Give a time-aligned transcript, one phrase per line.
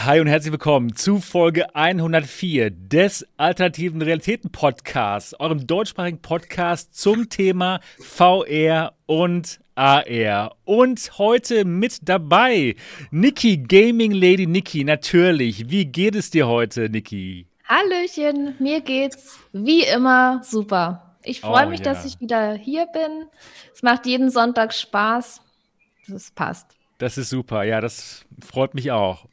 [0.00, 7.28] Hi und herzlich willkommen zu Folge 104 des Alternativen Realitäten Podcasts, eurem deutschsprachigen Podcast zum
[7.28, 10.54] Thema VR und AR.
[10.64, 12.76] Und heute mit dabei
[13.10, 15.68] Niki, Gaming Lady Niki, natürlich.
[15.68, 17.48] Wie geht es dir heute, Niki?
[17.64, 21.16] Hallöchen, mir geht's wie immer super.
[21.24, 21.86] Ich freue oh, mich, ja.
[21.86, 23.26] dass ich wieder hier bin.
[23.74, 25.40] Es macht jeden Sonntag Spaß.
[26.06, 26.77] Das passt.
[26.98, 29.26] Das ist super, ja, das freut mich auch.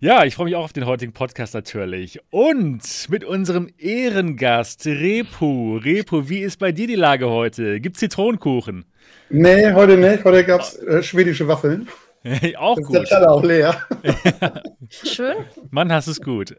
[0.00, 2.18] Ja, ich freue mich auch auf den heutigen Podcast natürlich.
[2.30, 5.76] Und mit unserem Ehrengast Repu.
[5.76, 7.78] Repu, wie ist bei dir die Lage heute?
[7.80, 8.86] Gibt es Zitronenkuchen?
[9.28, 10.24] Nee, heute nicht.
[10.24, 11.88] Heute gab es äh, schwedische Waffeln.
[12.56, 12.96] auch das gut.
[12.96, 13.76] Ist der Teller auch leer.
[14.88, 15.36] Schön.
[15.70, 16.56] Mann, hast es gut.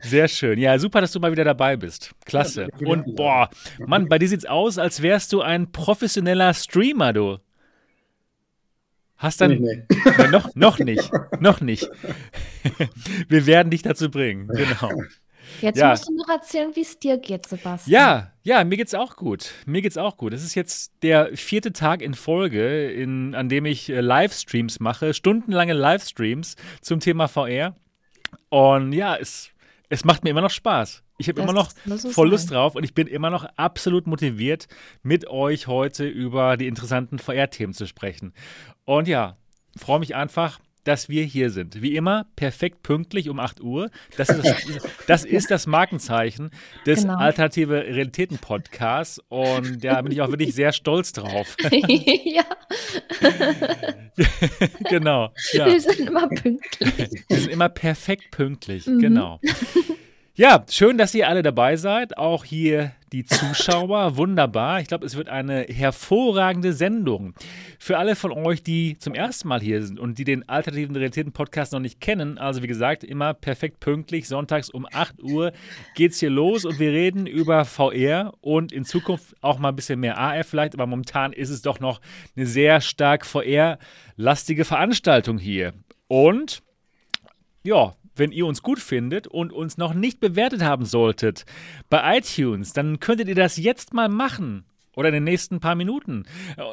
[0.00, 0.60] Sehr schön.
[0.60, 2.12] Ja, super, dass du mal wieder dabei bist.
[2.24, 2.68] Klasse.
[2.84, 3.50] Und boah,
[3.84, 7.38] Mann, bei dir sieht's aus, als wärst du ein professioneller Streamer, du.
[9.20, 9.50] Hast dann.
[9.60, 10.28] Nee, nee.
[10.30, 11.10] noch, noch nicht.
[11.40, 11.88] Noch nicht.
[13.28, 14.48] Wir werden dich dazu bringen.
[14.48, 14.90] Genau.
[15.60, 15.90] Jetzt ja.
[15.90, 17.92] musst du noch erzählen, wie es dir geht, Sebastian.
[17.92, 19.52] Ja, ja, mir geht's auch gut.
[19.66, 20.32] Mir geht's auch gut.
[20.32, 25.12] Es ist jetzt der vierte Tag in Folge, in, an dem ich äh, Livestreams mache,
[25.12, 27.74] stundenlange Livestreams zum Thema VR.
[28.48, 29.50] Und ja, es,
[29.90, 31.02] es macht mir immer noch Spaß.
[31.18, 31.70] Ich habe immer noch
[32.12, 34.68] voll Lust drauf und ich bin immer noch absolut motiviert,
[35.02, 38.32] mit euch heute über die interessanten VR-Themen zu sprechen.
[38.84, 39.36] Und ja,
[39.76, 41.82] freue mich einfach, dass wir hier sind.
[41.82, 43.92] Wie immer, perfekt pünktlich um 8 Uhr.
[44.16, 46.50] Das ist das, das, ist das Markenzeichen
[46.84, 47.16] des genau.
[47.16, 49.20] Alternative Realitäten Podcasts.
[49.28, 51.56] Und da bin ich auch wirklich sehr stolz drauf.
[52.24, 52.42] ja.
[54.90, 55.32] genau.
[55.52, 55.66] Ja.
[55.66, 57.22] Wir sind immer pünktlich.
[57.28, 58.88] Wir sind immer perfekt pünktlich.
[58.88, 58.98] Mhm.
[58.98, 59.40] Genau.
[60.40, 62.16] Ja, schön, dass ihr alle dabei seid.
[62.16, 64.16] Auch hier die Zuschauer.
[64.16, 64.80] Wunderbar.
[64.80, 67.34] Ich glaube, es wird eine hervorragende Sendung.
[67.78, 71.32] Für alle von euch, die zum ersten Mal hier sind und die den Alternativen Realitäten
[71.32, 74.28] Podcast noch nicht kennen, also wie gesagt, immer perfekt pünktlich.
[74.28, 75.52] Sonntags um 8 Uhr
[75.94, 79.76] geht es hier los und wir reden über VR und in Zukunft auch mal ein
[79.76, 82.00] bisschen mehr AR vielleicht, aber momentan ist es doch noch
[82.34, 85.74] eine sehr stark VR-lastige Veranstaltung hier.
[86.08, 86.62] Und
[87.62, 91.44] ja, wenn ihr uns gut findet und uns noch nicht bewertet haben solltet
[91.88, 94.64] bei iTunes, dann könntet ihr das jetzt mal machen.
[94.96, 96.24] Oder in den nächsten paar Minuten.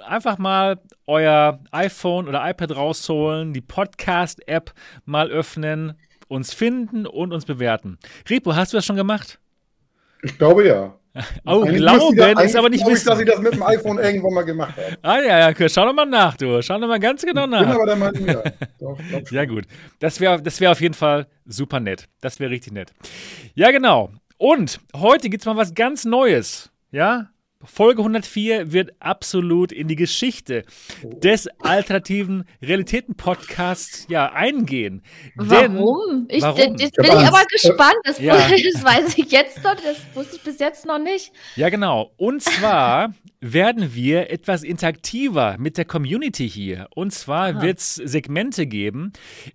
[0.08, 4.74] Einfach mal euer iPhone oder iPad rausholen, die Podcast-App
[5.06, 5.94] mal öffnen,
[6.28, 8.00] uns finden und uns bewerten.
[8.28, 9.40] Repo, hast du das schon gemacht?
[10.24, 10.98] Ich glaube ja.
[11.46, 12.98] Oh, eigentlich glauben ist aber nicht wissen.
[12.98, 14.98] Ich, dass ich das mit dem iPhone irgendwann mal gemacht habe.
[15.02, 16.62] Ah ja, ja, schau doch mal nach, du.
[16.62, 17.62] Schau doch mal ganz genau nach.
[17.62, 18.44] Ich bin aber der Meinung, ja.
[18.80, 19.00] Doch,
[19.32, 19.66] ja gut,
[20.00, 22.08] das wäre das wär auf jeden Fall super nett.
[22.22, 22.94] Das wäre richtig nett.
[23.56, 24.12] Ja genau.
[24.38, 26.72] Und heute gibt es mal was ganz Neues.
[26.92, 27.28] Ja,
[27.64, 30.64] Folge 104 wird absolut in die Geschichte
[31.04, 35.02] des alternativen Realitäten-Podcasts ja, eingehen.
[35.36, 36.28] Warum?
[36.30, 36.78] Ich, warum?
[36.78, 37.98] Das bin ich aber gespannt.
[38.04, 38.36] Das, ja.
[38.74, 41.32] das weiß ich jetzt noch, das wusste ich bis jetzt noch nicht.
[41.56, 42.12] Ja, genau.
[42.18, 46.88] Und zwar werden wir etwas interaktiver mit der Community hier.
[46.96, 49.14] Und zwar wird es Segmente geben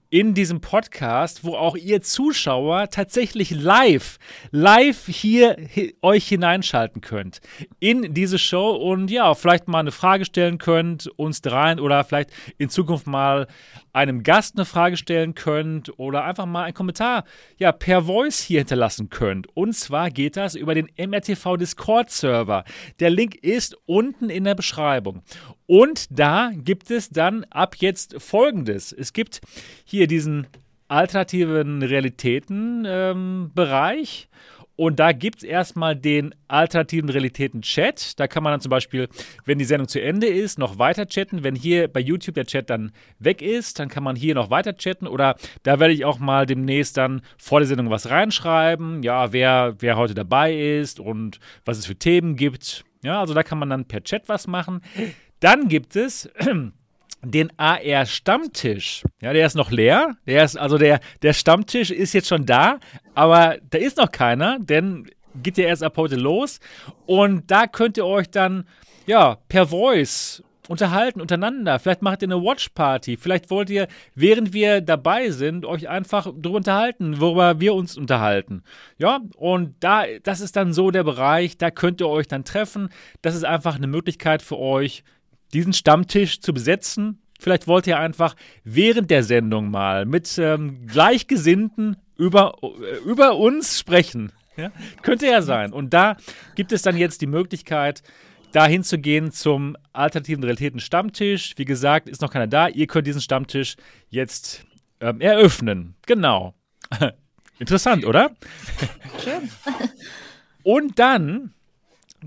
[0.08, 4.18] in diesem Podcast, wo auch ihr Zuschauer tatsächlich live,
[4.52, 7.40] live hier hi, euch hineinschalten könnt
[7.80, 12.30] in diese Show und ja, vielleicht mal eine Frage stellen könnt, uns dreien oder vielleicht
[12.58, 13.48] in Zukunft mal
[13.92, 17.24] einem Gast eine Frage stellen könnt oder einfach mal einen Kommentar
[17.58, 19.48] ja, per Voice hier hinterlassen könnt.
[19.54, 22.62] Und zwar geht das über den MRTV Discord Server.
[23.00, 25.22] Der Link ist unten in der Beschreibung.
[25.66, 28.92] Und da gibt es dann ab jetzt folgendes.
[28.92, 29.40] Es gibt
[29.84, 30.46] hier diesen
[30.88, 34.28] alternativen Realitäten-Bereich.
[34.30, 34.32] Ähm,
[34.76, 38.18] und da gibt es erstmal den alternativen Realitäten-Chat.
[38.18, 39.08] Da kann man dann zum Beispiel,
[39.44, 41.44] wenn die Sendung zu Ende ist, noch weiter chatten.
[41.44, 44.76] Wenn hier bei YouTube der Chat dann weg ist, dann kann man hier noch weiter
[44.76, 45.06] chatten.
[45.06, 49.02] Oder da werde ich auch mal demnächst dann vor der Sendung was reinschreiben.
[49.02, 52.84] Ja, wer, wer heute dabei ist und was es für Themen gibt.
[53.04, 54.80] Ja, also da kann man dann per Chat was machen.
[55.40, 56.30] Dann gibt es
[57.24, 59.02] den AR Stammtisch.
[59.20, 60.16] Ja, der ist noch leer.
[60.26, 62.78] Der ist, also der, der Stammtisch ist jetzt schon da,
[63.14, 65.10] aber da ist noch keiner, denn
[65.42, 66.60] geht ja erst ab heute los.
[67.06, 68.64] Und da könnt ihr euch dann,
[69.06, 71.78] ja, per Voice unterhalten untereinander.
[71.78, 73.16] Vielleicht macht ihr eine Watch-Party.
[73.16, 78.62] Vielleicht wollt ihr, während wir dabei sind, euch einfach darüber unterhalten, worüber wir uns unterhalten.
[78.98, 82.90] Ja, und da, das ist dann so der Bereich, da könnt ihr euch dann treffen.
[83.22, 85.02] Das ist einfach eine Möglichkeit für euch,
[85.52, 87.22] diesen Stammtisch zu besetzen.
[87.38, 93.78] Vielleicht wollt ihr einfach während der Sendung mal mit ähm, Gleichgesinnten über, äh, über uns
[93.78, 94.32] sprechen.
[94.56, 94.70] Ja?
[95.02, 95.72] Könnte ja sein.
[95.72, 96.16] Und da
[96.54, 98.02] gibt es dann jetzt die Möglichkeit,
[98.52, 101.54] dahin zu gehen zum alternativen Realitäten Stammtisch.
[101.56, 102.68] Wie gesagt, ist noch keiner da.
[102.68, 103.76] Ihr könnt diesen Stammtisch
[104.08, 104.64] jetzt
[105.00, 105.94] ähm, eröffnen.
[106.06, 106.54] Genau.
[107.58, 108.30] Interessant, oder?
[109.22, 109.50] Schön.
[110.62, 111.54] Und dann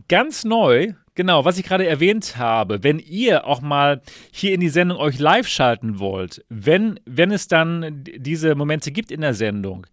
[0.07, 4.01] ganz neu, genau, was ich gerade erwähnt habe, wenn ihr auch mal
[4.31, 9.11] hier in die Sendung euch live schalten wollt, wenn, wenn es dann diese Momente gibt
[9.11, 9.87] in der Sendung,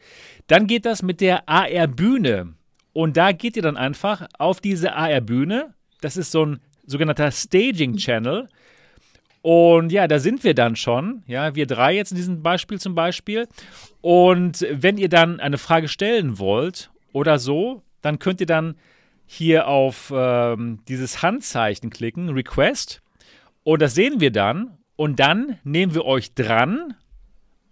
[0.49, 2.55] dann geht das mit der AR-Bühne.
[2.93, 5.73] Und da geht ihr dann einfach auf diese AR-Bühne.
[6.01, 8.49] Das ist so ein sogenannter Staging-Channel.
[9.41, 11.23] Und ja, da sind wir dann schon.
[11.27, 13.49] Ja, wir drei jetzt in diesem Beispiel zum Beispiel.
[14.01, 18.77] Und wenn ihr dann eine Frage stellen wollt oder so, dann könnt ihr dann
[19.33, 23.01] hier auf ähm, dieses Handzeichen klicken, Request.
[23.65, 24.79] Und das sehen wir dann.
[24.97, 26.95] Und dann nehmen wir euch dran.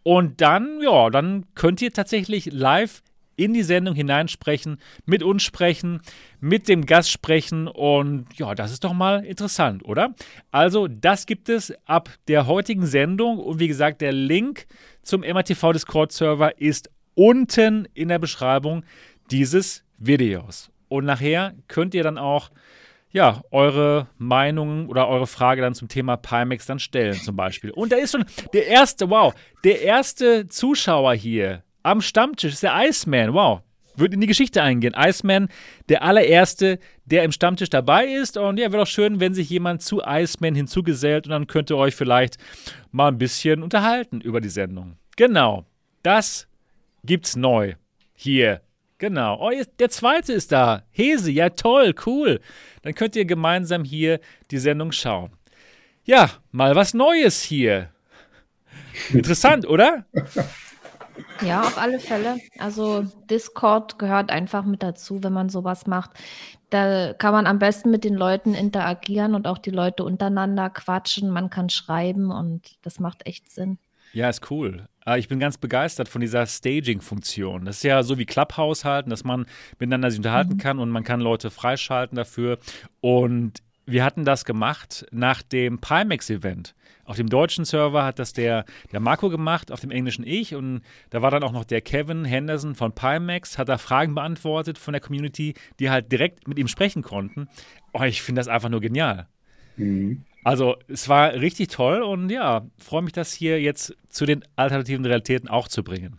[0.02, 3.02] Und dann, ja, dann könnt ihr tatsächlich live
[3.36, 6.00] in die Sendung hineinsprechen, mit uns sprechen,
[6.40, 10.14] mit dem Gast sprechen und ja, das ist doch mal interessant, oder?
[10.50, 14.66] Also, das gibt es ab der heutigen Sendung und wie gesagt, der Link
[15.02, 18.84] zum MRTV Discord Server ist unten in der Beschreibung
[19.30, 20.69] dieses Videos.
[20.90, 22.50] Und nachher könnt ihr dann auch
[23.12, 27.70] ja, eure Meinungen oder eure Frage dann zum Thema Pimax dann stellen zum Beispiel.
[27.70, 29.34] Und da ist schon der erste, wow,
[29.64, 33.32] der erste Zuschauer hier am Stammtisch ist der Iceman.
[33.32, 33.62] Wow.
[33.96, 34.94] Wird in die Geschichte eingehen.
[34.96, 35.48] Iceman,
[35.88, 38.36] der allererste, der im Stammtisch dabei ist.
[38.36, 41.76] Und ja, wäre doch schön, wenn sich jemand zu Iceman hinzugesellt und dann könnt ihr
[41.76, 42.36] euch vielleicht
[42.93, 44.96] mal ein bisschen unterhalten über die Sendung.
[45.16, 45.66] Genau.
[46.02, 46.46] Das
[47.04, 47.75] gibt's neu.
[48.14, 48.60] Hier.
[49.00, 49.38] Genau.
[49.41, 50.82] Oh, der zweite ist da.
[50.91, 51.31] Hese.
[51.31, 51.94] Ja, toll.
[52.05, 52.38] Cool.
[52.82, 54.20] Dann könnt ihr gemeinsam hier
[54.50, 55.31] die Sendung schauen.
[56.05, 57.88] Ja, mal was Neues hier.
[59.11, 60.05] Interessant, oder?
[61.41, 62.37] Ja, auf alle Fälle.
[62.58, 66.11] Also Discord gehört einfach mit dazu, wenn man sowas macht.
[66.69, 71.31] Da kann man am besten mit den Leuten interagieren und auch die Leute untereinander quatschen.
[71.31, 73.79] Man kann schreiben und das macht echt Sinn.
[74.12, 74.88] Ja, ist cool.
[75.10, 77.64] Ah, ich bin ganz begeistert von dieser Staging-Funktion.
[77.64, 79.46] Das ist ja so wie Clubhouse halten, dass man
[79.80, 80.58] miteinander sich unterhalten mhm.
[80.58, 82.58] kann und man kann Leute freischalten dafür.
[83.00, 83.54] Und
[83.86, 86.76] wir hatten das gemacht nach dem Pimax-Event.
[87.04, 90.54] Auf dem deutschen Server hat das der, der Marco gemacht, auf dem englischen ich.
[90.54, 94.78] Und da war dann auch noch der Kevin Henderson von Pimax, hat da Fragen beantwortet
[94.78, 97.48] von der Community, die halt direkt mit ihm sprechen konnten.
[97.92, 99.26] Oh, ich finde das einfach nur genial.
[99.76, 100.22] Mhm.
[100.42, 105.04] Also, es war richtig toll und ja, freue mich, das hier jetzt zu den alternativen
[105.04, 106.19] Realitäten auch zu bringen.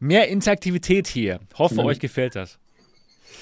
[0.00, 1.40] Mehr Interaktivität hier.
[1.56, 1.80] Hoffe, mhm.
[1.80, 2.58] euch gefällt das.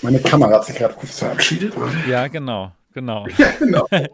[0.02, 1.72] Meine Kamera hat sich gerade kurz verabschiedet.
[2.08, 3.26] Ja, genau, genau.
[3.38, 3.86] Ja, genau.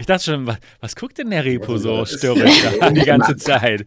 [0.00, 3.84] Ich dachte schon, was, was guckt denn der Repo so störrisch die ganze Zeit?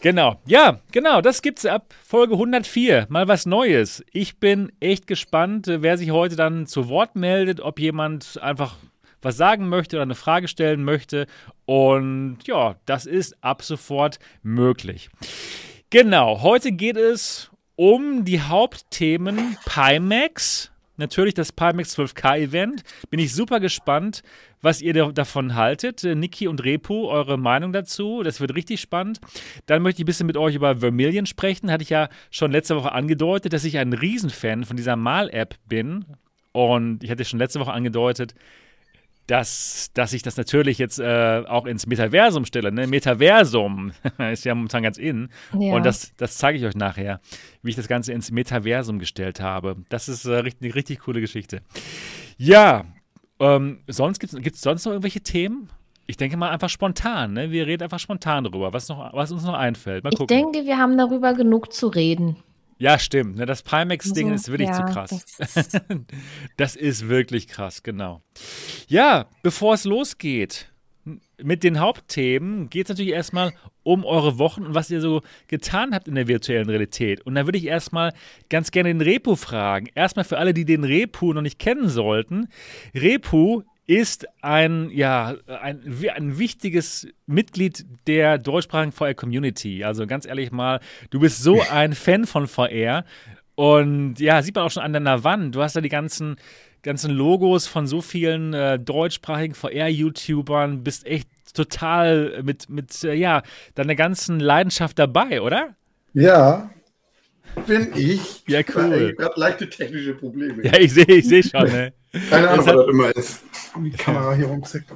[0.00, 3.06] Genau, ja, genau, das gibt's ab Folge 104.
[3.08, 4.04] Mal was Neues.
[4.12, 8.76] Ich bin echt gespannt, wer sich heute dann zu Wort meldet, ob jemand einfach
[9.22, 11.26] was sagen möchte oder eine Frage stellen möchte.
[11.66, 15.10] Und ja, das ist ab sofort möglich.
[15.90, 20.70] Genau, heute geht es um die Hauptthemen Pimax,
[21.00, 22.82] natürlich das Pimax 12K Event.
[23.10, 24.22] Bin ich super gespannt,
[24.62, 26.04] was ihr davon haltet.
[26.04, 28.22] Äh, Niki und Repo, eure Meinung dazu.
[28.22, 29.20] Das wird richtig spannend.
[29.66, 31.72] Dann möchte ich ein bisschen mit euch über Vermilion sprechen.
[31.72, 36.04] Hatte ich ja schon letzte Woche angedeutet, dass ich ein Riesenfan von dieser Mal-App bin.
[36.52, 38.34] Und ich hatte schon letzte Woche angedeutet,
[39.30, 42.72] dass, dass ich das natürlich jetzt äh, auch ins Metaversum stelle.
[42.72, 42.88] Ne?
[42.88, 43.92] Metaversum
[44.32, 45.28] ist ja momentan ganz in.
[45.56, 45.74] Ja.
[45.74, 47.20] Und das, das zeige ich euch nachher,
[47.62, 49.76] wie ich das Ganze ins Metaversum gestellt habe.
[49.88, 51.62] Das ist äh, richtig, eine richtig coole Geschichte.
[52.38, 52.86] Ja,
[53.38, 55.68] ähm, sonst gibt es sonst noch irgendwelche Themen?
[56.08, 57.34] Ich denke mal einfach spontan.
[57.34, 57.52] Ne?
[57.52, 60.02] Wir reden einfach spontan darüber, was, noch, was uns noch einfällt.
[60.02, 62.36] Mal ich denke, wir haben darüber genug zu reden.
[62.80, 63.36] Ja, stimmt.
[63.36, 65.36] Ne, das Pimax-Ding ist wirklich ja, zu krass.
[65.38, 65.80] Das ist,
[66.56, 68.22] das ist wirklich krass, genau.
[68.88, 70.72] Ja, bevor es losgeht
[71.42, 75.94] mit den Hauptthemen, geht es natürlich erstmal um eure Wochen und was ihr so getan
[75.94, 77.20] habt in der virtuellen Realität.
[77.20, 78.14] Und da würde ich erstmal
[78.48, 79.88] ganz gerne den Repu fragen.
[79.94, 82.48] Erstmal für alle, die den Repu noch nicht kennen sollten.
[82.94, 85.82] Repu ist ein, ja, ein,
[86.14, 89.82] ein wichtiges Mitglied der deutschsprachigen VR-Community.
[89.82, 90.78] Also ganz ehrlich mal,
[91.10, 93.04] du bist so ein Fan von VR.
[93.56, 95.56] Und ja, sieht man auch schon an deiner Wand.
[95.56, 96.36] Du hast da die ganzen,
[96.82, 100.84] ganzen Logos von so vielen äh, deutschsprachigen VR-YouTubern.
[100.84, 103.42] Bist echt total mit, mit äh, ja,
[103.74, 105.74] deiner ganzen Leidenschaft dabei, oder?
[106.14, 106.70] Ja,
[107.66, 108.44] bin ich.
[108.46, 109.16] Ja, cool.
[109.18, 110.64] Ich habe leichte technische Probleme.
[110.64, 111.92] Ja, ich sehe ich seh schon, ne?
[112.28, 113.42] Keine Ahnung, was das immer ist.
[113.76, 114.90] Die Kamera hier rumzickt.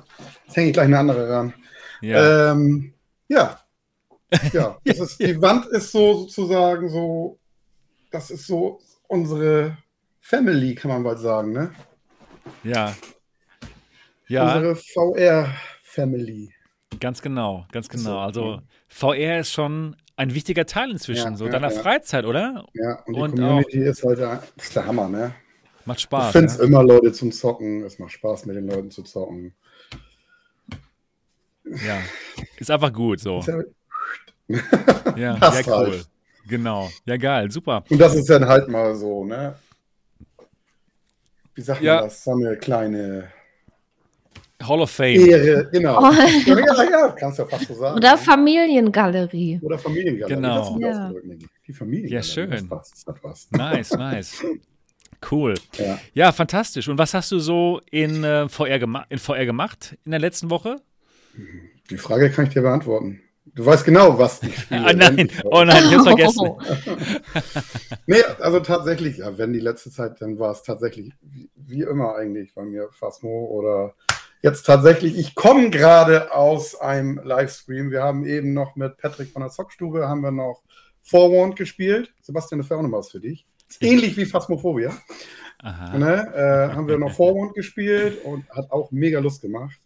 [0.46, 1.54] Jetzt hänge ich gleich eine andere ran.
[2.00, 2.52] Ja.
[2.52, 2.92] Ähm,
[3.28, 3.60] ja.
[4.52, 7.38] Ja, das ist, die Wand ist so sozusagen so,
[8.10, 9.78] das ist so unsere
[10.20, 11.70] Family, kann man bald sagen, ne?
[12.64, 12.94] Ja.
[14.26, 14.56] Ja.
[14.56, 16.52] Unsere VR-Family.
[17.00, 18.18] Ganz genau, ganz genau.
[18.18, 21.80] Also VR ist schon ein wichtiger Teil inzwischen, ja, so ja, deiner ja.
[21.80, 22.64] Freizeit, oder?
[22.72, 25.34] Ja, und die und Community auch, ist halt der, ist der Hammer, ne?
[25.86, 26.26] Macht Spaß.
[26.26, 27.82] Ich finde es immer Leute zum Zocken.
[27.82, 29.54] Es macht Spaß, mit den Leuten zu zocken.
[31.64, 31.98] Ja,
[32.58, 33.40] ist einfach gut so.
[34.46, 34.56] ja,
[35.16, 35.72] ja, cool.
[35.72, 36.08] Halt.
[36.46, 36.90] Genau.
[37.06, 37.84] Ja, geil, super.
[37.88, 39.54] Und das ist dann halt mal so, ne?
[41.54, 42.24] Wie sagt man das?
[42.24, 43.28] So eine kleine
[44.62, 45.20] Hall of Fame.
[45.20, 45.98] Ehre, genau.
[45.98, 46.12] Oh.
[46.46, 47.96] Ja, ja, kannst du ja fast so sagen.
[47.96, 49.60] Oder Familiengalerie.
[49.62, 50.34] Oder Familiengalerie.
[50.34, 50.78] Genau.
[50.78, 51.12] Ja.
[51.66, 52.14] Die Familiengalerie.
[52.14, 52.50] Ja, schön.
[52.50, 53.50] Das, was, das hat was.
[53.50, 54.44] Nice, nice.
[55.30, 55.54] Cool.
[55.78, 55.98] Ja.
[56.12, 56.32] ja.
[56.32, 56.88] fantastisch.
[56.88, 60.76] Und was hast du so in, äh, VR, in VR gemacht in der letzten Woche?
[61.90, 63.20] Die Frage kann ich dir beantworten.
[63.54, 64.84] Du weißt genau, was ich spiele.
[64.84, 66.50] ah, nein, oh nein, ich hab's vergessen.
[68.06, 72.16] nee, also tatsächlich, ja, wenn die letzte Zeit, dann war es tatsächlich wie, wie, immer
[72.16, 73.94] eigentlich bei mir Phasmo oder
[74.42, 77.90] jetzt tatsächlich, ich komme gerade aus einem Livestream.
[77.90, 80.62] Wir haben eben noch mit Patrick von der Zockstube, haben wir noch
[81.02, 82.12] Forewarned gespielt.
[82.22, 83.46] Sebastian, auch noch was für dich.
[83.80, 84.92] Ähnlich wie Phasmophobia.
[85.62, 86.32] Ne?
[86.34, 89.78] Äh, haben wir noch Forewarned gespielt und hat auch mega Lust gemacht.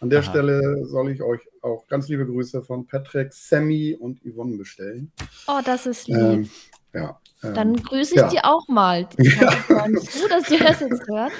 [0.00, 0.30] An der Aha.
[0.30, 5.10] Stelle soll ich euch auch ganz liebe Grüße von Patrick, Sammy und Yvonne bestellen.
[5.46, 6.16] Oh, das ist lieb.
[6.16, 6.50] Ähm,
[6.92, 8.28] ja, ähm, Dann grüße ich ja.
[8.28, 9.08] die auch mal.
[9.18, 9.86] Ja.
[9.88, 11.32] Du, dass die das jetzt hört.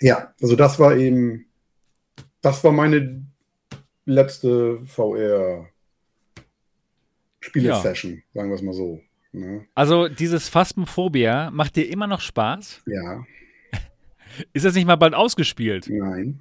[0.00, 1.46] Ja, also das war eben,
[2.40, 3.24] das war meine
[4.04, 5.66] letzte VR
[7.40, 8.20] Spiele-Session, ja.
[8.34, 9.00] sagen wir es mal so.
[9.34, 9.66] Ne?
[9.74, 12.82] Also dieses Phasmophobia macht dir immer noch Spaß?
[12.86, 13.24] Ja.
[14.52, 15.86] Ist das nicht mal bald ausgespielt?
[15.88, 16.40] Nein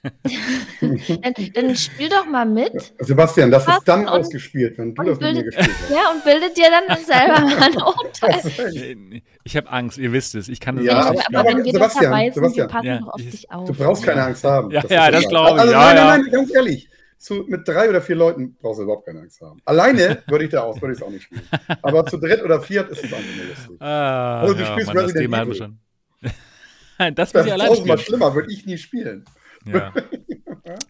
[0.80, 2.94] dann, dann, spiel doch mal mit.
[2.98, 5.90] Sebastian, das ist dann ausgespielt, wenn du das bildet, mit mir gespielt hast.
[5.90, 9.22] Ja, und bildet dir dann selber mal ein Urteil.
[9.44, 10.48] Ich habe Angst, ihr wisst es.
[10.48, 13.50] Ich kann das ja, nicht aber, wenn wir Sebastian, das Sebastian, passen ja, auf dich
[13.50, 13.66] auf.
[13.68, 14.70] Du brauchst keine Angst haben.
[14.70, 15.60] Ja, das, ja, das glaube ich.
[15.60, 16.88] Also, ja, nein, nein, nein, ganz ehrlich.
[17.18, 19.60] Zu, mit drei oder vier Leuten brauchst du überhaupt keine Angst haben.
[19.64, 21.42] Alleine würde ich da aus, würde ich es auch nicht spielen.
[21.82, 23.82] Aber zu dritt oder viert ist es einfach nur lustig.
[23.82, 25.54] Ah, also du ja, spielst Mann, Resident das Evil.
[25.54, 25.78] Schon.
[27.14, 29.24] das das ist tausendmal schlimmer, würde ich nie spielen.
[29.64, 29.92] Ja.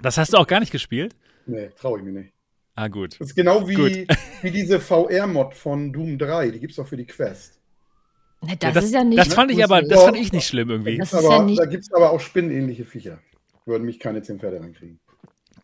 [0.03, 1.17] Das hast du auch gar nicht gespielt?
[1.47, 2.33] Nee, traue ich mir nicht.
[2.75, 3.19] Ah, gut.
[3.19, 4.07] Das ist genau wie,
[4.43, 7.59] wie diese VR-Mod von Doom 3, die gibt es auch für die Quest.
[8.41, 9.19] Ne, das, ja, das, ist ja nicht.
[9.19, 10.99] Das fand ich aber, das fand ich nicht schlimm irgendwie.
[10.99, 13.19] Das aber, ja da gibt es aber auch spinnenähnliche Viecher.
[13.67, 15.01] Würden mich keine 10 Pferde reinkriegen.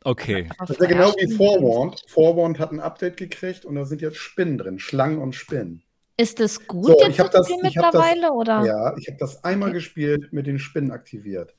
[0.04, 0.48] Okay.
[0.58, 2.02] Das ist ja genau wie Forewarned.
[2.06, 5.82] Forewarned hat ein Update gekriegt und da sind jetzt Spinnen drin, Schlangen und Spinnen.
[6.16, 8.20] Ist das gut so, jetzt das, mittlerweile?
[8.20, 8.64] Das, oder?
[8.64, 9.78] Ja, ich habe das einmal okay.
[9.78, 11.54] gespielt, mit den Spinnen aktiviert.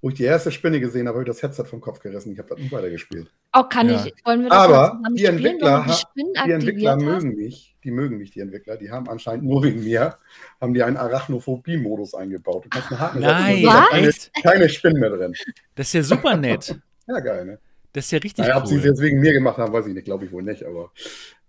[0.00, 2.32] Wo ich die erste Spinne gesehen habe, habe ich das Headset vom Kopf gerissen.
[2.32, 3.30] Ich habe das nicht weitergespielt.
[3.54, 4.04] Oh, kann ja.
[4.04, 4.14] ich.
[4.24, 7.76] Wollen wir das Aber die Entwickler, die, die Entwickler mögen mich.
[7.84, 8.76] Die mögen mich, die Entwickler.
[8.76, 10.16] Die haben anscheinend nur wegen mir,
[10.60, 12.64] haben die einen Arachnophobie-Modus eingebaut.
[12.64, 15.34] Du kannst einen Haken Nein, keine, keine Spinnen mehr drin.
[15.74, 16.78] Das ist ja super nett.
[17.06, 17.58] Ja, geil, ne?
[17.92, 18.62] Das ist ja richtig naja, cool.
[18.62, 20.04] Ob sie es jetzt wegen mir gemacht haben, weiß ich nicht.
[20.04, 20.64] Glaube ich wohl nicht.
[20.64, 20.92] Aber,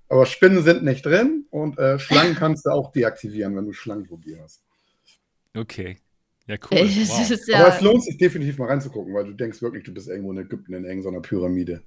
[0.08, 4.38] aber Spinnen sind nicht drin und äh, Schlangen kannst du auch deaktivieren, wenn du Schlangenphobie
[4.42, 4.64] hast.
[5.54, 5.98] Okay.
[6.48, 6.78] Ja, cool.
[6.80, 7.48] Wow.
[7.48, 10.32] Ja Aber es lohnt sich definitiv mal reinzugucken, weil du denkst wirklich, du bist irgendwo
[10.32, 11.82] in Ägypten in irgendeiner Pyramide.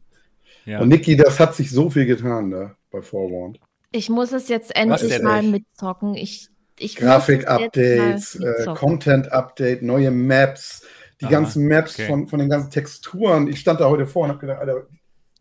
[0.67, 0.81] Ja.
[0.81, 3.59] Und Niki, das hat sich so viel getan da bei Forewarned.
[3.93, 5.51] Ich muss es jetzt endlich mal echt?
[5.51, 6.15] mitzocken.
[6.15, 6.49] Ich,
[6.79, 10.85] ich Grafik-Updates, äh, Content-Update, neue Maps,
[11.21, 12.07] die Aha, ganzen Maps okay.
[12.07, 13.49] von, von den ganzen Texturen.
[13.49, 14.87] Ich stand da heute vor und habe gedacht, Alter,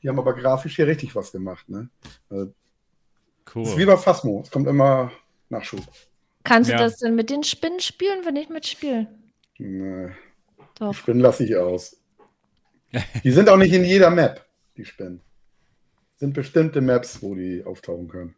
[0.02, 1.70] die haben aber grafisch hier richtig was gemacht.
[1.70, 1.90] Ne?
[2.30, 2.54] Also,
[3.56, 3.64] cool.
[3.64, 4.42] ist wie bei Phasmo.
[4.44, 5.12] Es kommt immer
[5.50, 5.82] Nachschub.
[6.44, 6.78] Kannst ja.
[6.78, 9.08] du das denn mit den Spinnen spielen, wenn ich mitspiele?
[9.58, 10.10] Nee.
[10.76, 10.92] Doch.
[10.92, 11.98] Die Spinnen lasse ich aus.
[13.24, 14.46] Die sind auch nicht in jeder Map,
[14.76, 15.22] die Spinnen.
[16.16, 18.36] Sind bestimmte Maps, wo die auftauchen können.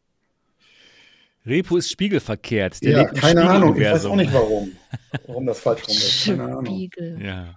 [1.45, 2.83] Repo ist spiegelverkehrt.
[2.83, 4.71] Der ja, keine Ahnung, ich weiß auch nicht warum.
[5.27, 6.25] Warum das falsch rum ist.
[6.25, 6.65] Keine Ahnung.
[6.65, 7.21] Spiegel.
[7.21, 7.55] Ja.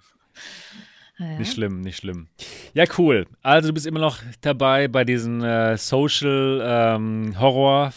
[1.18, 1.38] Ja.
[1.38, 2.26] Nicht schlimm, nicht schlimm.
[2.72, 3.26] Ja, cool.
[3.42, 7.92] Also du bist immer noch dabei bei diesen äh, Social ähm, Horror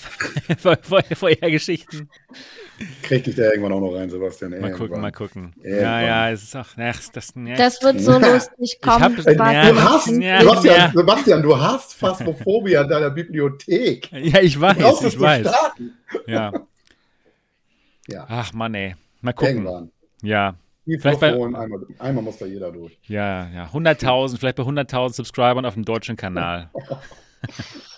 [1.15, 2.10] Vorhergeschichten.
[3.01, 4.51] Krieg dich da irgendwann auch noch rein, Sebastian.
[4.51, 4.79] Mal irgendwann.
[4.79, 5.53] gucken, mal gucken.
[5.57, 5.81] Irgendwann.
[5.81, 6.67] Ja, ja, es ist auch.
[6.77, 7.55] Ach, das, ja.
[7.55, 9.03] das wird so lustig kommen.
[9.03, 10.91] Hab, ja, du hast, ja, Sebastian, ja.
[10.93, 14.12] Sebastian, du hast Phasmophobia in deiner Bibliothek.
[14.12, 15.48] Ja, ich weiß, ich weiß.
[15.48, 15.98] Starten.
[16.27, 16.51] Ja.
[18.07, 18.25] ja.
[18.29, 18.96] Ach Mann, ey.
[19.22, 19.57] Mal gucken.
[19.57, 19.91] Irgendwann.
[20.22, 20.55] Ja,
[20.86, 21.69] Vielleicht bei, einmal,
[22.00, 22.98] einmal muss da jeder durch.
[23.03, 23.65] Ja, ja.
[23.65, 26.69] 100.000, vielleicht bei 100.000 Subscribern auf dem deutschen Kanal.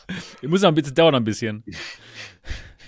[0.42, 1.64] muss noch ein bisschen, dauert noch ein bisschen.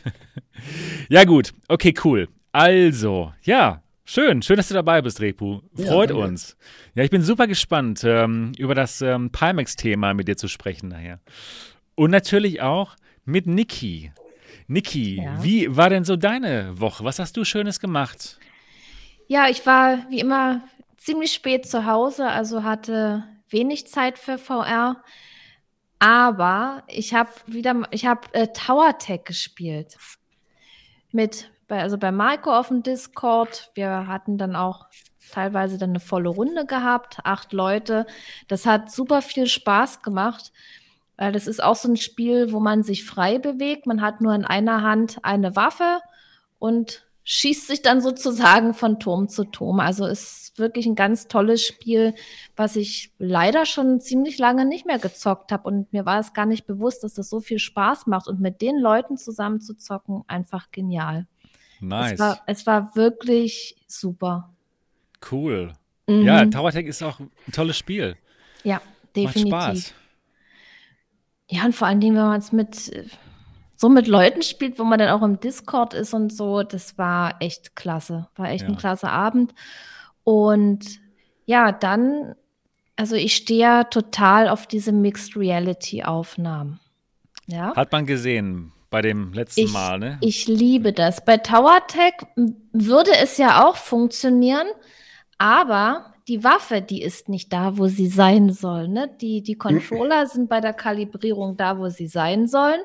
[1.10, 1.54] ja, gut.
[1.68, 2.28] Okay, cool.
[2.52, 4.42] Also, ja, schön.
[4.42, 5.62] Schön, dass du dabei bist, Repu.
[5.76, 6.58] Freut ja, uns.
[6.96, 11.20] Ja, ich bin super gespannt, ähm, über das ähm, Pimax-Thema mit dir zu sprechen nachher.
[11.96, 14.12] Und natürlich auch mit Niki.
[14.68, 15.44] Niki, ja.
[15.44, 17.04] wie war denn so deine Woche?
[17.04, 18.40] Was hast du Schönes gemacht?
[19.28, 20.62] Ja, ich war wie immer
[20.98, 25.04] ziemlich spät zu Hause, also hatte wenig Zeit für VR.
[26.02, 30.00] Aber ich habe wieder, ich habe äh, Tower Tech gespielt.
[31.12, 33.70] Mit, bei, also bei Marco auf dem Discord.
[33.76, 34.88] Wir hatten dann auch
[35.32, 38.08] teilweise dann eine volle Runde gehabt, acht Leute.
[38.48, 40.52] Das hat super viel Spaß gemacht.
[41.18, 43.86] Weil das ist auch so ein Spiel, wo man sich frei bewegt.
[43.86, 46.00] Man hat nur in einer Hand eine Waffe
[46.58, 49.80] und schießt sich dann sozusagen von Turm zu Turm.
[49.80, 52.14] Also ist wirklich ein ganz tolles Spiel,
[52.58, 55.64] was ich leider schon ziemlich lange nicht mehr gezockt habe.
[55.64, 58.28] Und mir war es gar nicht bewusst, dass das so viel Spaß macht.
[58.28, 61.26] Und mit den Leuten zusammen zu zocken, einfach genial.
[61.80, 62.12] Nice.
[62.12, 64.50] Es war, es war wirklich super.
[65.32, 65.72] Cool.
[66.08, 66.24] Mhm.
[66.24, 68.18] Ja, Tower Tech ist auch ein tolles Spiel.
[68.66, 68.82] Ja,
[69.16, 69.52] definitiv.
[69.52, 69.94] Macht Spaß.
[71.50, 72.92] Ja, und vor allen Dingen, wenn man es mit
[73.82, 77.42] so mit Leuten spielt, wo man dann auch im Discord ist und so, das war
[77.42, 78.28] echt klasse.
[78.36, 78.70] War echt ja.
[78.70, 79.56] ein klasse Abend.
[80.24, 80.86] Und
[81.48, 82.36] ja, dann,
[82.96, 86.80] also ich stehe ja total auf diese Mixed Reality Aufnahmen.
[87.48, 87.76] Ja?
[87.76, 90.20] Hat man gesehen bei dem letzten ich, Mal, ne?
[90.22, 91.26] Ich liebe das.
[91.26, 92.14] Bei Tower Tech
[92.74, 94.68] würde es ja auch funktionieren,
[95.40, 98.88] aber die Waffe, die ist nicht da, wo sie sein soll.
[98.88, 99.14] Ne?
[99.20, 102.80] Die, die Controller sind bei der Kalibrierung da, wo sie sein sollen,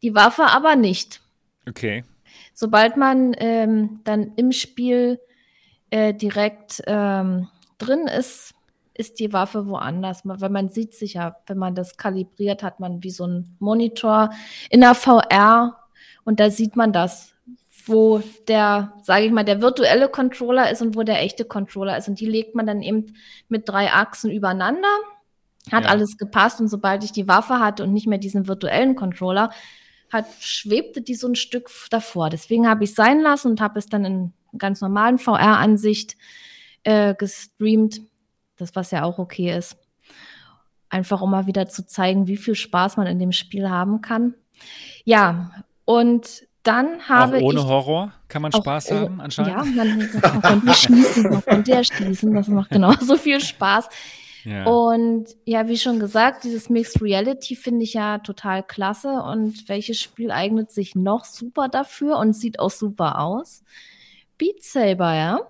[0.00, 1.20] die Waffe aber nicht.
[1.68, 2.04] Okay.
[2.54, 5.20] Sobald man ähm, dann im Spiel
[5.90, 8.54] äh, direkt ähm, drin ist,
[8.94, 10.22] ist die Waffe woanders.
[10.24, 14.30] Weil man sieht sich ja, wenn man das kalibriert, hat man wie so ein Monitor
[14.70, 15.76] in der VR
[16.24, 17.34] und da sieht man das
[17.86, 22.08] wo der, sage ich mal, der virtuelle Controller ist und wo der echte Controller ist.
[22.08, 23.14] Und die legt man dann eben
[23.48, 24.88] mit drei Achsen übereinander.
[25.70, 25.90] Hat ja.
[25.90, 29.50] alles gepasst und sobald ich die Waffe hatte und nicht mehr diesen virtuellen Controller,
[30.12, 32.30] hat, schwebte die so ein Stück davor.
[32.30, 36.16] Deswegen habe ich es sein lassen und habe es dann in ganz normalen VR-Ansicht
[36.84, 38.00] äh, gestreamt.
[38.56, 39.76] Das, was ja auch okay ist.
[40.88, 44.34] Einfach um mal wieder zu zeigen, wie viel Spaß man in dem Spiel haben kann.
[45.04, 45.50] Ja,
[45.84, 49.52] und dann habe auch ohne ich, Horror kann man Spaß auch, haben anscheinend.
[49.52, 53.88] Ja, man, man konnte schließen, man konnte ja schließen, das macht genauso viel Spaß.
[54.44, 54.64] Ja.
[54.64, 59.08] Und ja, wie schon gesagt, dieses Mixed Reality finde ich ja total klasse.
[59.22, 63.64] Und welches Spiel eignet sich noch super dafür und sieht auch super aus?
[64.38, 65.40] Beat Saber, ja.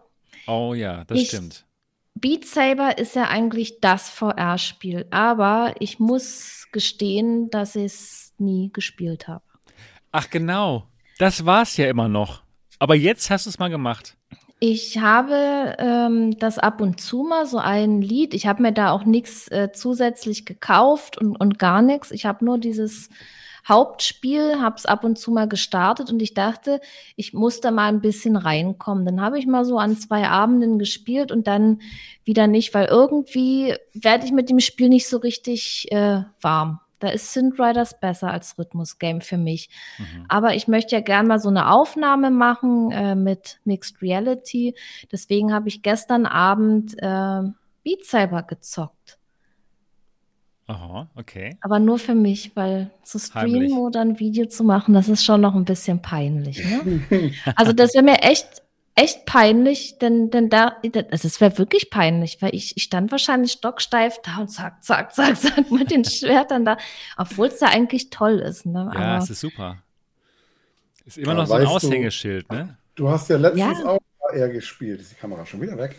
[0.47, 1.67] Oh ja, das ich, stimmt.
[2.15, 8.71] Beat Saber ist ja eigentlich das VR-Spiel, aber ich muss gestehen, dass ich es nie
[8.73, 9.45] gespielt habe.
[10.13, 10.87] Ach genau,
[11.19, 12.43] das war's ja immer noch.
[12.79, 14.17] Aber jetzt hast du es mal gemacht.
[14.59, 18.33] Ich habe ähm, das ab und zu mal so ein Lied.
[18.33, 22.11] Ich habe mir da auch nichts äh, zusätzlich gekauft und, und gar nichts.
[22.11, 23.11] Ich habe nur dieses
[23.69, 26.81] Hauptspiel, habe es ab und zu mal gestartet und ich dachte,
[27.17, 29.05] ich muss da mal ein bisschen reinkommen.
[29.05, 31.81] Dann habe ich mal so an zwei Abenden gespielt und dann
[32.25, 36.81] wieder nicht, weil irgendwie werde ich mit dem Spiel nicht so richtig äh, warm.
[37.07, 39.71] Da ist Synth Riders besser als Rhythmus-Game für mich.
[39.97, 40.25] Mhm.
[40.27, 44.75] Aber ich möchte ja gerne mal so eine Aufnahme machen äh, mit Mixed Reality.
[45.13, 47.43] Deswegen habe ich gestern Abend äh,
[47.85, 49.21] Beat Saber gezockt.
[50.67, 51.57] Aha, okay.
[51.61, 53.73] Aber nur für mich, weil zu streamen Heimlich.
[53.75, 56.61] oder ein Video zu machen, das ist schon noch ein bisschen peinlich.
[56.65, 57.31] Ne?
[57.55, 58.65] also das wäre mir echt
[58.97, 60.79] echt peinlich, denn, denn da,
[61.11, 65.15] also es wäre wirklich peinlich, weil ich, ich stand wahrscheinlich stocksteif da und zack, zack,
[65.15, 66.79] zack, zack mit den Schwertern da,
[67.17, 68.67] obwohl es da eigentlich toll ist.
[68.67, 68.91] Ne?
[68.95, 69.83] Ja, Aber, es ist super.
[71.05, 72.79] Ist immer ja, noch so ein Aushängeschild, du, ne?
[72.97, 73.87] Du hast ja letztens ja.
[73.87, 74.01] auch
[74.33, 75.01] AR gespielt.
[75.01, 75.97] Ist die Kamera schon wieder weg?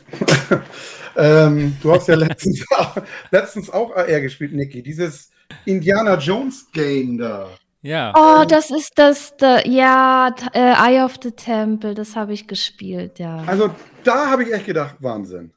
[1.15, 2.65] ähm, du hast ja letztens,
[3.31, 4.81] letztens auch AR gespielt, Niki.
[4.81, 5.29] Dieses
[5.65, 7.49] Indiana Jones Game da.
[7.81, 8.13] Ja.
[8.15, 13.19] Oh, das ist das, da, ja, äh, Eye of the Temple, das habe ich gespielt,
[13.19, 13.43] ja.
[13.45, 13.69] Also
[14.03, 15.51] da habe ich echt gedacht, Wahnsinn.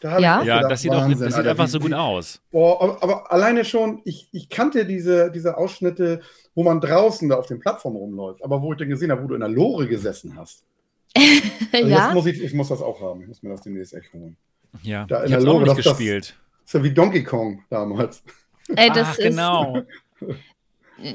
[0.00, 2.40] Da ja, ja gedacht, das sieht, Wahnsinn, auch, das sieht einfach so gut aus.
[2.50, 6.20] Boah, aber, aber, alleine schon, ich, ich kannte diese, diese Ausschnitte,
[6.54, 9.26] wo man draußen da auf den Plattformen rumläuft, aber wo ich dann gesehen habe, wo
[9.26, 10.64] du in der Lore gesessen hast.
[11.72, 12.12] Also ja.
[12.12, 13.22] muss ich, ich muss das auch haben.
[13.22, 14.36] Ich muss mir das demnächst echt holen.
[14.82, 16.34] Ja, da in ich der Lore, auch nicht das, gespielt.
[16.62, 18.24] Das ist ja wie Donkey Kong damals.
[18.74, 19.82] Ey, das Ach, ist, genau.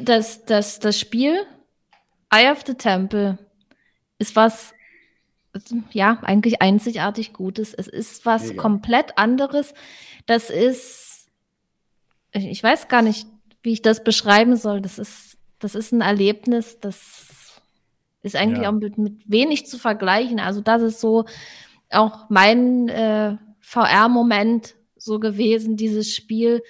[0.02, 1.46] das, das, das Spiel
[2.32, 3.38] Eye of the Temple
[4.18, 4.74] ist was,
[5.92, 7.74] ja, eigentlich einzigartig Gutes.
[7.74, 8.62] Es ist was Mega.
[8.62, 9.74] komplett anderes.
[10.26, 11.30] Das ist,
[12.32, 13.28] ich weiß gar nicht,
[13.62, 14.82] wie ich das beschreiben soll.
[14.82, 17.62] Das ist, das ist ein Erlebnis, das
[18.22, 18.70] ist eigentlich ja.
[18.70, 20.40] auch mit, mit, wenig zu vergleichen.
[20.40, 21.26] Also das ist so
[21.92, 26.64] auch mein äh, VR-Moment so gewesen, dieses Spiel.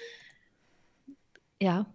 [1.60, 1.86] Ja,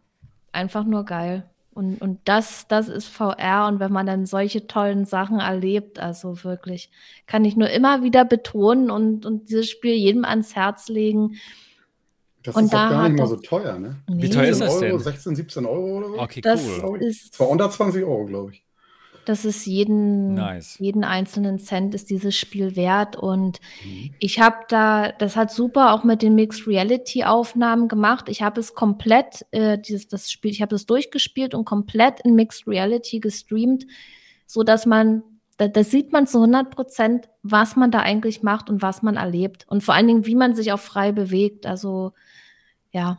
[0.51, 1.49] einfach nur geil.
[1.73, 3.67] Und, und das, das ist VR.
[3.67, 6.91] Und wenn man dann solche tollen Sachen erlebt, also wirklich,
[7.27, 11.35] kann ich nur immer wieder betonen und, und dieses Spiel jedem ans Herz legen.
[12.43, 14.03] Das Und ist doch da gar nicht mal so teuer, ne?
[14.07, 14.99] Nee, Wie teuer ist 16 das Euro, denn?
[14.99, 16.19] 16, 17 Euro oder so?
[16.19, 17.01] Okay, Das cool.
[17.01, 17.07] Ich.
[17.07, 18.65] ist, 220 Euro, glaube ich.
[19.31, 20.77] Das ist jeden, Nice.
[20.77, 23.15] jeden einzelnen Cent ist dieses Spiel wert.
[23.15, 24.13] Und Mhm.
[24.19, 28.27] ich habe da, das hat super auch mit den Mixed Reality Aufnahmen gemacht.
[28.27, 32.35] Ich habe es komplett, äh, dieses, das Spiel, ich habe es durchgespielt und komplett in
[32.35, 33.85] Mixed Reality gestreamt,
[34.45, 35.23] so dass man,
[35.57, 39.15] da, da sieht man zu 100 Prozent, was man da eigentlich macht und was man
[39.15, 39.65] erlebt.
[39.69, 41.65] Und vor allen Dingen, wie man sich auch frei bewegt.
[41.65, 42.11] Also,
[42.91, 43.17] ja.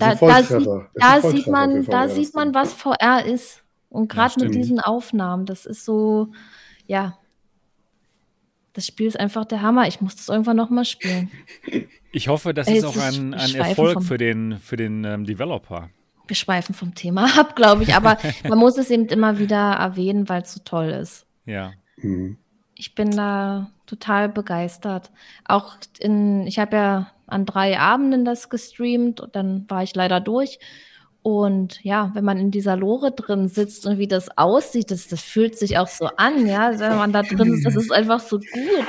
[0.00, 3.61] Da, da, sieht, da sieht man, da sieht man, was VR ist.
[3.92, 4.54] Und gerade mit stimmt.
[4.54, 6.28] diesen Aufnahmen, das ist so,
[6.86, 7.18] ja.
[8.72, 9.86] Das Spiel ist einfach der Hammer.
[9.86, 11.30] Ich muss das irgendwann noch mal spielen.
[12.14, 15.88] Ich hoffe, das Ey, ist auch ein, ein Erfolg für den, für den ähm, Developer.
[16.26, 17.94] Wir schweifen vom Thema ab, glaube ich.
[17.94, 21.24] Aber man muss es eben immer wieder erwähnen, weil es so toll ist.
[21.46, 21.72] Ja.
[21.96, 22.36] Mhm.
[22.74, 25.10] Ich bin da total begeistert.
[25.46, 30.20] Auch in, ich habe ja an drei Abenden das gestreamt und dann war ich leider
[30.20, 30.58] durch.
[31.22, 35.20] Und ja, wenn man in dieser Lore drin sitzt und wie das aussieht, das, das
[35.20, 36.66] fühlt sich auch so an, ja.
[36.66, 38.86] Also Wenn man da drin ist, das ist einfach so gut.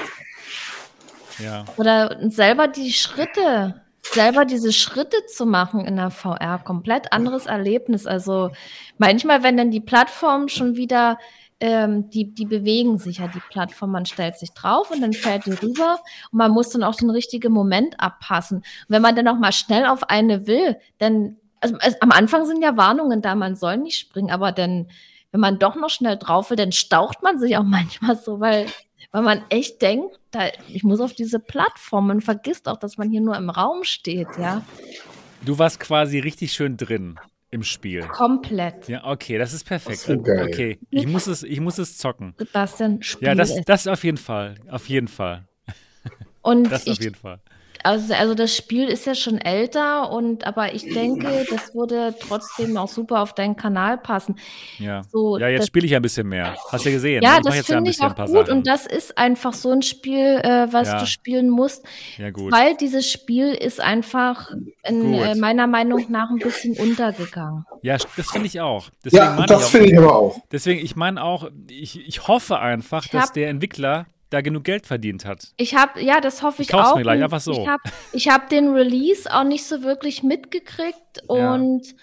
[1.40, 1.66] Ja.
[1.78, 8.08] Oder selber die Schritte, selber diese Schritte zu machen in der VR, komplett anderes Erlebnis.
[8.08, 8.50] Also
[8.98, 11.20] manchmal, wenn dann die Plattformen schon wieder,
[11.60, 15.46] ähm, die, die bewegen sich ja, die Plattform, man stellt sich drauf und dann fällt
[15.46, 16.00] die rüber
[16.32, 18.58] und man muss dann auch den richtigen Moment abpassen.
[18.58, 22.46] Und wenn man dann auch mal schnell auf eine will, dann, also, also am Anfang
[22.46, 24.88] sind ja Warnungen da, man soll nicht springen, aber dann,
[25.32, 28.68] wenn man doch noch schnell drauf will, dann staucht man sich auch manchmal so, weil
[29.12, 32.08] weil man echt denkt, da, ich muss auf diese Plattform.
[32.08, 34.66] Man vergisst auch, dass man hier nur im Raum steht, ja.
[35.46, 37.20] Du warst quasi richtig schön drin
[37.52, 38.02] im Spiel.
[38.08, 38.90] Komplett.
[38.90, 40.00] Ja, okay, das ist perfekt.
[40.00, 40.48] So, geil.
[40.48, 42.34] Okay, ich muss es, ich muss es zocken.
[42.40, 43.70] Sebastian, Spiel Ja, das, ist.
[43.70, 44.56] das auf jeden Fall.
[44.68, 45.48] Auf jeden Fall.
[46.42, 47.40] Und Das ich, auf jeden Fall.
[47.84, 52.78] Also, also das Spiel ist ja schon älter und aber ich denke, das würde trotzdem
[52.78, 54.36] auch super auf deinen Kanal passen.
[54.80, 55.02] Ja.
[55.12, 56.56] So, Ja, jetzt spiele ich ja ein bisschen mehr.
[56.72, 57.22] Hast du ja gesehen.
[57.24, 57.38] Ja, ne?
[57.40, 58.58] ich das ja finde ich bisschen ein auch gut Sachen.
[58.58, 61.00] und das ist einfach so ein Spiel, äh, was Ja.
[61.00, 61.86] du spielen musst,
[62.18, 62.52] ja, gut.
[62.52, 64.52] weil dieses Spiel ist einfach
[64.88, 67.66] in, äh, meiner Meinung nach ein bisschen untergegangen.
[67.82, 68.90] Ja, das finde ich auch.
[69.04, 70.40] Deswegen Ja, meine das ich auch, finde ich aber auch.
[70.52, 74.86] Deswegen, ich meine auch, ich, ich hoffe einfach, Ich dass der Entwickler da genug Geld
[74.86, 75.54] verdient hat.
[75.58, 76.96] Ich habe, ja, das hoffe Ich ich, auch.
[76.96, 77.52] mir gleich, einfach so.
[77.54, 81.54] Ich habe ich hab den Release auch nicht so wirklich mitgekriegt Ja.
[81.54, 81.96] und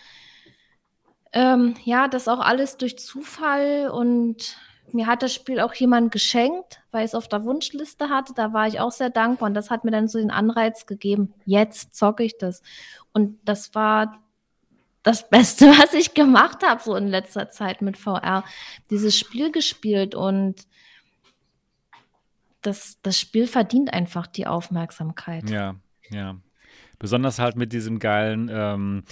[1.33, 4.57] ähm, ja, das auch alles durch Zufall und
[4.93, 8.33] mir hat das Spiel auch jemand geschenkt, weil ich es auf der Wunschliste hatte.
[8.35, 11.33] Da war ich auch sehr dankbar und das hat mir dann so den Anreiz gegeben,
[11.45, 12.63] jetzt zocke ich das.
[13.13, 14.19] Und das war
[15.05, 18.43] das Beste, was ich gemacht habe, so in letzter Zeit mit VR.
[18.91, 20.67] Dieses Spiel gespielt und
[22.63, 25.49] das, das Spiel verdient einfach die Aufmerksamkeit.
[25.51, 25.77] Ja,
[26.11, 26.37] ja.
[26.99, 29.05] Besonders halt mit diesem geilen ähm,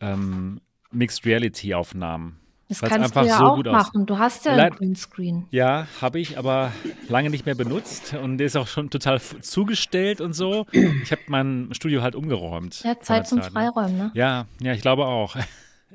[0.00, 2.38] ähm, Mixed Reality Aufnahmen.
[2.68, 4.06] Das kannst du einfach ja so auch gut aus- machen.
[4.06, 5.46] Du hast ja Leid- einen Greenscreen.
[5.50, 6.72] Ja, habe ich, aber
[7.08, 10.66] lange nicht mehr benutzt und der ist auch schon total zugestellt und so.
[10.72, 12.82] Ich habe mein Studio halt umgeräumt.
[12.82, 13.44] Ja, Zeit zum ne?
[13.44, 14.10] Freiräumen, ne?
[14.14, 15.36] Ja, ja, ich glaube auch.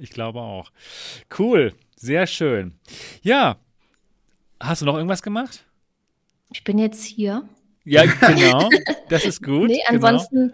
[0.01, 0.71] Ich glaube auch.
[1.37, 2.73] Cool, sehr schön.
[3.21, 3.57] Ja,
[4.57, 5.65] hast du noch irgendwas gemacht?
[6.51, 7.43] Ich bin jetzt hier.
[7.85, 8.69] Ja, genau.
[9.09, 9.67] Das ist gut.
[9.69, 10.07] nee, genau.
[10.07, 10.53] ansonsten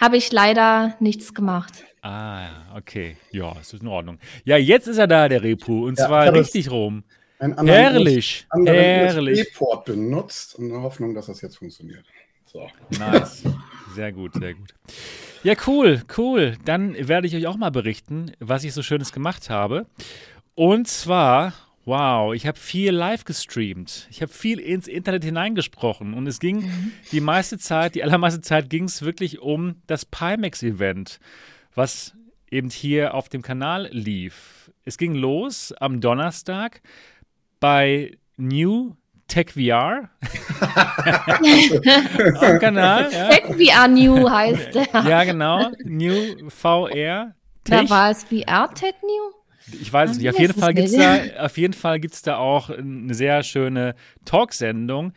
[0.00, 1.84] habe ich leider nichts gemacht.
[2.02, 3.16] Ah, ja, okay.
[3.32, 4.18] Ja, es ist in Ordnung.
[4.44, 5.86] Ja, jetzt ist er da, der Repu.
[5.86, 7.04] Und Ja, zwar richtig rum.
[7.38, 8.46] Anderen Herrlich.
[8.50, 9.40] anderen Herrlich.
[9.40, 12.04] USB-Port benutzt in der Hoffnung, dass das jetzt funktioniert.
[12.44, 12.66] So.
[12.98, 13.42] Nice.
[13.94, 14.74] Sehr gut, sehr gut.
[15.42, 16.56] Ja, cool, cool.
[16.64, 19.86] Dann werde ich euch auch mal berichten, was ich so Schönes gemacht habe.
[20.54, 21.52] Und zwar,
[21.86, 24.08] wow, ich habe viel live gestreamt.
[24.10, 26.14] Ich habe viel ins Internet hineingesprochen.
[26.14, 26.70] Und es ging
[27.12, 31.20] die meiste Zeit, die allermeiste Zeit ging es wirklich um das Pimax-Event,
[31.74, 32.14] was
[32.50, 34.70] eben hier auf dem Kanal lief.
[34.84, 36.82] Es ging los am Donnerstag
[37.60, 38.96] bei New
[39.28, 40.10] Tech VR
[42.40, 43.12] am Kanal.
[43.12, 43.28] Ja.
[43.28, 44.86] Tech VR New heißt der.
[44.92, 45.72] Ja, genau.
[45.84, 47.34] New VR.
[47.64, 47.90] Da Tech.
[47.90, 49.35] war es VR Tech New?
[49.72, 50.28] Ich weiß es Ah, nicht.
[50.30, 51.30] Auf wie jeden Fall es gibt es denn?
[51.36, 55.12] da, auf jeden Fall gibt's da auch eine sehr schöne Talksendung,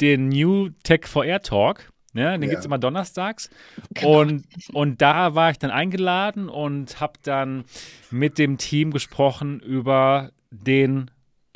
[0.00, 1.90] den New Tech VR Talk.
[2.14, 2.48] Ja, den Ja.
[2.48, 3.48] gibt es immer donnerstags.
[3.94, 4.20] Genau.
[4.20, 7.64] Und, und da war ich dann eingeladen und habe dann
[8.10, 11.10] mit dem Team gesprochen über den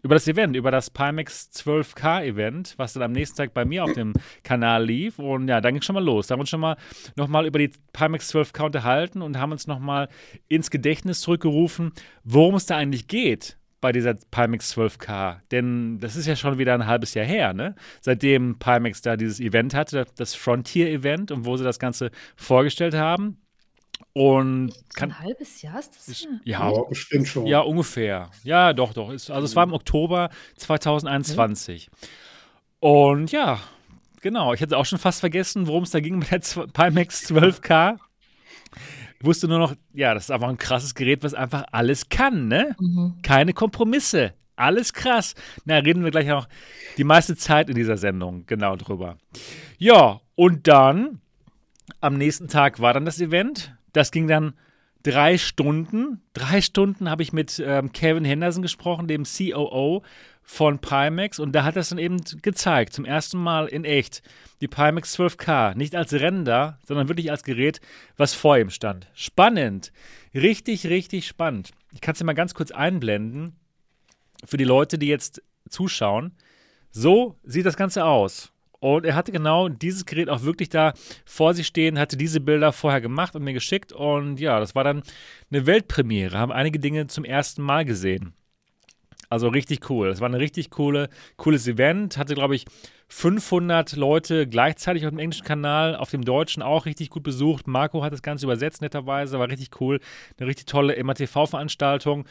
[0.07, 3.83] über das Event, über das Pimax 12K Event, was dann am nächsten Tag bei mir
[3.83, 4.13] auf dem
[4.45, 5.19] Kanal lief.
[5.19, 6.29] Und ja, dann ging schon mal los.
[6.29, 6.77] Da haben wir uns schon mal
[7.17, 10.09] nochmal über die Pimax 12K unterhalten und haben uns nochmal
[10.47, 11.93] ins Gedächtnis zurückgerufen,
[12.23, 15.41] worum es da eigentlich geht bei dieser Pimax 12K.
[15.51, 17.75] Denn das ist ja schon wieder ein halbes Jahr her, ne?
[18.01, 23.39] Seitdem Pimax da dieses Event hatte, das Frontier-Event und wo sie das Ganze vorgestellt haben.
[24.13, 26.09] Und kann, ein halbes Jahr ist das?
[26.09, 27.47] Ist, ja, ja, bestimmt schon.
[27.47, 28.31] Ja, ungefähr.
[28.45, 29.11] Ja, doch, doch.
[29.11, 31.91] Ist, also es war im Oktober 2021.
[31.91, 32.07] Mhm.
[32.81, 33.61] Und ja,
[34.23, 34.55] genau.
[34.55, 37.99] Ich hatte auch schon fast vergessen, worum es da ging mit der Pimax 12K.
[39.19, 42.49] Ich wusste nur noch, ja, das ist einfach ein krasses Gerät, was einfach alles kann,
[42.49, 42.77] ne?
[42.79, 43.17] Mhm.
[43.23, 44.35] Keine Kompromisse.
[44.57, 45.35] Alles krass.
[45.67, 46.49] Na, reden wir gleich noch
[46.97, 49.19] die meiste Zeit in dieser Sendung genau drüber.
[49.79, 51.21] Ja, und dann
[52.01, 53.76] am nächsten Tag war dann das Event.
[53.97, 54.53] Das ging dann
[55.03, 56.21] drei Stunden.
[56.35, 60.03] Drei Stunden habe ich mit ähm, Kevin Henderson gesprochen, dem COO
[60.43, 61.39] von Pimax.
[61.39, 64.23] Und da hat das dann eben gezeigt, zum ersten Mal in echt,
[64.61, 65.75] die Pimax 12K.
[65.77, 67.81] Nicht als Render, sondern wirklich als Gerät,
[68.19, 69.07] was vor ihm stand.
[69.15, 69.93] Spannend.
[70.35, 71.71] Richtig, richtig spannend.
[71.95, 73.57] Ich kann es dir mal ganz kurz einblenden
[74.45, 76.37] für die Leute, die jetzt zuschauen.
[76.91, 78.53] So sieht das Ganze aus.
[78.81, 80.93] Und er hatte genau dieses Gerät auch wirklich da
[81.25, 83.93] vor sich stehen, hatte diese Bilder vorher gemacht und mir geschickt.
[83.93, 85.03] Und ja, das war dann
[85.51, 86.39] eine Weltpremiere.
[86.39, 88.35] Haben einige Dinge zum ersten Mal gesehen.
[89.29, 90.09] Also richtig cool.
[90.09, 92.17] Das war ein richtig coole, cooles Event.
[92.17, 92.65] Hatte, glaube ich,
[93.09, 97.67] 500 Leute gleichzeitig auf dem englischen Kanal, auf dem deutschen auch richtig gut besucht.
[97.67, 99.39] Marco hat das Ganze übersetzt, netterweise.
[99.39, 100.01] War richtig cool.
[100.39, 102.25] Eine richtig tolle MATV-Veranstaltung.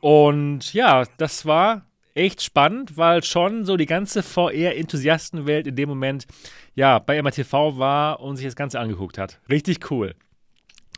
[0.00, 1.86] Und ja, das war
[2.20, 6.26] echt spannend, weil schon so die ganze VR-Enthusiastenwelt in dem Moment
[6.74, 9.40] ja bei MATV war und sich das Ganze angeguckt hat.
[9.48, 10.14] Richtig cool.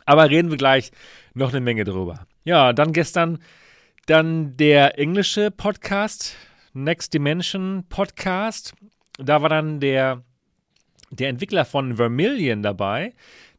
[0.05, 0.91] Aber reden wir gleich
[1.33, 2.27] noch eine Menge drüber.
[2.43, 3.39] Ja, dann gestern
[4.05, 6.35] dann der englische Podcast,
[6.73, 8.73] Next Dimension Podcast.
[9.17, 10.23] Da war dann der,
[11.09, 13.13] der Entwickler von Vermilion dabei,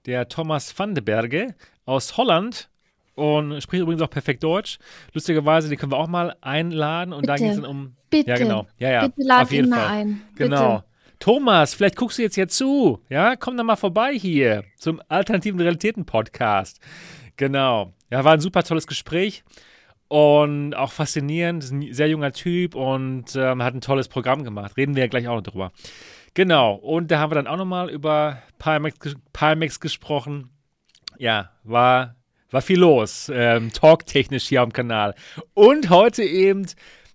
[0.05, 1.55] der Thomas van de Berge
[1.87, 2.69] aus Holland
[3.15, 4.79] und spricht übrigens auch perfekt Deutsch.
[5.13, 7.97] Lustigerweise, die können wir auch mal einladen und bitte, da geht es dann um.
[8.11, 8.31] Bitte.
[8.31, 8.67] Ja, genau.
[8.79, 9.07] Ja, ja.
[9.07, 9.83] Bitte lad auf jeden ihn Fall.
[9.83, 10.23] mal ein.
[10.37, 10.77] Genau.
[10.77, 10.85] Bitte.
[11.21, 13.01] Thomas, vielleicht guckst du jetzt hier zu.
[13.09, 16.81] Ja, komm dann mal vorbei hier zum Alternativen Realitäten Podcast.
[17.37, 17.93] Genau.
[18.11, 19.45] Ja, war ein super tolles Gespräch
[20.09, 21.65] und auch faszinierend.
[21.65, 24.77] Ist ein sehr junger Typ und ähm, hat ein tolles Programm gemacht.
[24.77, 25.73] Reden wir ja gleich auch noch drüber.
[26.35, 26.75] Genau.
[26.75, 30.51] Und da haben wir dann auch nochmal über Pimax, Pimax gesprochen.
[31.19, 32.17] Ja, war
[32.55, 35.17] war viel los, ähm, talktechnisch hier am Kanal.
[35.55, 36.65] Und heute eben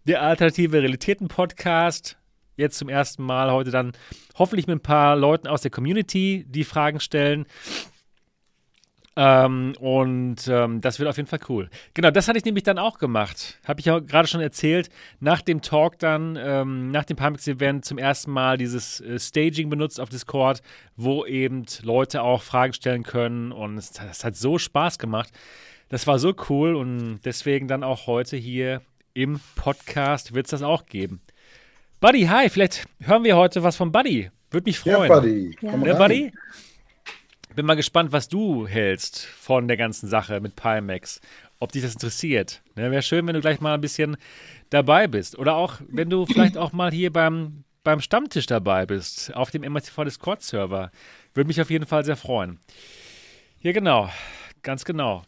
[0.04, 2.18] der Alternative Realitäten Podcast.
[2.58, 3.94] Jetzt zum ersten Mal, heute dann
[4.38, 7.46] hoffentlich mit ein paar Leuten aus der Community, die Fragen stellen.
[9.22, 11.70] Ähm, und ähm, das wird auf jeden Fall cool.
[11.94, 13.60] Genau, das hatte ich nämlich dann auch gemacht.
[13.66, 14.90] Habe ich ja gerade schon erzählt.
[15.20, 20.00] Nach dem Talk dann, ähm, nach dem Pimax-Event zum ersten Mal dieses äh, Staging benutzt
[20.00, 20.62] auf Discord,
[20.96, 23.52] wo eben Leute auch Fragen stellen können.
[23.52, 25.32] Und es, es hat so Spaß gemacht.
[25.90, 28.82] Das war so cool und deswegen dann auch heute hier
[29.14, 31.20] im Podcast wird es das auch geben.
[32.00, 34.32] Buddy, hi, vielleicht hören wir heute was von Buddy.
[34.50, 35.10] Würde mich freuen.
[35.10, 35.58] Ja, Buddy.
[35.60, 35.76] Ja.
[35.76, 36.32] Ja, Buddy?
[37.56, 41.20] Bin mal gespannt, was du hältst von der ganzen Sache mit Pimax.
[41.60, 42.62] Ob dich das interessiert.
[42.76, 44.18] Ne, Wäre schön, wenn du gleich mal ein bisschen
[44.70, 45.38] dabei bist.
[45.38, 49.64] Oder auch, wenn du vielleicht auch mal hier beim, beim Stammtisch dabei bist, auf dem
[49.64, 50.92] MRTV Discord-Server.
[51.34, 52.60] Würde mich auf jeden Fall sehr freuen.
[53.62, 54.10] Ja, genau.
[54.62, 55.24] Ganz genau.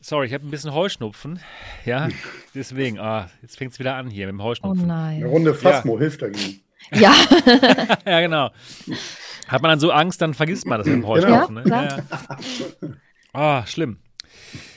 [0.00, 1.40] Sorry, ich habe ein bisschen Heuschnupfen.
[1.84, 2.08] Ja,
[2.54, 2.98] deswegen.
[2.98, 4.84] Ah, jetzt fängt es wieder an hier mit dem Heuschnupfen.
[4.84, 5.16] Oh nein.
[5.16, 6.00] Eine Runde Phasmo ja.
[6.00, 6.60] hilft dagegen.
[6.92, 7.14] Ja.
[8.06, 8.50] ja, genau.
[9.48, 11.56] Hat man dann so Angst, dann vergisst man das mit dem Heuschnupfen.
[11.62, 11.80] Genau.
[11.82, 12.04] Ne?
[12.08, 12.38] Ja,
[13.32, 13.98] Ah, schlimm.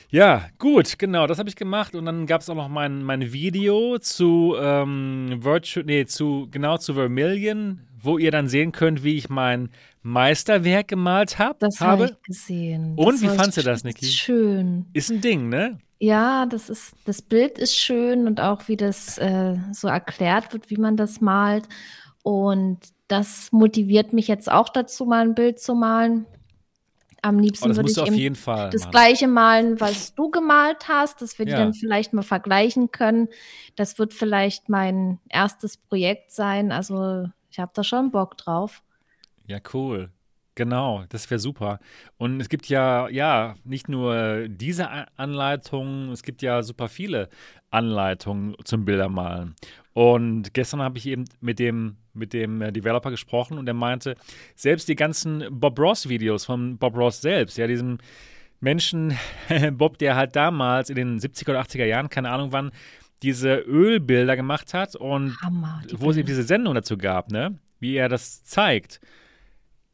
[0.09, 3.31] Ja, gut, genau, das habe ich gemacht und dann gab es auch noch mein, mein
[3.31, 9.15] Video zu ähm, Virtual, nee, zu, genau zu Vermilion, wo ihr dann sehen könnt, wie
[9.15, 9.69] ich mein
[10.03, 12.03] Meisterwerk gemalt hab, das habe.
[12.03, 12.93] Das habe ich gesehen.
[12.95, 14.05] Und das wie fandst du das, Niki?
[14.05, 14.85] Schön.
[14.93, 15.79] Ist ein Ding, ne?
[15.99, 20.71] Ja, das ist, das Bild ist schön und auch wie das äh, so erklärt wird,
[20.71, 21.67] wie man das malt.
[22.23, 26.25] Und das motiviert mich jetzt auch dazu, mal ein Bild zu malen.
[27.21, 31.21] Am liebsten oh, würde ich auf jeden Fall das gleiche malen, was du gemalt hast,
[31.21, 31.59] dass wir die Ja.
[31.59, 33.27] dann vielleicht mal vergleichen können.
[33.75, 36.71] Das wird vielleicht mein erstes Projekt sein.
[36.71, 38.81] Also ich habe da schon Bock drauf.
[39.51, 40.09] Ja, cool.
[40.55, 41.79] Genau, das wäre super.
[42.17, 47.27] Und es gibt ja, ja, nicht nur diese A- Anleitung, es gibt ja super viele
[47.69, 49.55] Anleitungen zum Bildermalen.
[49.93, 54.15] Und gestern habe ich eben mit dem, mit dem äh, Developer gesprochen und er meinte,
[54.55, 57.97] selbst die ganzen Bob Ross-Videos von Bob Ross selbst, ja, diesem
[58.61, 59.17] Menschen,
[59.73, 62.71] Bob, der halt damals in den 70er oder 80er Jahren, keine Ahnung wann,
[63.21, 65.81] diese Ölbilder gemacht hat und Hammer.
[65.89, 67.57] die wo es eben diese Sendung dazu gab, ne?
[67.79, 68.99] Wie er das zeigt.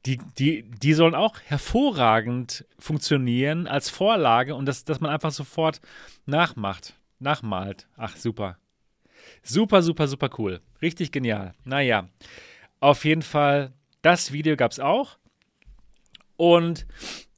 [0.07, 5.81] Die, die, die sollen auch hervorragend funktionieren als Vorlage und das, dass man einfach sofort
[6.25, 7.89] nachmacht, nachmalt.
[7.97, 8.57] Ach, super.
[9.43, 10.61] Super, super, super cool.
[10.81, 11.53] Richtig genial.
[11.65, 12.07] Naja,
[12.79, 15.17] auf jeden Fall, das Video gab es auch.
[16.37, 16.87] Und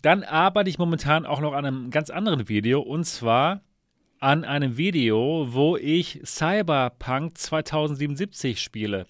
[0.04, 3.62] dann arbeite ich momentan auch noch an einem ganz anderen Video und zwar
[4.20, 9.06] an einem Video, wo ich Cyberpunk 2077 spiele.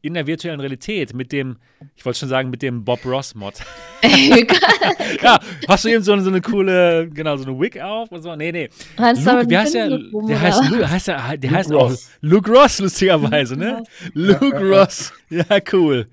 [0.00, 1.56] In der virtuellen Realität mit dem,
[1.96, 3.54] ich wollte schon sagen, mit dem Bob Ross Mod.
[5.22, 8.34] ja, hast du eben so, so, eine coole, genau, so eine Wig auf und so?
[8.36, 8.70] Nee, nee.
[8.96, 9.88] Luke, wie heißt der?
[9.88, 13.82] Der heißt, Luke, heißt der, der heißt auch Luke Ross, lustigerweise, ne?
[14.14, 15.12] Luke Ross.
[15.28, 16.06] Ja, cool.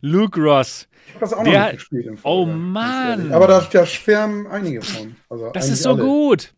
[0.00, 0.88] Luke Ross.
[1.06, 3.32] Ich habe das auch der, noch nicht gespielt im Oh Mann.
[3.32, 5.14] Aber da, da schwärmen einige von.
[5.28, 6.02] Also das ist so alle.
[6.02, 6.54] gut.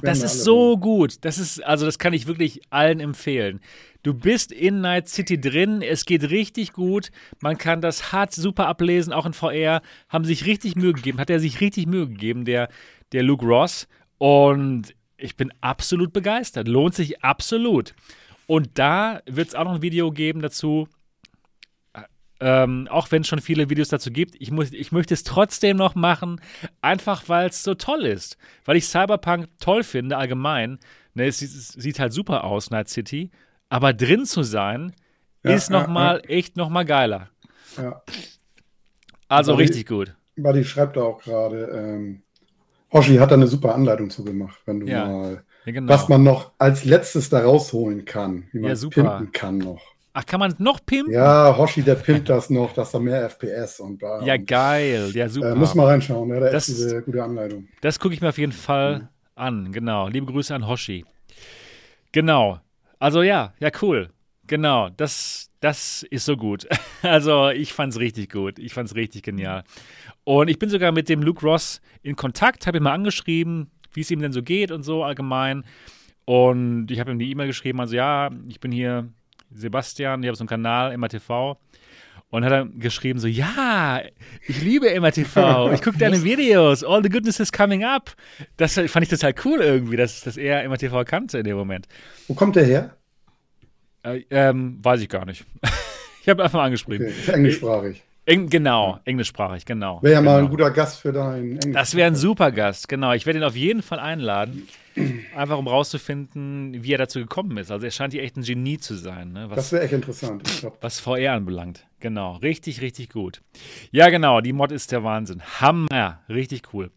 [0.00, 1.24] Das ist so gut.
[1.24, 3.60] Das ist, also das kann ich wirklich allen empfehlen.
[4.02, 7.10] Du bist in Night City drin, es geht richtig gut.
[7.40, 9.80] Man kann das hart super ablesen, auch in VR.
[10.08, 12.68] Haben sich richtig Mühe gegeben, hat er sich richtig Mühe gegeben, der,
[13.12, 13.86] der Luke Ross.
[14.18, 16.66] Und ich bin absolut begeistert.
[16.66, 17.94] Lohnt sich absolut.
[18.46, 20.88] Und da wird es auch noch ein Video geben dazu.
[22.44, 25.76] Ähm, auch wenn es schon viele Videos dazu gibt, ich, muss, ich möchte es trotzdem
[25.76, 26.40] noch machen,
[26.80, 28.36] einfach weil es so toll ist.
[28.64, 30.80] Weil ich Cyberpunk toll finde, allgemein.
[31.14, 33.30] Ne, es, es, sieht halt super aus, Night City.
[33.68, 34.92] Aber drin zu sein,
[35.44, 36.36] ja, ist nochmal ja, ja.
[36.36, 37.28] echt nochmal geiler.
[37.76, 38.02] Ja.
[39.28, 40.16] Also Buddy, richtig gut.
[40.36, 42.22] Buddy schreibt da auch gerade, ähm,
[42.92, 45.92] Hoshi hat da eine super Anleitung zu gemacht, wenn du mal, genau.
[45.92, 49.91] was man noch als letztes da rausholen kann, wie man es pimpen kann noch.
[50.14, 51.14] Ach, kann man noch pimpen?
[51.14, 54.22] Ja, Hoshi, der pimpt das noch, dass da mehr FPS und da.
[54.22, 55.10] Ja, geil.
[55.14, 55.52] Ja, super.
[55.52, 57.68] Äh, muss mal reinschauen, ja, da das, ist diese gute Anleitung.
[57.80, 59.08] Das gucke ich mir auf jeden Fall mhm.
[59.34, 60.08] an, genau.
[60.08, 61.06] Liebe Grüße an Hoshi.
[62.12, 62.60] Genau.
[62.98, 64.10] Also ja, ja, cool.
[64.46, 66.68] Genau, das, das ist so gut.
[67.04, 68.60] Also ich fand es richtig gut.
[68.60, 69.64] Ich fand es richtig genial.
[70.22, 74.02] Und ich bin sogar mit dem Luke Ross in Kontakt, habe ihn mal angeschrieben, wie
[74.02, 75.64] es ihm denn so geht und so allgemein.
[76.26, 79.08] Und ich habe ihm die E-Mail geschrieben, also ja, ich bin hier
[79.54, 81.56] Sebastian, ich habe so einen Kanal, MRTV.
[82.30, 84.00] Und hat dann geschrieben so, ja,
[84.46, 88.10] ich liebe MRTV, ich gucke deine Videos, all the goodness is coming up.
[88.56, 91.88] Das fand ich total cool irgendwie, dass, dass er MRTV kannte in dem Moment.
[92.28, 92.96] Wo kommt der her?
[94.02, 95.44] Äh, ähm, weiß ich gar nicht.
[96.22, 97.06] ich habe einfach angeschrieben.
[97.06, 98.02] Okay, englischsprachig.
[98.24, 100.00] Eng, genau, englischsprachig, genau.
[100.00, 100.32] Wäre ja genau.
[100.32, 101.74] mal ein guter Gast für deinen Englisch.
[101.74, 103.12] Das wäre ein super Gast, genau.
[103.14, 104.68] Ich werde ihn auf jeden Fall einladen,
[105.36, 107.72] einfach um rauszufinden, wie er dazu gekommen ist.
[107.72, 109.32] Also er scheint hier echt ein Genie zu sein.
[109.32, 109.50] Ne?
[109.50, 110.44] Was, das wäre echt interessant.
[110.80, 111.84] Was VR anbelangt.
[111.98, 113.42] Genau, richtig, richtig gut.
[113.90, 115.42] Ja, genau, die Mod ist der Wahnsinn.
[115.60, 116.92] Hammer, richtig cool.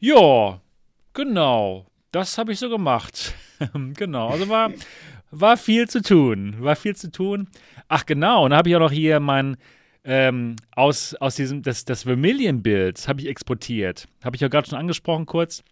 [0.00, 0.60] Ja,
[1.12, 3.32] genau, das habe ich so gemacht.
[3.96, 4.72] genau, also war,
[5.30, 6.56] war viel zu tun.
[6.58, 7.46] War viel zu tun.
[7.86, 9.56] Ach genau, und dann habe ich auch noch hier mein
[10.04, 14.06] ähm, aus, aus diesem, das, das Vermilion-Bild habe ich exportiert.
[14.22, 15.64] Habe ich ja gerade schon angesprochen kurz.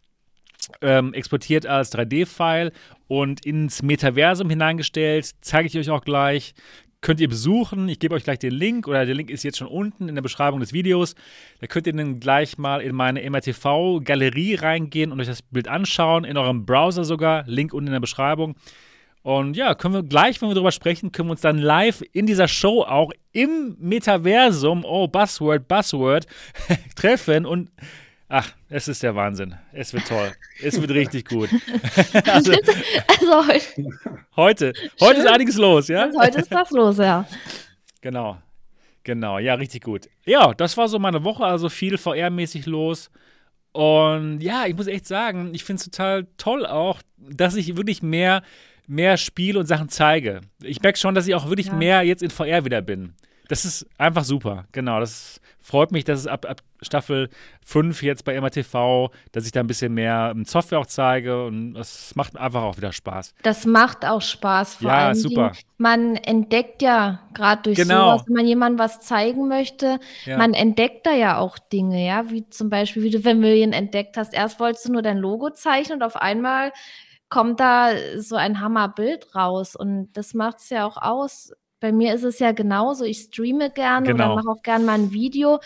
[0.81, 2.73] Ähm, exportiert als 3D-File
[3.09, 5.33] und ins Metaversum hineingestellt.
[5.41, 6.55] Zeige ich euch auch gleich.
[7.03, 7.89] Könnt ihr besuchen.
[7.89, 10.23] Ich gebe euch gleich den Link oder der Link ist jetzt schon unten in der
[10.23, 11.17] Beschreibung des Videos.
[11.61, 16.25] Da könnt ihr dann gleich mal in meine MRTV-Galerie reingehen und euch das Bild anschauen.
[16.25, 17.43] In eurem Browser sogar.
[17.47, 18.55] Link unten in der Beschreibung.
[19.23, 22.27] Und ja, können wir gleich, wenn wir darüber sprechen, können wir uns dann live in
[22.27, 26.27] dieser Show auch im Metaversum, oh, Buzzword, Buzzword,
[26.97, 27.71] treffen und
[28.35, 29.57] Ach, es ist der Wahnsinn.
[29.73, 30.33] Es wird toll.
[30.63, 31.51] Es wird richtig gut.
[32.27, 32.53] also,
[33.07, 33.93] also, heute.
[34.37, 36.05] Heute, heute ist einiges los, ja?
[36.05, 37.29] Also heute ist was los, ja.
[38.01, 38.39] Genau.
[39.05, 40.09] Genau, ja, richtig gut.
[40.25, 43.11] Ja, das war so meine Woche, also viel VR-mäßig los.
[43.73, 48.03] Und ja, ich muss echt sagen, ich finde es total toll auch, dass ich wirklich
[48.03, 48.43] mehr
[48.93, 50.43] mehr Spiel und Sachen zeige.
[50.63, 51.75] Ich merke schon, dass ich auch wirklich ja.
[51.75, 53.15] mehr jetzt in VR wieder bin.
[53.49, 54.67] Das ist einfach super.
[54.73, 57.29] Genau, das freut mich, dass es ab, ab Staffel
[57.65, 62.15] 5 jetzt bei MRTV, dass ich da ein bisschen mehr Software auch zeige und das
[62.15, 63.35] macht einfach auch wieder Spaß.
[63.43, 64.77] Das macht auch Spaß.
[64.77, 65.51] Vor ja, super.
[65.51, 68.11] Dingen, man entdeckt ja gerade durch genau.
[68.11, 70.37] sowas, wenn man jemandem was zeigen möchte, ja.
[70.37, 74.35] man entdeckt da ja auch Dinge, ja, wie zum Beispiel, wie du Vermillion entdeckt hast.
[74.35, 76.73] Erst wolltest du nur dein Logo zeichnen und auf einmal
[77.33, 79.75] kommt da so ein Hammerbild raus.
[79.75, 81.55] Und das macht es ja auch aus.
[81.81, 83.05] Bei mir ist es ja genauso.
[83.05, 84.35] Ich streame gerne genau.
[84.35, 85.59] oder mache auch gerne mal ein Video.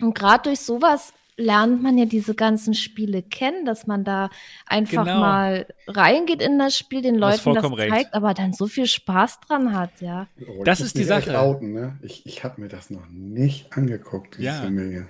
[0.00, 4.30] Und gerade durch sowas lernt man ja diese ganzen Spiele kennen, dass man da
[4.66, 5.20] einfach genau.
[5.20, 8.14] mal reingeht in das Spiel, den Leuten das zeigt, recht.
[8.14, 10.26] aber dann so viel Spaß dran hat, ja.
[10.58, 11.38] Oh, das ist die Sache.
[11.38, 11.98] Outen, ne?
[12.02, 14.54] Ich, ich habe mir das noch nicht angeguckt, diese ja.
[14.54, 15.06] Familie.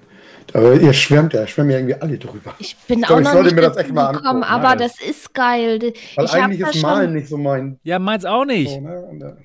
[0.53, 2.55] Aber ihr schwärmt ja, schwärmen ja irgendwie alle drüber.
[2.59, 4.79] Ich bin ich auch glaub, noch nicht mir das echt mal angucken, aber Nein.
[4.79, 5.81] das ist geil.
[6.17, 7.79] Weil ich eigentlich ist Malen nicht so mein.
[7.83, 8.71] Ja, meins auch nicht.
[8.71, 9.37] So, ne?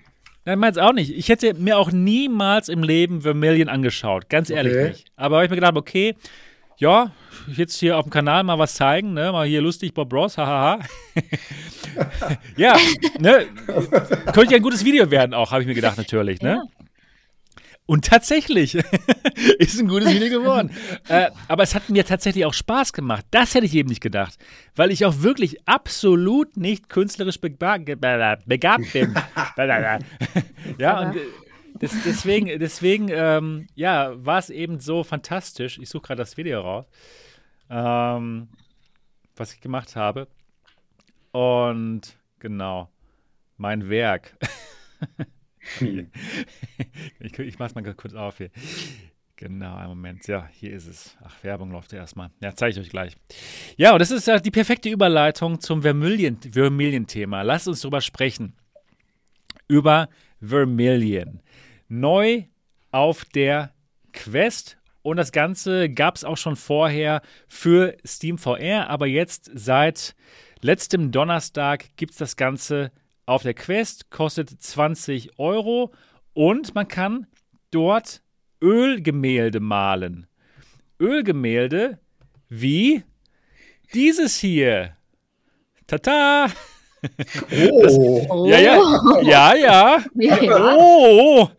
[0.45, 1.15] Nein, meins auch nicht.
[1.15, 4.29] Ich hätte mir auch niemals im Leben Vermilion angeschaut.
[4.29, 4.87] Ganz ehrlich okay.
[4.89, 5.11] nicht.
[5.15, 6.15] Aber habe ich mir gedacht, okay,
[6.77, 7.11] ja,
[7.47, 9.31] jetzt hier auf dem Kanal mal was zeigen, ne?
[9.31, 10.79] Mal hier lustig Bob Ross, hahaha.
[12.57, 12.77] ja,
[13.19, 13.47] ne?
[14.33, 16.61] Könnte ja ein gutes Video werden auch, habe ich mir gedacht, natürlich, ne?
[16.63, 16.78] Ja.
[17.89, 18.75] Und tatsächlich
[19.57, 20.69] ist ein gutes Video geworden.
[21.07, 23.25] äh, aber es hat mir tatsächlich auch Spaß gemacht.
[23.31, 24.37] Das hätte ich eben nicht gedacht,
[24.75, 27.85] weil ich auch wirklich absolut nicht künstlerisch begabt
[28.93, 29.15] bin.
[30.77, 31.15] ja, und
[31.79, 35.79] das, deswegen, deswegen ähm, ja, war es eben so fantastisch.
[35.79, 36.85] Ich suche gerade das Video raus,
[37.71, 38.49] ähm,
[39.35, 40.27] was ich gemacht habe.
[41.31, 42.87] Und genau,
[43.57, 44.37] mein Werk.
[45.77, 46.11] Hm.
[47.19, 48.49] ich, ich mach's mal kurz auf hier.
[49.39, 50.27] Genau, einen Moment.
[50.27, 51.17] Ja, hier ist es.
[51.23, 52.29] Ach, Werbung läuft ja erstmal.
[52.41, 53.15] Ja, zeige ich euch gleich.
[53.77, 56.51] Ja, und das ist ja die perfekte Überleitung zum Vermilion-Thema.
[56.51, 57.07] Vermilion
[57.45, 58.53] Lasst uns darüber sprechen.
[59.69, 60.09] Über
[60.41, 61.39] Vermilion.
[61.87, 62.43] Neu
[62.91, 63.71] auf der
[64.11, 64.77] Quest.
[65.03, 70.15] Und das Ganze gab es auch schon vorher für Steam VR, aber jetzt seit
[70.59, 72.91] letztem Donnerstag gibt es das Ganze
[73.29, 75.93] auf der Quest, kostet 20 Euro
[76.33, 77.27] und man kann
[77.69, 78.23] dort
[78.61, 80.27] Ölgemälde malen.
[80.99, 81.99] Ölgemälde
[82.47, 83.03] wie
[83.93, 84.97] dieses hier.
[85.85, 86.47] Tata!
[87.71, 87.81] Oh.
[87.81, 87.97] Das,
[88.51, 88.81] ja, ja,
[89.21, 90.01] ja, ja.
[90.41, 90.75] ja.
[90.77, 91.49] Oh,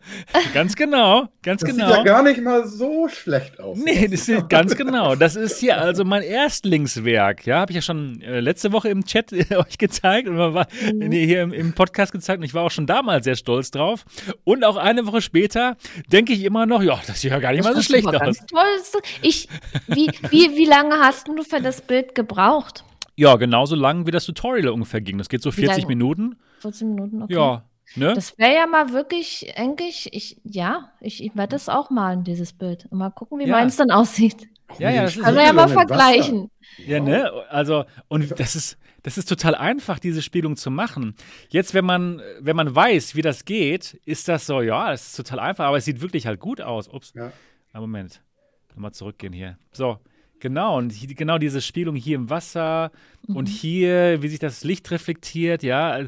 [0.53, 1.87] ganz genau, ganz das genau.
[1.87, 3.77] Sieht ja gar nicht mal so schlecht aus.
[3.77, 5.15] Nee, das sieht ganz genau.
[5.15, 7.45] Das ist hier also mein Erstlingswerk.
[7.45, 10.67] Ja, habe ich ja schon äh, letzte Woche im Chat äh, euch gezeigt und war
[10.93, 11.11] mhm.
[11.11, 14.05] hier im, im, Podcast gezeigt und ich war auch schon damals sehr stolz drauf.
[14.43, 15.77] Und auch eine Woche später
[16.07, 18.37] denke ich immer noch, ja, das sieht ja gar nicht das mal so schlecht aus.
[18.47, 19.01] Toll.
[19.21, 19.47] Ich,
[19.87, 22.83] wie, wie, wie lange hast du für das Bild gebraucht?
[23.21, 25.19] Ja, genauso lang wie das Tutorial ungefähr ging.
[25.19, 26.37] Das geht so 40 Minuten.
[26.61, 27.35] 14 Minuten, okay.
[27.35, 27.63] Ja.
[27.95, 28.15] Ne?
[28.15, 32.51] Das wäre ja mal wirklich, eigentlich, ich, ja, ich, ich werde das auch malen, dieses
[32.51, 32.87] Bild.
[32.89, 33.51] Und mal gucken, wie ja.
[33.51, 34.49] meins dann aussieht.
[34.79, 36.49] Ja, ja, das ist Können wir ja mal vergleichen.
[36.87, 37.31] Ja, ne?
[37.49, 41.13] Also, und das ist, das ist total einfach, diese Spielung zu machen.
[41.49, 45.15] Jetzt, wenn man, wenn man weiß, wie das geht, ist das so, ja, das ist
[45.17, 46.87] total einfach, aber es sieht wirklich halt gut aus.
[46.87, 47.13] Ups.
[47.13, 47.31] Ja.
[47.79, 48.23] Moment.
[48.71, 49.59] Nochmal zurückgehen hier.
[49.73, 49.99] So.
[50.41, 52.91] Genau, und hier, genau diese Spielung hier im Wasser
[53.27, 53.35] mhm.
[53.37, 55.99] und hier, wie sich das Licht reflektiert, ja.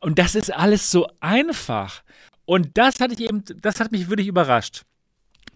[0.00, 2.02] Und das ist alles so einfach.
[2.44, 4.82] Und das hatte ich eben, das hat mich wirklich überrascht.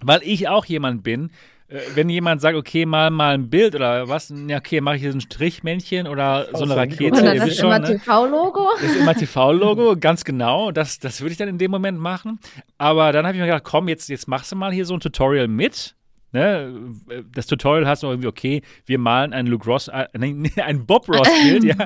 [0.01, 1.31] Weil ich auch jemand bin,
[1.69, 5.03] äh, wenn jemand sagt, okay, mal mal ein Bild oder was, ja, okay, mache ich
[5.03, 7.17] hier ein Strichmännchen oder so eine Rakete.
[7.17, 7.99] Und das ist schon, immer ne?
[7.99, 8.69] TV-Logo.
[8.81, 10.71] Das ist immer TV-Logo, ganz genau.
[10.71, 12.39] Das, das würde ich dann in dem Moment machen.
[12.79, 15.01] Aber dann habe ich mir gedacht, komm, jetzt, jetzt machst du mal hier so ein
[15.01, 15.96] Tutorial mit.
[16.33, 16.93] Ne,
[17.33, 20.07] das Tutorial hast du irgendwie, okay, wir malen ein Luke Ross, äh,
[20.63, 21.77] ein Bob Ross-Bild, ja.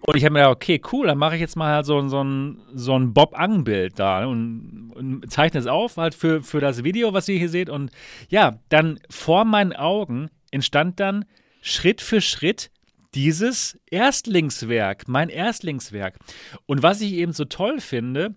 [0.00, 2.22] Und ich habe mir gedacht, okay, cool, dann mache ich jetzt mal halt so, so
[2.22, 7.12] ein, so ein Bob-Ang-Bild da und, und, zeichne es auf halt für, für das Video,
[7.12, 7.70] was ihr hier seht.
[7.70, 7.90] Und
[8.28, 11.24] ja, dann vor meinen Augen entstand dann
[11.60, 12.70] Schritt für Schritt
[13.14, 16.18] dieses Erstlingswerk, mein Erstlingswerk.
[16.66, 18.34] Und was ich eben so toll finde,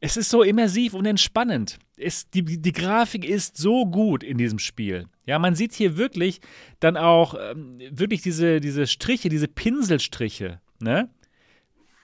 [0.00, 1.78] es ist so immersiv und entspannend.
[1.96, 5.06] Es, die, die Grafik ist so gut in diesem Spiel.
[5.24, 6.40] Ja, man sieht hier wirklich
[6.78, 11.08] dann auch ähm, wirklich diese, diese Striche, diese Pinselstriche, ne?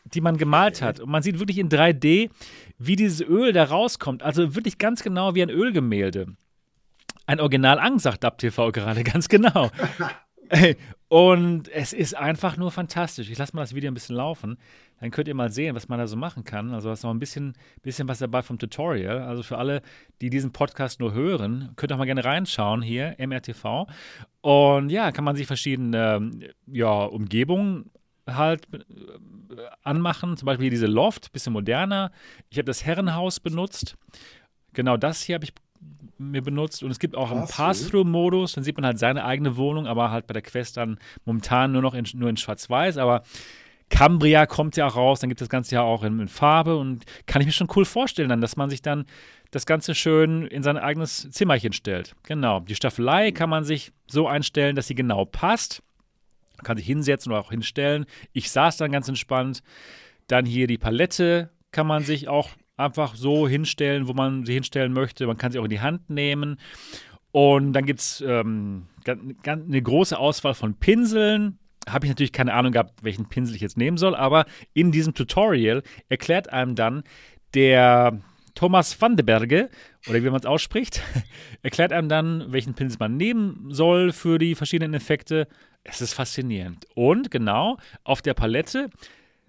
[0.05, 1.01] die man gemalt hat.
[1.01, 2.31] Und man sieht wirklich in 3D,
[2.79, 4.23] wie dieses Öl da rauskommt.
[4.23, 6.27] Also wirklich ganz genau wie ein Ölgemälde.
[7.27, 9.71] Ein Original Ang, sagt DabTV gerade, ganz genau.
[11.13, 13.29] Und es ist einfach nur fantastisch.
[13.29, 14.57] Ich lasse mal das Video ein bisschen laufen.
[14.99, 16.73] Dann könnt ihr mal sehen, was man da so machen kann.
[16.73, 17.53] Also, ist noch ein bisschen,
[17.83, 19.21] bisschen was dabei vom Tutorial.
[19.21, 19.83] Also, für alle,
[20.23, 23.89] die diesen Podcast nur hören, könnt ihr auch mal gerne reinschauen hier, MRTV.
[24.41, 26.31] Und ja, kann man sich verschiedene
[26.67, 27.91] ja, Umgebungen
[28.27, 28.81] halt äh,
[29.83, 30.39] anmachen.
[30.39, 32.11] Zum Beispiel hier diese Loft, bisschen moderner.
[32.49, 33.99] Ich habe das Herrenhaus benutzt.
[34.73, 35.53] Genau das hier habe ich
[36.31, 36.83] mir benutzt.
[36.83, 38.53] Und es gibt auch einen Pass-Through-Modus.
[38.53, 41.83] Dann sieht man halt seine eigene Wohnung, aber halt bei der Quest dann momentan nur
[41.83, 42.99] noch in, nur in Schwarz-Weiß.
[42.99, 43.23] Aber
[43.91, 45.21] Cambria kommt ja auch raus.
[45.21, 46.77] Dann gibt es das Ganze ja auch in, in, Farbe.
[46.77, 49.05] Und kann ich mir schon cool vorstellen, dann, dass man sich dann
[49.51, 52.15] das Ganze schön in sein eigenes Zimmerchen stellt.
[52.23, 52.61] Genau.
[52.61, 55.83] Die Staffelei kann man sich so einstellen, dass sie genau passt.
[56.57, 58.07] Man kann sich hinsetzen oder auch hinstellen.
[58.33, 59.63] Ich saß dann ganz entspannt.
[60.27, 62.49] Dann hier die Palette kann man sich auch
[62.83, 65.27] einfach so hinstellen, wo man sie hinstellen möchte.
[65.27, 66.59] Man kann sie auch in die Hand nehmen.
[67.33, 71.59] Und dann gibt es ähm, eine große Auswahl von Pinseln.
[71.89, 75.15] Habe ich natürlich keine Ahnung gehabt, welchen Pinsel ich jetzt nehmen soll, aber in diesem
[75.15, 77.03] Tutorial erklärt einem dann
[77.55, 78.21] der
[78.55, 79.71] Thomas van de Berge,
[80.09, 81.01] oder wie man es ausspricht,
[81.63, 85.49] erklärt einem dann, welchen Pinsel man nehmen soll für die verschiedenen Effekte.
[85.85, 86.87] Es ist faszinierend.
[86.95, 88.91] Und genau, auf der Palette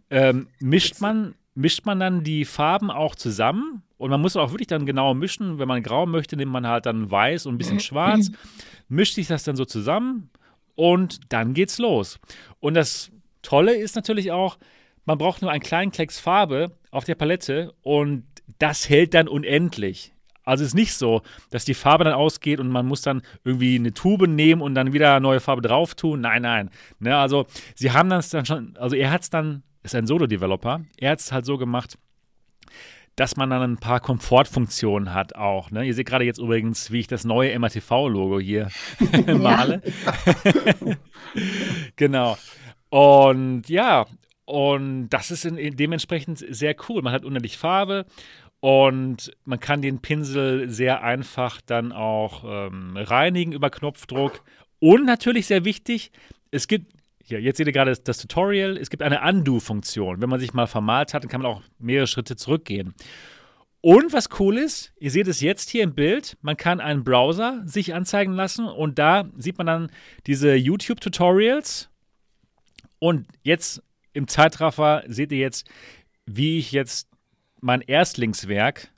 [0.09, 4.67] ähm, mischt man mischt man dann die Farben auch zusammen und man muss auch wirklich
[4.67, 5.59] dann genau mischen.
[5.59, 8.31] Wenn man grau möchte, nimmt man halt dann weiß und ein bisschen schwarz,
[8.89, 10.29] mischt sich das dann so zusammen
[10.75, 12.19] und dann geht's los.
[12.59, 14.57] Und das Tolle ist natürlich auch,
[15.05, 18.25] man braucht nur einen kleinen Klecks Farbe auf der Palette und
[18.59, 20.13] das hält dann unendlich.
[20.45, 23.75] Also es ist nicht so, dass die Farbe dann ausgeht und man muss dann irgendwie
[23.75, 26.21] eine Tube nehmen und dann wieder neue Farbe drauf tun.
[26.21, 26.69] Nein, nein.
[26.99, 27.45] Ne, also
[27.75, 31.19] sie haben das dann schon, also er hat es dann, ist ein Solo-Developer, er hat
[31.19, 31.97] es halt so gemacht,
[33.15, 35.69] dass man dann ein paar Komfortfunktionen hat auch.
[35.69, 35.85] Ne?
[35.85, 38.69] Ihr seht gerade jetzt übrigens, wie ich das neue MATV-Logo hier
[39.27, 39.81] male.
[41.95, 42.37] genau.
[42.89, 44.07] Und ja,
[44.45, 47.01] und das ist in, dementsprechend sehr cool.
[47.01, 48.05] Man hat unendlich Farbe
[48.59, 54.41] und man kann den Pinsel sehr einfach dann auch ähm, reinigen über Knopfdruck.
[54.79, 56.11] Und natürlich sehr wichtig,
[56.49, 56.92] es gibt
[57.23, 58.77] hier, jetzt seht ihr gerade das, das Tutorial.
[58.77, 60.21] Es gibt eine Undo-Funktion.
[60.21, 62.93] Wenn man sich mal vermalt hat, dann kann man auch mehrere Schritte zurückgehen.
[63.79, 67.63] Und was cool ist, ihr seht es jetzt hier im Bild, man kann einen Browser
[67.65, 69.91] sich anzeigen lassen und da sieht man dann
[70.25, 71.89] diese YouTube-Tutorials.
[72.99, 75.67] Und jetzt im Zeitraffer seht ihr jetzt,
[76.25, 77.09] wie ich jetzt
[77.59, 78.89] mein Erstlingswerk,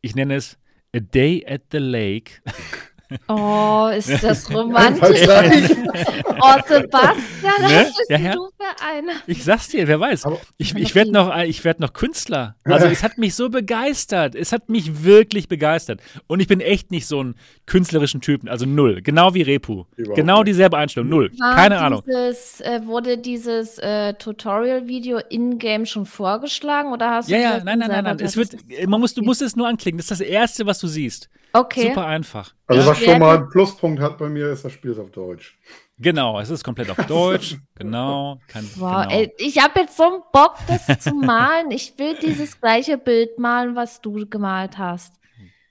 [0.00, 0.58] ich nenne es
[0.96, 2.40] A Day at the Lake,
[3.28, 5.02] Oh, ist das romantisch.
[5.28, 7.68] oh, Sebastian, ne?
[7.68, 8.32] was bist ja, ja.
[8.34, 9.12] du für einer?
[9.26, 10.26] Ich sag's dir, wer weiß.
[10.26, 12.56] Aber, ich ich werde noch, werd noch Künstler.
[12.64, 14.34] Also es hat mich so begeistert.
[14.34, 16.00] Es hat mich wirklich begeistert.
[16.26, 17.34] Und ich bin echt nicht so ein
[17.66, 18.48] künstlerischen Typen.
[18.48, 19.02] Also null.
[19.02, 19.84] Genau wie Repu.
[19.96, 21.08] Überhaupt genau dieselbe Einstellung.
[21.08, 21.30] Null.
[21.38, 22.84] War Keine dieses, Ahnung.
[22.84, 27.88] Äh, wurde dieses äh, Tutorial-Video in-game schon vorgeschlagen oder hast du Ja, ja, nein, nein,
[27.88, 28.20] nein, nein.
[28.20, 28.56] Es wird,
[28.86, 29.98] man muss, du musst es nur anklicken.
[29.98, 31.28] Das ist das Erste, was du siehst.
[31.52, 31.88] Okay.
[31.88, 32.54] Super einfach.
[32.70, 35.58] Also, was schon mal einen Pluspunkt hat bei mir, ist, das Spiel ist auf Deutsch.
[35.98, 37.56] Genau, es ist komplett auf Deutsch.
[37.74, 38.40] genau.
[38.48, 39.20] Kann, wow, genau.
[39.20, 41.70] Ey, ich habe jetzt so einen Bock, das zu malen.
[41.70, 45.14] Ich will dieses gleiche Bild malen, was du gemalt hast.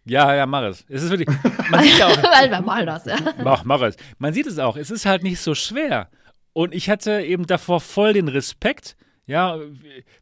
[0.05, 0.85] Ja, ja, mach es.
[0.87, 1.29] Es ist wirklich.
[1.69, 2.17] Man sieht auch.
[2.23, 3.17] Weil wir malen das, ja.
[3.43, 3.95] Mach, mach es.
[4.17, 4.75] Man sieht es auch.
[4.75, 6.09] Es ist halt nicht so schwer.
[6.53, 8.95] Und ich hatte eben davor voll den Respekt,
[9.25, 9.57] ja,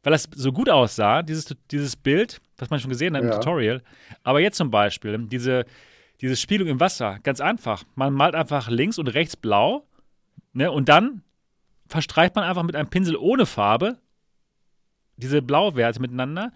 [0.04, 3.40] weil das so gut aussah, dieses, dieses Bild, was man schon gesehen hat im ja.
[3.40, 3.82] Tutorial.
[4.24, 5.66] Aber jetzt zum Beispiel, diese,
[6.22, 7.84] diese Spielung im Wasser, ganz einfach.
[7.96, 9.86] Man malt einfach links und rechts blau
[10.54, 11.22] ne, und dann
[11.88, 13.98] verstreicht man einfach mit einem Pinsel ohne Farbe
[15.16, 16.52] diese Blauwerte miteinander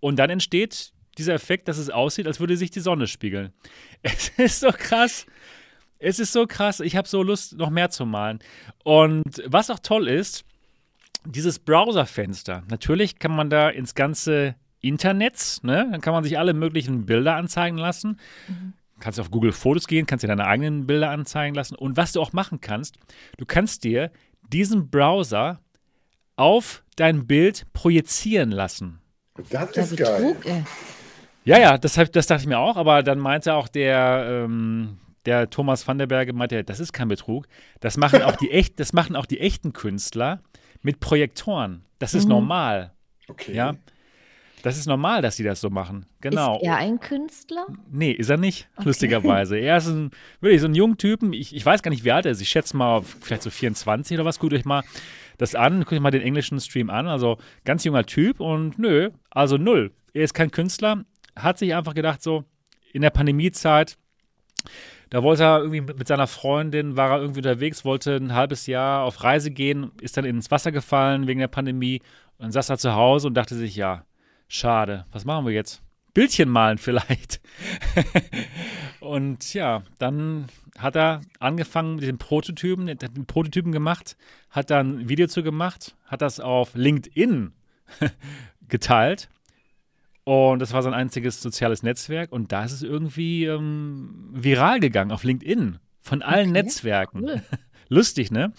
[0.00, 3.52] und dann entsteht dieser Effekt, dass es aussieht, als würde sich die Sonne spiegeln.
[4.02, 5.26] Es ist so krass.
[5.98, 6.80] Es ist so krass.
[6.80, 8.38] Ich habe so Lust, noch mehr zu malen.
[8.84, 10.44] Und was auch toll ist,
[11.24, 12.62] dieses Browserfenster.
[12.68, 15.88] Natürlich kann man da ins ganze Internet, ne?
[15.90, 18.20] Dann kann man sich alle möglichen Bilder anzeigen lassen.
[18.46, 18.74] Mhm.
[18.98, 21.74] Kannst auf Google Fotos gehen, kannst dir deine eigenen Bilder anzeigen lassen.
[21.74, 22.96] Und was du auch machen kannst,
[23.36, 24.10] du kannst dir
[24.48, 25.60] diesen Browser
[26.36, 29.00] auf dein Bild projizieren lassen.
[29.50, 30.36] Das ist geil.
[31.44, 35.48] Ja, ja, das, das dachte ich mir auch, aber dann meinte auch der, ähm, der
[35.48, 37.46] Thomas van der Berge, meinte, das ist kein Betrug.
[37.80, 40.40] Das machen auch die, echt, das machen auch die echten Künstler
[40.82, 41.84] mit Projektoren.
[41.98, 42.30] Das ist mhm.
[42.30, 42.92] normal.
[43.28, 43.54] Okay.
[43.54, 43.74] Ja.
[44.66, 46.06] Das ist normal, dass sie das so machen.
[46.20, 46.56] Genau.
[46.56, 47.68] Ist er ein Künstler?
[47.88, 48.88] Nee, ist er nicht, okay.
[48.88, 49.56] lustigerweise.
[49.56, 50.10] Er ist ein,
[50.40, 51.32] wirklich so ein junger Typen.
[51.32, 52.40] Ich, ich weiß gar nicht, wie alt er ist.
[52.40, 54.40] Ich schätze mal, vielleicht so 24 oder was.
[54.40, 54.82] Guckt euch mal
[55.38, 55.78] das an.
[55.78, 57.06] Guckt euch mal den englischen Stream an.
[57.06, 59.92] Also ganz junger Typ und nö, also null.
[60.12, 61.04] Er ist kein Künstler.
[61.36, 62.42] Hat sich einfach gedacht, so
[62.92, 63.96] in der Pandemiezeit,
[65.10, 69.04] da wollte er irgendwie mit seiner Freundin, war er irgendwie unterwegs, wollte ein halbes Jahr
[69.04, 72.02] auf Reise gehen, ist dann ins Wasser gefallen wegen der Pandemie
[72.38, 74.04] und saß da zu Hause und dachte sich, ja,
[74.48, 75.82] schade, was machen wir jetzt?
[76.14, 77.40] Bildchen malen vielleicht.
[79.00, 80.46] und ja, dann
[80.78, 84.16] hat er angefangen mit den Prototypen, hat den Prototypen gemacht,
[84.50, 87.52] hat dann ein Video zu gemacht, hat das auf LinkedIn
[88.68, 89.28] geteilt
[90.26, 92.32] und das war sein einziges soziales Netzwerk.
[92.32, 95.78] Und da ist es irgendwie ähm, viral gegangen auf LinkedIn.
[96.00, 96.62] Von allen okay.
[96.62, 97.20] Netzwerken.
[97.20, 97.42] Cool.
[97.88, 98.52] Lustig, ne?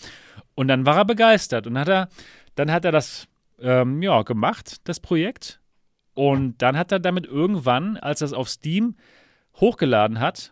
[0.55, 1.67] Und dann war er begeistert.
[1.67, 2.07] Und hat er,
[2.55, 3.27] dann hat er das
[3.59, 5.59] ähm, ja, gemacht, das Projekt.
[6.17, 8.95] Und dann hat er damit irgendwann, als er es auf Steam
[9.57, 10.51] hochgeladen hat,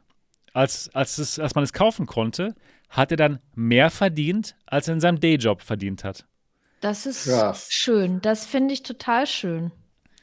[0.54, 2.54] als, als, es, als man es kaufen konnte,
[2.88, 6.28] hat er dann mehr verdient, als er in seinem Dayjob verdient hat.
[6.82, 7.70] Das ist krass.
[7.72, 8.22] schön.
[8.22, 9.72] Das finde ich total schön.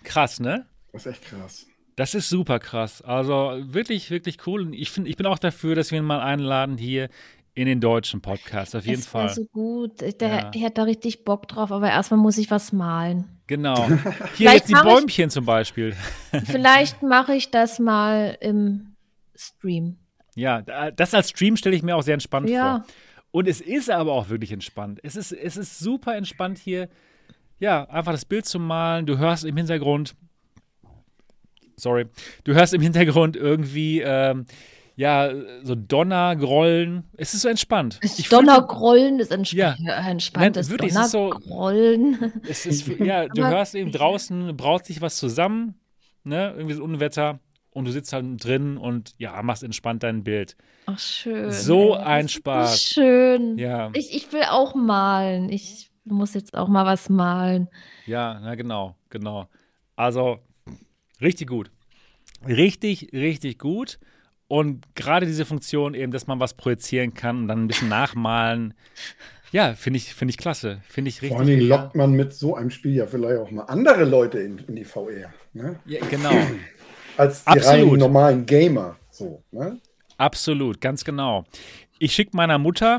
[0.05, 0.65] Krass, ne?
[0.93, 1.67] Das ist echt krass.
[1.97, 3.03] Das ist super krass.
[3.03, 4.63] Also wirklich, wirklich cool.
[4.63, 7.09] Und ich, find, ich bin auch dafür, dass wir ihn mal einladen hier
[7.55, 9.29] in den deutschen Podcast, auf jeden das Fall.
[9.29, 10.01] so gut.
[10.01, 10.51] Der, ja.
[10.55, 13.41] Ich hätte da richtig Bock drauf, aber erstmal muss ich was malen.
[13.47, 13.89] Genau.
[14.37, 15.95] Hier jetzt die Bäumchen ich, zum Beispiel.
[16.45, 18.97] Vielleicht mache ich das mal im
[19.35, 19.99] Stream.
[20.35, 22.79] Ja, das als Stream stelle ich mir auch sehr entspannt ja.
[22.79, 22.87] vor.
[23.33, 25.01] Und es ist aber auch wirklich entspannt.
[25.03, 26.89] Es ist, es ist super entspannt hier,
[27.59, 29.05] ja, einfach das Bild zu malen.
[29.05, 30.15] Du hörst im Hintergrund
[31.77, 32.07] sorry,
[32.45, 34.47] du hörst im Hintergrund irgendwie, ähm,
[34.97, 35.33] ja,
[35.63, 37.05] so Donnergrollen.
[37.17, 37.99] Es ist so entspannt.
[38.03, 39.75] Ich Donnergrollen ist entsp ja.
[40.09, 40.57] entspannt.
[40.57, 41.33] Nein, wirklich, es ist so.
[42.49, 45.75] Es ist, ja, du hörst eben draußen, braut sich was zusammen.
[46.25, 47.41] ne, irgendwie so Unwetter
[47.71, 50.57] und du sitzt halt drin und ja, machst entspannt dein Bild.
[50.87, 51.51] Ach, schön.
[51.51, 52.81] So ey, ein Spaß.
[52.83, 53.59] Schön.
[53.59, 53.91] Ja.
[53.95, 55.51] Ich, ich will auch malen.
[55.51, 57.69] Ich muss jetzt auch mal was malen.
[58.07, 59.49] Ja, na genau, genau.
[59.97, 60.39] Also,
[61.21, 61.71] richtig gut.
[62.47, 63.99] Richtig, richtig gut.
[64.53, 68.75] Und gerade diese Funktion eben, dass man was projizieren kann und dann ein bisschen nachmalen.
[69.51, 70.83] Ja, finde ich, find ich klasse.
[70.91, 71.31] Finde ich richtig.
[71.31, 74.59] Vor allem lockt man mit so einem Spiel ja vielleicht auch mal andere Leute in,
[74.59, 75.33] in die VR.
[75.55, 75.81] Ne?
[75.87, 76.33] Ja, genau.
[77.17, 77.93] Als die Absolut.
[77.93, 78.97] rein normalen Gamer.
[79.09, 79.81] So, ne?
[80.19, 81.47] Absolut, ganz genau.
[81.99, 82.99] Ich schicke meiner Mutter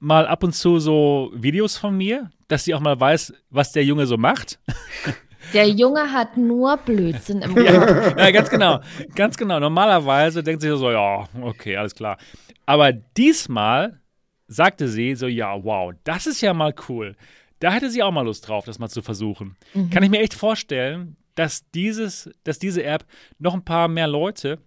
[0.00, 3.84] mal ab und zu so Videos von mir, dass sie auch mal weiß, was der
[3.84, 4.58] Junge so macht.
[5.52, 7.64] Der Junge hat nur Blödsinn im Kopf.
[7.66, 8.80] Ja, ja, ganz genau.
[9.14, 9.60] Ganz genau.
[9.60, 12.18] Normalerweise denkt sie so, ja, okay, alles klar.
[12.64, 14.00] Aber diesmal
[14.48, 17.16] sagte sie so, ja, wow, das ist ja mal cool.
[17.60, 19.56] Da hätte sie auch mal Lust drauf, das mal zu versuchen.
[19.74, 19.90] Mhm.
[19.90, 23.04] Kann ich mir echt vorstellen, dass, dieses, dass diese App
[23.38, 24.58] noch ein paar mehr Leute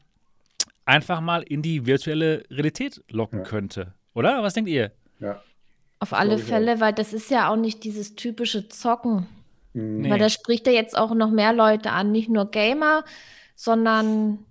[0.86, 3.46] einfach mal in die virtuelle Realität locken ja.
[3.46, 3.94] könnte.
[4.14, 4.42] Oder?
[4.42, 4.92] Was denkt ihr?
[5.20, 5.42] Ja.
[6.00, 9.28] Auf alle Fälle, weil das ist ja auch nicht dieses typische Zocken.
[9.74, 10.09] Nee.
[10.09, 13.03] Weil da spricht ja jetzt auch noch mehr Leute an, nicht nur Gamer,
[13.55, 14.45] sondern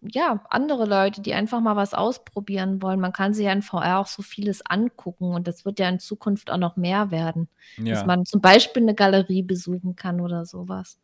[0.00, 3.00] ja, andere Leute, die einfach mal was ausprobieren wollen.
[3.00, 5.98] Man kann sich ja in VR auch so vieles angucken und das wird ja in
[5.98, 7.48] Zukunft auch noch mehr werden.
[7.78, 7.94] Ja.
[7.94, 10.98] Dass man zum Beispiel eine Galerie besuchen kann oder sowas.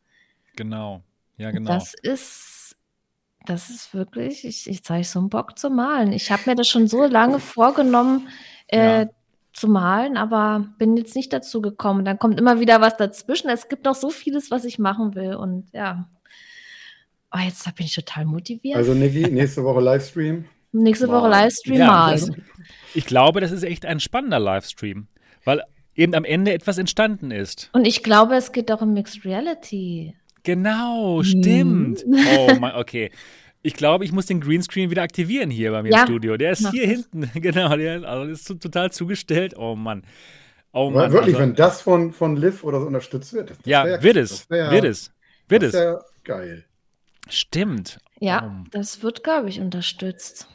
[0.57, 1.03] Genau,
[1.39, 1.73] ja, genau.
[1.73, 2.77] Das ist,
[3.47, 6.13] das ist wirklich, ich, ich zeige so einen Bock zu malen.
[6.13, 8.29] Ich habe mir das schon so lange vorgenommen,
[8.67, 9.11] äh, ja
[9.61, 12.05] zu malen, aber bin jetzt nicht dazu gekommen.
[12.05, 13.51] Dann kommt immer wieder was dazwischen.
[13.51, 15.35] Es gibt noch so vieles, was ich machen will.
[15.35, 16.09] Und ja,
[17.31, 18.77] oh, jetzt bin ich total motiviert.
[18.77, 20.47] Also, Niki, nächste Woche Livestream.
[20.73, 22.45] Nächste Woche Livestream ja, malen.
[22.95, 25.09] Ich glaube, das ist echt ein spannender Livestream,
[25.45, 25.63] weil
[25.95, 27.69] eben am Ende etwas entstanden ist.
[27.73, 30.15] Und ich glaube, es geht auch um Mixed Reality.
[30.43, 32.01] Genau, stimmt.
[32.01, 32.15] Hm.
[32.39, 33.11] Oh mein, okay.
[33.63, 36.37] Ich glaube, ich muss den Greenscreen wieder aktivieren hier bei mir ja, im Studio.
[36.37, 37.09] Der ist hier das.
[37.11, 37.31] hinten.
[37.41, 39.55] Genau, der also ist total zugestellt.
[39.57, 40.05] Oh Mann.
[40.73, 41.13] Oh Mann.
[41.13, 43.53] Wirklich, also, wenn das von, von Liv oder so unterstützt wird.
[43.65, 44.49] ja, wär, wird es.
[44.49, 45.13] Wär, wird es.
[45.49, 45.77] Wird es.
[46.25, 46.65] geil.
[47.29, 47.99] Stimmt.
[48.19, 50.49] Ja, um, das wird, glaube ich, unterstützt.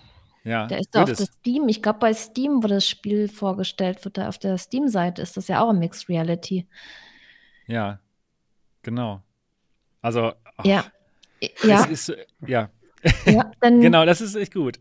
[0.43, 1.67] Ja, der ist auf der Steam.
[1.67, 5.61] Ich glaube, bei Steam, wo das Spiel vorgestellt wird, auf der Steam-Seite ist das ja
[5.61, 6.67] auch ein Mixed Reality.
[7.65, 7.99] Ja,
[8.83, 9.23] genau.
[10.01, 10.85] Also, ach, ja.
[11.63, 11.83] Ja.
[11.85, 12.69] Ist, ja.
[13.25, 14.79] Ja, genau, das ist echt gut.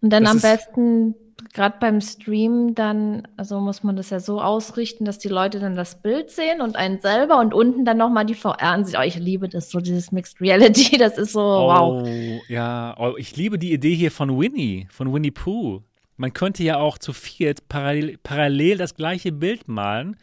[0.00, 1.14] Und dann das am besten,
[1.52, 5.74] gerade beim Stream, dann, also muss man das ja so ausrichten, dass die Leute dann
[5.74, 8.96] das Bild sehen und einen selber und unten dann nochmal die VR-Ansicht.
[8.98, 12.08] Oh, ich liebe das, so dieses Mixed Reality, das ist so, oh, wow.
[12.48, 15.82] Ja, oh, ich liebe die Idee hier von Winnie, von Winnie Pooh.
[16.16, 20.16] Man könnte ja auch zu viert parallel, parallel das gleiche Bild malen,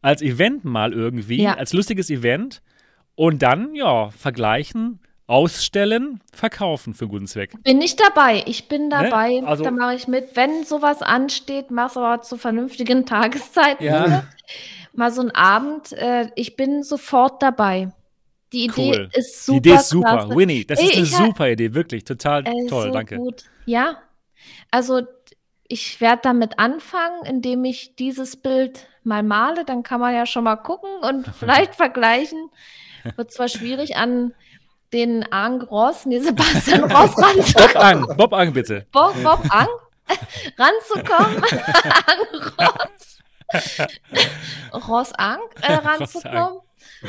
[0.00, 1.54] als Event mal irgendwie, ja.
[1.54, 2.62] als lustiges Event
[3.14, 7.52] und dann, ja, vergleichen, ausstellen, verkaufen für guten Zweck.
[7.62, 8.42] Bin ich dabei.
[8.46, 8.88] Ich bin ne?
[8.90, 9.40] dabei.
[9.40, 9.46] Ne?
[9.46, 10.36] Also, da mache ich mit.
[10.36, 13.84] Wenn sowas ansteht, mach's aber zu vernünftigen Tageszeiten.
[13.84, 14.24] Ja.
[14.92, 15.92] Mal so ein Abend.
[15.92, 17.92] Äh, ich bin sofort dabei.
[18.52, 19.10] Die Idee cool.
[19.12, 19.60] ist super.
[19.60, 20.12] Die Idee ist super.
[20.12, 20.36] Klasse.
[20.36, 21.74] Winnie, das Ey, ist eine super Idee.
[21.74, 22.04] Wirklich.
[22.04, 22.88] Total äh, toll.
[22.88, 23.16] So Danke.
[23.16, 23.44] Gut.
[23.66, 23.96] Ja.
[24.70, 25.02] Also,
[25.66, 29.64] ich werde damit anfangen, indem ich dieses Bild mal male.
[29.64, 32.50] Dann kann man ja schon mal gucken und vielleicht vergleichen.
[33.16, 34.34] Wird zwar schwierig an
[34.94, 37.72] den Ang Ross, nee, Sebastian Ross ranzukommen.
[37.74, 38.86] Bob Ang, Bob Ang bitte.
[38.92, 39.68] Bob, Bob Ang
[40.56, 41.42] ranzukommen.
[42.06, 42.22] Ang
[42.58, 43.18] Ross.
[44.88, 46.60] Ross Ang äh, ranzukommen.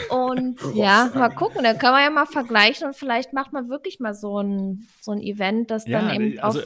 [0.09, 3.99] Und ja, mal gucken, da kann man ja mal vergleichen und vielleicht macht man wirklich
[3.99, 6.59] mal so ein, so ein Event, das ja, dann eben also,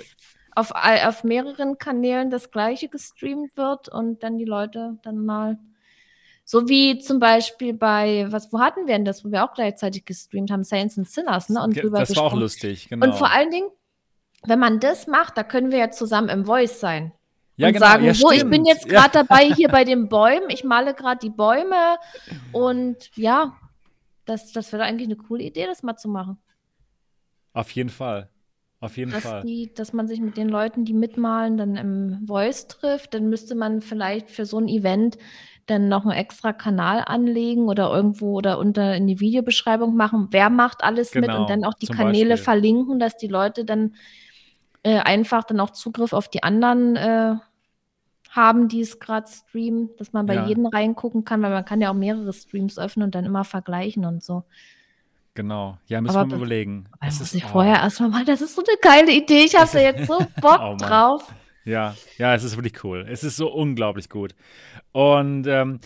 [0.56, 5.60] auf, auf, auf mehreren Kanälen das gleiche gestreamt wird und dann die Leute dann mal
[6.52, 10.04] so wie zum Beispiel bei, was, wo hatten wir denn das, wo wir auch gleichzeitig
[10.04, 11.62] gestreamt haben, Saints and Sinners, ne?
[11.62, 12.26] Und drüber das gesprochen.
[12.26, 13.06] war auch lustig, genau.
[13.06, 13.70] Und vor allen Dingen,
[14.48, 17.12] wenn man das macht, da können wir ja zusammen im Voice sein.
[17.56, 17.86] Ja, und genau.
[17.86, 19.24] sagen, ja, so, ich bin jetzt gerade ja.
[19.24, 21.98] dabei hier bei den Bäumen, ich male gerade die Bäume
[22.52, 23.56] und ja,
[24.26, 26.40] das, das wäre eigentlich eine coole Idee, das mal zu machen.
[27.54, 28.28] Auf jeden Fall.
[28.80, 29.44] Auf jeden dass Fall.
[29.44, 33.54] Die, dass man sich mit den Leuten, die mitmalen, dann im Voice trifft, dann müsste
[33.54, 35.20] man vielleicht für so ein Event
[35.70, 40.50] dann noch einen extra Kanal anlegen oder irgendwo oder unter in die Videobeschreibung machen, wer
[40.50, 42.44] macht alles genau, mit und dann auch die Kanäle Beispiel.
[42.44, 43.96] verlinken, dass die Leute dann
[44.84, 47.36] äh, einfach dann auch Zugriff auf die anderen äh,
[48.30, 50.46] haben, die es gerade streamen, dass man bei ja.
[50.46, 54.06] jedem reingucken kann, weil man kann ja auch mehrere Streams öffnen und dann immer vergleichen
[54.06, 54.44] und so.
[55.34, 56.90] Genau, ja, müssen aber wir überlegen.
[57.02, 57.50] Das muss ich oh.
[57.50, 60.60] vorher erstmal mal, das ist so eine geile Idee, ich habe da jetzt so Bock
[60.62, 61.34] oh, drauf.
[61.70, 63.06] Ja, ja, es ist wirklich cool.
[63.10, 64.34] Es ist so unglaublich gut.
[64.92, 65.80] Und ähm,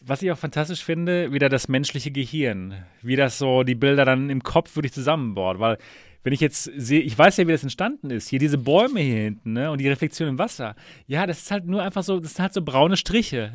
[0.00, 2.84] was ich auch fantastisch finde, wieder das menschliche Gehirn.
[3.02, 5.58] Wie das so die Bilder dann im Kopf wirklich zusammenbaut.
[5.60, 5.78] Weil
[6.24, 8.28] wenn ich jetzt sehe, ich weiß ja, wie das entstanden ist.
[8.28, 9.70] Hier diese Bäume hier hinten, ne?
[9.70, 10.74] Und die Reflexion im Wasser.
[11.06, 13.52] Ja, das ist halt nur einfach so, das sind halt so braune Striche.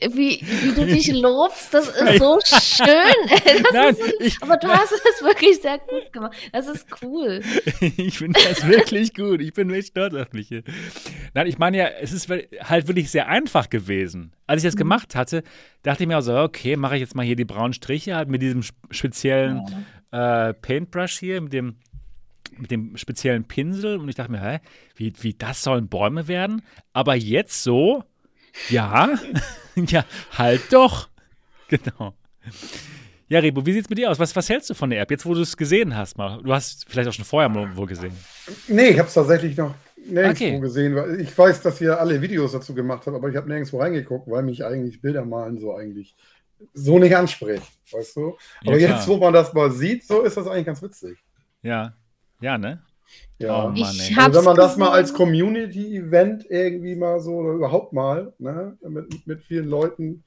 [0.00, 2.88] Wie, wie du dich lobst, das ist so schön.
[3.62, 6.36] Das Nein, so, ich, aber du hast es wirklich sehr gut gemacht.
[6.52, 7.40] Das ist cool.
[7.80, 9.40] ich finde das wirklich gut.
[9.40, 10.62] Ich bin echt stolz auf mich hier.
[11.34, 14.32] Nein, ich meine ja, es ist halt wirklich sehr einfach gewesen.
[14.46, 14.80] Als ich das mhm.
[14.80, 15.42] gemacht hatte,
[15.82, 18.28] dachte ich mir auch so, okay, mache ich jetzt mal hier die braunen Striche halt
[18.28, 19.62] mit diesem speziellen
[20.10, 21.76] äh, Paintbrush hier, mit dem
[22.56, 24.58] mit dem speziellen Pinsel und ich dachte mir, hä,
[24.96, 26.62] wie, wie das sollen Bäume werden?
[26.92, 28.04] Aber jetzt so,
[28.68, 29.10] ja,
[29.76, 30.04] ja,
[30.36, 31.08] halt doch.
[31.68, 32.14] Genau.
[33.28, 34.18] Ja, Rebo, wie sieht es mit dir aus?
[34.18, 36.16] Was, was hältst du von der App, jetzt wo du es gesehen hast?
[36.16, 36.40] Mal?
[36.42, 38.14] Du hast vielleicht auch schon vorher mal wohl gesehen.
[38.68, 39.74] Nee, ich habe es tatsächlich noch
[40.06, 40.60] nirgendwo okay.
[40.60, 41.20] gesehen.
[41.20, 44.42] Ich weiß, dass ihr alle Videos dazu gemacht habt, aber ich habe nirgendwo reingeguckt, weil
[44.42, 46.16] mich eigentlich Bilder malen so eigentlich
[46.74, 48.36] so nicht anspricht, weißt du?
[48.62, 51.18] Aber ja, jetzt, wo man das mal sieht, so ist das eigentlich ganz witzig.
[51.62, 51.94] Ja,
[52.40, 52.82] ja, ne?
[53.38, 57.92] Ja, oh, Mann, also wenn man das mal als Community-Event irgendwie mal so oder überhaupt
[57.92, 60.24] mal ne, mit, mit vielen Leuten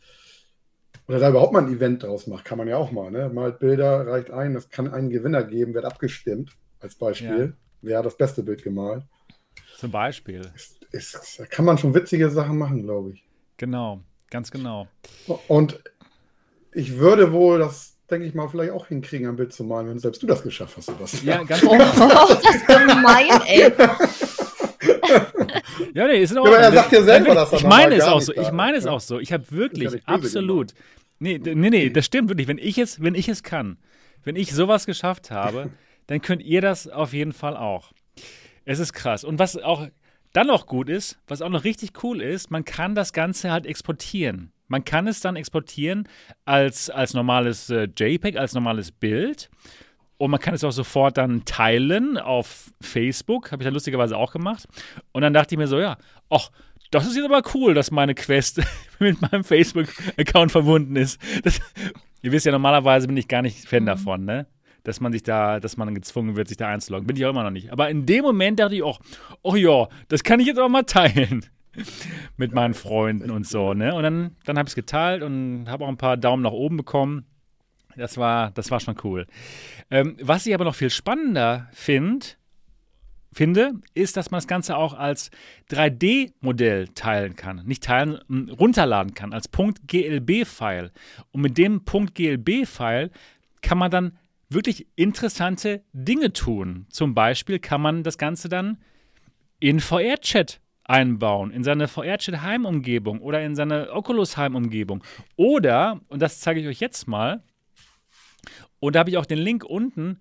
[1.08, 3.12] oder da überhaupt mal ein Event draus macht, kann man ja auch mal.
[3.12, 3.30] Ne?
[3.30, 7.48] Malt Bilder, reicht ein, das kann einen Gewinner geben, wird abgestimmt als Beispiel.
[7.48, 7.54] Ja.
[7.82, 9.04] Wer hat das beste Bild gemalt?
[9.78, 10.42] Zum Beispiel.
[10.56, 13.26] Ist, ist, da kann man schon witzige Sachen machen, glaube ich.
[13.58, 14.88] Genau, ganz genau.
[15.48, 15.84] Und
[16.74, 19.98] ich würde wohl das denke ich mal, vielleicht auch hinkriegen, ein Bild zu malen, wenn
[19.98, 21.40] selbst du das geschafft hast, Sebastian.
[21.40, 21.74] Ja, ganz genau.
[21.74, 21.78] Oh,
[22.44, 23.72] das ist gemein, ey.
[25.94, 26.54] ja, nee, ist in Ordnung.
[26.54, 28.34] Ja, aber er sagt ja selber, dass er Ich meine es auch so.
[28.34, 29.20] Ich meine es auch so.
[29.20, 30.74] Ich habe wirklich, ja absolut.
[31.20, 32.48] Nee, nee, nee, das stimmt wirklich.
[32.48, 33.78] Wenn ich es, wenn ich es kann,
[34.24, 35.70] wenn ich sowas geschafft habe,
[36.08, 37.94] dann könnt ihr das auf jeden Fall auch.
[38.66, 39.24] Es ist krass.
[39.24, 39.88] Und was auch
[40.34, 43.66] dann noch gut ist, was auch noch richtig cool ist, man kann das Ganze halt
[43.66, 44.52] exportieren.
[44.72, 46.08] Man kann es dann exportieren
[46.46, 49.50] als, als normales äh, JPEG, als normales Bild.
[50.16, 53.52] Und man kann es auch sofort dann teilen auf Facebook.
[53.52, 54.70] Habe ich dann lustigerweise auch gemacht.
[55.12, 55.98] Und dann dachte ich mir so, ja,
[56.30, 56.52] ach,
[56.90, 58.62] das ist jetzt aber cool, dass meine Quest
[59.00, 61.20] mit meinem Facebook-Account verbunden ist.
[61.44, 61.60] Das,
[62.22, 63.88] ihr wisst ja, normalerweise bin ich gar nicht Fan mhm.
[63.88, 64.48] davon, ne?
[64.84, 67.08] Dass man sich da, dass man gezwungen wird, sich da einzuloggen.
[67.08, 67.74] Bin ich auch immer noch nicht.
[67.74, 69.02] Aber in dem Moment dachte ich auch,
[69.42, 71.46] oh ja, das kann ich jetzt auch mal teilen.
[72.38, 73.74] mit meinen Freunden und so.
[73.74, 73.94] Ne?
[73.94, 76.78] Und dann, dann habe ich es geteilt und habe auch ein paar Daumen nach oben
[76.78, 77.26] bekommen.
[77.96, 79.28] Das war, das war schon cool.
[79.90, 82.38] Ähm, was ich aber noch viel spannender find,
[83.34, 85.32] finde, ist, dass man das Ganze auch als
[85.70, 87.64] 3D-Modell teilen kann.
[87.66, 88.20] Nicht teilen,
[88.50, 90.92] runterladen kann, als .glb-File.
[91.32, 93.12] Und mit dem .glb-File
[93.62, 94.18] kann man dann
[94.50, 96.86] wirklich interessante Dinge tun.
[96.90, 98.78] Zum Beispiel kann man das Ganze dann
[99.60, 100.60] in VR-Chat
[100.92, 105.04] einbauen in seine VR-Chat Heimumgebung oder in seine Oculus Heimumgebung.
[105.38, 107.42] Oder, und das zeige ich euch jetzt mal,
[108.80, 110.20] und da habe ich auch den Link unten,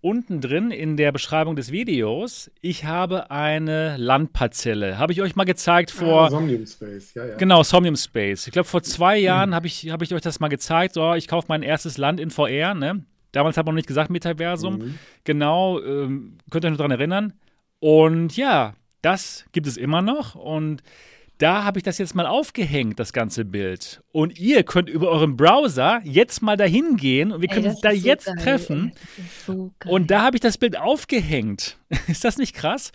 [0.00, 2.50] unten drin in der Beschreibung des Videos.
[2.60, 4.98] Ich habe eine Landparzelle.
[4.98, 6.26] Habe ich euch mal gezeigt ah, vor.
[6.26, 7.36] Ah, Somnium Space, ja, ja.
[7.36, 8.46] Genau, Somnium Space.
[8.46, 9.54] Ich glaube, vor zwei Jahren mhm.
[9.54, 10.94] habe ich, hab ich euch das mal gezeigt.
[10.94, 13.04] So, ich kaufe mein erstes Land in VR, ne?
[13.32, 14.78] Damals hat man noch nicht gesagt Metaversum.
[14.78, 14.98] Mhm.
[15.24, 17.32] Genau, ähm, könnt ihr euch noch daran erinnern.
[17.80, 20.82] Und ja, das gibt es immer noch und
[21.38, 24.02] da habe ich das jetzt mal aufgehängt, das ganze Bild.
[24.10, 27.90] Und ihr könnt über euren Browser jetzt mal dahin gehen und wir können uns da
[27.90, 28.92] so jetzt geil, treffen.
[29.46, 31.78] So und da habe ich das Bild aufgehängt.
[32.08, 32.90] ist das nicht krass?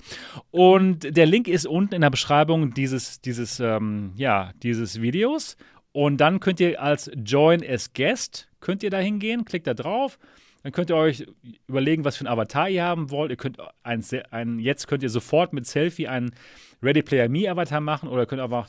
[0.52, 5.56] Und der Link ist unten in der Beschreibung dieses, dieses, ähm, ja, dieses Videos.
[5.94, 10.20] Und dann könnt ihr als Join as Guest, könnt ihr da hingehen, klickt da drauf
[10.64, 11.26] dann könnt ihr euch
[11.68, 13.32] überlegen, was für ein Avatar ihr haben wollt.
[13.32, 16.34] Ihr könnt ein, ein, jetzt könnt ihr sofort mit Selfie einen
[16.82, 18.68] Ready Player Me Avatar machen oder könnt einfach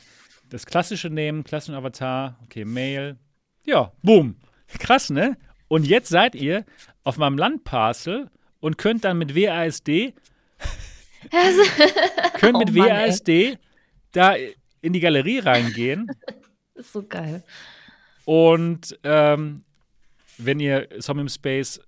[0.49, 2.37] das klassische nehmen, klassischen Avatar.
[2.43, 3.17] Okay, Mail.
[3.65, 4.35] Ja, boom.
[4.79, 5.37] Krass, ne?
[5.67, 6.65] Und jetzt seid ihr
[7.03, 8.29] auf meinem Landparcel
[8.59, 10.13] und könnt dann mit WASD
[12.39, 13.57] könnt mit oh Mann, WASD ey.
[14.11, 14.35] da
[14.81, 16.07] in die Galerie reingehen.
[16.73, 17.43] Das ist so geil.
[18.25, 19.63] Und ähm,
[20.37, 21.79] wenn ihr Somnium Space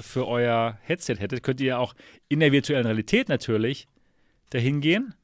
[0.00, 1.94] für euer Headset hättet, könnt ihr auch
[2.28, 3.88] in der virtuellen Realität natürlich
[4.50, 5.14] dahin gehen.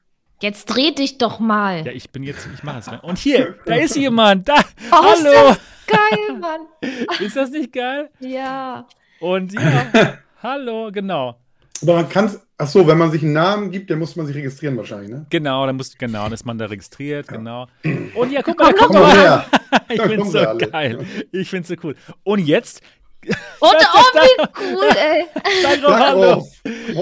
[0.41, 1.85] Jetzt dreh dich doch mal.
[1.85, 2.87] Ja, ich bin jetzt, ich mache es.
[2.87, 3.01] Ne?
[3.01, 4.47] Und hier, da ist jemand.
[4.47, 4.55] Da.
[4.91, 5.51] Oh, Hallo.
[5.51, 6.61] Ist geil, Mann.
[7.19, 8.09] Ist das nicht geil?
[8.19, 8.87] Ja.
[9.19, 11.35] Und ja, hallo, genau.
[11.81, 14.25] Aber man kann es, ach so, wenn man sich einen Namen gibt, dann muss man
[14.25, 15.25] sich registrieren wahrscheinlich, ne?
[15.29, 17.37] Genau, dann muss, genau, dann ist man da registriert, ja.
[17.37, 17.67] genau.
[18.15, 19.45] Und ja, guck mal, guck mal.
[19.89, 20.39] ich find's so
[20.71, 21.05] geil.
[21.31, 21.95] Ich find's so cool.
[22.23, 22.81] Und jetzt
[23.25, 25.25] Und oh, wie cool, ey.
[25.61, 26.47] Sag doch hallo.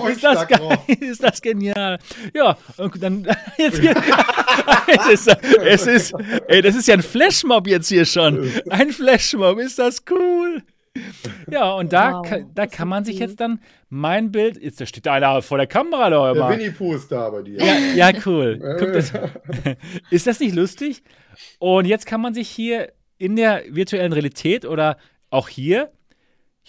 [0.10, 0.80] Ist das, geil?
[1.00, 2.00] ist das genial.
[2.34, 3.24] Ja, und dann
[3.58, 3.80] jetzt,
[4.88, 6.14] es ist, es ist,
[6.48, 8.52] ey, das ist ja ein Flashmob jetzt hier schon.
[8.70, 10.64] Ein Flashmob, ist das cool.
[11.50, 14.86] Ja, und da, wow, kann, da kann man sich jetzt dann mein Bild, jetzt da
[14.86, 16.34] steht einer vor der Kamera da.
[16.34, 17.60] Der Winnie Pooh ist da bei dir.
[17.60, 18.60] Ja, ja cool.
[18.80, 19.14] Guck, das,
[20.12, 21.04] ist das nicht lustig?
[21.60, 24.98] Und jetzt kann man sich hier in der virtuellen Realität oder
[25.30, 25.92] auch hier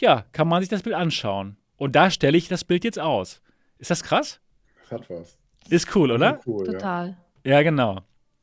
[0.00, 1.56] ja, kann man sich das Bild anschauen.
[1.76, 3.40] Und da stelle ich das Bild jetzt aus.
[3.78, 4.40] Ist das krass?
[4.82, 5.38] Das hat was.
[5.68, 6.40] Ist cool, oder?
[6.46, 7.16] Cool, Total.
[7.44, 7.52] Ja.
[7.52, 8.00] ja, genau.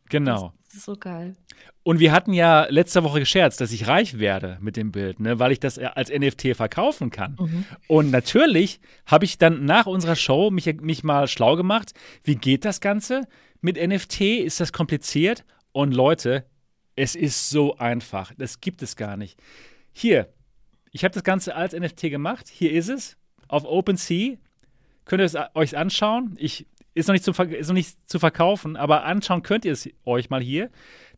[0.09, 0.53] Genau.
[0.65, 1.35] Das ist so geil.
[1.83, 5.37] Und wir hatten ja letzte Woche gescherzt, dass ich reich werde mit dem Bild, ne,
[5.37, 7.35] weil ich das als NFT verkaufen kann.
[7.39, 7.65] Mhm.
[7.87, 11.93] Und natürlich habe ich dann nach unserer Show mich, mich mal schlau gemacht.
[12.23, 13.27] Wie geht das Ganze
[13.61, 14.21] mit NFT?
[14.21, 15.45] Ist das kompliziert?
[15.73, 16.45] Und Leute,
[16.95, 18.31] es ist so einfach.
[18.37, 19.39] Das gibt es gar nicht.
[19.93, 20.33] Hier,
[20.95, 22.47] ich habe das Ganze als NFT gemacht.
[22.47, 23.17] Hier ist es.
[23.49, 24.37] Auf OpenSea.
[25.03, 26.35] Könnt ihr es euch anschauen.
[26.37, 29.89] Ich, ist, noch nicht zum, ist noch nicht zu verkaufen, aber anschauen könnt ihr es
[30.05, 30.69] euch mal hier.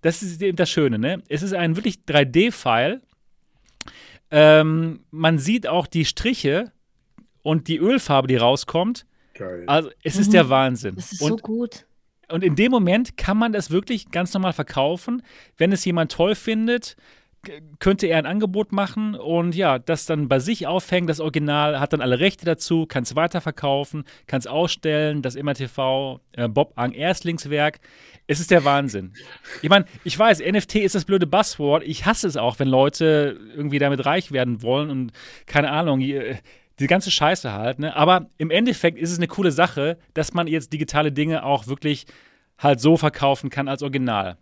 [0.01, 0.97] Das ist eben das Schöne.
[0.97, 1.21] Ne?
[1.29, 3.03] Es ist ein wirklich 3D-File.
[4.31, 6.71] Ähm, man sieht auch die Striche
[7.43, 9.05] und die Ölfarbe, die rauskommt.
[9.35, 9.63] Geil.
[9.67, 10.21] Also es mhm.
[10.21, 10.95] ist der Wahnsinn.
[10.95, 11.85] Das ist und, so gut.
[12.29, 15.21] Und in dem Moment kann man das wirklich ganz normal verkaufen,
[15.55, 16.97] wenn es jemand toll findet
[17.79, 21.93] könnte er ein Angebot machen und ja, das dann bei sich aufhängen, das Original, hat
[21.93, 26.93] dann alle Rechte dazu, kann es weiterverkaufen, kann es ausstellen, das MRTV, äh, Bob Ang
[26.93, 27.79] Erstlingswerk.
[28.27, 29.13] Es ist der Wahnsinn.
[29.61, 31.83] Ich meine, ich weiß, NFT ist das blöde Buzzword.
[31.83, 35.11] Ich hasse es auch, wenn Leute irgendwie damit reich werden wollen und
[35.45, 37.79] keine Ahnung, die ganze Scheiße halt.
[37.79, 37.95] Ne?
[37.95, 42.05] Aber im Endeffekt ist es eine coole Sache, dass man jetzt digitale Dinge auch wirklich
[42.57, 44.37] halt so verkaufen kann als Original.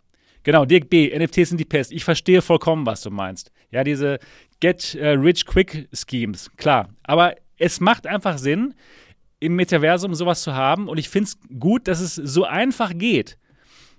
[0.46, 1.92] Genau, Dirk B., NFTs sind die Pest.
[1.92, 3.52] Ich verstehe vollkommen, was du meinst.
[3.72, 4.20] Ja, diese
[4.60, 6.90] Get-Rich-Quick-Schemes, klar.
[7.02, 8.76] Aber es macht einfach Sinn,
[9.40, 10.88] im Metaversum sowas zu haben.
[10.88, 13.40] Und ich finde es gut, dass es so einfach geht.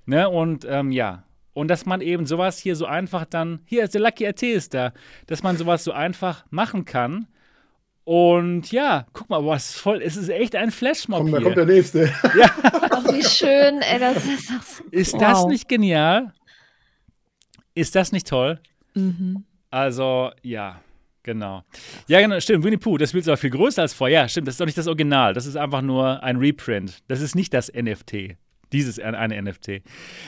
[0.07, 0.29] Ne?
[0.29, 4.01] Und ähm, ja, und dass man eben sowas hier so einfach dann, hier ist der
[4.01, 4.93] Lucky RT ist da,
[5.27, 7.27] dass man sowas so einfach machen kann.
[8.07, 11.67] Und ja, guck mal, ist voll, es ist echt ein Flashmob Komm, da kommt der
[11.67, 12.05] nächste.
[12.39, 12.53] Ja.
[12.63, 14.85] Ach, wie schön, ey, das ist doch so.
[14.93, 15.21] Ist wow.
[15.21, 16.33] das nicht genial?
[17.75, 18.61] Ist das nicht toll?
[18.95, 19.43] Mhm.
[19.71, 20.81] Also, ja,
[21.25, 21.65] genau.
[22.07, 22.63] Ja, genau, stimmt.
[22.63, 24.21] Winnie Pooh, das Bild ist aber viel größer als vorher.
[24.21, 25.35] Ja, stimmt, das ist doch nicht das Original.
[25.35, 27.03] Das ist einfach nur ein Reprint.
[27.09, 28.37] Das ist nicht das NFT.
[28.73, 29.83] Dieses eine NFT.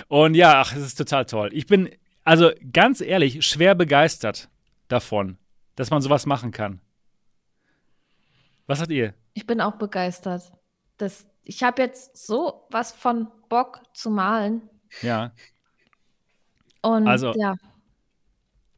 [0.08, 1.50] Und ja, ach, es ist total toll.
[1.52, 1.90] Ich bin,
[2.24, 4.48] also ganz ehrlich, schwer begeistert
[4.88, 5.38] davon,
[5.76, 6.80] dass man sowas machen kann.
[8.68, 9.14] Was sagt ihr?
[9.32, 10.52] Ich bin auch begeistert.
[10.98, 14.62] Das, ich habe jetzt so was von Bock zu malen.
[15.02, 15.32] Ja.
[16.82, 17.56] Und also, ja.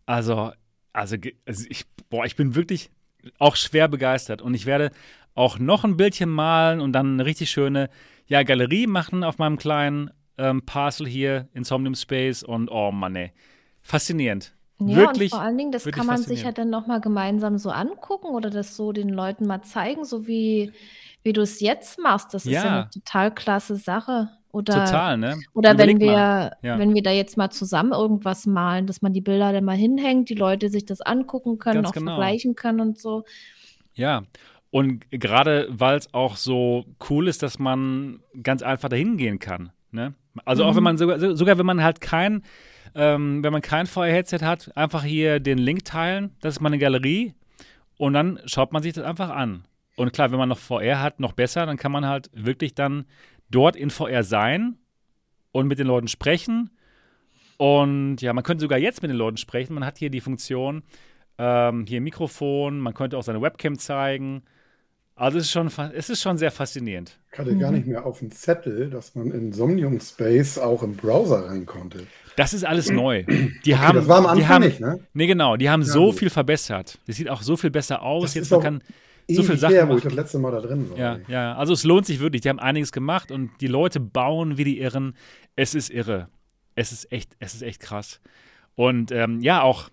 [0.06, 0.52] Also,
[0.92, 2.90] also, also ich, boah, ich bin wirklich
[3.38, 4.92] auch schwer begeistert und ich werde
[5.34, 7.90] auch noch ein Bildchen malen und dann eine richtig schöne
[8.26, 13.16] ja, Galerie machen auf meinem kleinen ähm, Parcel hier in Somnium Space und oh Mann,
[13.16, 13.32] ey.
[13.82, 14.54] Faszinierend.
[14.80, 17.70] Ja, wirklich, und vor allen Dingen, das kann man sich ja dann nochmal gemeinsam so
[17.70, 20.72] angucken oder das so den Leuten mal zeigen, so wie,
[21.22, 22.32] wie du es jetzt machst.
[22.32, 24.30] Das ist ja eine total klasse Sache.
[24.52, 25.40] Oder, Total, ne?
[25.54, 26.78] Oder wenn wir, ja.
[26.78, 30.28] wenn wir da jetzt mal zusammen irgendwas malen, dass man die Bilder dann mal hinhängt,
[30.28, 32.12] die Leute sich das angucken können, Ganz auch genau.
[32.12, 33.24] vergleichen können und so.
[33.94, 34.22] Ja,
[34.70, 39.70] und gerade weil es auch so cool ist, dass man ganz einfach dahin gehen kann.
[39.92, 40.14] Ne?
[40.44, 40.70] Also mhm.
[40.70, 42.42] auch wenn man sogar, sogar wenn man halt kein,
[42.94, 47.34] ähm, wenn man kein VR-Headset hat, einfach hier den Link teilen, das ist meine Galerie
[47.96, 49.64] und dann schaut man sich das einfach an.
[49.96, 53.04] Und klar, wenn man noch VR hat, noch besser, dann kann man halt wirklich dann
[53.50, 54.78] dort in VR sein
[55.52, 56.70] und mit den Leuten sprechen.
[57.58, 59.74] Und ja, man könnte sogar jetzt mit den Leuten sprechen.
[59.74, 60.82] Man hat hier die Funktion,
[61.36, 64.42] ähm, hier Mikrofon, man könnte auch seine Webcam zeigen.
[65.14, 67.18] Also es ist schon, es ist schon sehr faszinierend.
[67.30, 67.58] Ich hatte mhm.
[67.58, 71.66] gar nicht mehr auf dem Zettel, dass man in Somnium Space auch im Browser rein
[71.66, 72.06] konnte.
[72.40, 73.24] Das ist alles neu.
[73.66, 74.98] Die okay, haben, das war am Anfang die haben, nicht, ne?
[75.12, 75.58] Nee, genau.
[75.58, 76.20] Die haben ja, so gut.
[76.20, 76.98] viel verbessert.
[77.06, 78.22] Das sieht auch so viel besser aus.
[78.22, 78.82] Das Jetzt man kann
[79.28, 79.74] so viele Sachen.
[79.74, 80.96] Her, wo ich das letzte Mal da drin war.
[80.96, 82.40] Ja, ja, also es lohnt sich wirklich.
[82.40, 85.16] Die haben einiges gemacht und die Leute bauen wie die Irren.
[85.54, 86.28] Es ist irre.
[86.76, 88.22] Es ist echt, es ist echt krass.
[88.74, 89.90] Und ähm, ja, auch,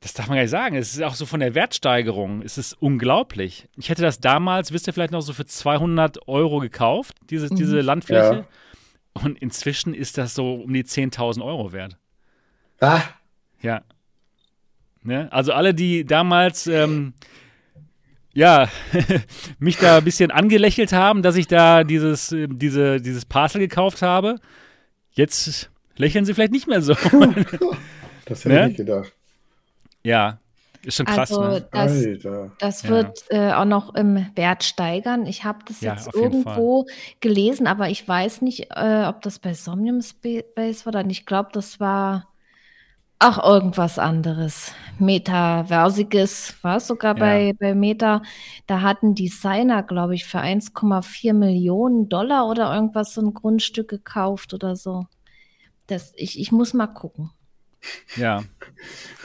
[0.00, 2.74] das darf man gar nicht sagen, es ist auch so von der Wertsteigerung, es ist
[2.74, 3.66] unglaublich.
[3.78, 7.56] Ich hätte das damals, wisst ihr vielleicht noch, so für 200 Euro gekauft, diese, mhm.
[7.56, 8.34] diese Landfläche.
[8.34, 8.46] Ja.
[9.14, 11.96] Und inzwischen ist das so um die 10.000 Euro wert.
[12.80, 13.02] Ah.
[13.60, 13.82] Ja.
[15.02, 15.30] Ne?
[15.32, 17.14] Also alle, die damals ähm,
[18.32, 18.68] ja,
[19.58, 24.02] mich da ein bisschen angelächelt haben, dass ich da dieses, äh, diese, dieses Parcel gekauft
[24.02, 24.36] habe.
[25.12, 26.94] Jetzt lächeln sie vielleicht nicht mehr so.
[28.24, 28.60] das hätte ne?
[28.62, 29.12] ich nicht gedacht.
[30.02, 30.39] Ja.
[30.84, 31.68] Ist schon krass, also ne?
[31.72, 32.52] das, Alter.
[32.58, 32.88] das Ja.
[32.90, 35.26] wird äh, auch noch im Wert steigern.
[35.26, 36.86] Ich habe das Ja, jetzt irgendwo
[37.20, 41.20] gelesen, aber ich weiß nicht, äh, ob das bei Somnium Space war oder nicht.
[41.20, 42.28] Ich glaube, das war
[43.18, 44.72] auch irgendwas anderes.
[44.98, 47.20] Metaversiges war es sogar Ja.
[47.20, 48.22] bei, bei Meta.
[48.66, 54.54] Da hatten Designer, glaube ich, für 1,4 Millionen Dollar oder irgendwas so ein Grundstück gekauft
[54.54, 55.06] oder so.
[55.86, 57.30] Das, ich, ich muss mal gucken.
[58.16, 58.42] Ja.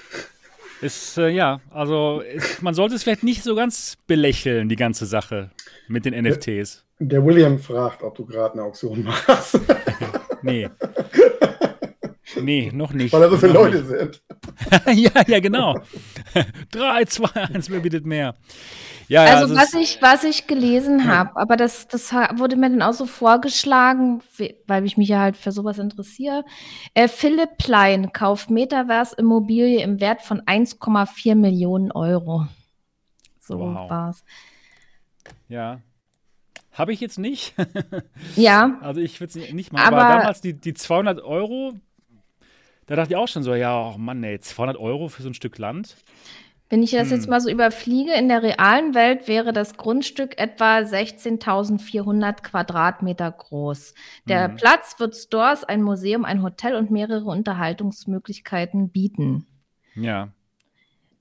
[0.81, 5.05] Ist, äh, ja, also ist, man sollte es vielleicht nicht so ganz belächeln, die ganze
[5.05, 5.51] Sache
[5.87, 6.83] mit den NFTs.
[6.99, 9.59] Der William fragt, ob du gerade eine Auktion machst,
[10.41, 10.69] Nee.
[12.41, 13.13] Nee, noch nicht.
[13.13, 14.21] weil da so viele Noch Leute sind.
[14.87, 15.13] nicht.
[15.15, 15.75] ja, ja, genau.
[16.71, 18.35] 3, 2, 1, wer bietet mehr?
[19.07, 22.55] Ja, ja, Also es was ist- ich, was ich gelesen habe, aber das, das wurde
[22.55, 26.43] mir dann auch so vorgeschlagen, we- weil ich mich ja halt für sowas interessiere.
[26.95, 32.47] Äh, Philipp Plein kauft Metaverse Immobilie im Wert von 1,4 Millionen Euro.
[33.39, 33.89] So Wow.
[33.89, 34.23] war's.
[35.47, 35.79] ja.
[36.71, 37.53] Habe ich jetzt nicht.
[38.35, 39.85] Ja, Also ich würde es nicht machen.
[39.85, 41.73] Aber, Aber- damals die, die 200 Euro,
[42.87, 45.33] da dachte ich auch schon so, ja, oh Mann, ey, 200 Euro für so ein
[45.33, 45.95] Stück Land.
[46.69, 47.17] wenn ich das Hm.
[47.17, 53.93] jetzt mal so überfliege, in der realen Welt wäre das Grundstück etwa 16.400 Quadratmeter groß.
[54.27, 54.55] Der Mhm.
[54.55, 59.45] Platz wird Stores, ein Museum, ein Hotel und mehrere Unterhaltungsmöglichkeiten bieten.
[59.95, 60.29] Ja,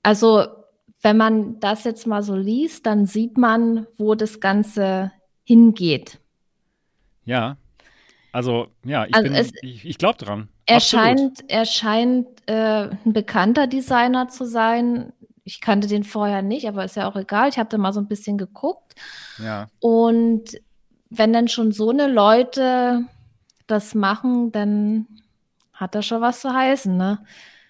[0.03, 0.45] Also,
[1.01, 5.11] wenn man das jetzt mal so liest, dann sieht man, wo das Ganze
[5.43, 6.19] hingeht.
[7.25, 7.57] ja.
[8.31, 10.49] Also, ja, ich, Also bin- ich, ich glaube dran.
[10.65, 11.05] Er Absolut.
[11.05, 15.13] scheint, er scheint äh, ein bekannter Designer zu sein.
[15.43, 17.49] Ich kannte den vorher nicht, aber ist ja auch egal.
[17.49, 18.95] Ich habe da mal so ein bisschen geguckt.
[19.37, 20.43] Ja, Und
[21.11, 23.03] wenn dann schon so eine Leute
[23.67, 25.05] das machen, dann
[25.73, 27.19] hat das schon was zu heißen, ne?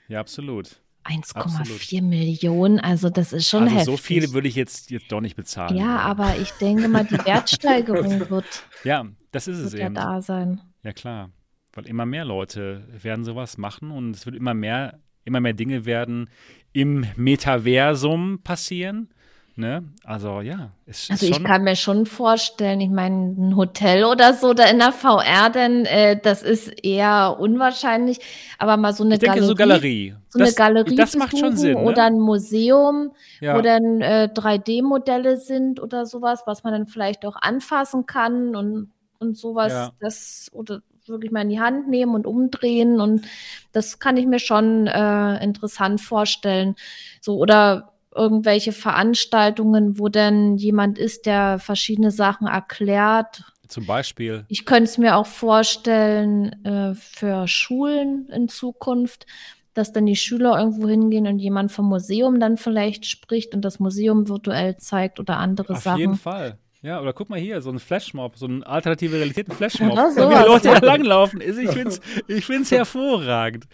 [0.08, 0.82] ja, absolut.
[1.06, 3.86] 1,4 Millionen, also das ist schon also heftig.
[3.94, 5.76] so viel würde ich jetzt, jetzt doch nicht bezahlen.
[5.78, 8.46] Ja, aber ich denke mal, die Wertsteigerung wird,
[8.84, 9.96] Ja, das ist es wird ja eben.
[9.96, 10.62] da sein.
[10.82, 11.30] Ja, klar.
[11.76, 15.86] Weil immer mehr Leute werden sowas machen und es wird immer mehr, immer mehr Dinge
[15.86, 16.30] werden
[16.72, 19.10] im Metaversum passieren.
[19.58, 19.84] Ne?
[20.04, 24.34] Also ja, es Also ist ich kann mir schon vorstellen, ich meine, ein Hotel oder
[24.34, 28.20] so da in der VR, denn äh, das ist eher unwahrscheinlich,
[28.58, 30.16] aber mal so eine ich denke Galerie, so Galerie.
[30.28, 31.76] so eine das, Galerie das macht schon Sinn.
[31.76, 31.84] Ne?
[31.84, 33.58] oder ein Museum, ja.
[33.58, 38.92] wo dann äh, 3D-Modelle sind oder sowas, was man dann vielleicht auch anfassen kann und,
[39.20, 39.92] und sowas, Ja.
[40.02, 43.26] das oder wirklich mal in die Hand nehmen und umdrehen und
[43.72, 46.76] das kann ich mir schon äh, interessant vorstellen.
[47.22, 53.44] So oder irgendwelche Veranstaltungen, wo dann jemand ist, der verschiedene Sachen erklärt.
[53.68, 54.46] Zum Beispiel.
[54.48, 59.26] Ich könnte es mir auch vorstellen äh, für Schulen in Zukunft,
[59.74, 63.80] dass dann die Schüler irgendwo hingehen und jemand vom Museum dann vielleicht spricht und das
[63.80, 66.00] Museum virtuell zeigt oder andere Auf Sachen.
[66.00, 66.58] jeden Fall.
[66.86, 69.96] Ja, oder guck mal hier, so ein Flashmob, so ein alternative Realitäten-Flashmob.
[69.96, 70.48] Ja, Wie die.
[70.48, 71.42] Leute da langlaufen.
[71.42, 73.66] Ich finde es ich find's hervorragend.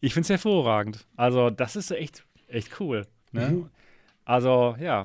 [0.00, 1.06] Ich finde es hervorragend.
[1.14, 3.06] Also, das ist echt, echt cool.
[3.32, 3.50] Ne?
[3.50, 3.70] Mhm.
[4.24, 5.04] Also, ja,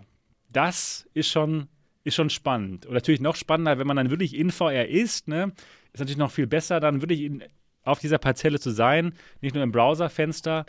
[0.54, 1.68] das ist schon,
[2.06, 2.86] ist schon spannend.
[2.86, 5.52] Und natürlich noch spannender, wenn man dann wirklich in VR ist, ne?
[5.92, 7.44] Ist natürlich noch viel besser, dann wirklich in,
[7.84, 10.66] auf dieser Parzelle zu sein, nicht nur im Browserfenster.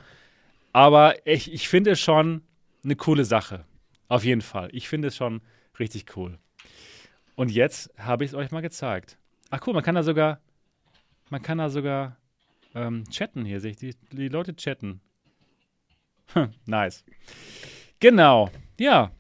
[0.73, 2.43] Aber ich, ich finde es schon
[2.83, 3.65] eine coole Sache.
[4.09, 4.71] Auf jeden Fall.
[4.73, 5.41] Ich finde es schon
[5.79, 6.37] richtig cool.
[7.35, 9.19] Und jetzt habe ich es euch mal gezeigt.
[9.51, 10.41] Ach cool, man kann da sogar,
[11.31, 12.17] man kann da sogar
[12.75, 15.01] ähm, chatten hier, sehe ich die, die Leute chatten.
[16.33, 17.05] Hm, nice.
[18.01, 19.11] Genau, ja.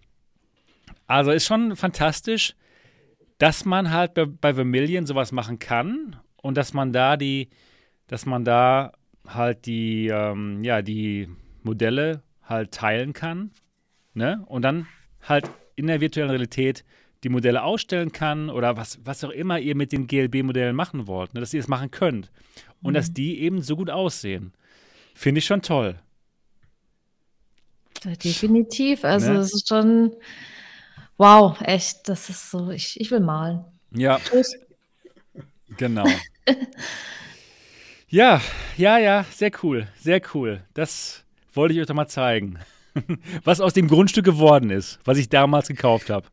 [1.07, 2.55] Also ist schon fantastisch,
[3.39, 7.51] dass man halt bei, bei Vermilion sowas machen kann und dass man da die,
[8.07, 8.93] dass man da
[9.27, 11.29] halt die, ähm, ja, die
[11.63, 13.51] Modelle halt teilen kann,
[14.13, 14.45] ne?
[14.47, 14.87] Und dann
[15.23, 16.85] halt in der virtuellen Realität
[17.25, 21.35] die Modelle ausstellen kann oder was, was auch immer ihr mit den GLB-Modellen machen wollt,
[21.35, 21.41] ne?
[21.41, 22.31] dass ihr es machen könnt
[22.83, 24.53] und dass die eben so gut aussehen.
[25.15, 25.99] Finde ich schon toll.
[28.05, 29.05] Ja, definitiv.
[29.05, 29.39] Also Ne?
[29.39, 30.15] es ist schon
[31.17, 33.65] wow, echt, das ist so, ich, ich will malen.
[33.93, 34.57] Ja, Tschüss.
[35.77, 36.07] genau.
[38.09, 38.41] ja,
[38.77, 40.63] ja, ja, sehr cool, sehr cool.
[40.75, 42.59] Das wollte ich euch doch mal zeigen.
[43.45, 46.29] Was aus dem Grundstück geworden ist, was ich damals gekauft habe.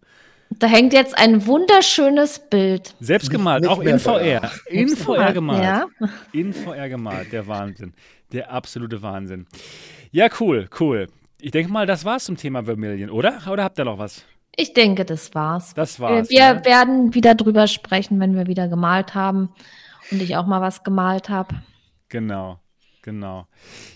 [0.59, 2.93] Da hängt jetzt ein wunderschönes Bild.
[2.99, 4.51] Selbst Nicht- gemalt, nicht auch in VR.
[4.67, 5.63] In VR gemalt.
[5.63, 5.85] Ja.
[6.33, 7.93] In VR gemalt, der Wahnsinn.
[8.31, 9.47] Der absolute Wahnsinn.
[10.11, 11.07] Ja, cool, cool.
[11.39, 13.39] Ich denke mal, das war's zum Thema Vermilion, oder?
[13.49, 14.23] Oder habt ihr noch was?
[14.55, 15.73] Ich denke, das war's.
[15.73, 16.29] Das Äh, war's.
[16.29, 16.65] Wir ne?
[16.65, 19.49] werden wieder drüber sprechen, wenn wir wieder gemalt haben
[20.11, 21.55] und ich auch mal was gemalt habe.
[22.09, 22.59] Genau,
[23.01, 23.47] genau.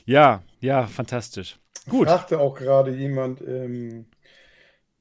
[0.06, 1.58] Ja, Ja, fantastisch.
[1.90, 2.08] Gut.
[2.08, 4.06] Fragte auch gerade jemand, ähm,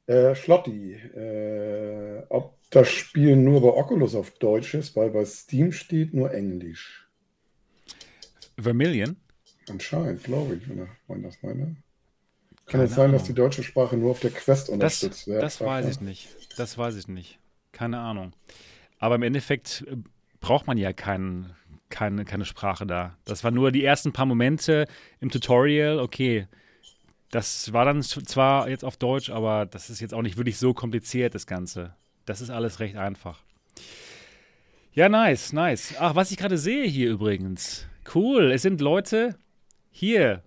[0.07, 5.73] äh, Schlotti, äh, ob das Spiel nur bei Oculus auf Deutsch ist, weil bei Steam
[5.73, 7.09] steht nur Englisch.
[8.59, 9.17] Vermillion?
[9.69, 11.77] Anscheinend, glaube ich, wenn, das meine.
[12.67, 15.43] Kann es sein, dass die deutsche Sprache nur auf der Quest unterstützt wird?
[15.43, 16.29] Das weiß ich nicht.
[16.59, 17.39] Das weiß ich nicht.
[17.73, 18.33] Keine Ahnung.
[18.99, 19.97] Aber im Endeffekt äh,
[20.41, 21.55] braucht man ja kein,
[21.89, 23.17] keine, keine Sprache da.
[23.25, 24.87] Das waren nur die ersten paar Momente
[25.21, 25.99] im Tutorial.
[25.99, 26.47] Okay,
[27.31, 30.75] das war dann zwar jetzt auf Deutsch, aber das ist jetzt auch nicht wirklich so
[30.75, 31.95] kompliziert, das Ganze.
[32.27, 33.41] Das ist alles recht einfach.
[34.93, 35.95] Ja, nice, nice.
[35.99, 37.87] Ach, was ich gerade sehe hier übrigens.
[38.15, 39.37] Cool, es sind Leute
[39.91, 40.43] hier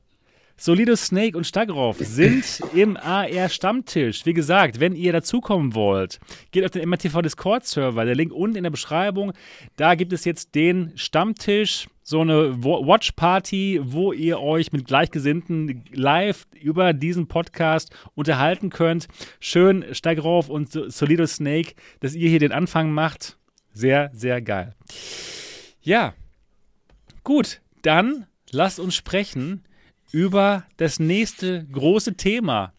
[0.60, 4.26] Solidus Snake und Stagroff sind im AR-Stammtisch.
[4.26, 6.20] Wie gesagt, wenn ihr dazukommen wollt,
[6.50, 8.06] geht auf den MRTV Discord-Server.
[8.06, 9.34] Der Link unten in der Beschreibung.
[9.76, 16.48] Da gibt es jetzt den Stammtisch, so eine Watch-Party, wo ihr euch mit Gleichgesinnten live
[16.58, 19.10] über diesen Podcast unterhalten könnt.
[19.42, 23.38] Schön, Stagroff und Solidus Snake, dass ihr hier den Anfang macht.
[23.74, 24.74] Sehr, sehr geil.
[25.82, 26.14] Ja,
[27.26, 29.66] gut, dann lasst uns sprechen
[30.14, 32.72] über das nächste große Thema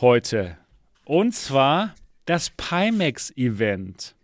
[0.00, 0.58] heute.
[1.04, 4.16] Und zwar das Pimax-Event.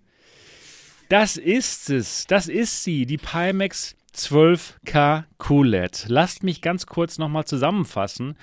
[1.09, 2.25] Das ist es.
[2.27, 6.07] Das ist sie, die Pimax 12K QLED.
[6.09, 8.37] Lasst mich ganz kurz nochmal zusammenfassen,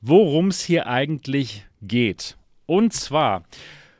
[0.00, 2.36] worum es hier eigentlich geht.
[2.66, 3.44] Und zwar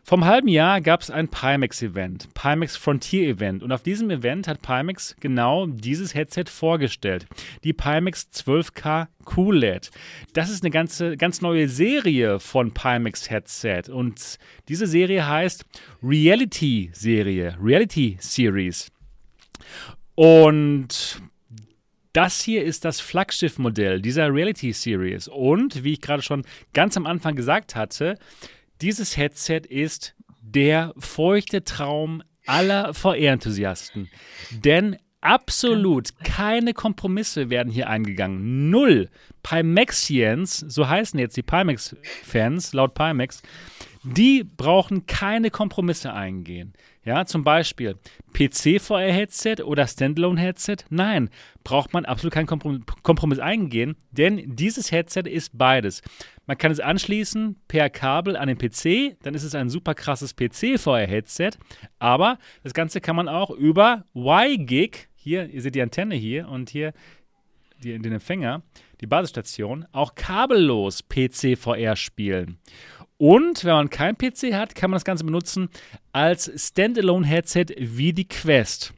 [0.08, 3.62] vom halben Jahr gab es ein Pimax-Event, Pimax Frontier-Event.
[3.62, 7.26] Und auf diesem Event hat Pimax genau dieses Headset vorgestellt.
[7.62, 9.90] Die Pimax 12K QLED.
[10.32, 13.90] Das ist eine ganze, ganz neue Serie von Pimax Headset.
[13.92, 14.38] Und
[14.68, 15.66] diese Serie heißt
[16.02, 18.90] Reality-Serie, Reality Series.
[20.18, 21.22] Und
[22.12, 25.28] das hier ist das Flaggschiff-Modell dieser Reality Series.
[25.28, 26.44] Und wie ich gerade schon
[26.74, 28.18] ganz am Anfang gesagt hatte,
[28.80, 34.10] dieses Headset ist der feuchte Traum aller VR-Enthusiasten.
[34.50, 38.70] Denn absolut keine Kompromisse werden hier eingegangen.
[38.70, 39.10] Null.
[39.44, 43.40] Pimaxians, so heißen jetzt die Pimax-Fans, laut Pimax,
[44.02, 46.72] die brauchen keine Kompromisse eingehen.
[47.04, 47.96] Ja, zum Beispiel
[48.34, 50.76] PC-VR-Headset oder Standalone-Headset.
[50.90, 51.30] Nein,
[51.64, 56.02] braucht man absolut keinen Kompromiss eingehen, denn dieses Headset ist beides.
[56.46, 60.34] Man kann es anschließen per Kabel an den PC, dann ist es ein super krasses
[60.34, 61.52] PC-VR-Headset.
[61.98, 66.70] Aber das Ganze kann man auch über Y-Gig, hier, ihr seht die Antenne hier und
[66.70, 66.92] hier
[67.82, 68.62] die, den Empfänger,
[69.00, 72.58] die Basisstation, auch kabellos PC-VR spielen.
[73.18, 75.68] Und wenn man kein PC hat, kann man das Ganze benutzen
[76.12, 78.94] als Standalone-Headset wie die Quest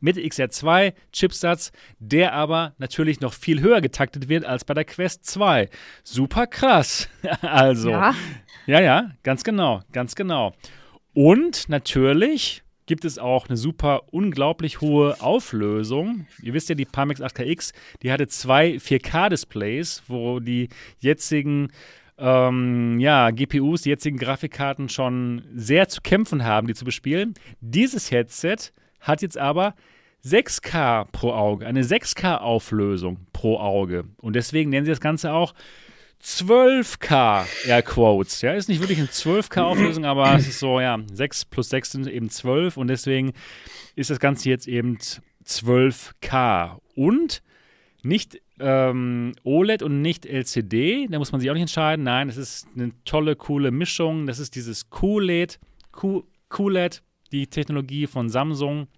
[0.00, 5.26] mit XR2 Chipsatz, der aber natürlich noch viel höher getaktet wird als bei der Quest
[5.26, 5.68] 2.
[6.04, 7.08] Super krass.
[7.40, 7.90] also.
[7.90, 8.14] Ja.
[8.66, 10.54] ja, ja, ganz genau, ganz genau.
[11.12, 16.26] Und natürlich gibt es auch eine super unglaublich hohe Auflösung.
[16.40, 17.72] Ihr wisst ja, die Pimax 8KX,
[18.02, 20.68] die hatte zwei 4K-Displays, wo die
[21.00, 21.72] jetzigen
[22.18, 27.34] ähm, ja, GPUs, die jetzigen Grafikkarten schon sehr zu kämpfen haben, die zu bespielen.
[27.60, 29.74] Dieses Headset hat jetzt aber
[30.24, 34.04] 6K pro Auge, eine 6K-Auflösung pro Auge.
[34.20, 35.54] Und deswegen nennen sie das Ganze auch
[36.22, 38.40] 12K Air Quotes.
[38.40, 42.06] Ja, ist nicht wirklich eine 12K-Auflösung, aber es ist so, ja, 6 plus 6 sind
[42.08, 43.34] eben 12 und deswegen
[43.94, 44.98] ist das Ganze jetzt eben
[45.44, 46.78] 12K.
[46.94, 47.42] Und
[48.02, 52.04] nicht ähm, OLED und nicht LCD, da muss man sich auch nicht entscheiden.
[52.04, 54.26] Nein, es ist eine tolle, coole Mischung.
[54.26, 55.58] Das ist dieses QLED,
[56.48, 57.02] QLED,
[57.32, 58.88] die Technologie von Samsung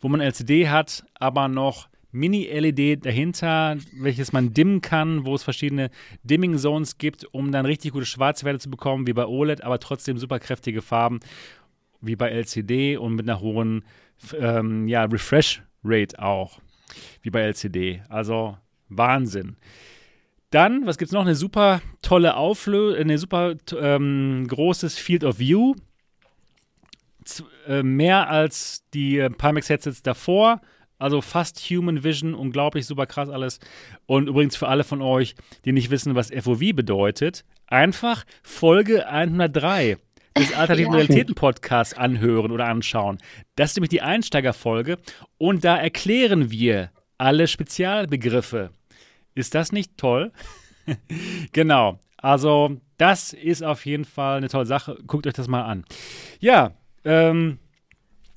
[0.00, 5.90] wo man LCD hat, aber noch Mini-LED dahinter, welches man dimmen kann, wo es verschiedene
[6.24, 10.40] Dimming-Zones gibt, um dann richtig gute Schwarzwerte zu bekommen, wie bei OLED, aber trotzdem super
[10.40, 11.20] kräftige Farben,
[12.00, 13.84] wie bei LCD und mit einer hohen
[14.36, 16.60] ähm, ja, Refresh-Rate auch,
[17.22, 18.02] wie bei LCD.
[18.08, 18.56] Also
[18.88, 19.56] Wahnsinn.
[20.50, 21.22] Dann, was gibt es noch?
[21.22, 25.74] Eine super tolle Auflösung, eine super ähm, großes Field of View
[27.68, 30.60] äh, mehr als die äh, Pimax-Headsets davor.
[30.98, 33.58] Also fast Human Vision, unglaublich super krass alles.
[34.06, 35.34] Und übrigens für alle von euch,
[35.64, 39.96] die nicht wissen, was FOV bedeutet, einfach Folge 103
[40.36, 40.98] des Alternativen ja.
[40.98, 43.18] Realitäten Podcasts anhören oder anschauen.
[43.56, 44.98] Das ist nämlich die Einsteigerfolge
[45.38, 48.70] und da erklären wir alle Spezialbegriffe.
[49.34, 50.32] Ist das nicht toll?
[51.52, 51.98] genau.
[52.16, 54.98] Also, das ist auf jeden Fall eine tolle Sache.
[55.06, 55.84] Guckt euch das mal an.
[56.40, 56.72] Ja,
[57.04, 57.58] ähm,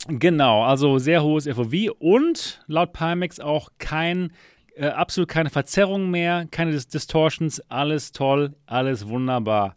[0.07, 4.31] genau, also sehr hohes FOV und laut Pimax auch kein
[4.75, 9.75] äh, absolut keine Verzerrung mehr, keine Dis Distortions, alles toll, alles wunderbar.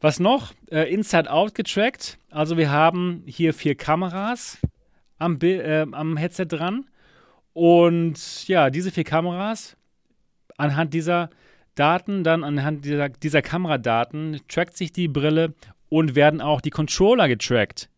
[0.00, 0.52] Was noch?
[0.70, 2.18] Äh, Inside Out getrackt.
[2.30, 4.58] Also wir haben hier vier Kameras
[5.18, 6.86] am, äh, am Headset dran.
[7.52, 9.76] Und ja, diese vier Kameras,
[10.56, 11.30] anhand dieser
[11.74, 15.54] Daten, dann anhand dieser, dieser Kameradaten, trackt sich die Brille
[15.88, 17.88] und werden auch die Controller getrackt.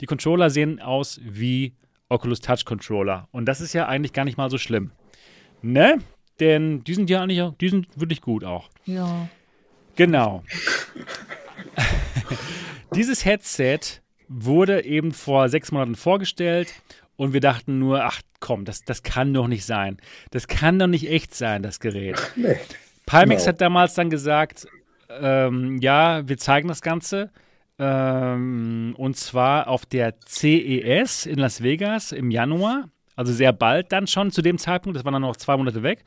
[0.00, 1.74] Die Controller sehen aus wie
[2.08, 3.28] Oculus Touch Controller.
[3.32, 4.92] Und das ist ja eigentlich gar nicht mal so schlimm.
[5.60, 5.98] Ne?
[6.38, 8.68] Denn die sind ja eigentlich, die sind wirklich gut auch.
[8.86, 9.28] Ja.
[9.96, 10.44] Genau.
[12.94, 13.80] Dieses Headset
[14.28, 16.72] wurde eben vor sechs Monaten vorgestellt
[17.16, 19.98] und wir dachten nur, ach komm, das, das kann doch nicht sein.
[20.30, 22.16] Das kann doch nicht echt sein, das Gerät.
[22.36, 22.56] Nee.
[23.06, 23.46] Pimax genau.
[23.46, 24.66] hat damals dann gesagt,
[25.08, 27.30] ähm, ja, wir zeigen das Ganze.
[27.78, 32.90] Ähm, und zwar auf der CES in Las Vegas im Januar.
[33.16, 34.96] Also sehr bald dann schon zu dem Zeitpunkt.
[34.96, 36.04] Das waren dann noch zwei Monate weg.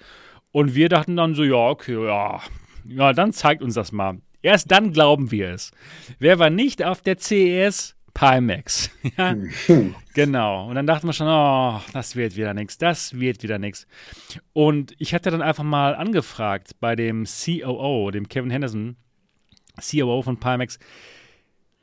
[0.51, 2.41] Und wir dachten dann so, ja, okay, ja,
[2.85, 4.19] ja, dann zeigt uns das mal.
[4.41, 5.71] Erst dann glauben wir es.
[6.19, 7.95] Wer war nicht auf der CES?
[8.13, 8.91] Pimax.
[9.17, 9.35] ja,
[10.13, 10.67] genau.
[10.67, 13.87] Und dann dachten wir schon, oh, das wird wieder nichts, das wird wieder nichts.
[14.53, 18.97] Und ich hatte dann einfach mal angefragt bei dem COO, dem Kevin Henderson,
[19.79, 20.77] COO von Pimax,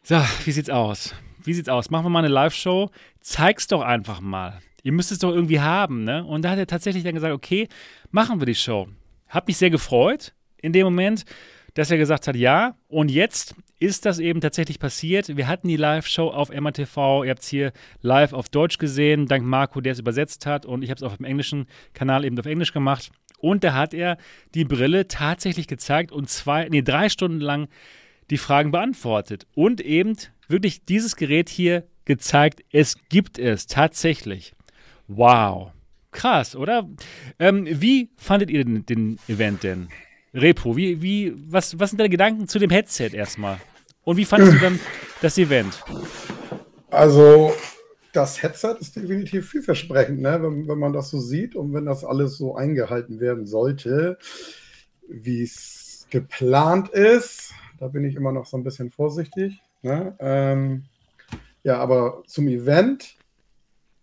[0.09, 0.16] so,
[0.47, 1.14] wie sieht's aus?
[1.44, 1.90] Wie sieht's aus?
[1.90, 2.90] Machen wir mal eine Live-Show.
[3.20, 4.60] Zeig's doch einfach mal.
[4.82, 6.24] Ihr müsst es doch irgendwie haben, ne?
[6.24, 7.68] Und da hat er tatsächlich dann gesagt, okay,
[8.10, 8.89] machen wir die Show.
[9.28, 10.32] Hab mich sehr gefreut
[10.62, 11.26] in dem Moment,
[11.78, 12.74] dass er gesagt hat, ja.
[12.88, 15.36] Und jetzt ist das eben tatsächlich passiert.
[15.36, 17.22] Wir hatten die Live-Show auf MRTV.
[17.22, 17.72] Ihr habt es hier
[18.02, 20.66] live auf Deutsch gesehen, dank Marco, der es übersetzt hat.
[20.66, 23.12] Und ich habe es auf dem englischen Kanal eben auf Englisch gemacht.
[23.38, 24.18] Und da hat er
[24.56, 27.68] die Brille tatsächlich gezeigt und zwei, nee, drei Stunden lang
[28.28, 30.16] die Fragen beantwortet und eben
[30.48, 34.52] wirklich dieses Gerät hier gezeigt, es gibt es tatsächlich.
[35.06, 35.70] Wow.
[36.10, 36.88] Krass, oder?
[37.38, 39.88] Ähm, wie fandet ihr den, den, Event denn?
[40.34, 43.59] Repo, wie, wie, was, was sind deine Gedanken zu dem Headset erstmal?
[44.05, 44.80] Und wie fandest du dann
[45.22, 45.82] das Event?
[46.90, 47.52] Also,
[48.12, 50.42] das Headset ist definitiv vielversprechend, ne?
[50.42, 54.18] wenn, wenn man das so sieht und wenn das alles so eingehalten werden sollte,
[55.09, 57.52] wie es geplant ist.
[57.78, 59.60] Da bin ich immer noch so ein bisschen vorsichtig.
[59.82, 60.16] Ne?
[60.18, 60.84] Ähm,
[61.62, 63.16] ja, aber zum Event,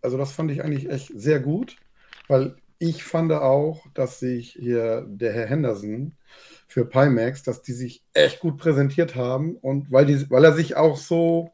[0.01, 1.77] also das fand ich eigentlich echt sehr gut,
[2.27, 6.13] weil ich fand auch, dass sich hier der Herr Henderson
[6.67, 10.75] für Pimax, dass die sich echt gut präsentiert haben und weil, die, weil er sich
[10.75, 11.51] auch so,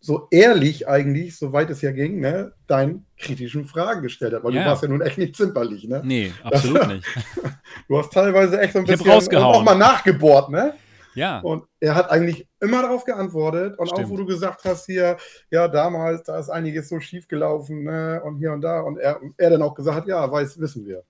[0.00, 4.62] so ehrlich eigentlich, soweit es ja ging, ne, deinen kritischen Fragen gestellt hat, weil ja.
[4.62, 6.02] du warst ja nun echt nicht zimperlich, ne?
[6.04, 7.06] Nee, absolut das, nicht.
[7.88, 10.74] du hast teilweise echt so ein ich bisschen auch mal nachgebohrt, ne?
[11.14, 11.40] Ja.
[11.40, 13.78] Und er hat eigentlich immer darauf geantwortet.
[13.78, 14.06] Und Stimmt.
[14.06, 15.16] auch wo du gesagt hast, hier,
[15.50, 18.20] ja, damals, da ist einiges so schief gelaufen, ne?
[18.24, 18.80] Und hier und da.
[18.80, 21.04] Und er, er dann auch gesagt hat, ja, weiß, wissen wir.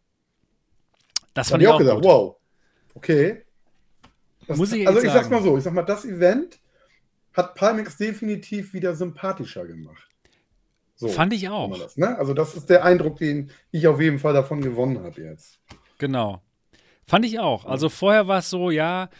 [1.32, 2.04] Das fand ich auch gesagt, gut.
[2.04, 2.36] wow,
[2.94, 3.44] okay.
[4.46, 5.14] Das, Muss ich also ich sagen.
[5.16, 6.60] sag's mal so, ich sag mal, das Event
[7.32, 10.08] hat Palmix definitiv wieder sympathischer gemacht.
[10.96, 11.76] So, Fand ich auch.
[11.76, 12.16] Das, ne?
[12.18, 15.58] Also das ist der Eindruck, den ich auf jeden Fall davon gewonnen habe jetzt.
[15.98, 16.40] Genau.
[17.06, 17.64] Fand ich auch.
[17.64, 19.10] Also vorher war es so, ja,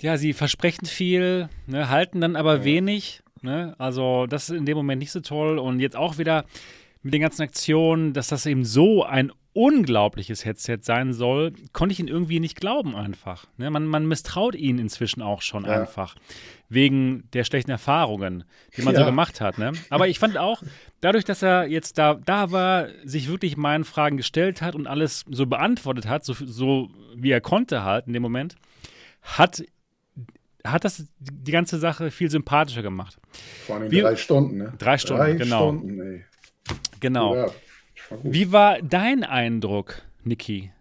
[0.00, 2.64] ja, sie versprechen viel, ne, halten dann aber ja.
[2.64, 3.22] wenig.
[3.42, 3.74] Ne?
[3.78, 5.58] Also das ist in dem Moment nicht so toll.
[5.58, 6.44] Und jetzt auch wieder
[7.02, 11.98] mit den ganzen Aktionen, dass das eben so ein unglaubliches Headset sein soll, konnte ich
[11.98, 13.46] ihn irgendwie nicht glauben einfach.
[13.56, 13.70] Ne?
[13.70, 15.80] Man, man misstraut ihn inzwischen auch schon ja.
[15.80, 16.14] einfach.
[16.68, 18.44] Wegen der schlechten Erfahrungen,
[18.76, 19.00] die man ja.
[19.00, 19.58] so gemacht hat.
[19.58, 19.72] Ne?
[19.90, 20.62] Aber ich fand auch,
[21.00, 25.24] dadurch, dass er jetzt da, da war, sich wirklich meinen Fragen gestellt hat und alles
[25.28, 28.54] so beantwortet hat, so, so wie er konnte halt in dem Moment,
[29.22, 29.64] hat
[30.72, 33.18] hat das die ganze Sache viel sympathischer gemacht.
[33.66, 34.72] Vor allem Wie, drei Stunden, ne?
[34.78, 35.68] Drei Stunden, drei genau.
[35.68, 36.24] Stunden, ey.
[37.00, 37.36] Genau.
[37.36, 37.46] Ja,
[38.22, 40.72] Wie war dein Eindruck, Niki?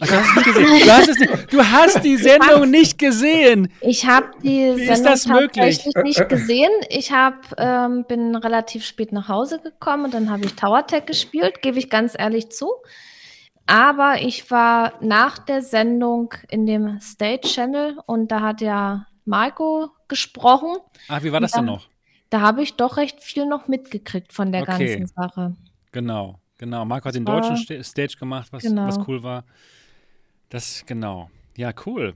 [0.00, 3.68] Ach, du, hast du, hast nicht, du hast die Sendung nicht gesehen.
[3.80, 6.70] Ich habe die Wie Sendung tatsächlich nicht gesehen.
[6.88, 11.06] Ich hab, ähm, bin relativ spät nach Hause gekommen und dann habe ich Tower Tech
[11.06, 12.70] gespielt, gebe ich ganz ehrlich zu.
[13.66, 19.90] Aber ich war nach der Sendung in dem State Channel und da hat ja Marco
[20.08, 20.76] gesprochen.
[21.08, 21.86] Ach, wie war das denn noch?
[22.30, 24.96] Da habe ich doch recht viel noch mitgekriegt von der okay.
[24.96, 25.56] ganzen Sache.
[25.92, 26.84] Genau, genau.
[26.84, 28.86] Marco hat den deutschen Stage gemacht, was, genau.
[28.86, 29.44] was cool war.
[30.50, 31.30] Das, genau.
[31.56, 32.14] Ja, cool.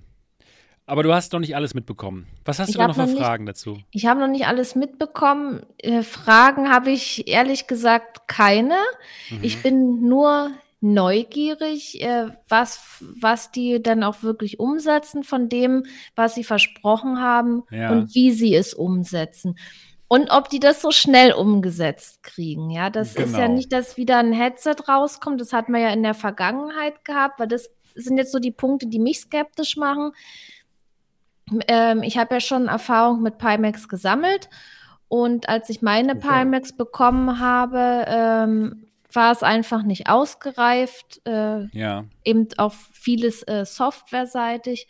[0.87, 2.27] Aber du hast noch nicht alles mitbekommen.
[2.45, 3.79] Was hast ich du noch für noch Fragen nicht, dazu?
[3.91, 5.67] Ich habe noch nicht alles mitbekommen.
[5.79, 8.79] Äh, Fragen habe ich ehrlich gesagt keine.
[9.29, 9.39] Mhm.
[9.43, 10.51] Ich bin nur
[10.81, 15.85] neugierig, äh, was, was die dann auch wirklich umsetzen von dem,
[16.15, 17.91] was sie versprochen haben ja.
[17.91, 19.59] und wie sie es umsetzen.
[20.07, 22.71] Und ob die das so schnell umgesetzt kriegen.
[22.71, 23.27] Ja, das genau.
[23.27, 23.55] ist ja genau.
[23.55, 25.41] nicht, dass wieder ein Headset rauskommt.
[25.41, 28.87] Das hatten wir ja in der Vergangenheit gehabt, weil das sind jetzt so die Punkte,
[28.87, 30.13] die mich skeptisch machen.
[31.67, 34.49] Ähm, ich habe ja schon Erfahrung mit Pimax gesammelt.
[35.09, 36.27] Und als ich meine okay.
[36.27, 41.21] Pimax bekommen habe, ähm, war es einfach nicht ausgereift.
[41.27, 42.05] Äh, ja.
[42.25, 44.89] Eben auf vieles äh, softwareseitig.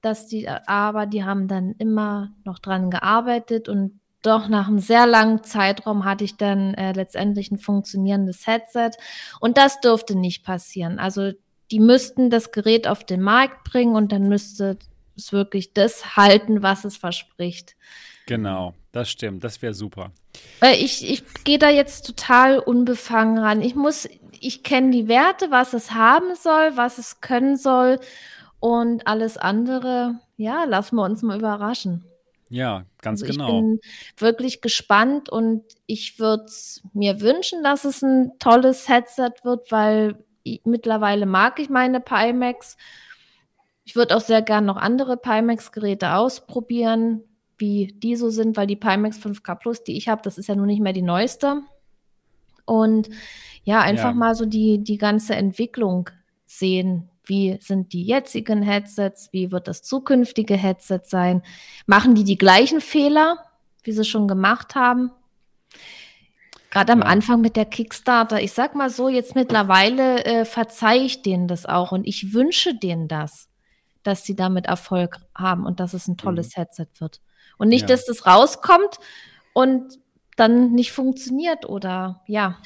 [0.00, 5.06] Dass die, aber die haben dann immer noch dran gearbeitet und doch nach einem sehr
[5.06, 8.90] langen Zeitraum hatte ich dann äh, letztendlich ein funktionierendes Headset.
[9.40, 10.98] Und das durfte nicht passieren.
[10.98, 11.32] Also
[11.70, 14.78] die müssten das Gerät auf den Markt bringen und dann müsste
[15.16, 17.76] es wirklich das halten, was es verspricht.
[18.28, 19.42] Genau, das stimmt.
[19.42, 20.12] Das wäre super.
[20.74, 23.62] Ich, ich gehe da jetzt total unbefangen ran.
[23.62, 24.06] Ich muss,
[24.38, 27.98] ich kenne die Werte, was es haben soll, was es können soll
[28.60, 32.04] und alles andere, ja, lassen wir uns mal überraschen.
[32.50, 33.46] Ja, ganz also genau.
[33.46, 33.80] Ich bin
[34.18, 36.46] wirklich gespannt und ich würde
[36.92, 42.76] mir wünschen, dass es ein tolles Headset wird, weil ich, mittlerweile mag ich meine Pimax.
[43.84, 47.22] Ich würde auch sehr gern noch andere Pimax-Geräte ausprobieren,
[47.58, 50.54] wie die so sind, weil die Pimax 5K Plus, die ich habe, das ist ja
[50.54, 51.62] nun nicht mehr die neueste.
[52.64, 53.08] Und
[53.64, 54.14] ja, einfach ja.
[54.14, 56.10] mal so die, die ganze Entwicklung
[56.46, 57.10] sehen.
[57.24, 59.28] Wie sind die jetzigen Headsets?
[59.32, 61.42] Wie wird das zukünftige Headset sein?
[61.86, 63.38] Machen die die gleichen Fehler,
[63.82, 65.10] wie sie schon gemacht haben?
[66.70, 67.06] Gerade am ja.
[67.06, 71.66] Anfang mit der Kickstarter, ich sag mal so, jetzt mittlerweile äh, verzeihe ich denen das
[71.66, 73.48] auch und ich wünsche denen das,
[74.02, 76.60] dass sie damit Erfolg haben und dass es ein tolles mhm.
[76.60, 77.20] Headset wird.
[77.58, 77.88] Und nicht, ja.
[77.88, 78.98] dass das rauskommt
[79.52, 79.98] und
[80.36, 82.58] dann nicht funktioniert oder ja.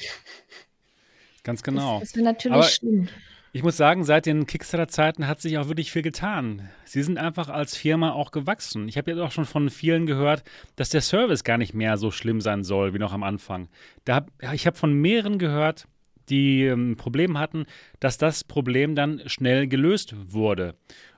[1.43, 1.99] Ganz genau.
[1.99, 3.09] Das, das wäre natürlich Aber schlimm.
[3.55, 6.69] Ich muss sagen, seit den Kickstarter-Zeiten hat sich auch wirklich viel getan.
[6.85, 8.87] Sie sind einfach als Firma auch gewachsen.
[8.87, 10.43] Ich habe jetzt auch schon von vielen gehört,
[10.75, 13.69] dass der Service gar nicht mehr so schlimm sein soll wie noch am Anfang.
[14.05, 15.87] Da ich habe von mehreren gehört,
[16.29, 17.65] die ein ähm, Problem hatten,
[17.99, 20.75] dass das Problem dann schnell gelöst wurde.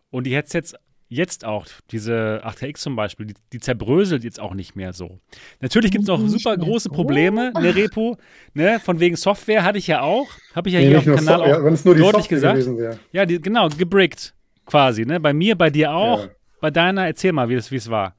[0.09, 0.75] Und die Headsets
[1.07, 5.19] jetzt auch, diese 8X zum Beispiel, die, die, zerbröselt jetzt auch nicht mehr so.
[5.61, 8.17] Natürlich gibt es noch super große Probleme, ne Repo,
[8.53, 11.15] ne, von wegen Software hatte ich ja auch, habe ich ja nee, hier auf dem
[11.15, 12.99] Kanal so, auch ja, deutlich Software gesagt.
[13.11, 14.33] Ja, die, genau, gebrickt
[14.65, 16.31] quasi, ne, bei mir, bei dir auch, ja.
[16.59, 18.15] bei deiner, erzähl mal, wie es war.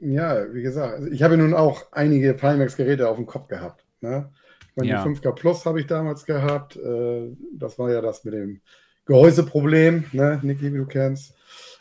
[0.00, 4.30] Ja, wie gesagt, also ich habe nun auch einige Pimax-Geräte auf dem Kopf gehabt, ne.
[4.74, 5.04] Meine ja.
[5.04, 8.62] 5K Plus habe ich damals gehabt, äh, das war ja das mit dem
[9.04, 11.34] Gehäuseproblem, ne, Niki, wie du kennst.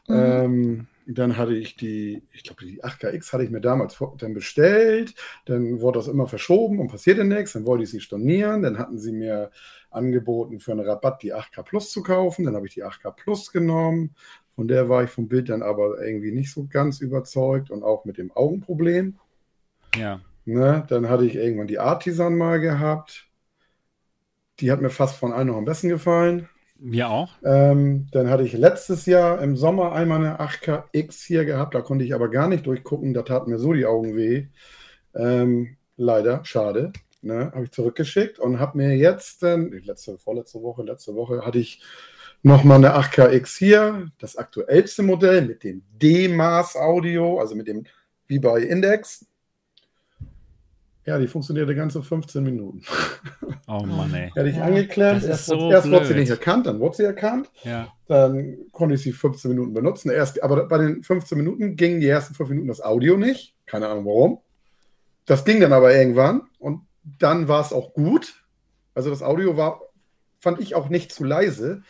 [0.07, 0.15] Mhm.
[0.15, 5.15] Ähm, dann hatte ich die, ich glaube, die 8KX hatte ich mir damals dann bestellt.
[5.45, 7.53] Dann wurde das immer verschoben und passierte nichts.
[7.53, 8.61] Dann wollte ich sie stornieren.
[8.61, 9.51] Dann hatten sie mir
[9.89, 12.45] angeboten, für einen Rabatt die 8K Plus zu kaufen.
[12.45, 14.15] Dann habe ich die 8K Plus genommen.
[14.55, 18.05] Von der war ich vom Bild dann aber irgendwie nicht so ganz überzeugt und auch
[18.05, 19.17] mit dem Augenproblem.
[19.95, 20.21] Ja.
[20.45, 20.85] Ne?
[20.87, 23.27] Dann hatte ich irgendwann die Artisan mal gehabt.
[24.59, 26.47] Die hat mir fast von allen noch am besten gefallen.
[26.83, 27.29] Mir auch.
[27.43, 32.03] Ähm, dann hatte ich letztes Jahr im Sommer einmal eine 8KX hier gehabt, da konnte
[32.03, 34.47] ich aber gar nicht durchgucken, da taten mir so die Augen weh.
[35.13, 36.91] Ähm, leider, schade.
[37.21, 41.59] Ne, habe ich zurückgeschickt und habe mir jetzt, äh, letzte, vorletzte Woche, letzte Woche hatte
[41.59, 41.83] ich
[42.41, 47.83] nochmal eine 8KX hier, das aktuellste Modell mit dem D-Maß-Audio, also mit dem,
[48.25, 49.27] wie bei Index,
[51.05, 52.83] ja, die funktionierte ganze 15 Minuten.
[53.67, 54.31] Oh Mann, ey.
[54.35, 57.49] Hätte ich angeklemmt, erst, so erst wurde sie nicht erkannt, dann wurde sie erkannt.
[57.63, 57.87] Ja.
[58.07, 60.11] Dann konnte ich sie 15 Minuten benutzen.
[60.11, 63.55] Erst, aber bei den 15 Minuten gingen die ersten 5 Minuten das Audio nicht.
[63.65, 64.39] Keine Ahnung warum.
[65.25, 68.43] Das ging dann aber irgendwann und dann war es auch gut.
[68.93, 69.81] Also das Audio war,
[70.39, 71.81] fand ich auch nicht zu leise.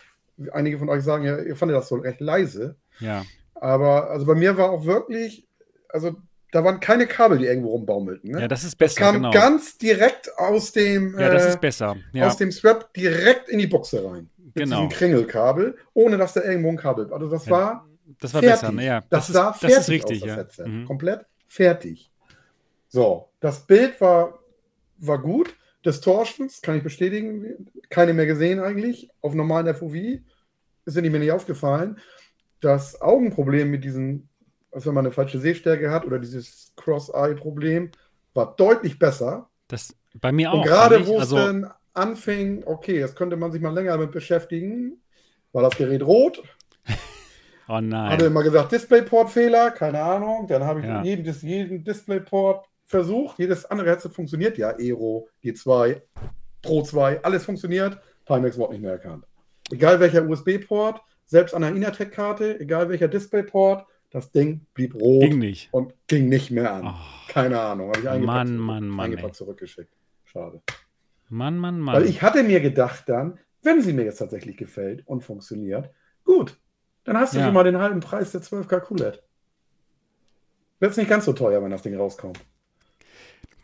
[0.51, 2.75] Einige von euch sagen ja, ihr fandet das so recht leise.
[2.99, 3.23] Ja.
[3.55, 5.47] Aber also bei mir war auch wirklich,
[5.89, 6.15] also
[6.51, 8.31] da waren keine Kabel, die irgendwo rumbaumelten.
[8.31, 8.41] Ne?
[8.41, 8.95] Ja, das ist besser.
[8.99, 9.31] Das kam genau.
[9.31, 11.95] ganz direkt aus dem, ja, das ist äh, besser.
[12.11, 12.27] Ja.
[12.27, 14.29] aus dem Strap direkt in die Buchse rein.
[14.37, 14.87] Mit genau.
[14.87, 17.11] diesem Kringelkabel, ohne dass da irgendwo ein Kabel.
[17.11, 17.87] Also das war.
[18.19, 18.61] Das war fertig.
[18.61, 18.85] besser, ne?
[18.85, 19.03] Ja.
[19.09, 20.67] Das, das sah ist, fertig das ist richtig, aus, das ja.
[20.67, 20.85] Mhm.
[20.85, 22.11] Komplett fertig.
[22.89, 24.39] So, das Bild war,
[24.97, 25.55] war gut.
[25.85, 29.09] Distortions, kann ich bestätigen, keine mehr gesehen eigentlich.
[29.21, 30.21] Auf normalen FOV
[30.85, 31.97] sind die mir nicht aufgefallen.
[32.59, 34.29] Das Augenproblem mit diesen
[34.71, 37.91] als wenn man eine falsche Sehstärke hat oder dieses Cross-Eye-Problem,
[38.33, 39.49] war deutlich besser.
[39.67, 40.57] Das bei mir auch.
[40.59, 44.11] Und gerade wo es also, dann anfing, okay, jetzt könnte man sich mal länger damit
[44.11, 45.01] beschäftigen,
[45.51, 46.41] war das Gerät rot.
[47.67, 48.11] oh nein.
[48.11, 50.47] Hatte immer gesagt, Displayport-Fehler, keine Ahnung.
[50.47, 51.03] Dann habe ich ja.
[51.03, 53.39] jeden, jeden Displayport versucht.
[53.39, 54.75] Jedes andere Headset funktioniert ja.
[54.77, 56.01] Aero, G2,
[56.61, 57.99] Pro 2, alles funktioniert.
[58.25, 59.25] Pimax wurde nicht mehr erkannt.
[59.71, 65.39] Egal welcher USB-Port, selbst an der Inatec-Karte, egal welcher Displayport, das Ding blieb rot ging
[65.39, 65.69] nicht.
[65.73, 66.85] und ging nicht mehr an.
[66.87, 67.31] Oh.
[67.31, 67.87] Keine Ahnung.
[67.89, 69.05] Habe ich eingepackt, Mann, Mann, Mann.
[69.07, 69.93] Eingepackt zurückgeschickt.
[70.25, 70.61] Schade.
[71.29, 71.95] Mann, Mann, Mann.
[71.95, 75.89] Weil ich hatte mir gedacht dann, wenn sie mir jetzt tatsächlich gefällt und funktioniert,
[76.25, 76.59] gut,
[77.03, 77.45] dann hast du Ja.
[77.45, 79.23] schon mal den halben Preis der 12K QLED.
[80.79, 82.37] Wird es nicht ganz so teuer, wenn das Ding rauskommt.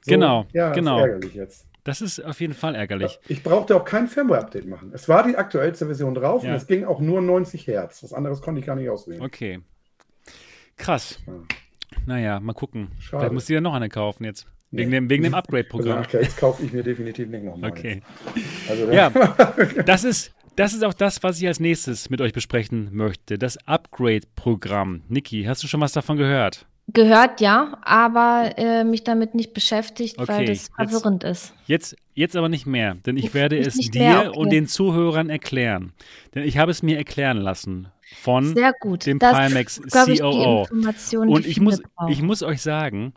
[0.02, 0.98] So, Genau, ja, genau.
[1.00, 1.68] Ist ärgerlich jetzt.
[1.84, 3.20] das ist auf jeden Fall ärgerlich.
[3.28, 4.92] Ich brauchte auch kein Firmware-Update machen.
[4.94, 6.52] Es war die aktuellste Version drauf Ja.
[6.52, 8.04] und es ging auch nur 90 Hertz.
[8.04, 9.22] Was anderes konnte ich gar nicht auswählen.
[9.22, 9.60] Okay.
[10.78, 11.20] Krass.
[11.28, 11.34] Ja.
[12.06, 12.90] Naja, mal gucken.
[13.00, 13.22] Schade.
[13.22, 14.48] Vielleicht muss ich ja noch eine kaufen jetzt.
[14.72, 14.98] Wegen Nee.
[14.98, 16.00] dem, wegen dem Upgrade-Programm.
[16.00, 17.72] Okay, jetzt kaufe ich mir definitiv nicht nochmal.
[17.72, 18.02] Okay.
[18.70, 19.10] Also, Ja,
[19.86, 23.38] das ist, das ist auch das, was ich als nächstes mit euch besprechen möchte.
[23.38, 25.04] Das Upgrade-Programm.
[25.08, 26.66] Niki, hast du schon was davon gehört?
[26.94, 31.54] Gehört ja, aber äh, mich damit nicht beschäftigt, Okay, weil das jetzt- verwirrend ist.
[31.66, 34.40] Jetzt, jetzt aber nicht mehr, denn ich Jetzt werde es dir mehr, okay.
[34.40, 35.92] und den Zuhörern erklären.
[36.34, 39.06] Denn ich habe es mir erklären lassen von Sehr gut.
[39.06, 40.62] dem das Pimax glaub ich, die COO.
[40.64, 42.12] Information, Und die ich muss, brauchen.
[42.12, 43.14] ich muss euch sagen,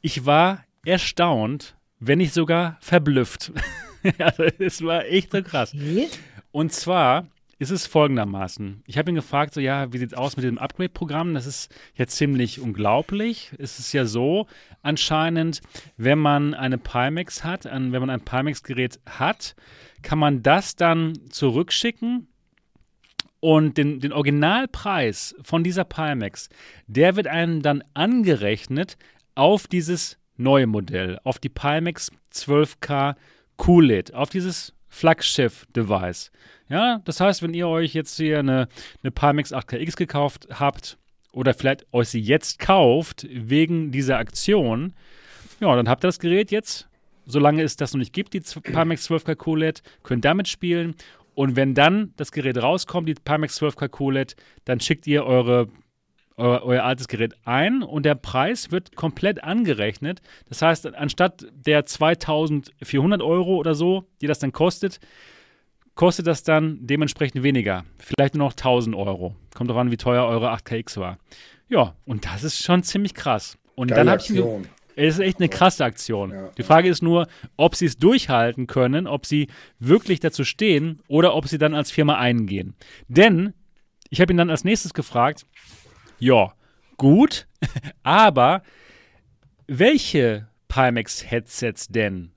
[0.00, 3.52] ich war erstaunt, wenn nicht sogar verblüfft.
[4.18, 5.74] also es war echt so krass.
[5.74, 6.08] Okay.
[6.52, 7.26] Und zwar
[7.58, 8.82] ist es folgendermaßen.
[8.86, 11.34] Ich habe ihn gefragt, so ja, wie sieht's aus mit dem Upgrade-Programm?
[11.34, 13.52] Das ist ja ziemlich unglaublich.
[13.58, 14.46] Es ist ja so,
[14.82, 15.60] anscheinend,
[15.96, 19.54] wenn man eine Pimax hat, wenn man ein Pimax-Gerät hat,
[20.02, 22.28] kann man das dann zurückschicken
[23.44, 26.48] und den, den Originalpreis von dieser Pimax,
[26.86, 28.96] der wird einem dann angerechnet
[29.34, 33.16] auf dieses neue Modell, auf die Pimax 12K
[33.58, 36.32] QLED, auf dieses Flaggschiff-Device.
[36.70, 38.66] Ja, das heißt, wenn ihr euch jetzt hier eine,
[39.02, 40.96] eine Pimax 8KX gekauft habt
[41.34, 44.94] oder vielleicht euch sie jetzt kauft wegen dieser Aktion,
[45.60, 46.88] ja, dann habt ihr das Gerät jetzt,
[47.26, 50.94] solange es das noch nicht gibt, die Pimax 12K QLED, könnt damit spielen.
[51.34, 55.68] Und wenn dann das Gerät rauskommt, die Pimax 12K QLED, dann schickt ihr eure,
[56.36, 60.22] euer, euer altes Gerät ein und der Preis wird komplett angerechnet.
[60.48, 65.00] Das heißt, anstatt der 2400 Euro oder so, die das dann kostet,
[65.94, 67.84] kostet das dann dementsprechend weniger.
[67.98, 69.34] Vielleicht nur noch 1000 Euro.
[69.54, 71.18] Kommt drauf an, wie teuer eure 8KX war.
[71.68, 73.58] Ja, und das ist schon ziemlich krass.
[73.74, 74.30] Und Geile dann habe ich.
[74.96, 76.30] Es ist echt eine krasse Aktion.
[76.30, 76.50] Ja.
[76.56, 77.26] Die Frage ist nur,
[77.56, 79.48] ob sie es durchhalten können, ob sie
[79.78, 82.74] wirklich dazu stehen oder ob sie dann als Firma eingehen.
[83.08, 83.54] Denn
[84.10, 85.46] ich habe ihn dann als nächstes gefragt,
[86.18, 86.52] ja,
[86.96, 87.48] gut,
[88.02, 88.62] aber
[89.66, 92.32] welche Pimax-Headsets denn?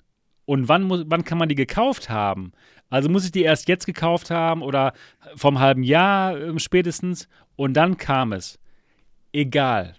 [0.45, 2.53] Und wann, muss, wann kann man die gekauft haben?
[2.89, 4.93] Also muss ich die erst jetzt gekauft haben oder
[5.35, 7.27] vom halben Jahr äh, spätestens?
[7.57, 8.59] Und dann kam es.
[9.33, 9.95] Egal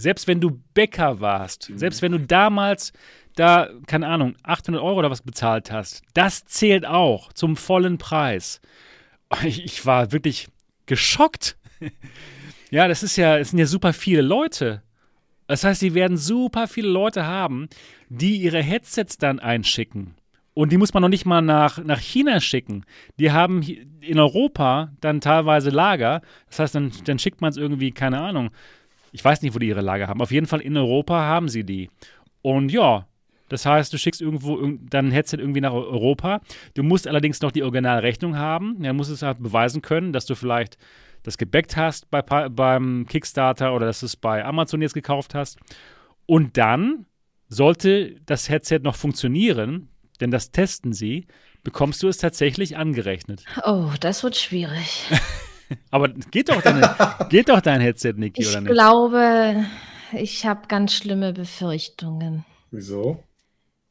[0.00, 2.92] selbst wenn du Bäcker warst, selbst wenn du damals
[3.36, 8.60] da, keine Ahnung, 800 Euro oder was bezahlt hast, das zählt auch zum vollen Preis.
[9.44, 10.48] Ich, ich war wirklich
[10.86, 11.56] geschockt.
[12.72, 14.82] Ja, das ist ja, es sind ja super viele Leute.
[15.48, 17.68] Das heißt, sie werden super viele Leute haben,
[18.08, 20.14] die ihre Headsets dann einschicken.
[20.54, 22.84] Und die muss man noch nicht mal nach, nach China schicken.
[23.18, 23.62] Die haben
[24.00, 26.22] in Europa dann teilweise Lager.
[26.48, 28.50] Das heißt, dann, dann schickt man es irgendwie, keine Ahnung,
[29.12, 30.20] ich weiß nicht, wo die ihre Lager haben.
[30.22, 31.90] Auf jeden Fall in Europa haben sie die.
[32.42, 33.06] Und ja,
[33.48, 36.40] das heißt, du schickst irgendwo irg- dann ein Headset irgendwie nach Europa.
[36.74, 38.82] Du musst allerdings noch die Originalrechnung haben.
[38.82, 40.78] Ja, musst es halt beweisen können, dass du vielleicht
[41.22, 45.58] das gebackt hast bei, beim Kickstarter oder dass du es bei Amazon jetzt gekauft hast.
[46.26, 47.06] Und dann
[47.48, 49.88] sollte das Headset noch funktionieren,
[50.20, 51.26] denn das testen sie,
[51.64, 53.44] bekommst du es tatsächlich angerechnet.
[53.64, 55.02] Oh, das wird schwierig.
[55.90, 56.94] Aber geht doch, deine,
[57.28, 58.72] geht doch dein Headset, Niki, Ich oder nicht?
[58.72, 59.66] glaube,
[60.12, 62.44] ich habe ganz schlimme Befürchtungen.
[62.70, 63.22] Wieso?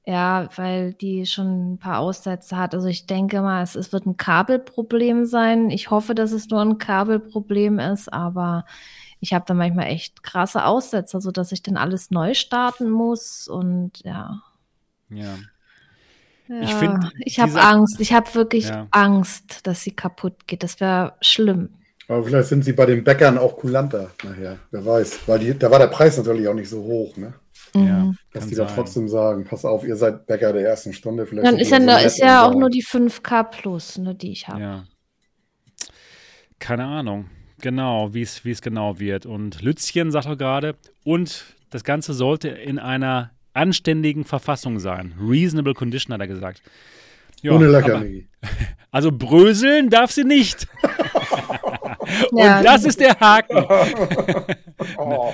[0.05, 2.73] Ja, weil die schon ein paar Aussätze hat.
[2.73, 5.69] Also ich denke mal, es, es wird ein Kabelproblem sein.
[5.69, 8.65] Ich hoffe, dass es nur ein Kabelproblem ist, aber
[9.19, 13.99] ich habe da manchmal echt krasse Aussätze, sodass ich dann alles neu starten muss und
[14.03, 14.41] ja.
[15.09, 15.37] Ja.
[16.49, 16.61] Ja
[17.19, 17.99] Ich ich habe Angst.
[17.99, 18.87] Ich habe wirklich Ja.
[18.91, 20.63] Angst, dass sie kaputt geht.
[20.63, 21.69] Das wäre schlimm.
[22.07, 24.57] Aber vielleicht sind sie bei den Bäckern auch kulanter nachher.
[24.71, 25.19] Wer weiß.
[25.27, 27.33] Weil die, da war der Preis natürlich auch nicht so hoch, ne?
[27.75, 28.17] Ja, Mhm.
[28.33, 28.75] Dass kann die da sein.
[28.75, 31.27] trotzdem sagen, pass auf, ihr seid Bäcker der ersten Stunde.
[31.27, 34.31] Vielleicht Dann ist ja, so da ist ja auch nur die 5K Plus, ne, die
[34.31, 34.59] ich habe.
[34.59, 34.83] Ja.
[36.57, 37.29] Keine Ahnung.
[37.61, 39.25] Genau, wie es wie es genau wird.
[39.25, 45.13] Und Lützchen sagt auch gerade, und das Ganze sollte in einer anständigen Verfassung sein.
[45.21, 46.61] Reasonable Condition, hat er gesagt.
[47.41, 48.27] Ja, Ohne aber- Leckerli.
[48.91, 50.67] Also bröseln darf sie nicht.
[52.31, 53.55] Ja, Und das ist der Haken.
[54.97, 55.33] Oh.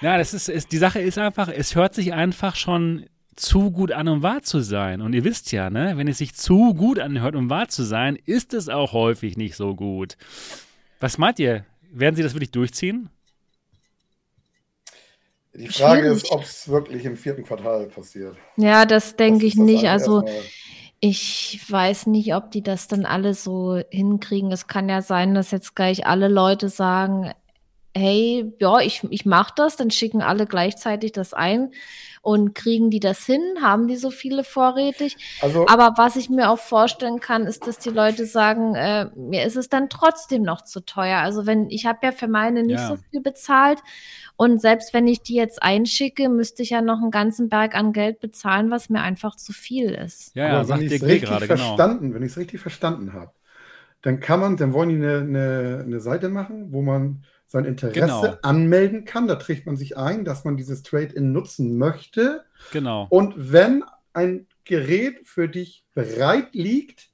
[0.00, 3.04] Ja, das ist, ist, die Sache ist einfach, es hört sich einfach schon
[3.36, 5.00] zu gut an, um wahr zu sein.
[5.02, 8.18] Und ihr wisst ja, ne, wenn es sich zu gut anhört, um wahr zu sein,
[8.26, 10.16] ist es auch häufig nicht so gut.
[11.00, 11.64] Was meint ihr?
[11.92, 13.08] Werden sie das wirklich durchziehen?
[15.56, 16.24] Die Frage Schwierig.
[16.24, 18.36] ist, ob es wirklich im vierten Quartal passiert.
[18.56, 19.86] Ja, das denke ich nicht.
[19.88, 20.24] Also
[21.00, 24.50] ich weiß nicht, ob die das dann alle so hinkriegen.
[24.50, 27.32] Es kann ja sein, dass jetzt gleich alle Leute sagen,
[27.94, 31.70] hey, ja, ich, ich mache das, dann schicken alle gleichzeitig das ein
[32.22, 33.40] und kriegen die das hin?
[33.60, 35.16] Haben die so viele vorrätig?
[35.42, 39.44] Also, Aber was ich mir auch vorstellen kann, ist, dass die Leute sagen, äh, mir
[39.44, 41.18] ist es dann trotzdem noch zu teuer.
[41.18, 42.88] Also wenn ich habe ja für meine nicht ja.
[42.88, 43.80] so viel bezahlt
[44.36, 47.92] und selbst wenn ich die jetzt einschicke, müsste ich ja noch einen ganzen Berg an
[47.92, 50.34] Geld bezahlen, was mir einfach zu viel ist.
[50.34, 51.58] Ja, ja, wenn ich es richtig gerade, genau.
[51.58, 52.14] verstanden, genau.
[52.14, 53.32] wenn ich es richtig verstanden habe,
[54.02, 58.00] dann kann man, dann wollen die eine, eine, eine Seite machen, wo man sein Interesse
[58.00, 58.36] genau.
[58.42, 59.28] anmelden kann.
[59.28, 62.44] Da trägt man sich ein, dass man dieses Trade-in nutzen möchte.
[62.72, 63.06] Genau.
[63.10, 67.10] Und wenn ein Gerät für dich bereit liegt,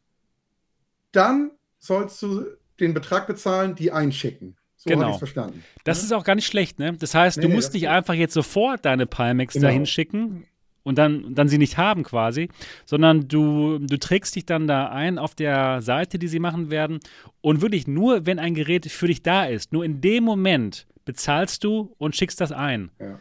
[1.13, 2.47] dann sollst du
[2.81, 4.57] den Betrag bezahlen, die einschicken.
[4.77, 5.19] So genau.
[5.19, 5.63] verstanden.
[5.85, 6.05] Das ja?
[6.05, 6.95] ist auch gar nicht schlecht, ne?
[6.99, 9.67] Das heißt, nee, du musst nicht einfach jetzt sofort deine Pimax genau.
[9.67, 10.47] dahin schicken,
[10.83, 12.49] und dann, dann sie nicht haben quasi,
[12.85, 17.01] sondern du, du trägst dich dann da ein auf der Seite, die sie machen werden
[17.41, 21.65] und wirklich nur, wenn ein Gerät für dich da ist, nur in dem Moment bezahlst
[21.65, 22.91] du und schickst das ein.
[22.99, 23.19] Ja.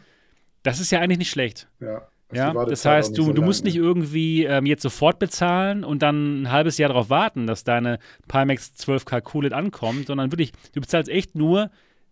[0.62, 1.68] Das ist ja eigentlich nicht schlecht.
[1.80, 2.06] Ja.
[2.32, 6.42] Ja, das heißt, du, so du musst nicht irgendwie ähm, jetzt sofort bezahlen und dann
[6.42, 11.10] ein halbes Jahr darauf warten, dass deine Pimax 12K QLED ankommt, sondern wirklich, du bezahlst
[11.10, 11.70] echt nur,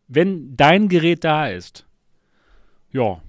[0.09, 1.87] wenn dein Gerät da ist.
[2.91, 3.23] Ja.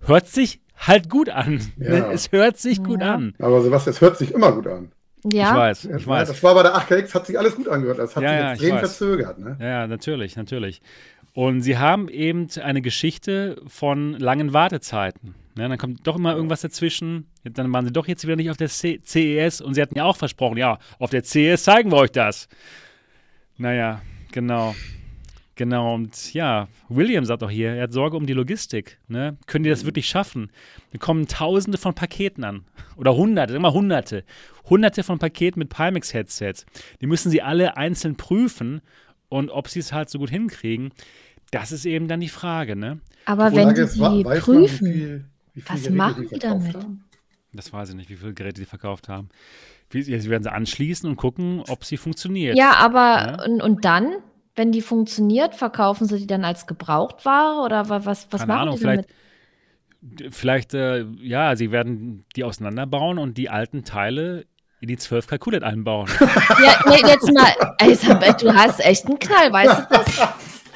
[0.00, 1.60] Hört sich halt gut an.
[1.78, 2.10] Ja.
[2.10, 3.14] Es hört sich gut ja.
[3.14, 3.34] an.
[3.38, 4.92] Aber Sebastian, es hört sich immer gut an.
[5.32, 5.50] Ja.
[5.50, 6.28] Ich weiß, ich weiß.
[6.28, 7.98] Das war bei der 8KX, hat sich alles gut angehört.
[7.98, 9.38] Das hat ja, sich ja, extrem verzögert.
[9.38, 9.56] Ne?
[9.60, 10.80] Ja, natürlich, natürlich.
[11.34, 15.34] Und sie haben eben eine Geschichte von langen Wartezeiten.
[15.58, 17.26] Ja, dann kommt doch immer irgendwas dazwischen.
[17.44, 20.04] Dann waren sie doch jetzt wieder nicht auf der C CES und sie hatten ja
[20.04, 22.48] auch versprochen, ja, auf der CES zeigen wir euch das.
[23.56, 24.74] Naja, genau.
[25.56, 28.98] Genau, und ja, William sagt auch hier, er hat Sorge um die Logistik.
[29.08, 29.38] Ne?
[29.46, 29.86] Können die das mhm.
[29.86, 30.50] wirklich schaffen?
[30.92, 32.64] Da kommen Tausende von Paketen an.
[32.96, 34.24] Oder Hunderte, immer Hunderte.
[34.68, 36.66] Hunderte von Paketen mit Pimax-Headsets.
[37.00, 38.82] Die müssen sie alle einzeln prüfen.
[39.30, 40.92] Und ob sie es halt so gut hinkriegen,
[41.50, 42.76] das ist eben dann die Frage.
[42.76, 43.00] Ne?
[43.24, 45.24] Aber die wenn die die prüfen, man, wie viel,
[45.54, 46.74] wie viel was Geräte machen die damit?
[46.74, 47.04] Haben?
[47.54, 49.30] Das weiß ich nicht, wie viele Geräte die verkauft haben.
[49.90, 52.58] sie werden sie anschließen und gucken, ob sie funktioniert.
[52.58, 53.44] Ja, aber ja?
[53.46, 54.16] Und, und dann?
[54.56, 58.74] Wenn die funktioniert, verkaufen sie die dann als Gebrauchtware oder was, was Keine machen Ahnung,
[58.74, 59.08] die vielleicht,
[60.00, 60.34] damit?
[60.34, 64.46] Vielleicht, äh, ja, sie werden die auseinanderbauen und die alten Teile
[64.80, 66.08] in die 12 Kalkulet einbauen.
[66.62, 70.28] Ja, nee, jetzt mal, Elisabeth, du hast echt einen Knall, weißt du das?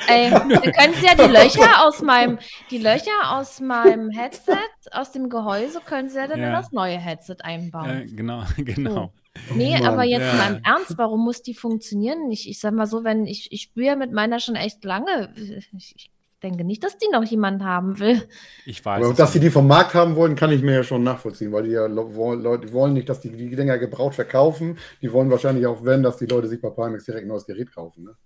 [0.09, 2.39] Ey, wir können ja die Löcher aus meinem,
[2.71, 4.57] die Löcher aus meinem Headset,
[4.93, 6.49] aus dem Gehäuse, können sie ja dann ja.
[6.49, 8.03] in das neue Headset einbauen.
[8.03, 9.13] Äh, genau, genau.
[9.55, 10.35] Nee, Mann, aber jetzt ja.
[10.35, 12.31] mal im Ernst, warum muss die funktionieren?
[12.31, 15.33] Ich, ich sag mal so, wenn ich, ich spüre mit meiner schon echt lange.
[15.37, 16.11] Ich, ich
[16.43, 18.27] denke nicht, dass die noch jemand haben will.
[18.67, 19.05] Ich weiß.
[19.05, 21.65] Aber dass sie die vom Markt haben wollen, kann ich mir ja schon nachvollziehen, weil
[21.65, 24.79] die ja Leute wollen nicht, dass die die Dinger gebraucht verkaufen.
[25.03, 27.75] Die wollen wahrscheinlich auch, wenn, dass die Leute sich bei Pimax direkt ein neues Gerät
[27.75, 28.05] kaufen.
[28.05, 28.17] Ne?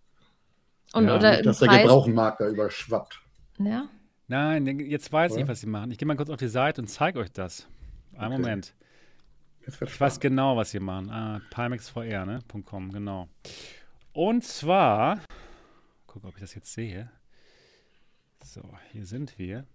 [0.92, 3.20] Und, ja, oder nicht, dass der Gebrauchenmarkt da überschwappt.
[3.58, 3.88] Ja.
[4.28, 5.42] Nein, jetzt weiß oder?
[5.42, 5.90] ich, was sie machen.
[5.90, 7.66] Ich gehe mal kurz auf die Seite und zeige euch das.
[8.16, 8.42] Einen okay.
[8.42, 8.74] Moment.
[9.66, 11.10] Ich weiß genau, was sie machen.
[11.10, 12.40] Ah, PalmexVR, ne?
[12.64, 13.28] .com, genau.
[14.12, 15.20] Und zwar,
[16.06, 17.10] guck, ob ich das jetzt sehe.
[18.42, 18.62] So,
[18.92, 19.66] hier sind wir.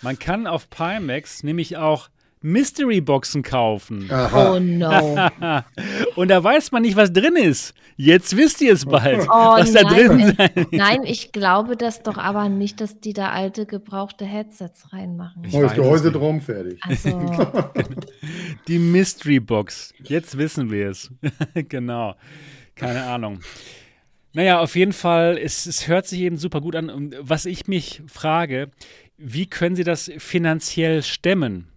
[0.00, 2.08] Man kann auf Pimax nämlich auch
[2.42, 4.10] Mystery-Boxen kaufen.
[4.10, 4.52] Aha.
[4.52, 5.62] Oh no.
[6.16, 7.74] Und da weiß man nicht, was drin ist.
[7.96, 9.84] Jetzt wisst ihr es bald, oh, was nein.
[9.84, 14.24] da drin sein Nein, ich glaube das doch aber nicht, dass die da alte gebrauchte
[14.24, 15.46] Headsets reinmachen.
[15.52, 16.80] Oh, das Gehäuse drum fertig.
[16.82, 17.20] Also.
[18.66, 19.94] die Mystery-Box.
[20.02, 21.10] Jetzt wissen wir es.
[21.68, 22.14] genau.
[22.74, 23.40] Keine Ahnung.
[24.34, 26.88] Naja, auf jeden Fall, es, es hört sich eben super gut an.
[26.88, 28.70] Und was ich mich frage,
[29.18, 31.68] wie können sie das finanziell stemmen?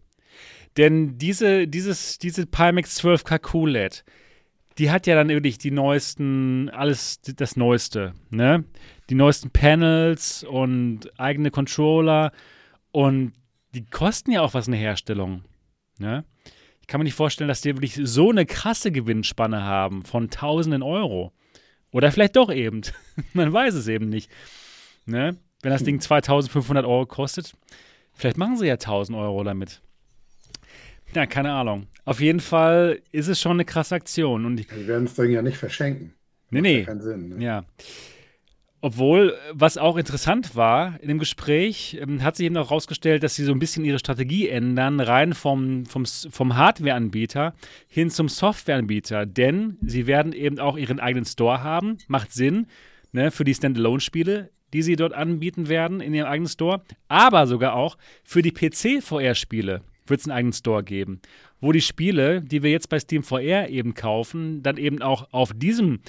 [0.78, 4.04] Denn diese, dieses, diese Pimax 12K QLED,
[4.78, 8.66] die hat ja dann wirklich die neuesten, alles das Neueste, ne?
[9.10, 12.32] Die neuesten Panels und eigene Controller
[12.92, 13.34] und
[13.74, 15.44] die kosten ja auch was eine Herstellung,
[15.98, 16.26] ne?
[16.82, 20.84] Ich kann mir nicht vorstellen, dass die wirklich so eine krasse Gewinnspanne haben von tausenden
[20.84, 21.34] Euro.
[21.92, 22.82] Oder vielleicht doch eben.
[23.34, 24.30] Man weiß es eben nicht.
[25.08, 25.36] Ne?
[25.64, 27.54] Wenn das Ding 2500 Euro kostet,
[28.14, 29.82] vielleicht machen sie ja 1000 Euro damit.
[31.14, 31.88] Ja, keine Ahnung.
[32.04, 34.46] Auf jeden Fall ist es schon eine krasse Aktion.
[34.46, 36.14] Und die werden es dann ja nicht verschenken.
[36.50, 36.80] Nee, nee.
[36.80, 37.44] Ja, keinen Sinn, ne?
[37.44, 37.66] ja.
[38.82, 43.34] Obwohl, was auch interessant war in dem Gespräch, ähm, hat sich eben auch herausgestellt, dass
[43.34, 47.56] sie so ein bisschen ihre Strategie ändern, rein vom, vom, vom Hardware-Anbieter
[47.88, 49.26] hin zum Software-Anbieter.
[49.26, 51.98] Denn sie werden eben auch ihren eigenen Store haben.
[52.08, 52.68] Macht Sinn
[53.12, 57.76] ne, für die Standalone-Spiele die sie dort anbieten werden in ihrem eigenen Store, aber sogar
[57.76, 61.22] auch für die PC-VR-Spiele wird es einen eigenen Store geben,
[61.62, 65.54] wo die Spiele, die wir jetzt bei Steam VR eben kaufen, dann eben auch auf
[65.54, 66.00] diesem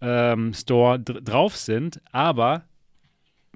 [0.00, 2.64] ähm, Store drauf sind, aber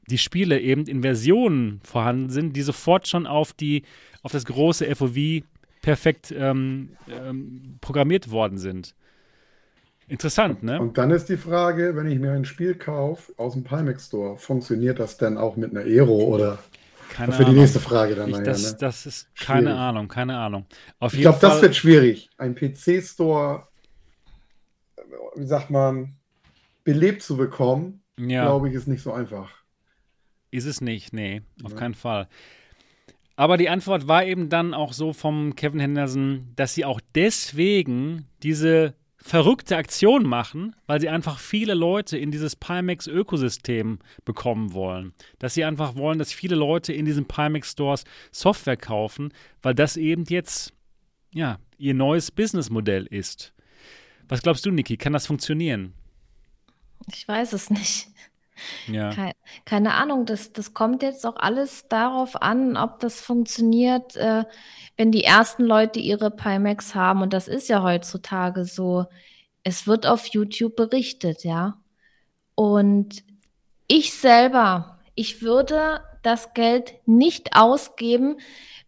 [0.08, 3.82] die Spiele eben in Versionen vorhanden sind, die sofort schon auf die
[4.22, 5.42] auf das große FOV
[5.82, 8.94] perfekt ähm, ähm, programmiert worden sind.
[10.08, 10.80] Interessant, ne?
[10.80, 14.36] Und dann ist die Frage, wenn ich mir ein Spiel kaufe aus dem Pimax Store,
[14.38, 16.58] funktioniert das denn auch mit einer Aero oder?
[17.08, 18.28] Keine das wäre die nächste Frage dann.
[18.28, 18.78] Ich, nachher, das, ne?
[18.80, 19.78] das ist keine schwierig.
[19.78, 20.66] Ahnung, keine Ahnung.
[20.98, 22.30] Auf ich glaube, das wird schwierig.
[22.36, 23.66] Ein PC-Store,
[25.34, 26.16] wie sagt man,
[26.84, 28.44] belebt zu bekommen, ja.
[28.44, 29.50] glaube ich, ist nicht so einfach.
[30.50, 31.78] Ist es nicht, nee, auf ja.
[31.78, 32.28] keinen Fall.
[33.36, 38.26] Aber die Antwort war eben dann auch so vom Kevin Henderson, dass sie auch deswegen
[38.42, 45.12] diese verrückte Aktion machen, weil sie einfach viele Leute in dieses Pimax-Ökosystem bekommen wollen.
[45.38, 50.24] Dass sie einfach wollen, dass viele Leute in diesen Pimax-Stores Software kaufen, weil das eben
[50.28, 50.72] jetzt
[51.34, 53.52] ja, ihr neues Businessmodell ist.
[54.28, 54.96] Was glaubst du, Niki?
[54.96, 55.94] Kann das funktionieren?
[57.12, 58.08] Ich weiß es nicht.
[58.86, 59.12] Ja.
[59.12, 59.32] Keine,
[59.64, 64.44] keine Ahnung, das, das kommt jetzt auch alles darauf an, ob das funktioniert, äh,
[64.96, 67.22] wenn die ersten Leute ihre Pimax haben.
[67.22, 69.06] Und das ist ja heutzutage so.
[69.62, 71.78] Es wird auf YouTube berichtet, ja.
[72.54, 73.22] Und
[73.86, 78.38] ich selber, ich würde das Geld nicht ausgeben,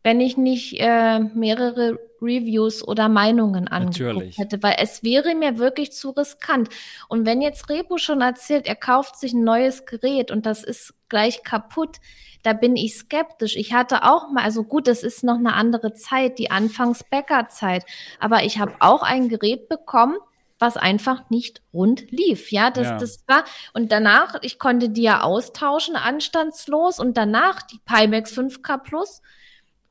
[0.03, 5.93] wenn ich nicht äh, mehrere Reviews oder Meinungen angeguckt hätte, weil es wäre mir wirklich
[5.93, 6.69] zu riskant.
[7.09, 10.95] Und wenn jetzt Rebu schon erzählt, er kauft sich ein neues Gerät und das ist
[11.09, 11.97] gleich kaputt,
[12.43, 13.57] da bin ich skeptisch.
[13.57, 17.85] Ich hatte auch mal, also gut, es ist noch eine andere Zeit, die Anfangs-Bäcker-Zeit,
[18.19, 20.17] aber ich habe auch ein Gerät bekommen,
[20.59, 22.53] was einfach nicht rund lief.
[22.53, 22.99] Ja, das, ja.
[22.99, 28.79] das war, und danach, ich konnte die ja austauschen, anstandslos, und danach die Pimax 5K
[28.79, 29.23] Plus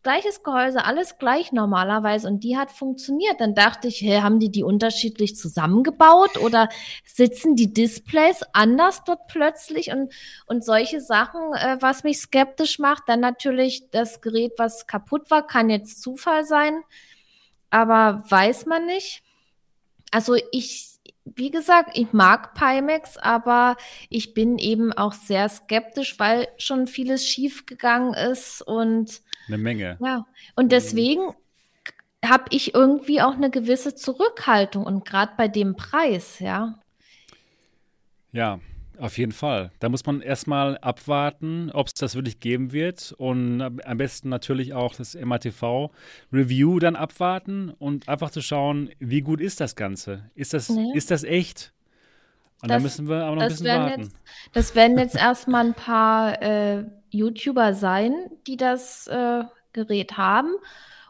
[0.02, 3.40] gleiches Gehäuse, alles gleich normalerweise und die hat funktioniert.
[3.40, 6.70] Dann dachte ich, hey, haben die die unterschiedlich zusammengebaut oder
[7.04, 10.14] sitzen die Displays anders dort plötzlich und,
[10.46, 13.04] und solche Sachen, äh, was mich skeptisch macht.
[13.08, 16.82] Dann natürlich das Gerät, was kaputt war, kann jetzt Zufall sein,
[17.70, 19.22] aber weiß man nicht.
[20.12, 23.76] Also ich, wie gesagt, ich mag Pimax, aber
[24.10, 29.98] ich bin eben auch sehr skeptisch, weil schon vieles schiefgegangen ist und eine Menge.
[30.00, 31.34] Ja, und deswegen
[32.24, 36.80] habe ich irgendwie auch eine gewisse Zurückhaltung und gerade bei dem Preis, ja.
[38.32, 38.60] Ja,
[39.00, 39.72] auf jeden Fall.
[39.80, 44.74] Da muss man erstmal abwarten, ob es das wirklich geben wird und am besten natürlich
[44.74, 45.90] auch das MATV
[46.34, 50.30] Review dann abwarten und einfach zu schauen, wie gut ist das Ganze?
[50.36, 50.92] Ist das, nee.
[50.94, 51.74] ist das echt?
[52.62, 54.02] Und da müssen wir aber noch ein bisschen warten.
[54.02, 54.16] Jetzt,
[54.52, 58.14] das werden jetzt erstmal ein paar äh, YouTuber sein,
[58.48, 60.52] die das äh, Gerät haben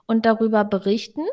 [0.06, 1.26] und darüber berichten.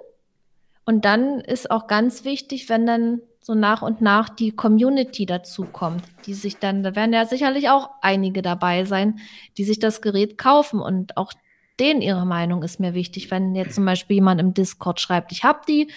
[0.84, 6.02] Und dann ist auch ganz wichtig, wenn dann so nach und nach die Community dazukommt,
[6.26, 9.20] die sich dann, da werden ja sicherlich auch einige dabei sein,
[9.56, 11.32] die sich das Gerät kaufen und auch
[11.78, 13.30] denen ihre Meinung ist mir wichtig.
[13.30, 15.92] Wenn jetzt zum Beispiel jemand im Discord schreibt, ich habe die,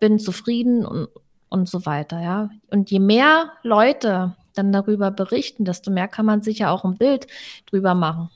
[0.00, 1.08] bin zufrieden und,
[1.48, 2.50] und so weiter, ja.
[2.70, 6.96] Und je mehr Leute dann darüber berichten, desto mehr kann man sich ja auch ein
[6.96, 7.26] Bild
[7.66, 8.30] drüber machen.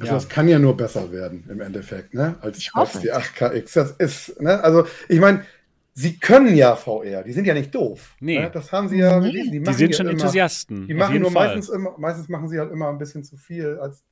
[0.00, 0.14] Also ja.
[0.14, 2.36] das kann ja nur besser werden im Endeffekt, ne?
[2.40, 3.74] Als, als die 8KX.
[3.74, 4.62] Das ist, ne?
[4.64, 5.44] Also ich meine,
[5.92, 8.16] sie können ja VR, die sind ja nicht doof.
[8.20, 8.40] Nee.
[8.40, 8.50] Ne?
[8.50, 9.30] Das haben sie ja nee.
[9.30, 10.86] Die, die sind schon immer, Enthusiasten.
[10.86, 14.02] Die machen nur meistens immer, meistens machen sie halt immer ein bisschen zu viel als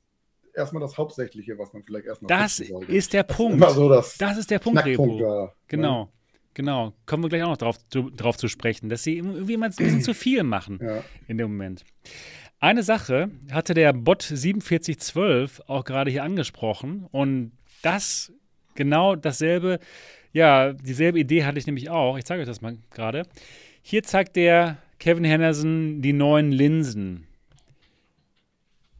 [0.55, 2.29] erstmal das Hauptsächliche, was man vielleicht erstmal.
[2.29, 3.65] Das ist der das Punkt.
[3.65, 5.21] Ist so das, das, ist der Punkt, Rebu.
[5.21, 6.05] Da, genau.
[6.05, 6.09] Ne?
[6.59, 9.73] Genau, kommen wir gleich auch noch drauf, drauf zu sprechen, dass sie irgendwie immer ein
[9.77, 11.05] bisschen zu viel machen ja.
[11.29, 11.85] in dem Moment.
[12.59, 17.53] Eine Sache hatte der Bot 4712 auch gerade hier angesprochen und
[17.83, 18.33] das
[18.75, 19.79] genau dasselbe,
[20.33, 22.19] ja, dieselbe Idee hatte ich nämlich auch.
[22.19, 23.23] Ich zeige euch das mal gerade.
[23.81, 27.29] Hier zeigt der Kevin Henderson die neuen Linsen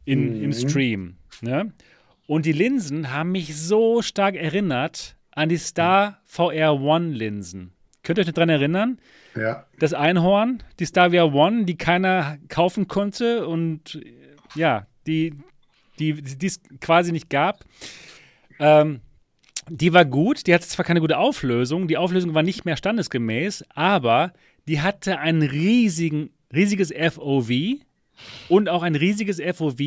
[0.05, 0.43] in, mhm.
[0.45, 1.17] im Stream.
[1.41, 1.73] Ne?
[2.25, 7.71] Und die Linsen haben mich so stark erinnert an die Star VR One Linsen.
[8.03, 8.99] Könnt ihr euch daran erinnern?
[9.37, 9.65] Ja.
[9.79, 14.01] Das Einhorn, die Star VR One, die keiner kaufen konnte und
[14.53, 15.33] ja, die,
[15.97, 17.63] die, die es quasi nicht gab.
[18.59, 18.99] Ähm,
[19.69, 23.63] die war gut, die hatte zwar keine gute Auflösung, die Auflösung war nicht mehr standesgemäß,
[23.69, 24.33] aber
[24.67, 27.79] die hatte ein riesigen, riesiges FOV
[28.49, 29.79] und auch ein riesiges FOV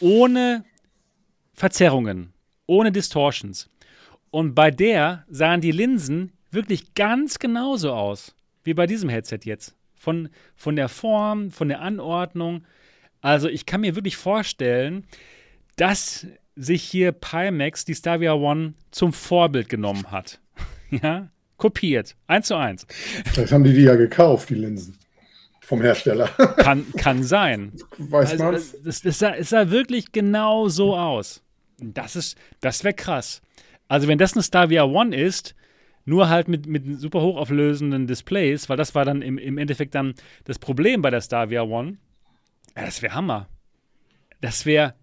[0.00, 0.62] ohne
[1.54, 2.34] Verzerrungen,
[2.66, 3.70] ohne Distortions.
[4.34, 8.34] Und bei der sahen die Linsen wirklich ganz genauso aus
[8.64, 9.76] wie bei diesem Headset jetzt.
[9.94, 12.64] Von, von der Form, von der Anordnung,
[13.20, 15.06] Also ich kann mir wirklich vorstellen,
[15.76, 20.40] dass sich hier Pimax die Stavia One zum Vorbild genommen hat.
[20.90, 22.16] ja, kopiert.
[22.26, 22.88] Eins zu eins.
[23.26, 24.98] Vielleicht haben die die ja gekauft, die Linsen.
[25.60, 26.26] Vom Hersteller.
[26.56, 27.72] kann, kann sein.
[27.98, 28.54] Weiß also, man.
[28.82, 31.40] Das, sah, es sah wirklich genau so aus.
[31.78, 33.40] Das ist, das wäre krass.
[33.88, 35.54] Also, wenn das eine Stavia One ist,
[36.04, 40.14] nur halt mit, mit super hochauflösenden Displays, weil das war dann im, im Endeffekt dann
[40.44, 41.98] das Problem bei der Stavia One.
[42.76, 43.48] Ja, das wäre Hammer.
[44.40, 44.94] Das wäre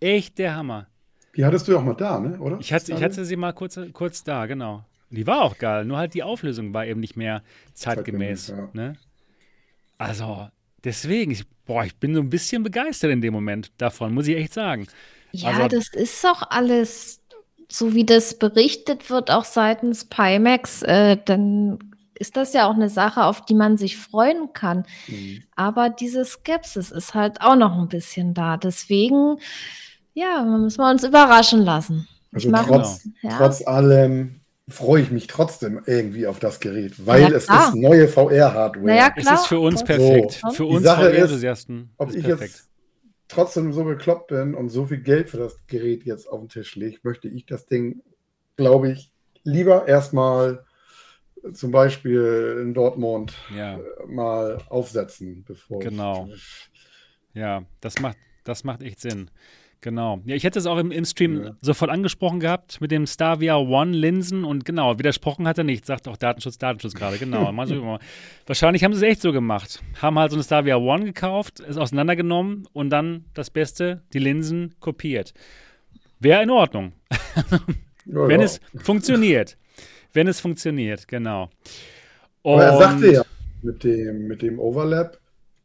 [0.00, 0.88] echt der Hammer.
[1.36, 2.38] Die hattest du ja auch mal da, ne?
[2.40, 2.58] oder?
[2.58, 4.84] Ich hatte, ich hatte sie mal kurz, kurz da, genau.
[5.10, 7.42] Die war auch geil, nur halt die Auflösung war eben nicht mehr
[7.74, 8.46] zeitgemäß.
[8.46, 8.82] zeitgemäß ja.
[8.82, 8.96] ne?
[9.96, 10.48] Also,
[10.84, 14.36] deswegen, ich, boah, ich bin so ein bisschen begeistert in dem Moment davon, muss ich
[14.36, 14.86] echt sagen.
[15.32, 17.20] Ja, also, das ist doch alles,
[17.70, 21.78] so wie das berichtet wird, auch seitens Pimax, äh, dann
[22.14, 24.84] ist das ja auch eine Sache, auf die man sich freuen kann.
[25.06, 25.42] Mhm.
[25.54, 28.56] Aber diese Skepsis ist halt auch noch ein bisschen da.
[28.56, 29.36] Deswegen,
[30.14, 32.08] ja, müssen wir uns überraschen lassen.
[32.32, 33.36] Also trotz, ja.
[33.38, 38.06] trotz allem freue ich mich trotzdem irgendwie auf das Gerät, weil ja, es ist neue
[38.06, 38.86] VR-Hardware.
[38.86, 40.40] Naja, es ist für uns perfekt.
[40.42, 41.90] So, für uns VR-Enthusiasten.
[41.96, 42.67] Ob ich perfekt.
[43.28, 46.74] Trotzdem so bekloppt bin und so viel Geld für das Gerät jetzt auf den Tisch
[46.76, 48.02] lege, möchte ich das Ding,
[48.56, 49.12] glaube ich,
[49.44, 50.64] lieber erstmal
[51.52, 53.78] zum Beispiel in Dortmund ja.
[53.78, 56.28] Äh, mal aufsetzen, bevor genau.
[56.32, 56.70] Ich,
[57.34, 59.30] ja, das macht, das macht echt Sinn.
[59.80, 60.20] Genau.
[60.24, 61.50] Ja, ich hätte es auch im, im Stream ja.
[61.60, 65.86] sofort angesprochen gehabt mit dem Starvia One Linsen und genau, widersprochen hat er nicht.
[65.86, 67.18] Sagt auch Datenschutz, Datenschutz gerade.
[67.18, 67.52] Genau.
[68.46, 69.80] Wahrscheinlich haben sie es echt so gemacht.
[70.02, 74.74] Haben halt so eine Starvia One gekauft, es auseinandergenommen und dann das Beste, die Linsen
[74.80, 75.32] kopiert.
[76.18, 76.92] Wäre in Ordnung.
[78.04, 79.56] ja, Wenn es funktioniert.
[80.12, 81.50] Wenn es funktioniert, genau.
[82.42, 83.22] Und Aber er sagte ja
[83.62, 85.18] mit dem, mit dem Overlap,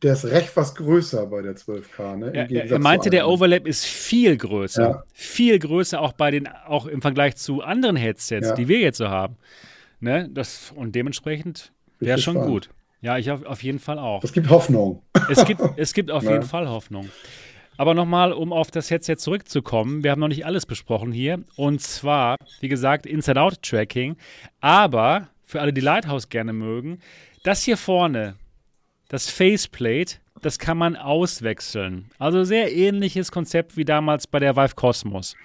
[0.03, 2.17] der ist recht was größer bei der 12K.
[2.17, 2.31] Ne?
[2.33, 4.81] Er, er, meinte, der Overlap ist viel größer.
[4.81, 5.03] Ja.
[5.13, 8.55] Viel größer auch bei den, auch im Vergleich zu anderen Headsets, ja.
[8.55, 9.37] die wir jetzt so haben.
[9.99, 10.29] Ne?
[10.31, 12.69] Das, und dementsprechend wäre schon gut.
[13.01, 14.23] Ja, ich auf, auf jeden Fall auch.
[14.23, 15.01] Es gibt Hoffnung.
[15.29, 16.31] Es gibt, es gibt auf ja.
[16.33, 17.09] jeden Fall Hoffnung.
[17.77, 21.43] Aber nochmal, um auf das Headset zurückzukommen, wir haben noch nicht alles besprochen hier.
[21.55, 24.15] Und zwar, wie gesagt, Inside-Out-Tracking.
[24.61, 26.99] Aber für alle, die Lighthouse gerne mögen,
[27.43, 28.35] das hier vorne,
[29.13, 32.09] das Faceplate, das kann man auswechseln.
[32.17, 35.35] Also sehr ähnliches Konzept wie damals bei der Vive Cosmos.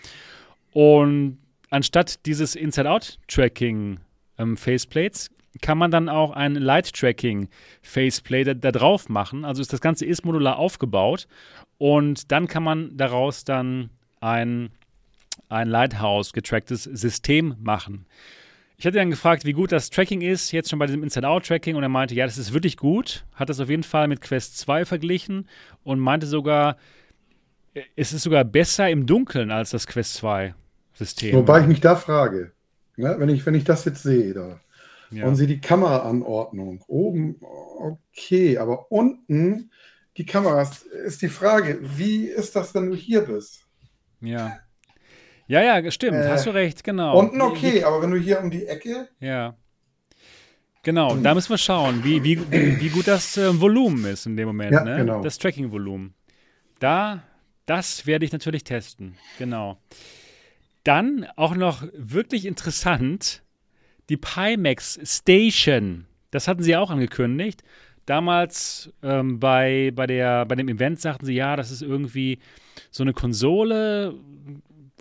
[0.73, 1.37] Und
[1.69, 4.01] anstatt dieses Inside-Out-Tracking
[4.39, 5.31] ähm, Faceplates
[5.61, 9.45] kann man dann auch ein Light-Tracking-Faceplate da, da, drauf machen.
[9.45, 11.29] Also ist das Ganze ist modular aufgebaut
[11.77, 13.91] und dann kann man daraus dann
[14.21, 14.71] ein,
[15.51, 18.07] ein Lighthouse getracktes System machen.
[18.81, 21.83] Ich hatte dann gefragt, wie gut das Tracking ist, jetzt schon bei diesem Inside-Out-Tracking, und
[21.83, 23.25] er meinte, ja, das ist wirklich gut.
[23.35, 25.49] Hat das auf jeden Fall mit Quest 2 verglichen
[25.83, 26.77] und meinte sogar,
[27.97, 30.55] es ist sogar besser im Dunkeln als das Quest 2
[30.93, 31.35] System.
[31.35, 32.53] Wobei ich mich da frage,
[32.97, 34.61] ne, wenn, ich, wenn ich das jetzt sehe, da,
[35.11, 35.27] ja.
[35.27, 39.73] und sehe die Kameraanordnung, oben, okay, aber unten
[40.17, 43.67] die Kameras, ist die Frage, wie ist das, wenn du hier bist?
[44.21, 44.61] Ja.
[45.49, 47.19] Ja, ja, stimmt, äh, hast du recht, genau.
[47.19, 49.09] Unten okay, aber wenn du hier um die Ecke.
[49.19, 49.57] Ja.
[50.83, 54.47] Genau, da müssen wir schauen, wie, wie, wie gut das äh, Volumen ist in dem
[54.47, 54.99] Moment, ja, ne?
[54.99, 55.23] Genau.
[55.23, 56.15] Das Tracking-Volumen.
[56.79, 57.23] Da,
[57.67, 59.79] das werde ich natürlich testen, genau.
[60.85, 63.43] Dann auch noch wirklich interessant,
[64.09, 66.07] die Pimax Station.
[66.31, 67.63] Das hatten sie auch angekündigt.
[68.07, 72.39] Damals ähm, bei, bei, der, bei dem Event sagten sie, ja, das ist irgendwie
[72.91, 74.15] so eine Konsole,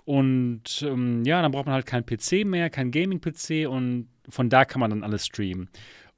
[0.08, 4.64] und ähm, ja, dann braucht man halt keinen PC mehr, keinen Gaming-PC und von da
[4.64, 5.68] kann man dann alles streamen.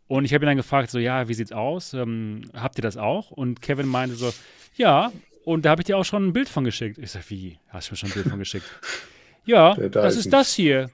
[0.07, 1.93] Und ich habe ihn dann gefragt, so, ja, wie sieht's aus?
[1.93, 3.33] Ähm, habt ihr das auch?
[3.33, 4.33] Und Kevin meinte so,
[4.77, 5.11] ja,
[5.45, 6.99] und da habe ich dir auch schon ein Bild von geschickt.
[6.99, 7.59] Ich sage, wie?
[7.71, 8.67] Hast du mir schon ein Bild von geschickt?
[9.45, 10.89] ja, das ist das hier.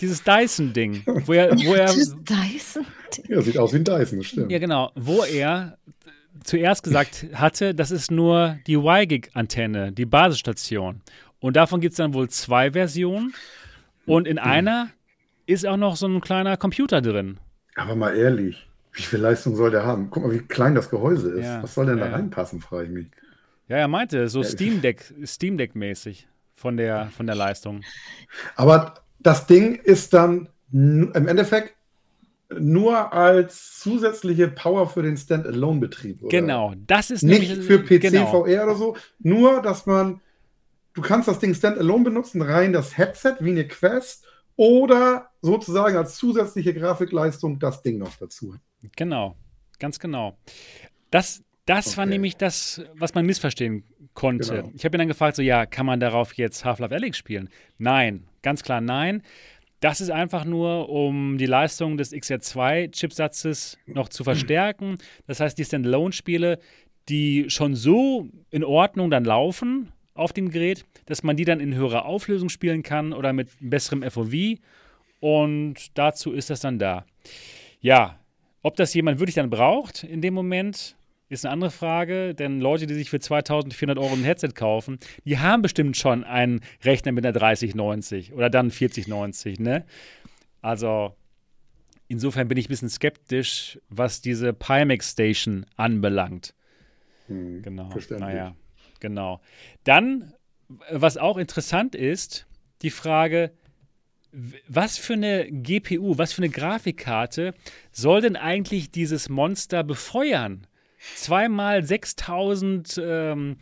[0.00, 1.04] Dieses Dyson-Ding.
[1.06, 3.24] Wo er, wo er, Dieses Dyson-Ding?
[3.28, 4.50] Ja, sieht aus wie ein Dyson, das stimmt.
[4.50, 4.90] Ja, genau.
[4.96, 5.78] Wo er
[6.42, 11.02] zuerst gesagt hatte, das ist nur die Y-Gig-Antenne, die Basisstation.
[11.40, 13.34] Und davon gibt es dann wohl zwei Versionen.
[14.06, 14.90] Und in einer
[15.46, 17.38] ist auch noch so ein kleiner Computer drin.
[17.74, 20.10] Aber mal ehrlich, wie viel Leistung soll der haben?
[20.10, 21.44] Guck mal, wie klein das Gehäuse ist.
[21.44, 23.06] Ja, Was soll denn ja, da reinpassen, frage ich mich.
[23.68, 26.26] Ja, er meinte, so Steam Deck, Steam Deck mäßig
[26.56, 27.82] von der, von der Leistung.
[28.56, 31.74] Aber das Ding ist dann im Endeffekt
[32.58, 36.28] nur als zusätzliche Power für den Standalone-Betrieb.
[36.28, 38.44] Genau, das ist nicht nämlich, für PC, genau.
[38.44, 38.96] VR oder so.
[39.20, 40.20] Nur, dass man
[40.94, 44.26] du kannst das Ding standalone benutzen, rein das Headset wie eine Quest
[44.56, 48.56] oder sozusagen als zusätzliche Grafikleistung das Ding noch dazu.
[48.96, 49.36] Genau,
[49.78, 50.36] ganz genau.
[51.10, 51.96] Das, Das okay.
[51.98, 53.84] war nämlich das, was man missverstehen
[54.14, 54.56] konnte.
[54.56, 54.72] Genau.
[54.74, 57.48] Ich habe ihn dann gefragt, so ja, kann man darauf jetzt Half-Life Alyx spielen?
[57.78, 59.22] Nein, ganz klar nein.
[59.80, 64.98] Das ist einfach nur, um die Leistung des XR2-Chipsatzes noch zu verstärken.
[65.26, 66.58] Das heißt, die Standalone-Spiele,
[67.08, 69.90] die schon so in Ordnung dann laufen
[70.20, 74.08] auf dem Gerät, dass man die dann in höherer Auflösung spielen kann oder mit besserem
[74.08, 74.58] FOV.
[75.20, 77.06] Und dazu ist das dann da.
[77.80, 78.18] Ja,
[78.62, 80.96] ob das jemand wirklich dann braucht in dem Moment,
[81.30, 85.38] ist eine andere Frage, denn Leute, die sich für 2400 Euro ein Headset kaufen, die
[85.38, 89.84] haben bestimmt schon einen Rechner mit einer 3090 oder dann 4090, ne?
[90.60, 91.14] Also
[92.08, 96.52] insofern bin ich ein bisschen skeptisch, was diese Pimax Station anbelangt.
[97.28, 97.90] Hm, genau.
[98.18, 98.56] Naja,
[99.00, 99.40] genau.
[99.84, 100.32] Dann,
[100.90, 102.46] was auch interessant ist,
[102.82, 103.52] die Frage,
[104.68, 107.52] was für eine GPU, was für eine Grafikkarte
[107.90, 110.66] soll denn eigentlich dieses Monster befeuern?
[111.16, 113.56] zweimal 6000 ähm,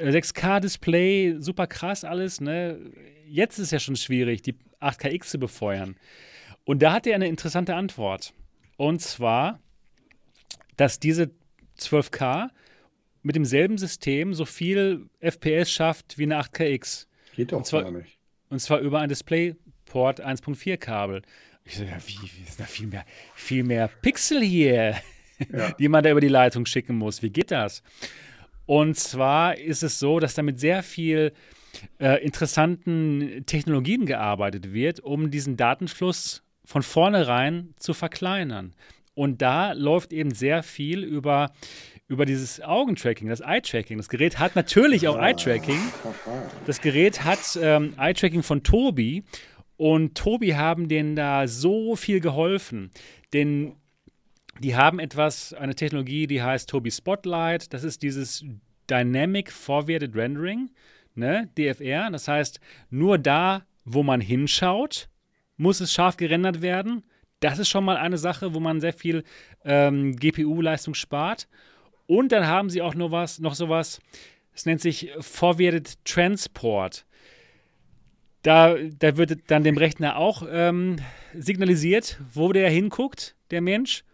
[0.00, 2.40] 6K-Display, super krass alles.
[2.40, 2.78] Ne?
[3.26, 5.96] Jetzt ist es ja schon schwierig, die 8KX zu befeuern.
[6.64, 8.32] Und da hat er eine interessante Antwort.
[8.76, 9.60] Und zwar,
[10.76, 11.30] dass diese
[11.78, 12.48] 12K
[13.22, 17.06] mit demselben System so viel FPS schafft wie eine 8KX.
[17.36, 18.18] Geht doch und zwar, gar nicht.
[18.48, 21.22] Und zwar über ein DisplayPort 1.4 Kabel.
[21.64, 23.04] Ich so, ja, wie, wie ist da viel mehr,
[23.34, 24.96] viel mehr Pixel hier?
[25.50, 25.70] ja.
[25.78, 27.22] die man da über die Leitung schicken muss.
[27.22, 27.82] Wie geht das?
[28.66, 31.32] Und zwar ist es so, dass damit sehr viel
[31.98, 38.74] äh, interessanten Technologien gearbeitet wird, um diesen Datenfluss von vornherein zu verkleinern.
[39.14, 41.52] Und da läuft eben sehr viel über,
[42.12, 43.96] über dieses Augentracking, das Eye-Tracking.
[43.96, 45.80] Das Gerät hat natürlich auch Eye-Tracking.
[46.66, 49.24] Das Gerät hat ähm, Eye-Tracking von Tobi.
[49.78, 52.90] Und Tobi haben denen da so viel geholfen.
[53.32, 53.76] Denn
[54.60, 57.72] die haben etwas, eine Technologie, die heißt Toby Spotlight.
[57.72, 58.44] Das ist dieses
[58.90, 60.70] Dynamic Forwarded Rendering,
[61.14, 62.10] ne, DFR.
[62.10, 62.60] Das heißt,
[62.90, 65.08] nur da, wo man hinschaut,
[65.56, 67.02] muss es scharf gerendert werden.
[67.40, 69.24] Das ist schon mal eine Sache, wo man sehr viel
[69.64, 71.48] ähm, GPU-Leistung spart.
[72.06, 74.00] Und dann haben sie auch noch was, noch sowas,
[74.54, 77.06] es nennt sich Forwarded Transport.
[78.42, 80.96] Da, da wird dann dem Rechner auch ähm,
[81.32, 84.04] signalisiert, wo der hinguckt, der Mensch.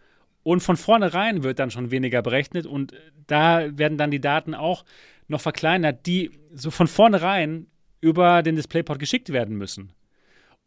[0.43, 2.93] Und von vornherein wird dann schon weniger berechnet und
[3.27, 4.85] da werden dann die Daten auch
[5.27, 7.67] noch verkleinert, die so von vornherein
[8.01, 9.91] über den DisplayPort geschickt werden müssen.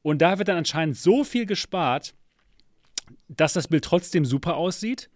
[0.02, 2.14] Und da wird dann anscheinend so viel gespart,
[3.28, 5.08] dass das Bild trotzdem super aussieht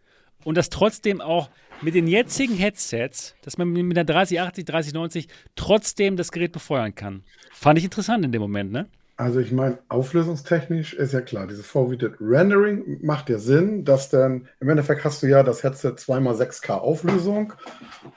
[0.46, 1.50] und dass trotzdem auch
[1.82, 7.24] mit den jetzigen Headsets, dass man mit einer 3080, 3090 trotzdem das Gerät befeuern kann.
[7.50, 8.86] Fand ich interessant in dem Moment, ne?
[9.18, 14.46] Also ich meine, auflösungstechnisch ist ja klar, dieses Forwarded Rendering macht ja Sinn, dass dann
[14.60, 17.54] im Endeffekt hast du ja das Headset 2x6K Auflösung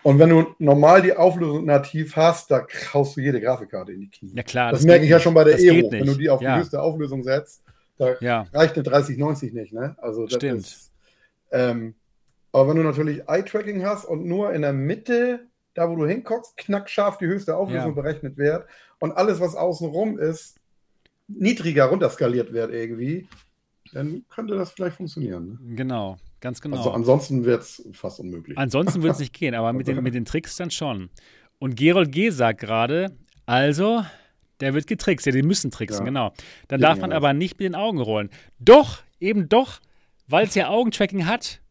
[0.03, 4.09] und wenn du normal die Auflösung nativ hast, da haust du jede Grafikkarte in die
[4.09, 4.33] Knie.
[4.35, 4.71] Ja klar.
[4.71, 6.55] Das, das merke ich ja schon bei der Ero, wenn du die auf ja.
[6.55, 7.63] die höchste Auflösung setzt,
[7.97, 8.45] da ja.
[8.53, 9.95] reicht eine 3090 nicht, ne?
[9.99, 10.59] Also das Stimmt.
[10.59, 10.91] Ist,
[11.51, 11.95] ähm,
[12.51, 16.57] aber wenn du natürlich Eye-Tracking hast und nur in der Mitte, da wo du hinguckst,
[16.57, 18.01] knackscharf die höchste Auflösung ja.
[18.01, 18.65] berechnet wird
[18.99, 20.57] und alles, was außenrum ist,
[21.27, 23.27] niedriger runterskaliert wird irgendwie,
[23.93, 25.59] dann könnte das vielleicht funktionieren.
[25.61, 25.75] Ne?
[25.75, 26.77] Genau, ganz genau.
[26.77, 28.57] Also ansonsten wird es fast unmöglich.
[28.57, 31.09] Ansonsten wird es nicht gehen, aber mit den, mit den Tricks dann schon.
[31.59, 32.29] Und Gerold G.
[32.29, 33.11] sagt gerade,
[33.45, 34.03] also,
[34.59, 35.25] der wird getrickst.
[35.25, 36.05] Ja, die müssen tricksen, ja.
[36.05, 36.33] genau.
[36.67, 38.29] Dann darf man aber nicht mit den Augen rollen.
[38.59, 39.79] Doch, eben doch,
[40.27, 41.61] weil es ja Augentracking hat.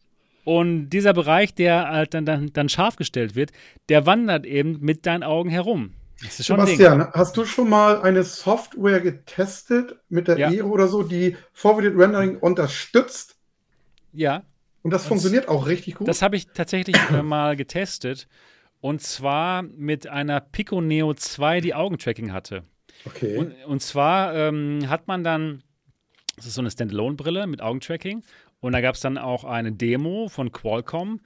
[0.49, 3.51] Und dieser Bereich, der halt dann, dann, dann scharf gestellt wird,
[3.91, 5.93] der wandert eben mit deinen Augen herum.
[6.16, 10.51] Sebastian, hast du schon mal eine Software getestet mit der ja.
[10.51, 13.37] Ero oder so, die Forwarded Rendering unterstützt?
[14.15, 14.43] Ja.
[14.81, 16.09] Und das, das funktioniert auch richtig gut?
[16.09, 18.27] Das habe ich tatsächlich äh, mal getestet.
[18.81, 22.62] Und zwar mit einer Pico Neo 2, die Augentracking hatte.
[23.05, 23.37] Okay.
[23.37, 25.62] Und, und zwar ähm, hat man dann,
[26.37, 28.23] das ist so eine Standalone-Brille mit Augentracking.
[28.61, 31.21] Und da gab es dann auch eine Demo von Qualcomm.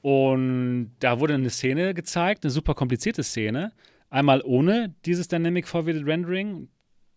[0.00, 3.72] Und da wurde eine Szene gezeigt, eine super komplizierte Szene.
[4.10, 6.68] Einmal ohne dieses Dynamic Forwarded Rendering.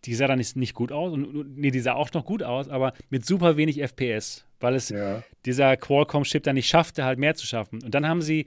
[0.04, 1.12] Die sah dann nicht, nicht gut aus.
[1.12, 4.88] Und, nee, die sah auch noch gut aus, aber mit super wenig FPS, weil es
[4.88, 5.22] ja.
[5.46, 7.82] dieser Qualcomm-Chip dann nicht schaffte, halt mehr zu schaffen.
[7.84, 8.46] Und dann haben sie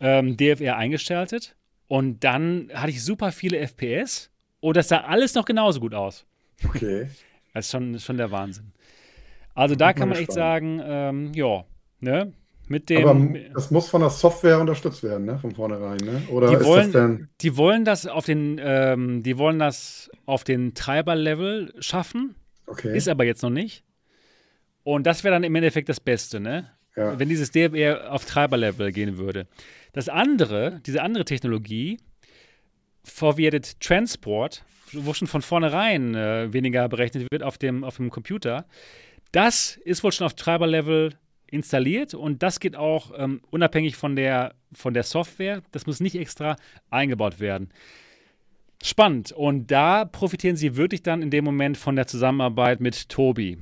[0.00, 1.54] ähm, DFR eingeschaltet
[1.86, 4.30] und dann hatte ich super viele FPS
[4.60, 6.26] und das sah alles noch genauso gut aus.
[6.64, 7.08] Okay.
[7.54, 8.72] Das ist schon, schon der Wahnsinn.
[9.58, 11.64] Also da kann man echt sagen, ähm, ja,
[12.00, 12.32] ne?
[12.68, 15.38] Mit dem, Aber das muss von der Software unterstützt werden, ne?
[15.38, 16.22] Von vornherein, ne?
[16.30, 17.28] Oder die wollen, denn...
[17.40, 22.34] Die wollen das auf den, ähm, die wollen das auf den Treiberlevel schaffen.
[22.66, 22.96] Okay.
[22.96, 23.84] Ist aber jetzt noch nicht.
[24.84, 26.70] Und das wäre dann im Endeffekt das Beste, ne?
[26.98, 27.18] ja.
[27.18, 29.46] wenn dieses DMR auf Treiberlevel gehen würde.
[29.92, 31.98] Das andere, diese andere Technologie,
[33.04, 38.66] Forwarded Transport, wo schon von vornherein äh, weniger berechnet wird auf dem, auf dem Computer,
[39.32, 41.14] das ist wohl schon auf Treiberlevel
[41.46, 45.62] installiert und das geht auch ähm, unabhängig von der, von der Software.
[45.72, 46.56] Das muss nicht extra
[46.90, 47.70] eingebaut werden.
[48.82, 49.32] Spannend.
[49.32, 53.58] Und da profitieren sie wirklich dann in dem Moment von der Zusammenarbeit mit Tobi.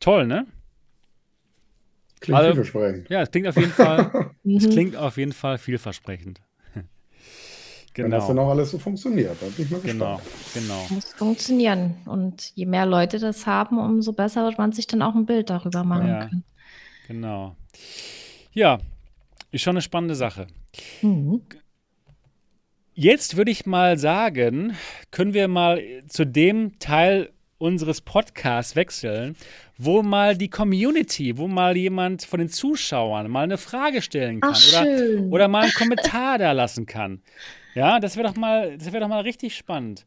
[0.00, 0.46] Toll, ne?
[2.20, 3.10] Klingt also, vielversprechend.
[3.10, 6.40] Ja, es klingt auf jeden Fall, es klingt auf jeden Fall vielversprechend.
[7.98, 8.12] Genau.
[8.12, 10.20] Wenn das dann auch alles so funktioniert, da bin ich mal genau,
[10.54, 11.96] Genau, Muss funktionieren.
[12.06, 15.50] Und je mehr Leute das haben, umso besser wird man sich dann auch ein Bild
[15.50, 16.44] darüber machen ja, können.
[17.08, 17.56] Genau.
[18.52, 18.78] Ja,
[19.50, 20.46] ist schon eine spannende Sache.
[21.02, 21.42] Mhm.
[22.94, 24.76] Jetzt würde ich mal sagen,
[25.10, 29.34] können wir mal zu dem Teil unseres Podcasts wechseln,
[29.76, 34.54] wo mal die Community, wo mal jemand von den Zuschauern mal eine Frage stellen kann
[34.54, 37.22] Ach, oder, oder mal einen Kommentar da lassen kann.
[37.78, 40.04] Ja, das wäre doch mal, das wäre doch mal richtig spannend.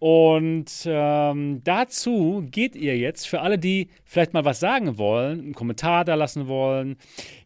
[0.00, 5.54] Und ähm, dazu geht ihr jetzt, für alle, die vielleicht mal was sagen wollen, einen
[5.54, 6.98] Kommentar da lassen wollen,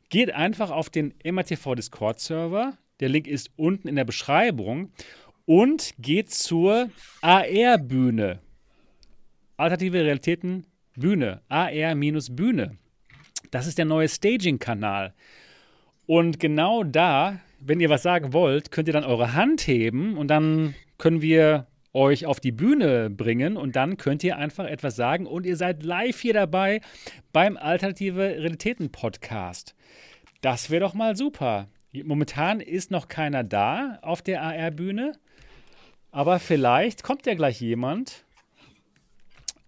[0.08, 2.76] geht einfach auf den MRTV Discord Server.
[2.98, 4.90] Der Link ist unten in der Beschreibung
[5.46, 6.90] und geht zur
[7.20, 8.40] AR-Bühne.
[9.56, 10.66] Alternative Realitäten
[10.96, 11.42] Bühne.
[11.48, 12.76] AR-Bühne.
[13.52, 15.14] Das ist der neue Staging-Kanal.
[16.06, 20.28] Und genau da wenn ihr was sagen wollt, könnt ihr dann eure Hand heben und
[20.28, 25.26] dann können wir euch auf die Bühne bringen und dann könnt ihr einfach etwas sagen
[25.26, 26.80] und ihr seid live hier dabei
[27.32, 29.74] beim Alternative Realitäten Podcast.
[30.40, 31.68] Das wäre doch mal super.
[31.92, 35.12] Momentan ist noch keiner da auf der AR-Bühne,
[36.10, 38.24] aber vielleicht kommt ja gleich jemand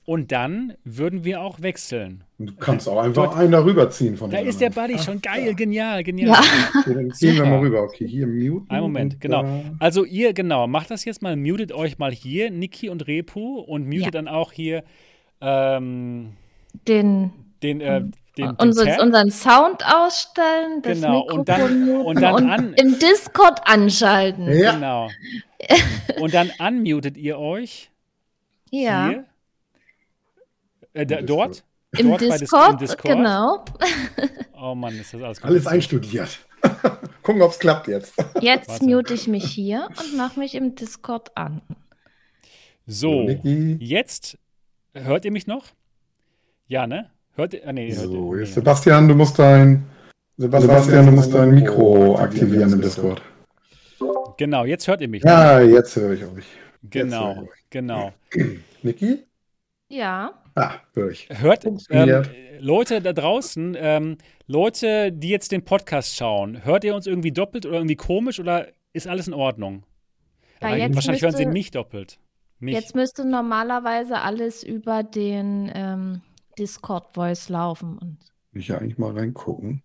[0.05, 2.26] und dann würden wir auch wechseln.
[2.39, 5.47] Du kannst auch einfach Dort, einen darüber ziehen von Da ist der Buddy schon geil,
[5.47, 5.53] ja.
[5.55, 6.29] genial, genial.
[6.29, 6.41] Ja.
[6.81, 7.83] Okay, dann ziehen wir mal rüber.
[7.83, 8.69] Okay, hier muten.
[8.69, 9.63] Einen Moment, genau.
[9.79, 13.87] Also ihr, genau, macht das jetzt mal, mutet euch mal hier, Niki und Repu und
[13.87, 14.11] mutet ja.
[14.11, 14.85] dann auch hier
[15.41, 16.33] ähm,
[16.87, 17.33] den,
[17.63, 18.03] den, äh,
[18.37, 22.51] den, Unser, den unseren Sound ausstellen, das genau, Mikrofon und dann, muten und dann und
[22.51, 24.53] an, im Discord anschalten.
[24.53, 24.73] Ja.
[24.73, 25.09] Genau.
[26.21, 27.91] und dann unmutet ihr euch.
[28.71, 29.09] Ja.
[29.09, 29.25] Hier
[30.93, 31.65] äh, dort?
[31.99, 33.65] Im, Discord, im Discord, genau.
[34.59, 36.39] Oh Mann, ist das alles Alles einstudiert.
[37.23, 38.15] Gucken, ob es klappt jetzt.
[38.41, 38.85] Jetzt Warte.
[38.85, 41.61] mute ich mich hier und mache mich im Discord an.
[42.87, 43.29] So,
[43.79, 44.39] jetzt
[44.95, 45.65] hört ihr mich noch?
[46.69, 47.11] Ja, ne?
[47.35, 47.63] Hört ihr?
[47.67, 48.47] Ah, nee, hört so, ihr.
[48.47, 49.85] Sebastian, du musst dein
[50.39, 53.23] Sebastian, Sebastian du musst dein Mikro aktivieren im Discord.
[54.37, 55.23] Genau, jetzt hört ihr mich.
[55.23, 55.65] Ja, ne?
[55.73, 56.45] jetzt höre ich euch.
[56.83, 58.13] Genau, genau.
[58.83, 59.25] Niki?
[59.89, 60.33] Ja.
[60.57, 61.29] Ah, höre ich.
[61.31, 62.23] Hört, ähm,
[62.59, 64.17] Leute da draußen, ähm,
[64.47, 68.69] Leute, die jetzt den Podcast schauen, hört ihr uns irgendwie doppelt oder irgendwie komisch oder
[68.95, 69.85] ist alles in Ordnung?
[70.63, 72.19] Ja, wahrscheinlich müsste, hören sie mich doppelt.
[72.59, 72.75] Mich.
[72.75, 76.23] Jetzt müsste normalerweise alles über den ähm,
[76.59, 77.99] Discord-Voice laufen.
[77.99, 78.19] Und
[78.53, 79.83] ich ja eigentlich mal reingucken.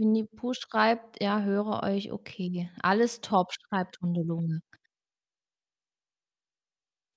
[0.00, 2.70] Winnie Pooh schreibt: „Ja, höre euch okay.
[2.82, 4.60] Alles top“, schreibt Hundelunge.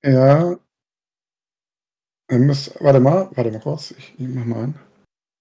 [0.04, 0.58] Ja.
[2.32, 4.80] Müsst warte mal, warte mal kurz, ich ich mache mal an.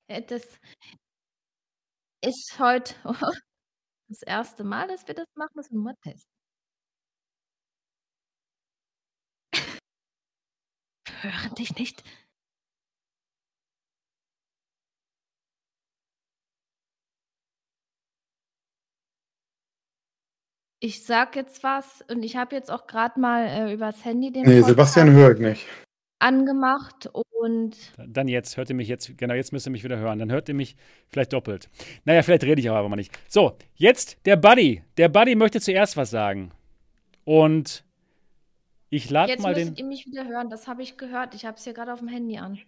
[0.08, 0.42] Äh, das
[2.24, 2.94] ist heute
[4.08, 6.24] das erste Mal, dass wir das machen, das müssen wir mal testen.
[11.22, 12.02] Hören dich nicht.
[20.84, 24.42] Ich sag jetzt was und ich habe jetzt auch gerade mal, äh, übers Handy den
[24.42, 25.64] Ne, Sebastian hört nicht.
[26.18, 27.08] angemacht
[27.40, 30.18] und Dann jetzt, hört ihr mich jetzt genau, jetzt müsst ihr mich wieder hören.
[30.18, 30.74] Dann hört ihr mich
[31.08, 31.68] vielleicht doppelt.
[32.04, 33.16] Na ja, vielleicht rede ich auch aber mal nicht.
[33.28, 34.82] So, jetzt der Buddy.
[34.96, 36.50] Der Buddy möchte zuerst was sagen.
[37.24, 37.84] Und
[38.90, 40.50] ich lade jetzt mal müsstet den ihr mich wieder hören.
[40.50, 41.34] Das habe ich gehört.
[41.36, 42.58] Ich habe es hier gerade auf dem Handy an.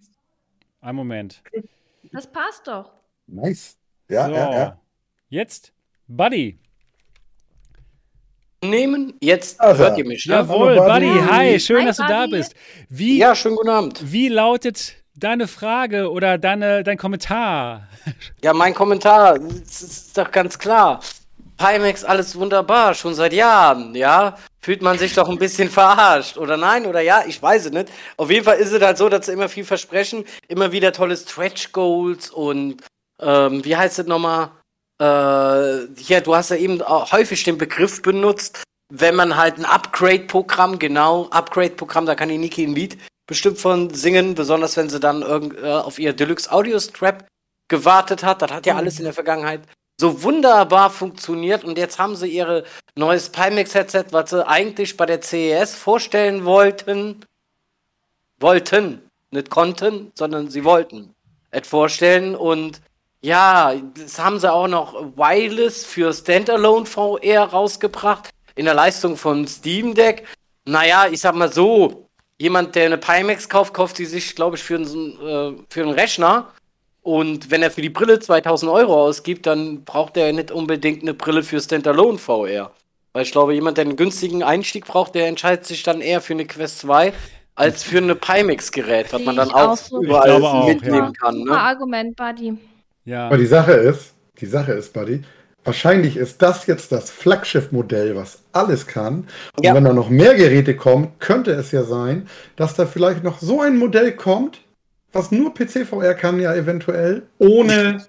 [0.81, 1.43] Einen Moment.
[2.13, 2.93] Das passt doch.
[3.27, 3.77] Nice.
[4.09, 4.81] Ja, So, ja, ja.
[5.31, 5.73] jetzt
[6.07, 6.61] Buddy
[8.71, 9.15] nehmen.
[9.21, 10.27] Jetzt also, hört ihr mich.
[10.27, 10.35] Ne?
[10.35, 11.13] Jawohl, Buddy.
[11.31, 12.55] Hi, schön, hi, dass du da bist.
[12.89, 14.01] Wie, ja, schönen guten Abend.
[14.13, 17.89] Wie lautet deine Frage oder deine, dein Kommentar?
[18.43, 21.01] Ja, mein Kommentar ist, ist doch ganz klar.
[21.57, 24.37] Pimax, alles wunderbar, schon seit Jahren, ja?
[24.61, 26.85] Fühlt man sich doch ein bisschen verarscht, oder nein?
[26.87, 27.25] Oder ja?
[27.27, 27.89] Ich weiß es nicht.
[28.17, 31.17] Auf jeden Fall ist es halt so, dass sie immer viel versprechen, immer wieder tolle
[31.17, 32.83] Stretch Goals und,
[33.21, 34.51] ähm, wie heißt es nochmal?
[35.05, 40.79] Äh, ja, du hast ja eben häufig den Begriff benutzt, wenn man halt ein Upgrade-Programm,
[40.79, 45.21] genau, Upgrade-Programm, da kann die Niki ein Lied bestimmt von singen, besonders wenn sie dann
[45.21, 47.27] irgend, äh, auf ihr Deluxe Audio Strap
[47.69, 48.41] gewartet hat.
[48.41, 49.63] Das hat ja alles in der Vergangenheit
[50.01, 52.65] so wunderbar funktioniert und jetzt haben sie ihr
[52.97, 57.25] neues Pimax Headset, was sie eigentlich bei der CES vorstellen wollten.
[58.41, 61.15] Wollten, nicht konnten, sondern sie wollten
[61.51, 62.81] es vorstellen und
[63.25, 69.49] ja, das haben sie auch noch Wireless für Standalone VR rausgebracht in der Leistung von
[69.49, 70.27] Steam Deck.
[70.67, 74.63] Naja, ich sag mal so, jemand, der eine Pimax kauft, kauft sie sich, glaube ich,
[74.63, 76.53] für einen, äh, für einen Rechner
[77.01, 81.15] und wenn er für die Brille 2000 Euro ausgibt, dann braucht er nicht unbedingt eine
[81.15, 82.73] Brille für Standalone VR.
[83.15, 86.35] Weil ich glaube, jemand, der einen günstigen Einstieg braucht, der entscheidet sich dann eher für
[86.35, 87.15] eine Quest 2
[87.55, 90.03] als für eine Pimax-Gerät, was man dann auch, auch so.
[90.03, 91.13] überall auch, mitnehmen ja.
[91.13, 91.43] kann.
[91.45, 91.59] Ne?
[91.59, 92.59] Argument, Buddy.
[93.05, 93.27] Ja.
[93.27, 95.23] Aber die Sache ist, die Sache ist, Buddy,
[95.65, 99.27] wahrscheinlich ist das jetzt das Flaggschiff-Modell, was alles kann.
[99.57, 99.75] Und ja.
[99.75, 103.61] wenn da noch mehr Geräte kommen, könnte es ja sein, dass da vielleicht noch so
[103.61, 104.61] ein Modell kommt,
[105.13, 108.05] was nur PC-VR kann, ja eventuell, ohne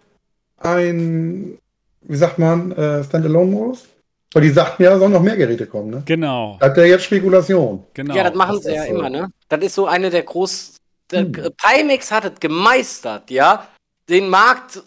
[0.58, 1.58] ein,
[2.02, 3.86] wie sagt man, äh, Standalone-Modus.
[4.34, 6.04] Weil die sagten ja, sollen noch mehr Geräte kommen, ne?
[6.06, 6.58] Genau.
[6.60, 7.86] Hat der jetzt Spekulation.
[7.94, 8.14] Genau.
[8.14, 8.90] Ja, das machen sie ja so.
[8.90, 9.30] immer, ne?
[9.48, 10.76] Das ist so eine der großen.
[11.14, 11.32] Hm.
[11.32, 13.66] Pimax hat es gemeistert, ja,
[14.10, 14.82] den Markt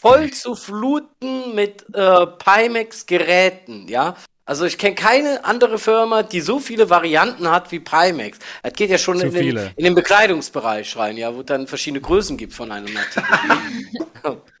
[0.00, 4.16] voll zu fluten mit äh, Pimax-Geräten, ja.
[4.46, 8.38] Also ich kenne keine andere Firma, die so viele Varianten hat wie Pimax.
[8.62, 12.02] Das geht ja schon in den, in den, Bekleidungsbereich rein, ja, wo es dann verschiedene
[12.02, 14.42] Größen gibt von einem Artikel.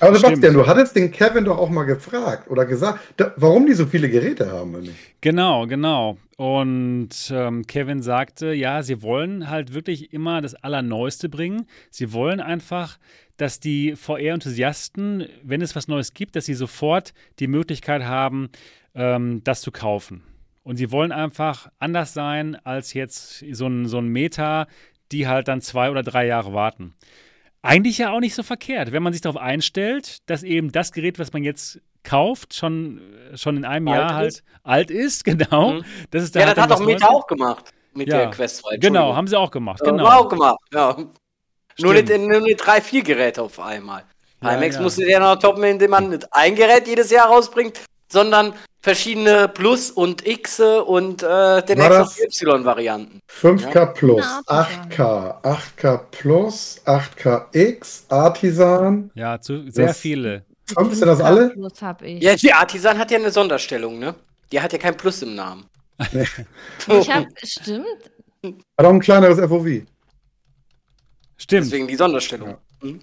[0.00, 3.74] Aber Sebastian, du hattest den Kevin doch auch mal gefragt oder gesagt, da, warum die
[3.74, 4.88] so viele Geräte haben.
[5.20, 6.18] Genau, genau.
[6.36, 11.66] Und ähm, Kevin sagte, ja, sie wollen halt wirklich immer das Allerneueste bringen.
[11.90, 12.98] Sie wollen einfach,
[13.36, 18.50] dass die VR-Enthusiasten, wenn es was Neues gibt, dass sie sofort die Möglichkeit haben,
[18.94, 20.22] ähm, das zu kaufen.
[20.64, 24.66] Und sie wollen einfach anders sein als jetzt so ein, so ein Meta,
[25.10, 26.94] die halt dann zwei oder drei Jahre warten.
[27.62, 31.20] Eigentlich ja auch nicht so verkehrt, wenn man sich darauf einstellt, dass eben das Gerät,
[31.20, 33.00] was man jetzt kauft, schon,
[33.34, 34.44] schon in einem alt Jahr halt ist.
[34.64, 35.74] alt ist, genau.
[35.74, 35.84] Mhm.
[36.10, 38.78] Das ist ja, halt das hat auch Meta auch gemacht mit ja, der Quest 2.
[38.78, 39.80] Genau, haben sie auch gemacht.
[39.84, 40.08] Genau.
[40.08, 40.96] Haben auch gemacht, ja.
[41.78, 44.04] Nur nicht, nur nicht drei, vier Geräte auf einmal.
[44.42, 44.80] Ja, ja.
[44.80, 47.80] musste ja noch toppen, indem man ein Gerät jedes Jahr rausbringt,
[48.12, 53.20] sondern verschiedene Plus und X und äh, den X Y-Varianten.
[53.28, 53.86] 5K ja?
[53.86, 59.10] Plus, 8K, 8K Plus, 8K X, Artisan.
[59.14, 60.44] Ja, zu, sehr das, viele.
[60.66, 61.50] Sind das alle?
[61.50, 62.22] Plus hab ich.
[62.22, 64.14] Ja, die Artisan hat ja eine Sonderstellung, ne?
[64.50, 65.64] Die hat ja kein Plus im Namen.
[66.12, 66.26] Nee.
[67.00, 67.86] ich hab, stimmt.
[68.44, 69.86] Hat auch ein kleineres FOV.
[71.36, 71.66] Stimmt.
[71.66, 72.50] Deswegen die Sonderstellung.
[72.50, 72.58] Ja.
[72.80, 73.00] Mhm.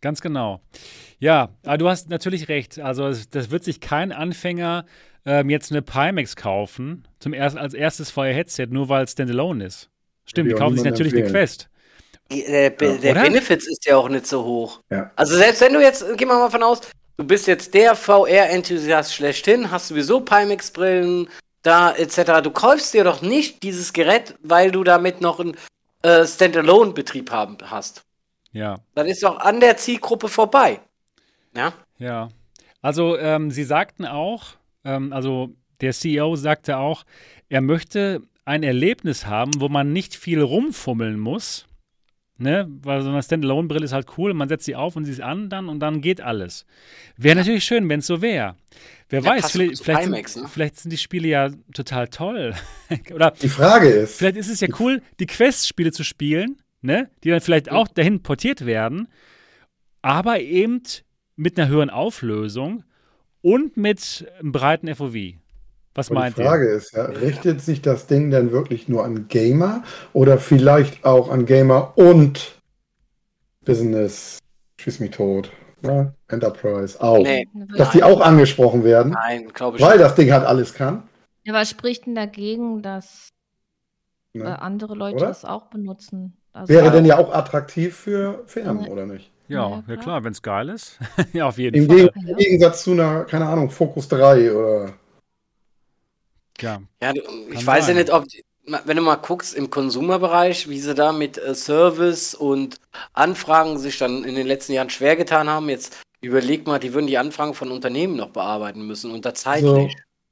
[0.00, 0.60] Ganz genau.
[1.18, 2.78] Ja, aber du hast natürlich recht.
[2.78, 4.84] Also das wird sich kein Anfänger
[5.26, 9.90] ähm, jetzt eine Pimax kaufen, zum erst, als erstes VR-Headset, nur weil es Standalone ist.
[10.24, 11.34] Stimmt, die kaufen sich natürlich empfehlen.
[11.34, 11.68] eine Quest.
[12.30, 14.80] Der, der Benefits ist ja auch nicht so hoch.
[14.90, 15.10] Ja.
[15.16, 16.82] Also selbst wenn du jetzt, gehen wir mal von aus,
[17.16, 21.28] du bist jetzt der VR-Enthusiast schlechthin, hast sowieso Pimax-Brillen
[21.62, 22.42] da etc.
[22.42, 25.56] Du kaufst dir doch nicht dieses Gerät, weil du damit noch einen
[26.02, 28.02] äh, Standalone-Betrieb haben hast.
[28.52, 28.78] Ja.
[28.94, 30.80] Dann ist doch an der Zielgruppe vorbei.
[31.58, 31.72] Ja.
[31.98, 32.28] Ja.
[32.80, 34.54] Also, ähm, Sie sagten auch,
[34.84, 37.04] ähm, also der CEO sagte auch,
[37.48, 41.66] er möchte ein Erlebnis haben, wo man nicht viel rumfummeln muss.
[42.40, 42.68] Ne?
[42.82, 45.50] Weil so eine Standalone-Brille ist halt cool, man setzt sie auf und sie ist an
[45.50, 46.66] dann und dann geht alles.
[47.16, 48.54] Wäre natürlich schön, wenn es so wäre.
[49.08, 50.48] Wer ja, weiß, vielleicht, vielleicht, IMAX, sind, ne?
[50.48, 52.54] vielleicht, sind, die Spiele ja total toll.
[53.12, 54.18] Oder die Frage ist.
[54.18, 57.10] Vielleicht ist es ja cool, die Quest-Spiele zu spielen, ne?
[57.24, 59.08] die dann vielleicht auch dahin portiert werden,
[60.00, 60.82] aber eben
[61.38, 62.84] mit einer höheren Auflösung
[63.40, 65.14] und mit einem breiten FOV.
[65.94, 66.42] Was Aber meint ihr?
[66.42, 66.76] Die Frage ihr?
[66.76, 71.46] ist ja, richtet sich das Ding denn wirklich nur an Gamer oder vielleicht auch an
[71.46, 72.60] Gamer und
[73.64, 74.38] Business?
[74.80, 75.50] Schieß mich tot.
[75.82, 76.14] Ja, ne?
[76.26, 77.22] Enterprise auch.
[77.22, 77.46] Nee,
[77.76, 79.12] Dass die auch angesprochen werden.
[79.12, 80.02] Nein, glaube ich Weil nicht.
[80.02, 81.04] das Ding halt alles kann.
[81.44, 83.28] Ja, was spricht denn dagegen, dass
[84.34, 84.44] ne?
[84.44, 85.28] äh, andere Leute oder?
[85.28, 86.36] das auch benutzen?
[86.52, 89.30] Also Wäre denn ja auch attraktiv für Firmen, oder nicht?
[89.48, 90.98] Ja, ja klar, klar wenn es geil ist.
[91.32, 92.12] ja, auf jeden Im Fall.
[92.14, 94.92] Im Gegensatz zu einer, keine Ahnung, Focus 3 oder.
[96.60, 97.12] Ja, ja
[97.50, 97.96] ich weiß sein.
[97.96, 98.24] ja nicht, ob,
[98.84, 102.80] wenn du mal guckst im Konsumerbereich, wie sie da mit äh, Service und
[103.12, 107.06] Anfragen sich dann in den letzten Jahren schwer getan haben, jetzt überleg mal, die würden
[107.06, 109.70] die Anfragen von Unternehmen noch bearbeiten müssen und da zeitlich.
[109.70, 109.88] Also,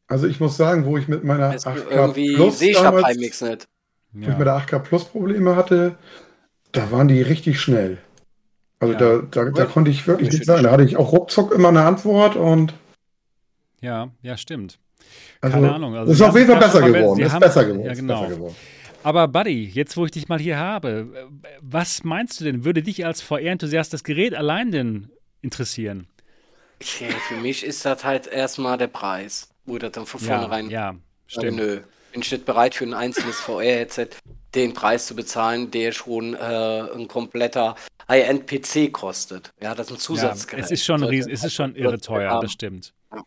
[0.09, 3.40] also ich muss sagen, wo ich mit meiner 8K irgendwie Plus sehe ich damals, nicht.
[4.12, 4.32] Wo ja.
[4.32, 5.97] ich mit der 8K Plus Probleme hatte,
[6.72, 7.98] da waren die richtig schnell.
[8.78, 8.98] Also ja.
[8.98, 10.64] da, da, da konnte ich wirklich nichts sagen.
[10.64, 12.74] Da hatte ich auch ruckzuck immer eine Antwort und.
[13.80, 14.78] Ja, ja, stimmt.
[15.40, 15.94] Also, Keine Ahnung.
[15.94, 17.20] Also ist auf jeden Fall besser geworden.
[17.20, 17.86] Ist besser geworden.
[17.86, 18.22] Ja, genau.
[18.22, 18.56] Besser geworden.
[19.02, 21.28] Aber Buddy, jetzt wo ich dich mal hier habe,
[21.60, 22.64] was meinst du denn?
[22.64, 25.10] Würde dich als VR-Enthusiast das Gerät allein denn
[25.42, 26.08] interessieren?
[26.82, 29.48] Okay, für mich ist das halt erstmal der Preis.
[29.66, 30.70] Oder dann von vornherein.
[30.70, 31.56] Ja, ja stimmt.
[31.56, 31.80] Nö,
[32.16, 34.09] bin ich nicht bereit für ein einzelnes VR-Headset
[34.55, 36.38] den Preis zu bezahlen, der schon äh,
[36.94, 37.76] ein kompletter
[38.09, 39.52] High-End-PC kostet.
[39.60, 40.60] Ja, das ist ein Zusatzgerät.
[40.60, 42.94] Ja, es ist schon, ries, es ist schon irre teuer, das stimmt.
[43.12, 43.22] Ja.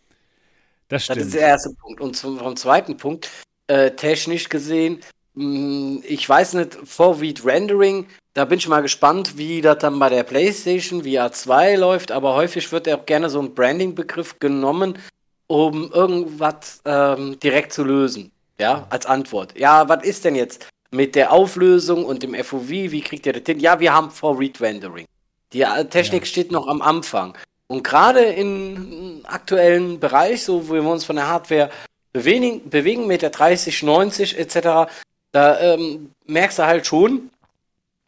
[0.88, 1.20] Das stimmt.
[1.20, 2.02] Das ist der erste Punkt.
[2.02, 3.30] Und zum, vom zweiten Punkt,
[3.68, 5.02] äh, technisch gesehen,
[5.36, 10.10] hm, ich weiß nicht, Forward Rendering, da bin ich mal gespannt, wie das dann bei
[10.10, 14.98] der PlayStation VR 2 läuft, aber häufig wird ja auch gerne so ein Branding-Begriff genommen,
[15.46, 18.32] um irgendwas ähm, direkt zu lösen.
[18.60, 19.58] Ja, als Antwort.
[19.58, 22.70] Ja, was ist denn jetzt mit der Auflösung und dem FOV?
[22.70, 23.60] Wie kriegt ihr das hin?
[23.60, 25.06] Ja, wir haben Forward Rendering.
[25.54, 26.26] Die äh, Technik ja.
[26.26, 27.38] steht noch am Anfang.
[27.68, 31.70] Und gerade im aktuellen Bereich, so wo wir uns von der Hardware
[32.12, 34.92] bewegen, bewegen mit der 30, 90 etc.,
[35.32, 37.30] da ähm, merkst du halt schon,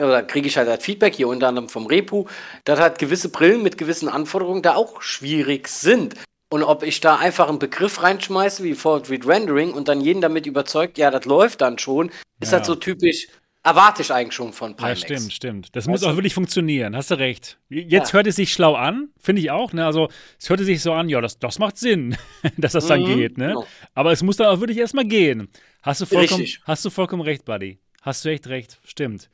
[0.02, 2.26] oder kriege ich halt, halt Feedback hier unter anderem vom Repu,
[2.64, 6.16] dass halt gewisse Brillen mit gewissen Anforderungen da auch schwierig sind.
[6.52, 10.46] Und ob ich da einfach einen Begriff reinschmeiße wie Forward Rendering und dann jeden damit
[10.46, 12.12] überzeugt, ja, das läuft dann schon,
[12.42, 12.58] ist ja.
[12.58, 13.30] halt so typisch,
[13.64, 15.00] erwarte ich eigentlich schon von Pimax.
[15.00, 15.76] Ja, stimmt, stimmt.
[15.78, 17.58] Das weißt muss auch wirklich funktionieren, hast du recht.
[17.70, 18.16] Jetzt ja.
[18.16, 19.72] hört es sich schlau an, finde ich auch.
[19.72, 19.86] Ne?
[19.86, 22.18] Also es hörte sich so an, ja, das, das macht Sinn,
[22.58, 23.38] dass das dann mhm, geht.
[23.38, 23.48] Ne?
[23.48, 23.66] Genau.
[23.94, 25.48] Aber es muss dann auch wirklich erstmal gehen.
[25.84, 27.80] Hast du vollkommen, hast du vollkommen recht, Buddy.
[28.02, 29.30] Hast du echt recht, stimmt.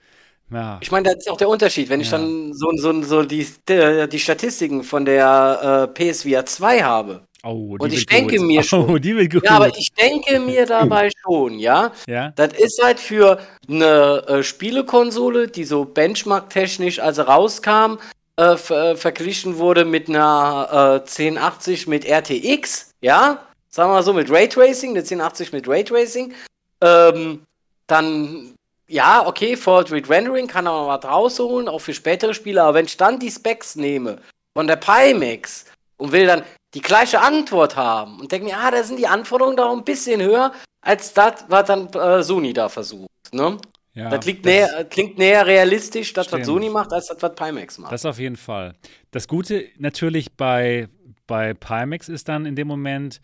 [0.51, 0.79] Ja.
[0.81, 1.89] Ich meine, das ist auch der Unterschied.
[1.89, 2.05] Wenn ja.
[2.05, 7.75] ich dann so, so, so die, die Statistiken von der äh, PSVR 2 habe, Oh,
[7.79, 8.47] und ich denke gut.
[8.47, 8.89] mir schon.
[8.89, 9.43] Oh, die wird gut.
[9.45, 11.91] Ja, aber ich denke mir dabei schon, ja.
[12.07, 12.33] ja.
[12.35, 17.99] Das ist halt für eine äh, Spielekonsole, die so benchmark-technisch, also rauskam,
[18.37, 23.43] äh, ver äh, verglichen wurde mit einer äh, 1080 mit RTX, ja.
[23.69, 26.33] Sagen wir mal so, mit Raytracing, eine 1080 mit Raytracing.
[26.81, 27.43] Ähm,
[27.85, 28.56] dann
[28.87, 32.85] ja, okay, Forward Rendering kann auch mal was rausholen, auch für spätere Spiele, aber wenn
[32.85, 34.21] ich dann die Specs nehme
[34.55, 35.65] von der Pimax
[35.97, 36.43] und will dann
[36.73, 40.21] die gleiche Antwort haben und denke mir, ah, da sind die Anforderungen doch ein bisschen
[40.21, 43.57] höher, als das, was dann äh, Sony da versucht, ne?
[43.93, 47.79] Ja, das, das näher, klingt näher realistisch, das, was Sony macht, als das, was Pimax
[47.79, 47.91] macht.
[47.91, 48.75] Das auf jeden Fall.
[49.09, 50.87] Das Gute natürlich bei,
[51.25, 53.19] bei Pimax ist dann in dem Moment,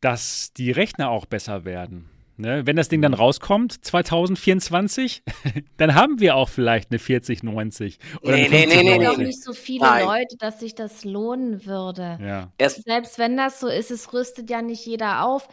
[0.00, 2.08] dass die Rechner auch besser werden.
[2.38, 2.66] Ne?
[2.66, 5.22] Wenn das Ding dann rauskommt, 2024,
[5.78, 9.24] dann haben wir auch vielleicht eine 4090 oder nee, eine nee, nee, nee, nee.
[9.24, 10.04] nicht so viele Nein.
[10.04, 12.18] Leute, dass sich das lohnen würde.
[12.22, 12.52] Ja.
[12.58, 15.48] Selbst wenn das so ist, es rüstet ja nicht jeder auf.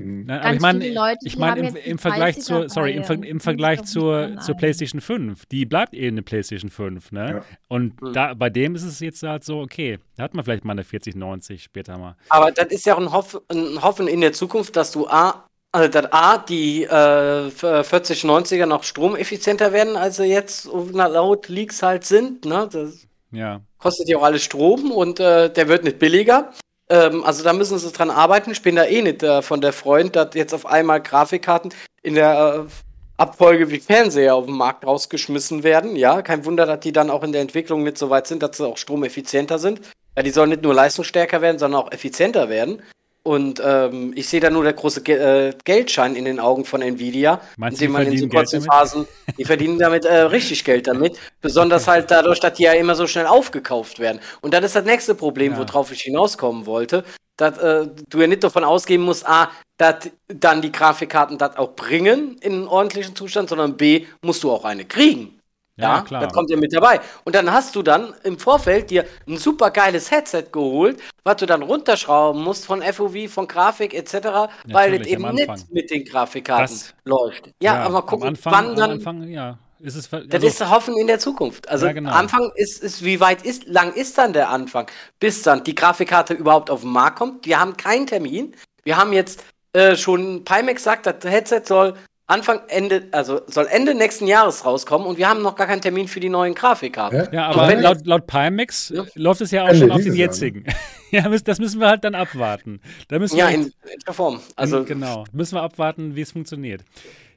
[0.00, 3.82] Na, aber ich meine, ich mein, im, im Vergleich zur, sorry, im, Ver im Vergleich
[3.84, 7.28] zur, zur PlayStation 5, die bleibt eh eine PlayStation 5, ne?
[7.28, 7.44] Ja.
[7.68, 8.12] Und mhm.
[8.12, 10.84] da, bei dem ist es jetzt halt so, okay, da hat man vielleicht mal eine
[10.84, 12.16] 4090 später mal.
[12.28, 15.47] Aber das ist ja auch ein, Hoff, ein Hoffen in der Zukunft, dass du A,
[15.72, 22.04] also dass A, die äh, 4090er noch stromeffizienter werden, als sie jetzt laut Leaks halt
[22.04, 22.44] sind.
[22.44, 22.68] Ne?
[22.72, 23.60] Das ja.
[23.78, 26.52] kostet ja auch alles Strom und äh, der wird nicht billiger.
[26.88, 28.50] Ähm, also da müssen sie dran arbeiten.
[28.50, 32.14] Ich bin da eh nicht äh, von der Freund, dass jetzt auf einmal Grafikkarten in
[32.14, 32.70] der äh,
[33.18, 35.96] Abfolge wie Fernseher auf dem Markt rausgeschmissen werden.
[35.96, 38.56] Ja, kein Wunder, dass die dann auch in der Entwicklung nicht so weit sind, dass
[38.56, 39.80] sie auch stromeffizienter sind.
[40.16, 42.82] Ja, die sollen nicht nur leistungsstärker werden, sondern auch effizienter werden.
[43.28, 45.16] Und ähm, ich sehe da nur der große Ge
[45.48, 49.06] äh, Geldschein in den Augen von Nvidia, Meinst indem man in so kurzen Phasen,
[49.36, 51.18] die verdienen damit äh, richtig Geld damit.
[51.42, 54.20] Besonders halt dadurch, dass die ja immer so schnell aufgekauft werden.
[54.40, 55.58] Und das ist das nächste Problem, ja.
[55.58, 57.04] worauf ich hinauskommen wollte,
[57.36, 61.76] dass äh, du ja nicht davon ausgehen musst, A, dass dann die Grafikkarten das auch
[61.76, 65.37] bringen in einen ordentlichen Zustand, sondern B, musst du auch eine kriegen.
[65.78, 66.22] Ja, ja, klar.
[66.22, 67.00] Das kommt ja mit dabei.
[67.24, 71.46] Und dann hast du dann im Vorfeld dir ein super geiles Headset geholt, was du
[71.46, 76.76] dann runterschrauben musst von FOV, von Grafik etc., weil es eben nicht mit den Grafikkarten
[76.76, 77.50] das, läuft.
[77.62, 78.90] Ja, ja, aber gucken, Anfang, wann dann.
[78.92, 79.58] Anfang, ja.
[79.80, 81.68] Ist es, also, das ist Hoffen in der Zukunft.
[81.68, 82.10] Also ja, genau.
[82.10, 84.90] Anfang ist, ist, wie weit ist, lang ist dann der Anfang,
[85.20, 87.46] bis dann die Grafikkarte überhaupt auf den Markt kommt.
[87.46, 88.56] Wir haben keinen Termin.
[88.82, 89.44] Wir haben jetzt
[89.74, 91.94] äh, schon, Pimax sagt, das Headset soll
[92.28, 96.08] Anfang, Ende, also soll Ende nächsten Jahres rauskommen und wir haben noch gar keinen Termin
[96.08, 97.28] für die neuen Grafikkarten.
[97.32, 99.06] Ja, aber laut, laut Pimax ja.
[99.14, 100.66] läuft es ja auch Ende schon auf den jetzigen.
[101.10, 102.82] ja, das müssen wir halt dann abwarten.
[103.08, 104.40] Da müssen ja, in welcher Form.
[104.56, 106.84] Also, genau, müssen wir abwarten, wie es funktioniert.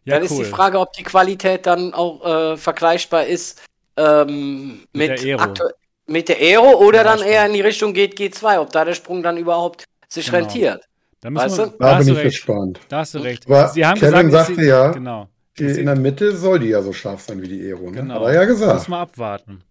[0.04, 0.32] Ja, dann cool.
[0.32, 3.62] ist die Frage, ob die Qualität dann auch äh, vergleichbar ist
[3.96, 5.54] ähm, mit, mit, der Aero.
[6.08, 9.24] mit der Aero oder dann eher in die Richtung geht G2, ob da der Sprung
[9.24, 10.40] dann überhaupt sich genau.
[10.40, 10.84] rentiert.
[11.22, 11.78] Da, müssen weißt wir, du?
[11.80, 12.26] da bin ich recht.
[12.26, 12.80] gespannt.
[12.90, 13.46] Da hast du recht.
[13.46, 15.30] Aber Sie haben Kevin gesagt, sagte sie, ja, genau.
[15.58, 17.92] in der Mitte soll die ja so scharf sein wie die Aero.
[17.92, 18.02] Ne?
[18.02, 18.16] Genau.
[18.16, 18.74] Hat er ja gesagt.
[18.74, 19.64] Muss mal abwarten.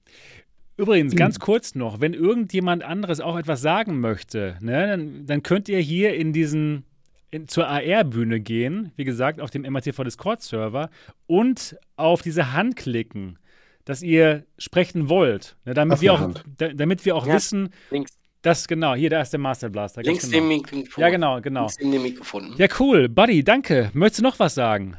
[0.77, 1.40] Übrigens, ganz hm.
[1.40, 6.14] kurz noch, wenn irgendjemand anderes auch etwas sagen möchte, ne, dann, dann könnt ihr hier
[6.14, 6.85] in diesen
[7.31, 10.89] in, zur AR-Bühne gehen, wie gesagt, auf dem MATV Discord-Server
[11.27, 13.39] und auf diese Hand klicken,
[13.85, 15.56] dass ihr sprechen wollt.
[15.64, 18.12] Ne, damit, wir auch, da, damit wir auch ja, wissen, links.
[18.43, 20.03] Das genau, hier, da ist der Master Blaster.
[20.03, 20.37] Links genau.
[20.37, 21.03] dem Mikrofon.
[21.03, 21.61] Ja, genau, genau.
[21.61, 22.55] Links in dem Mikrofon.
[22.57, 23.09] Ja, cool.
[23.09, 23.91] Buddy, danke.
[23.93, 24.97] Möchtest du noch was sagen?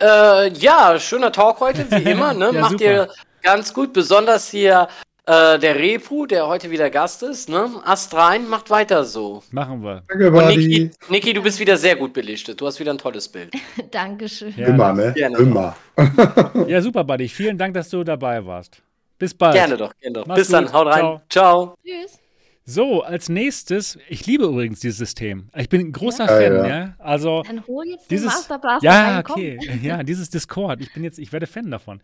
[0.00, 2.34] Äh, ja, schöner Talk heute, wie immer.
[2.34, 2.50] Ne?
[2.52, 2.84] ja, Macht super.
[2.84, 3.08] ihr
[3.42, 4.88] ganz gut, besonders hier
[5.24, 7.48] äh, der Repu, der heute wieder Gast ist.
[7.48, 7.68] Ne?
[7.84, 9.42] Ast rein, macht weiter so.
[9.50, 10.02] Machen wir.
[10.08, 12.60] Danke, Und Niki, Niki, du bist wieder sehr gut belichtet.
[12.60, 13.52] Du hast wieder ein tolles Bild.
[13.90, 14.54] Dankeschön.
[14.56, 15.12] Ja, Immer, ne?
[15.14, 15.76] Gerne Immer.
[16.68, 17.28] ja, super, Buddy.
[17.28, 18.82] Vielen Dank, dass du dabei warst.
[19.18, 19.54] Bis bald.
[19.54, 20.34] Gerne doch, gerne doch.
[20.34, 20.54] Bis gut.
[20.54, 21.00] dann, haut rein.
[21.00, 21.22] Ciao.
[21.30, 21.74] Ciao.
[21.82, 22.25] Tschüss.
[22.68, 25.50] So, als nächstes, ich liebe übrigens dieses System.
[25.54, 26.36] Ich bin ein großer ja?
[26.36, 26.66] Fan, ja.
[26.66, 26.94] ja.
[26.98, 29.58] Also Dann hol jetzt dieses, den Masterblaster Ja, okay.
[29.82, 30.80] Ja, dieses Discord.
[30.80, 32.00] Ich bin jetzt, ich werde Fan davon.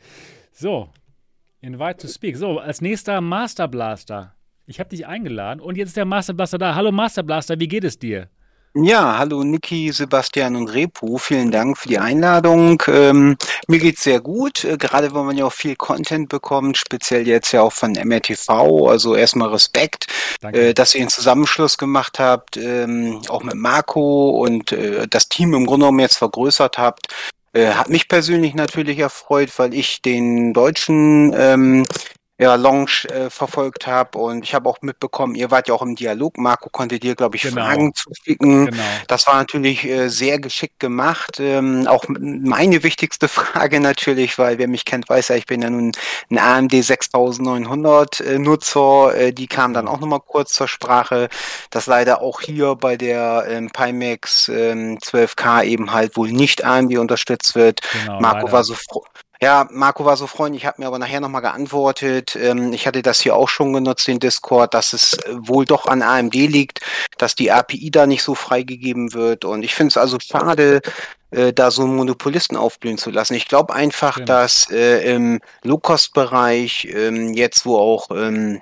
[0.52, 0.89] So,
[1.62, 2.36] invite to speak.
[2.36, 4.36] So, als nächster Master Blaster.
[4.66, 6.76] Ich habe dich eingeladen und jetzt ist der Master Blaster da.
[6.76, 8.28] Hallo Master Blaster, wie geht es dir?
[8.74, 11.19] Ja, hallo Niki, Sebastian und Repu.
[11.19, 12.82] Vielen Dank für die Einladung.
[12.86, 13.36] Ähm,
[13.69, 17.53] mir geht's sehr gut, äh, gerade weil man ja auch viel Content bekommt, speziell jetzt
[17.53, 18.89] ja auch von MRTV.
[18.89, 20.07] Also erstmal Respekt,
[20.40, 25.53] äh, dass ihr einen Zusammenschluss gemacht habt, ähm, auch mit Marco und äh, das Team
[25.53, 27.09] im Grunde genommen jetzt vergrößert habt.
[27.53, 31.85] Äh, hat mich persönlich natürlich erfreut, weil ich den deutschen ähm,
[32.43, 35.94] ja, Lounge äh, verfolgt habe und ich habe auch mitbekommen, ihr wart ja auch im
[35.94, 36.39] Dialog.
[36.39, 37.62] Marco konnte dir, glaube ich, genau.
[37.62, 38.66] Fragen zuschicken.
[38.66, 38.82] Genau.
[39.06, 41.39] Das war natürlich äh, sehr geschickt gemacht.
[41.39, 45.70] Ähm, auch meine wichtigste Frage natürlich, weil wer mich kennt, weiß ja, ich bin ja
[45.70, 45.93] nun
[46.31, 49.14] ein AMD 6900 äh, Nutzer.
[49.14, 51.28] Äh, die kam dann auch nochmal kurz zur Sprache,
[51.70, 56.98] dass leider auch hier bei der ähm, Pimax ähm, 12K eben halt wohl nicht AMD
[56.98, 57.82] unterstützt wird.
[57.93, 58.52] Genau, Marco leider.
[58.52, 59.05] war so froh
[59.43, 62.36] ja, Marco war so freundlich, hat mir aber nachher nochmal geantwortet.
[62.36, 65.86] Ähm, ich hatte das hier auch schon genutzt, den Discord, dass es äh, wohl doch
[65.86, 66.81] an AMD liegt,
[67.19, 69.44] dass die API da nicht so freigegeben wird.
[69.44, 70.81] Und ich finde es also schade,
[71.32, 73.35] äh, da so einen Monopolisten aufblühen zu lassen.
[73.35, 74.27] Ich glaube einfach, genau.
[74.27, 78.60] dass äh, im Low-Cost-Bereich, ähm, jetzt wo auch ähm,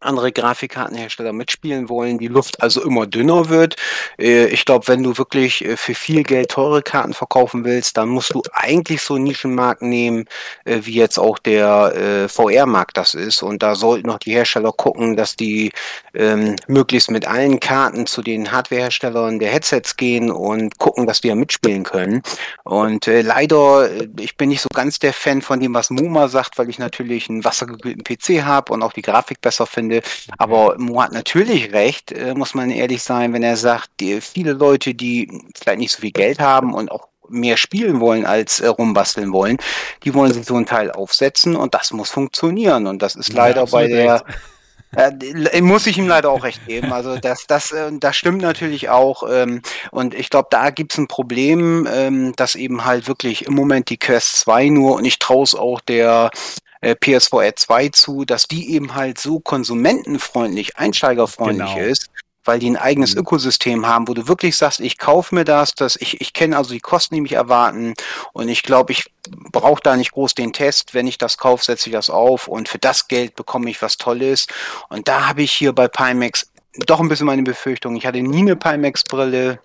[0.00, 3.76] andere Grafikkartenhersteller mitspielen wollen, die Luft also immer dünner wird.
[4.18, 8.08] Äh, ich glaube, wenn du wirklich äh, für viel Geld teure Karten verkaufen willst, dann
[8.08, 10.26] musst du eigentlich so einen Nischenmarkt nehmen,
[10.64, 13.42] äh, wie jetzt auch der VR-Markt das ist.
[13.42, 15.72] Und da sollten noch die Hersteller gucken, dass die
[16.14, 21.28] ähm, möglichst mit allen Karten zu den Hardwareherstellern der Headsets gehen und gucken, dass die
[21.28, 22.22] ja mitspielen können.
[22.64, 23.88] Und äh, leider,
[24.18, 27.28] ich bin nicht so ganz der Fan von dem, was Moma sagt, weil ich natürlich
[27.28, 30.02] einen wassergekühlten PC habe und auch die Grafik besser finde finde.
[30.36, 33.90] Aber Mo hat natürlich recht, äh, muss man ehrlich sein, wenn er sagt,
[34.20, 38.60] viele Leute, die vielleicht nicht so viel Geld haben und auch mehr spielen wollen als
[38.60, 39.58] äh, rumbasteln wollen,
[40.04, 42.86] die wollen sich so ein Teil aufsetzen und das muss funktionieren.
[42.86, 44.24] Und das ist leider ja, bei der
[44.96, 46.92] äh, muss ich ihm leider auch recht geben.
[46.92, 49.22] Also das, das, äh, das stimmt natürlich auch.
[49.30, 49.60] Ähm,
[49.90, 53.90] und ich glaube, da gibt es ein Problem, ähm, dass eben halt wirklich im Moment
[53.90, 58.46] die Quest 2 nur, und ich traue es auch der äh, PSVR 2 zu, dass
[58.46, 61.86] die eben halt so konsumentenfreundlich, einsteigerfreundlich genau.
[61.86, 62.10] ist,
[62.44, 63.20] weil die ein eigenes mhm.
[63.20, 66.72] Ökosystem haben, wo du wirklich sagst, ich kaufe mir das, das ich, ich kenne also
[66.72, 67.94] die Kosten, die mich erwarten
[68.32, 69.10] und ich glaube, ich
[69.52, 70.94] brauche da nicht groß den Test.
[70.94, 73.98] Wenn ich das kaufe, setze ich das auf und für das Geld bekomme ich was
[73.98, 74.46] Tolles.
[74.88, 76.50] Und da habe ich hier bei Pimax
[76.86, 77.96] doch ein bisschen meine Befürchtung.
[77.96, 79.60] Ich hatte nie eine Pimax-Brille,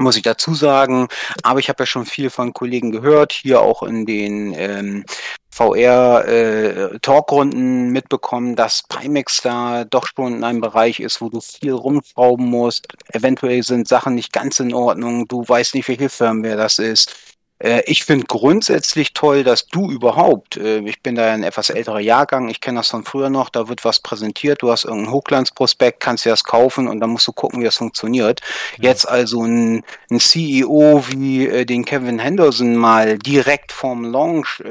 [0.00, 1.08] muss ich dazu sagen.
[1.42, 5.04] Aber ich habe ja schon viel von Kollegen gehört, hier auch in den ähm,
[5.50, 11.72] VR-Talkrunden äh, mitbekommen, dass Pimax da doch schon in einem Bereich ist, wo du viel
[11.72, 12.86] rumschrauben musst.
[13.08, 15.28] Eventuell sind Sachen nicht ganz in Ordnung.
[15.28, 17.14] Du weißt nicht, welche Firmware das ist.
[17.60, 22.00] Äh, ich finde grundsätzlich toll, dass du überhaupt, äh, ich bin da ein etwas älterer
[22.00, 26.00] Jahrgang, ich kenne das von früher noch, da wird was präsentiert, du hast irgendein Hochglanzprospekt,
[26.00, 28.40] kannst dir das kaufen und dann musst du gucken, wie das funktioniert.
[28.78, 28.90] Ja.
[28.90, 34.62] Jetzt also ein, ein, CEO wie äh, den Kevin Henderson mal direkt vom Launch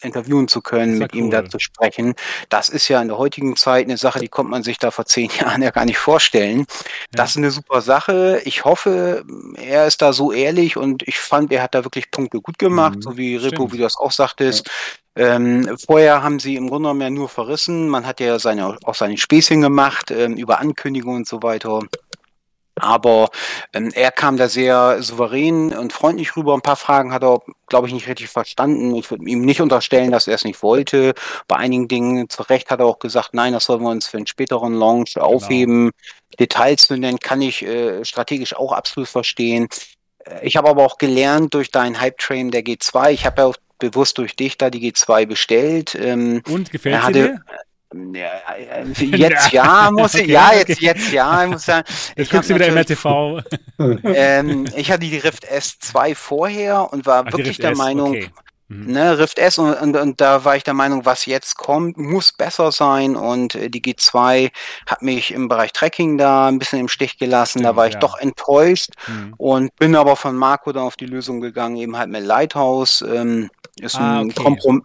[0.00, 1.20] interviewen zu können, mit cool.
[1.20, 2.14] ihm da zu sprechen,
[2.48, 5.06] das ist ja in der heutigen Zeit eine Sache, die konnte man sich da vor
[5.06, 6.60] zehn Jahren ja gar nicht vorstellen.
[6.60, 6.66] Ja.
[7.12, 8.40] Das ist eine super Sache.
[8.44, 9.24] Ich hoffe,
[9.56, 12.96] er ist da so ehrlich und ich fand, er hat da wirklich Punkte gut gemacht,
[12.96, 13.02] mhm.
[13.02, 13.72] so wie Repo, Stimmt.
[13.72, 14.68] wie du das auch sagtest.
[15.16, 15.34] Ja.
[15.34, 17.88] Ähm, vorher haben sie im Grunde genommen ja nur verrissen.
[17.88, 21.80] Man hat ja seine, auch seine Späßchen gemacht ähm, über Ankündigungen und so weiter.
[22.76, 23.28] Aber
[23.74, 26.54] ähm, er kam da sehr souverän und freundlich rüber.
[26.54, 28.94] Ein paar Fragen hat er, glaube ich, nicht richtig verstanden.
[28.94, 31.12] Ich würde ihm nicht unterstellen, dass er es nicht wollte.
[31.48, 34.16] Bei einigen Dingen zu Recht hat er auch gesagt, nein, das sollen wir uns für
[34.16, 35.26] einen späteren Launch genau.
[35.26, 35.90] aufheben.
[36.40, 39.68] Details zu nennen kann ich äh, strategisch auch absolut verstehen.
[40.24, 43.10] Äh, ich habe aber auch gelernt durch deinen Hype-Train der G2.
[43.10, 45.94] Ich habe ja auch bewusst durch dich da die G2 bestellt.
[45.94, 47.40] Ähm, Und gefällt sie dir?
[48.14, 48.30] Ja,
[49.16, 50.84] jetzt ja, muss ich, okay, ja, jetzt, okay.
[50.86, 51.86] jetzt ja, ich muss sagen.
[52.16, 53.40] Jetzt guckst du wieder im RTV.
[53.78, 58.30] Ähm, ich hatte die Rift S2 vorher und war Ach, wirklich der S, Meinung, okay.
[58.72, 58.92] Mhm.
[58.92, 62.32] Ne, Rift S und, und, und, da war ich der Meinung, was jetzt kommt, muss
[62.32, 64.50] besser sein und äh, die G2
[64.86, 67.94] hat mich im Bereich Tracking da ein bisschen im Stich gelassen, Stimmt, da war ich
[67.94, 68.00] ja.
[68.00, 69.34] doch enttäuscht mhm.
[69.36, 73.50] und bin aber von Marco dann auf die Lösung gegangen, eben halt mit Lighthouse, ähm,
[73.80, 74.42] ist ah, ein okay.
[74.42, 74.84] Kompromiss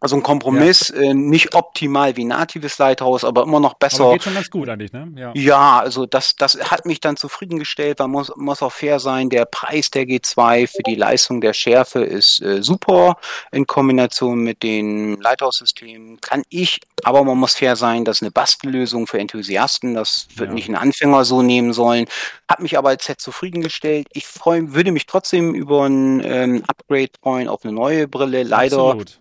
[0.00, 1.02] also ein Kompromiss, ja.
[1.02, 4.04] äh, nicht optimal wie natives Lighthouse, aber immer noch besser.
[4.04, 5.12] Aber geht schon ganz gut eigentlich, ne?
[5.16, 7.98] Ja, ja also das, das hat mich dann zufriedengestellt.
[7.98, 9.28] Man muss, muss auch fair sein.
[9.28, 13.16] Der Preis der G2 für die Leistung der Schärfe ist äh, super
[13.50, 16.20] in Kombination mit den Lighthouse-Systemen.
[16.20, 19.94] Kann ich, aber man muss fair sein, das ist eine Bastellösung für Enthusiasten.
[19.94, 20.54] Das wird ja.
[20.54, 22.06] nicht ein Anfänger so nehmen sollen.
[22.48, 24.06] Hat mich aber als Set zufriedengestellt.
[24.12, 28.42] Ich freu, würde mich trotzdem über ein ähm, Upgrade freuen auf eine neue Brille.
[28.42, 28.78] Leider.
[28.78, 29.18] Absolut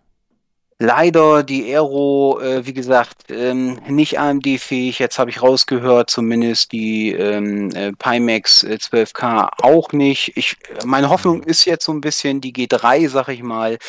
[0.79, 4.99] Leider die Aero, äh, wie gesagt, ähm, nicht AMD-fähig.
[4.99, 10.37] Jetzt habe ich rausgehört, zumindest die ähm, äh, Pimax 12K äh, auch nicht.
[10.37, 10.55] Ich,
[10.85, 13.79] meine Hoffnung ist jetzt so ein bisschen die G3, sag ich mal.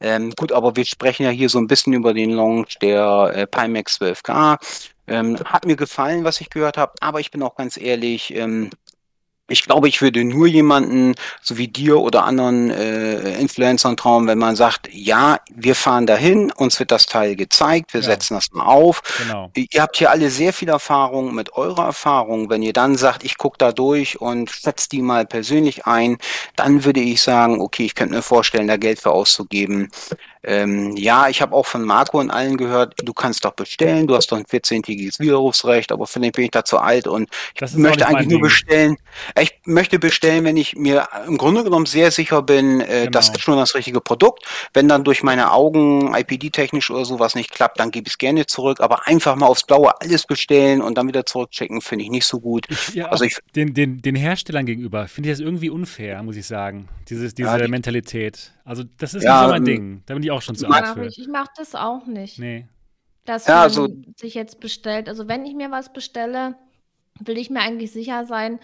[0.00, 3.46] Ähm, gut, aber wir sprechen ja hier so ein bisschen über den Launch der äh,
[3.48, 4.58] Pimax 12K.
[5.08, 8.70] Ähm, hat mir gefallen, was ich gehört habe, aber ich bin auch ganz ehrlich, ähm,
[9.48, 14.38] ich glaube, ich würde nur jemanden, so wie dir oder anderen äh, Influencern trauen, wenn
[14.38, 18.06] man sagt, ja, wir fahren dahin, uns wird das Teil gezeigt, wir ja.
[18.06, 19.02] setzen das mal auf.
[19.18, 19.50] Genau.
[19.54, 22.50] Ihr habt hier alle sehr viel Erfahrung mit eurer Erfahrung.
[22.50, 26.18] Wenn ihr dann sagt, ich gucke da durch und setze die mal persönlich ein,
[26.56, 29.90] dann würde ich sagen, okay, ich könnte mir vorstellen, da Geld für auszugeben.
[30.46, 34.14] Ähm, ja, ich habe auch von Marco und allen gehört, du kannst doch bestellen, du
[34.14, 38.06] hast doch ein 14-tägiges Widerrufsrecht, aber vielleicht bin ich da zu alt und ich möchte
[38.06, 38.96] eigentlich nur bestellen.
[39.40, 43.10] Ich möchte bestellen, wenn ich mir im Grunde genommen sehr sicher bin, äh, genau.
[43.10, 44.44] das ist schon das richtige Produkt.
[44.72, 48.46] Wenn dann durch meine Augen IPD-technisch oder sowas nicht klappt, dann gebe ich es gerne
[48.46, 52.26] zurück, aber einfach mal aufs Blaue alles bestellen und dann wieder zurückchecken, finde ich nicht
[52.26, 52.66] so gut.
[52.68, 56.36] Ich, ja, also ich, den, den, den Herstellern gegenüber finde ich das irgendwie unfair, muss
[56.36, 58.52] ich sagen, Dieses, diese ja, die, Mentalität.
[58.66, 60.02] Also das ist ja, nicht so mein ähm, Ding.
[60.06, 61.06] Da bin ich auch schon zu alt für.
[61.06, 62.40] Ich mache das auch nicht.
[62.40, 62.66] Nee.
[63.24, 65.08] Dass ja, man also, sich jetzt bestellt.
[65.08, 66.56] Also wenn ich mir was bestelle,
[67.20, 68.58] will ich mir eigentlich sicher sein,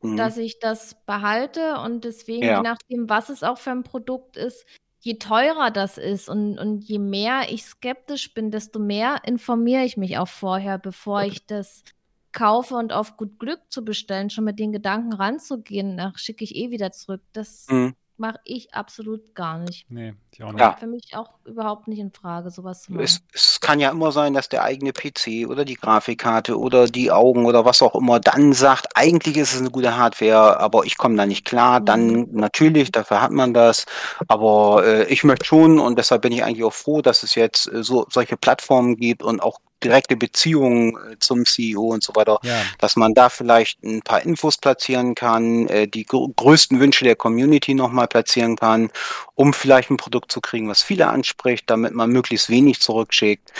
[0.00, 0.16] mhm.
[0.16, 2.56] dass ich das behalte und deswegen, ja.
[2.56, 4.64] je nachdem, was es auch für ein Produkt ist,
[5.00, 9.98] je teurer das ist und, und je mehr ich skeptisch bin, desto mehr informiere ich
[9.98, 11.84] mich auch vorher, bevor ich das
[12.32, 16.56] kaufe und auf gut Glück zu bestellen, schon mit den Gedanken ranzugehen, ach, schicke ich
[16.56, 17.20] eh wieder zurück.
[17.34, 19.90] Das mhm mache ich absolut gar nicht.
[19.90, 20.60] Nee, ich auch nicht.
[20.60, 20.76] Ja.
[20.78, 23.02] Für mich auch überhaupt nicht in Frage, sowas zu machen.
[23.02, 27.10] Es, es, kann ja immer sein, dass der eigene PC oder die Grafikkarte oder die
[27.10, 30.96] Augen oder was auch immer dann sagt, eigentlich ist es eine gute Hardware, aber ich
[30.96, 31.80] komme da nicht klar.
[31.80, 31.84] Mhm.
[31.84, 33.86] Dann natürlich, dafür hat man das.
[34.28, 37.66] Aber äh, ich möchte schon und deshalb bin ich eigentlich auch froh, dass es jetzt
[37.72, 42.38] äh, so solche Plattformen gibt und auch direkte Beziehung äh, zum CEO und so weiter,
[42.42, 42.62] ja.
[42.78, 47.74] dass man da vielleicht ein paar Infos platzieren kann, äh, die größten Wünsche der Community
[47.74, 48.90] nochmal platzieren kann,
[49.34, 53.52] um vielleicht ein Produkt zu kriegen, was viele anspricht, damit man möglichst wenig zurückschickt.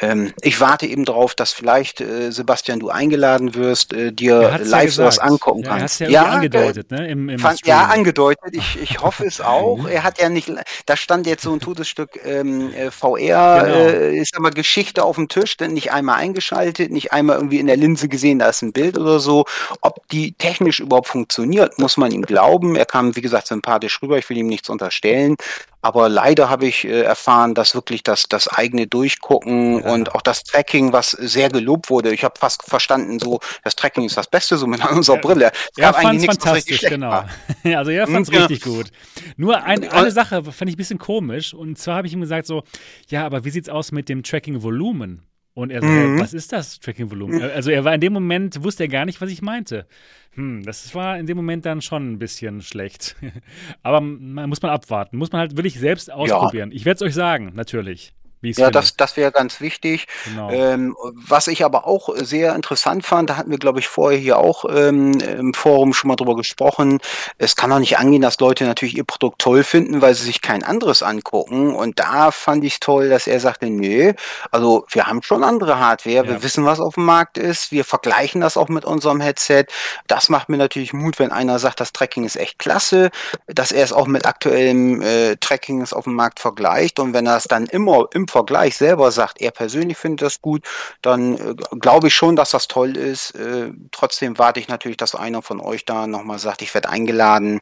[0.00, 5.04] Ähm, ich warte eben darauf, dass vielleicht, äh, Sebastian, du eingeladen wirst, dir live ja
[5.04, 6.00] was angucken ja, kannst.
[6.00, 7.08] Ja, ja angedeutet, ne?
[7.08, 8.54] Im, im fand, ja, angedeutet.
[8.54, 9.86] Ich, ich hoffe es auch.
[9.88, 10.50] er hat ja nicht,
[10.86, 13.76] da stand jetzt so ein totes Stück ähm, VR, genau.
[13.76, 17.66] äh, ist aber Geschichte auf dem Tisch, denn nicht einmal eingeschaltet, nicht einmal irgendwie in
[17.66, 19.44] der Linse gesehen, da ist ein Bild oder so.
[19.80, 22.76] Ob die technisch überhaupt funktioniert, muss man ihm glauben.
[22.76, 24.18] Er kam, wie gesagt, sympathisch rüber.
[24.18, 25.36] Ich will ihm nichts unterstellen.
[25.82, 29.92] Aber leider habe ich äh, erfahren, dass wirklich das, das eigene Durchgucken ja.
[29.92, 32.12] und auch das Tracking, was sehr gelobt wurde.
[32.12, 35.22] Ich habe fast verstanden, so das Tracking ist das Beste, so mit unserer ja.
[35.22, 35.52] Brille.
[35.52, 37.24] Es ja, fand es fantastisch, genau.
[37.64, 38.40] also er fand es ja.
[38.40, 38.90] richtig gut.
[39.36, 41.54] Nur ein, eine Sache fand ich ein bisschen komisch.
[41.54, 42.62] Und zwar habe ich ihm gesagt so,
[43.08, 45.22] ja, aber wie sieht's aus mit dem Tracking-Volumen?
[45.52, 46.20] Und er so, mhm.
[46.20, 47.42] was ist das Tracking-Volumen?
[47.42, 49.86] Also er war in dem Moment, wusste er gar nicht, was ich meinte.
[50.34, 53.16] Hm, das war in dem Moment dann schon ein bisschen schlecht.
[53.82, 55.16] Aber man, muss man abwarten.
[55.16, 56.70] Muss man halt wirklich selbst ausprobieren.
[56.70, 56.76] Ja.
[56.76, 60.06] Ich werde es euch sagen, natürlich ja, das, das wäre ganz wichtig.
[60.24, 60.50] Genau.
[60.50, 64.38] Ähm, was ich aber auch sehr interessant fand, da hatten wir, glaube ich, vorher hier
[64.38, 67.00] auch ähm, im Forum schon mal drüber gesprochen.
[67.36, 70.40] Es kann doch nicht angehen, dass Leute natürlich ihr Produkt toll finden, weil sie sich
[70.40, 71.74] kein anderes angucken.
[71.74, 74.14] Und da fand ich toll, dass er sagte, nö,
[74.50, 76.26] also wir haben schon andere Hardware, ja.
[76.26, 79.66] wir wissen, was auf dem Markt ist, wir vergleichen das auch mit unserem Headset.
[80.06, 83.10] Das macht mir natürlich Mut, wenn einer sagt, das Tracking ist echt klasse,
[83.46, 86.98] dass er es auch mit aktuellem äh, Tracking auf dem Markt vergleicht.
[86.98, 90.64] Und wenn er es dann immer im Vergleich selber sagt, er persönlich findet das gut,
[91.02, 93.32] dann äh, glaube ich schon, dass das toll ist.
[93.34, 97.60] Äh, trotzdem warte ich natürlich, dass einer von euch da nochmal sagt, ich werde eingeladen.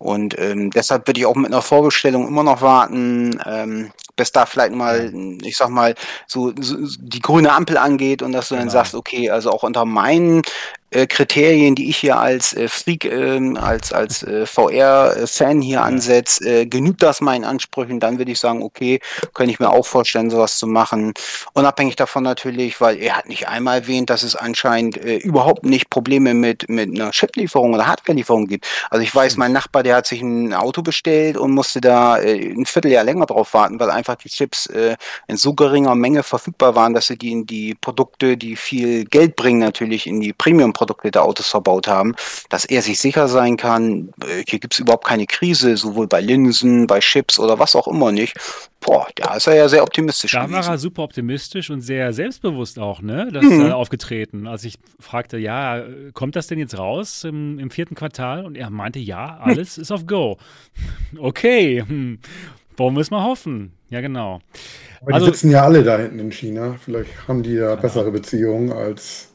[0.00, 3.40] Und ähm, deshalb würde ich auch mit einer Vorbestellung immer noch warten.
[3.44, 5.12] Ähm, bis da vielleicht mal,
[5.42, 5.94] ich sag mal,
[6.26, 8.72] so, so die grüne Ampel angeht und dass du dann Genau.
[8.72, 10.42] sagst, okay, also auch unter meinen
[11.06, 16.66] Kriterien, die ich hier als äh, Freak, ähm, als, als äh, VR-Fan hier ansetze, äh,
[16.66, 19.00] genügt das meinen Ansprüchen, dann würde ich sagen, okay,
[19.34, 21.12] könnte ich mir auch vorstellen, sowas zu machen.
[21.52, 25.90] Unabhängig davon natürlich, weil er hat nicht einmal erwähnt, dass es anscheinend äh, überhaupt nicht
[25.90, 28.66] Probleme mit, mit einer Chiplieferung oder Hardwarelieferung gibt.
[28.90, 32.50] Also ich weiß, mein Nachbar, der hat sich ein Auto bestellt und musste da äh,
[32.50, 34.96] ein Vierteljahr länger drauf warten, weil einfach die Chips äh,
[35.26, 39.36] in so geringer Menge verfügbar waren, dass sie die in die Produkte, die viel Geld
[39.36, 40.32] bringen, natürlich in die
[40.78, 42.14] Premium-Produkte der Autos verbaut haben,
[42.48, 46.86] dass er sich sicher sein kann, äh, hier gibt's überhaupt keine Krise, sowohl bei Linsen,
[46.86, 48.34] bei Chips oder was auch immer nicht.
[48.80, 50.70] Boah, da ist er ja sehr optimistisch Da war gewesen.
[50.70, 53.28] er super optimistisch und sehr selbstbewusst auch, ne?
[53.32, 53.66] Das Mhm.
[53.66, 54.46] äh, aufgetreten.
[54.46, 58.44] Als ich fragte, ja, äh, kommt das denn jetzt raus im, im vierten Quartal?
[58.46, 60.38] Und er meinte, ja, alles ist auf Go.
[61.18, 62.18] Okay, hm.
[62.76, 63.72] wollen wir es mal hoffen.
[63.90, 64.40] Ja, genau.
[65.00, 66.76] Aber Also- die sitzen ja alle da hinten in China.
[66.84, 69.27] Vielleicht haben die ja bessere Beziehungen als.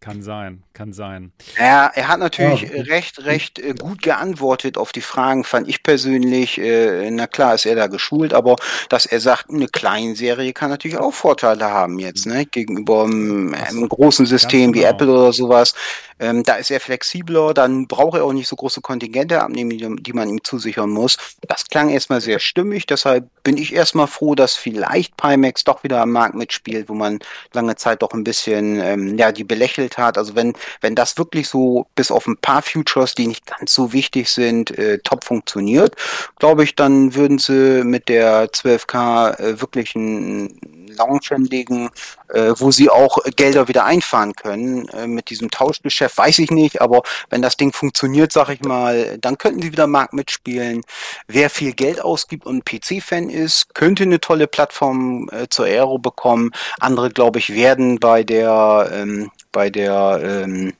[0.00, 1.30] Kann sein, kann sein.
[1.58, 2.68] Ja, er hat natürlich Ja.
[2.70, 6.56] äh, recht, recht äh, gut geantwortet auf die Fragen, fand ich persönlich.
[6.56, 8.56] Äh, na klar ist er da geschult, aber
[8.88, 12.46] dass er sagt, eine Kleinserie kann natürlich auch Vorteile haben jetzt, ne?
[12.46, 14.90] Gegenüber einem, einem großen System wie genau.
[14.90, 15.74] Apple oder sowas.
[16.18, 20.02] Ähm, da ist er flexibler, dann braucht er auch nicht so große Kontingente abnehmen, die,
[20.02, 21.16] die man ihm zusichern muss.
[21.48, 26.00] Das klang erstmal sehr stimmig, deshalb bin ich erstmal froh, dass vielleicht Pimax doch wieder
[26.02, 27.18] am Markt mitspielt, wo man
[27.54, 30.18] lange Zeit doch ein bisschen ähm, ja, die belächelt hat.
[30.18, 33.92] Also wenn, wenn das wirklich so bis auf ein paar Futures, die nicht ganz so
[33.92, 35.96] wichtig sind, äh, top funktioniert,
[36.38, 40.58] glaube ich, dann würden sie mit der 12K äh, wirklich einen
[40.96, 41.90] Launch hinlegen,
[42.28, 44.88] äh, wo sie auch Gelder wieder einfahren können.
[44.88, 49.18] Äh, mit diesem Tauschgeschäft weiß ich nicht, aber wenn das Ding funktioniert, sag ich mal,
[49.18, 50.82] dann könnten sie wieder Markt mitspielen.
[51.26, 56.50] Wer viel Geld ausgibt und PC-Fan ist, könnte eine tolle Plattform äh, zur Aero bekommen.
[56.78, 60.72] Andere, glaube ich, werden bei der ähm, bei der ähm,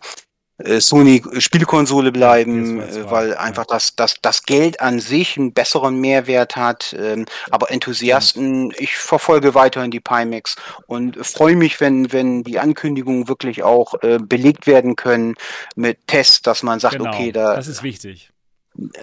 [0.65, 5.53] äh, Sony Spielkonsole bleiben, PS2, äh, weil einfach das, das, das Geld an sich einen
[5.53, 6.95] besseren Mehrwert hat.
[6.99, 10.57] Ähm, aber Enthusiasten, ich verfolge weiterhin die Pimax
[10.87, 15.35] und freue mich, wenn, wenn die Ankündigungen wirklich auch äh, belegt werden können
[15.77, 18.31] mit Tests, dass man sagt, Genau, okay, da das ist wichtig.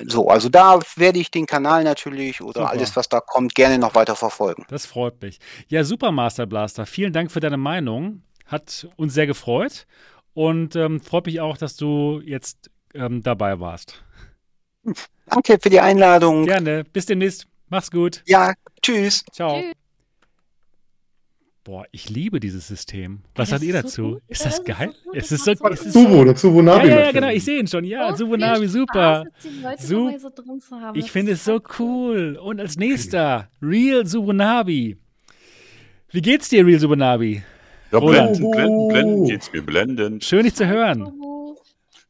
[0.06, 2.70] so, also da werde ich den Kanal natürlich oder Super.
[2.72, 4.66] alles, was da kommt, gerne noch weiter verfolgen.
[4.70, 5.40] Das freut mich.
[5.70, 6.86] Ja, super, Master Blaster.
[6.86, 8.22] Vielen Dank für deine Meinung.
[8.48, 9.86] Hat uns sehr gefreut.
[10.34, 14.04] Und ähm, freut mich auch, dass du jetzt ähm, dabei warst.
[15.26, 16.46] Danke für die Einladung.
[16.46, 16.84] Gerne.
[16.86, 17.48] Bis demnächst.
[17.70, 18.24] Mach's gut.
[18.26, 19.26] Ja, tschüss.
[19.32, 19.60] Ciao.
[19.60, 19.74] Tschüss.
[21.68, 23.24] Boah, ich liebe dieses System.
[23.36, 24.22] Was sagt ihr dazu?
[24.30, 24.94] ist das geil?
[25.12, 27.60] es Das ist so, es ist Zubo, so der Zubo ja, ja, genau, ich sehe
[27.60, 27.84] ihn schon.
[27.84, 29.26] Ja, Oh, viel Subunavi, super.
[30.94, 32.40] Ich finde es so cool.
[32.42, 34.96] Und als nächster, Real Subunabi.
[36.10, 37.44] Wie geht's dir, Real Subunabi?
[37.92, 40.22] Ja, blenden, blenden, blenden geht's mir, blenden.
[40.22, 41.14] Schön, dich zu hören.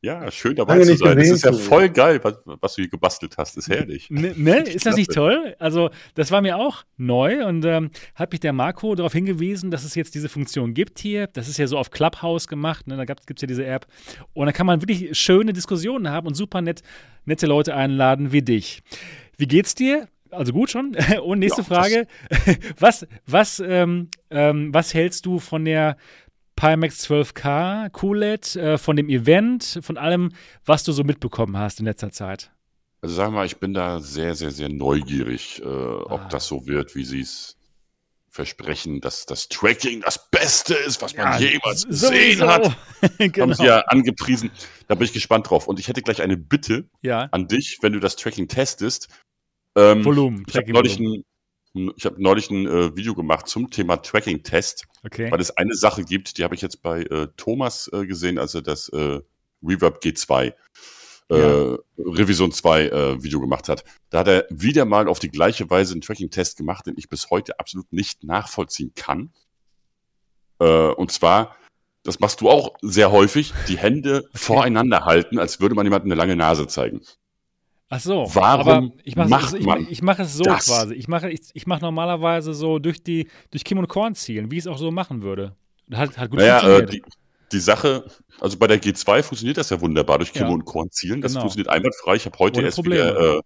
[0.02, 1.18] Ja, schön dabei zu sein.
[1.18, 3.58] Das ist ja voll geil, was, was du hier gebastelt hast.
[3.58, 4.10] Das ist herrlich.
[4.12, 4.60] Ne, ne?
[4.60, 5.56] Ist das nicht toll?
[5.58, 9.84] Also, das war mir auch neu und ähm, hat mich der Marco darauf hingewiesen, dass
[9.84, 11.26] es jetzt diese Funktion gibt hier.
[11.28, 12.96] Das ist ja so auf Clubhouse gemacht, ne?
[12.96, 13.88] da gibt es ja diese App.
[14.34, 16.84] Und da kann man wirklich schöne Diskussionen haben und super nett,
[17.26, 18.84] nette Leute einladen wie dich.
[19.38, 20.08] Wie geht's dir?
[20.32, 20.96] Also gut schon.
[21.24, 22.08] Und nächste Ja, Frage.
[22.80, 25.98] Was, was, ähm, ähm, was hältst du von der
[26.56, 30.32] Pimax 12K, QLED, äh, von dem Event, von allem,
[30.66, 32.52] was du so mitbekommen hast in letzter Zeit?
[33.02, 36.28] Also sag mal, ich bin da sehr, sehr, sehr neugierig, äh, ob Ah.
[36.30, 37.54] das so wird, wie sie es
[38.30, 42.10] versprechen, dass das Tracking das Beste ist, was man Ja, jemals sowieso.
[42.12, 42.78] gesehen hat.
[43.18, 43.42] genau.
[43.48, 44.52] Haben sie ja angepriesen.
[44.88, 45.68] Da bin ich gespannt drauf.
[45.68, 49.08] Und ich hätte gleich eine Bitte Ja, an dich, wenn du das Tracking testest.
[49.78, 50.44] Ähm, Volumen.
[50.48, 51.24] Ich habe neulich, ein,
[51.96, 55.32] ich hab neulich ein äh, Video gemacht zum Thema Tracking-Test, Okay.
[55.32, 58.56] weil es eine Sache gibt, die habe ich jetzt bei äh, Thomas äh, gesehen, als
[58.56, 59.22] er das äh,
[59.64, 60.54] Reverb G2
[61.30, 61.78] äh, Ja.
[62.00, 63.84] Revision 2 äh, Video gemacht hat.
[64.10, 67.30] Da hat er wieder mal auf die gleiche Weise einen Tracking-Test gemacht, den ich bis
[67.30, 69.32] heute absolut nicht nachvollziehen kann.
[70.60, 71.56] Und zwar,
[72.02, 76.18] das machst du auch sehr häufig, die Hände voreinander halten, als würde man jemandem eine
[76.18, 77.02] lange Nase zeigen.
[77.90, 78.26] Ach so.
[78.34, 80.66] Warum aber ich mache macht ich, man ich mache es so das?
[80.66, 80.94] quasi.
[80.96, 84.56] Ich mache ich, ich mache normalerweise so durch die durch Kim und Korn zielen, wie
[84.58, 85.56] ich es auch so machen würde.
[85.94, 86.94] Hat, hat gut Naja, äh, funktioniert.
[86.94, 87.12] die,
[87.54, 88.06] die Sache,
[88.42, 90.54] also bei der G2 funktioniert das ja wunderbar durch Kimme Ja.
[90.54, 91.22] und Korn zielen.
[91.22, 91.42] Das Genau.
[91.44, 92.16] funktioniert einwandfrei.
[92.16, 93.06] Ich habe heute Ohne erst Probleme.
[93.12, 93.42] wieder äh,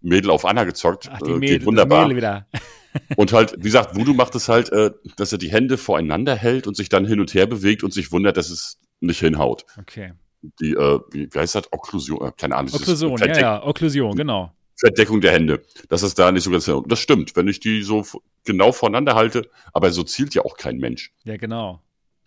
[0.00, 1.08] Mädel auf Anna gezockt.
[1.12, 2.02] Ach, die äh, Mädel, geht wunderbar.
[2.08, 2.46] Mädel wieder.
[3.16, 6.66] Und halt, wie gesagt, Voodoo macht es halt, äh, dass er die Hände voreinander hält
[6.66, 9.64] und sich dann hin und her bewegt und sich wundert, dass es nicht hinhaut.
[9.78, 10.12] Okay.
[10.42, 11.72] Die, äh, wie, heißt das?
[11.72, 12.72] Okklusion, äh, keine Ahnung.
[12.74, 14.52] Okklusion, ja, ja, Okklusion, genau.
[14.76, 15.62] Verdeckung der Hände.
[15.88, 16.70] Das ist da nicht so ganz.
[16.86, 18.04] Das stimmt, wenn ich die so
[18.44, 21.12] genau voneinander halte, aber so zielt ja auch kein Mensch.
[21.24, 21.82] Ja, genau.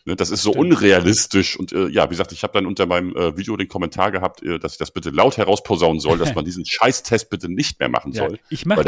[0.06, 0.74] Ne, das ist so Stimmt.
[0.74, 1.58] unrealistisch.
[1.58, 4.44] Und äh, ja, wie gesagt, ich habe dann unter meinem äh, Video den Kommentar gehabt,
[4.44, 7.88] äh, dass ich das bitte laut herausposaunen soll, dass man diesen Scheißtest bitte nicht mehr
[7.88, 8.34] machen soll.
[8.34, 8.84] Ja, ich mache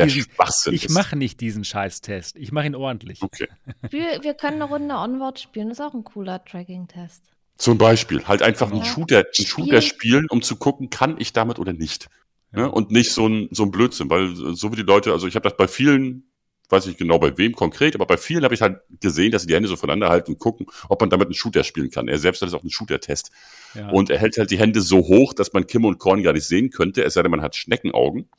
[0.89, 2.35] mach nicht diesen Scheißtest.
[2.35, 3.21] Ich mache ihn ordentlich.
[3.21, 3.47] Okay.
[3.89, 5.69] Wir, wir können eine Runde Onward spielen.
[5.69, 7.23] Das ist auch ein cooler Tracking-Test.
[7.57, 8.25] Zum Beispiel.
[8.25, 8.75] Halt einfach ja.
[8.75, 12.09] einen Shooter, einen Shooter spielen, um zu gucken, kann ich damit oder nicht.
[12.51, 12.61] Ne?
[12.61, 12.65] Ja.
[12.67, 12.71] Ne?
[12.71, 15.47] Und nicht so ein, so ein Blödsinn, weil so wie die Leute, also ich habe
[15.47, 16.25] das bei vielen
[16.69, 19.47] weiß nicht genau bei wem konkret, aber bei vielen habe ich halt gesehen, dass sie
[19.47, 22.07] die Hände so voneinander halten und gucken, ob man damit einen Shooter spielen kann.
[22.07, 23.31] Er selbst hat es auch einen Shooter-Test.
[23.75, 23.89] Ja.
[23.89, 26.47] Und er hält halt die Hände so hoch, dass man Kim und Korn gar nicht
[26.47, 28.29] sehen könnte, es sei denn, man hat Schneckenaugen.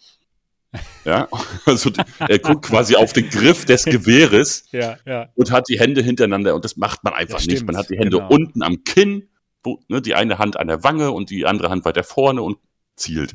[1.05, 1.29] Ja,
[1.65, 5.29] also er guckt quasi auf den Griff des Gewehres ja, ja.
[5.35, 7.65] und hat die Hände hintereinander und das macht man einfach nicht.
[7.65, 8.29] Man hat die Hände genau.
[8.29, 9.29] unten am Kinn,
[9.63, 12.59] wo, ne, die eine Hand an der Wange und die andere Hand weiter vorne und
[12.97, 13.35] zielt.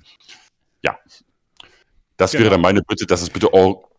[0.84, 0.97] Ja.
[2.18, 2.43] Das genau.
[2.43, 3.49] wäre dann meine Bitte, dass es bitte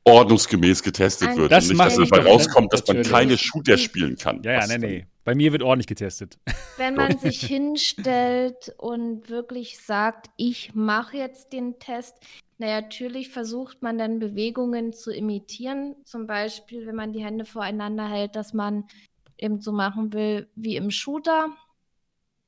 [0.05, 1.53] ordnungsgemäß getestet Ein wird.
[1.53, 4.43] Das und nicht, dass dabei rauskommt, dass man keine Shooter spielen kann.
[4.43, 5.07] Ja, ja, nee, nee.
[5.25, 6.39] Bei mir wird ordentlich getestet.
[6.77, 12.15] Wenn man sich hinstellt und wirklich sagt, ich mache jetzt den Test,
[12.63, 15.97] na natürlich versucht man dann Bewegungen zu imitieren.
[16.05, 18.85] Zum Beispiel, wenn man die Hände voreinander hält, dass man
[19.37, 21.49] eben so machen will wie im Shooter.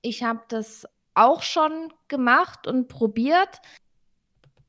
[0.02, 3.60] Ich habe das auch schon gemacht und probiert,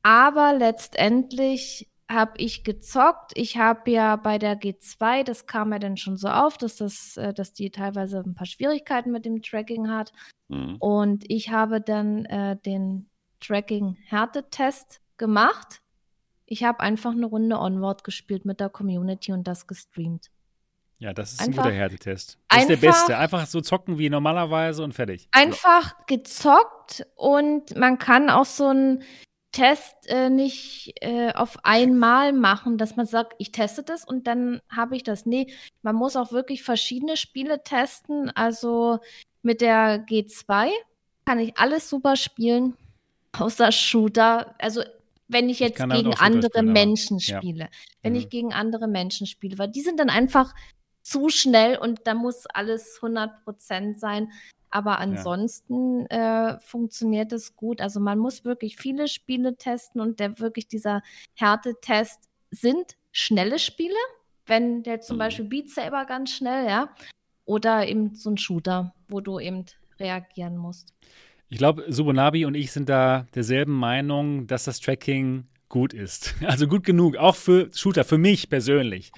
[0.02, 3.30] aber letztendlich habe ich gezockt.
[3.36, 7.16] Ich habe ja bei der G2, das kam ja dann schon so auf, dass, das,
[7.16, 10.12] äh, dass die teilweise ein paar Schwierigkeiten mit dem Tracking hat.
[10.48, 10.76] Mhm.
[10.80, 13.08] Und ich habe dann äh, den
[13.38, 15.80] Tracking-Härtetest gemacht.
[16.46, 20.30] Ich habe einfach eine Runde Onward gespielt mit der Community und das gestreamt.
[20.98, 22.38] Ja, das ist einfach, ein guter Härtetest.
[22.48, 23.18] Das einfach, ist der beste.
[23.18, 25.28] Einfach so zocken wie normalerweise und fertig.
[25.32, 29.02] Einfach gezockt und man kann auch so ein
[29.52, 34.60] Test äh, nicht äh, auf einmal machen, dass man sagt, ich teste das und dann
[34.68, 35.26] habe ich das.
[35.26, 35.46] Nee,
[35.82, 38.30] man muss auch wirklich verschiedene Spiele testen.
[38.30, 38.98] Also
[39.42, 40.70] mit der G2
[41.24, 42.76] kann ich alles super spielen,
[43.32, 44.54] außer Shooter.
[44.58, 44.82] Also
[45.28, 47.64] wenn ich jetzt ich gegen halt andere Menschen spiele.
[47.64, 47.70] Ja.
[48.02, 48.18] Wenn mhm.
[48.18, 50.54] ich gegen andere Menschen spiele, weil die sind dann einfach
[51.02, 54.32] zu schnell und da muss alles 100% sein.
[54.70, 56.54] Aber ansonsten ja.
[56.54, 57.80] äh, funktioniert es gut.
[57.80, 61.02] Also man muss wirklich viele Spiele testen und der wirklich dieser
[61.34, 63.94] Härtetest sind schnelle Spiele.
[64.46, 65.20] Wenn der zum mhm.
[65.20, 66.94] Beispiel Beat Saber ganz schnell, ja.
[67.44, 69.64] Oder eben so ein Shooter, wo du eben
[69.98, 70.92] reagieren musst.
[71.48, 76.34] Ich glaube, Subunabi und ich sind da derselben Meinung, dass das Tracking gut ist.
[76.44, 79.12] Also gut genug, auch für Shooter, für mich persönlich.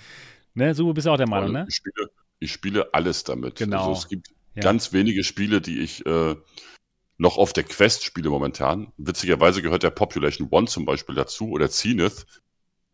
[0.55, 1.67] Ne, Subu, bist du auch der Meinung, ne?
[1.69, 3.57] Ich spiele, ich spiele alles damit.
[3.57, 3.89] Genau.
[3.89, 4.63] Also es gibt ja.
[4.63, 6.35] Ganz wenige Spiele, die ich äh,
[7.17, 8.93] noch auf der Quest spiele momentan.
[8.97, 12.27] Witzigerweise gehört der Population One zum Beispiel dazu oder Zenith.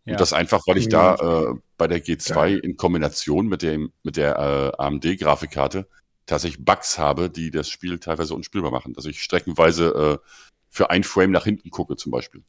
[0.05, 0.13] Ja.
[0.13, 2.59] Und das einfach, weil ich da äh, bei der G2 ja.
[2.59, 4.37] in Kombination mit, dem, mit der
[4.79, 5.89] äh, AMD-Grafikkarte
[6.27, 8.93] tatsächlich Bugs habe, die das Spiel teilweise unspielbar machen.
[8.95, 10.29] Dass ich streckenweise äh,
[10.69, 12.43] für ein Frame nach hinten gucke zum Beispiel.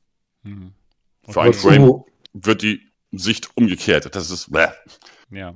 [0.44, 0.74] Hm.
[1.24, 1.34] Okay.
[1.34, 2.82] Für ein Frame wird die
[3.12, 4.16] Sicht umgekehrt.
[4.16, 4.52] Das ist.
[4.52, 4.68] Bäh.
[5.32, 5.54] Ja.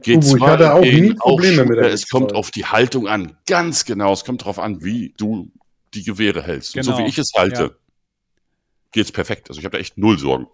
[0.00, 3.36] Geht uh, ich hatte auch nie Probleme mit der Es kommt auf die Haltung an.
[3.46, 4.12] Ganz genau.
[4.12, 5.50] Es kommt darauf an, wie du
[5.94, 6.74] die Gewehre hältst.
[6.74, 6.80] Genau.
[6.80, 7.08] Und so wie genau.
[7.08, 7.70] ich es halte, ja.
[8.92, 9.48] geht's perfekt.
[9.48, 10.46] Also ich habe da echt null Sorgen.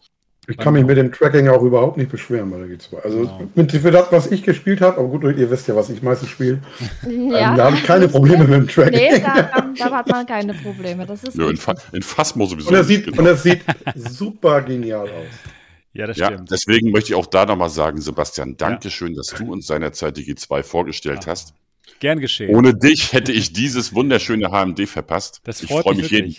[0.46, 3.02] Ich kann mich mit dem Tracking auch überhaupt nicht beschweren bei der G2.
[3.02, 3.48] Also genau.
[3.54, 6.28] mit, für das, was ich gespielt habe, aber gut, ihr wisst ja, was ich meistens
[6.28, 6.60] spiele,
[7.02, 8.92] ja, ähm, da habe ich keine Probleme mit dem Tracking.
[8.92, 11.06] Nee, da, da, hat man keine Probleme.
[11.06, 12.68] Das ist ja, in, Fa in Phasmo sowieso.
[12.68, 13.22] Und es sieht, genau.
[13.22, 13.62] und es sieht
[13.96, 15.52] super genial aus.
[15.94, 16.50] Ja, das ja, stimmt.
[16.50, 19.16] Deswegen möchte ich auch da nochmal sagen, Sebastian, Dankeschön, ja.
[19.18, 21.30] dass du uns seinerzeit die G2 vorgestellt ja.
[21.30, 21.54] hast.
[22.00, 22.54] Gern geschehen.
[22.54, 25.40] Ohne dich hätte ich dieses wunderschöne HMD verpasst.
[25.44, 26.36] Das freut ich freue mich, jeden,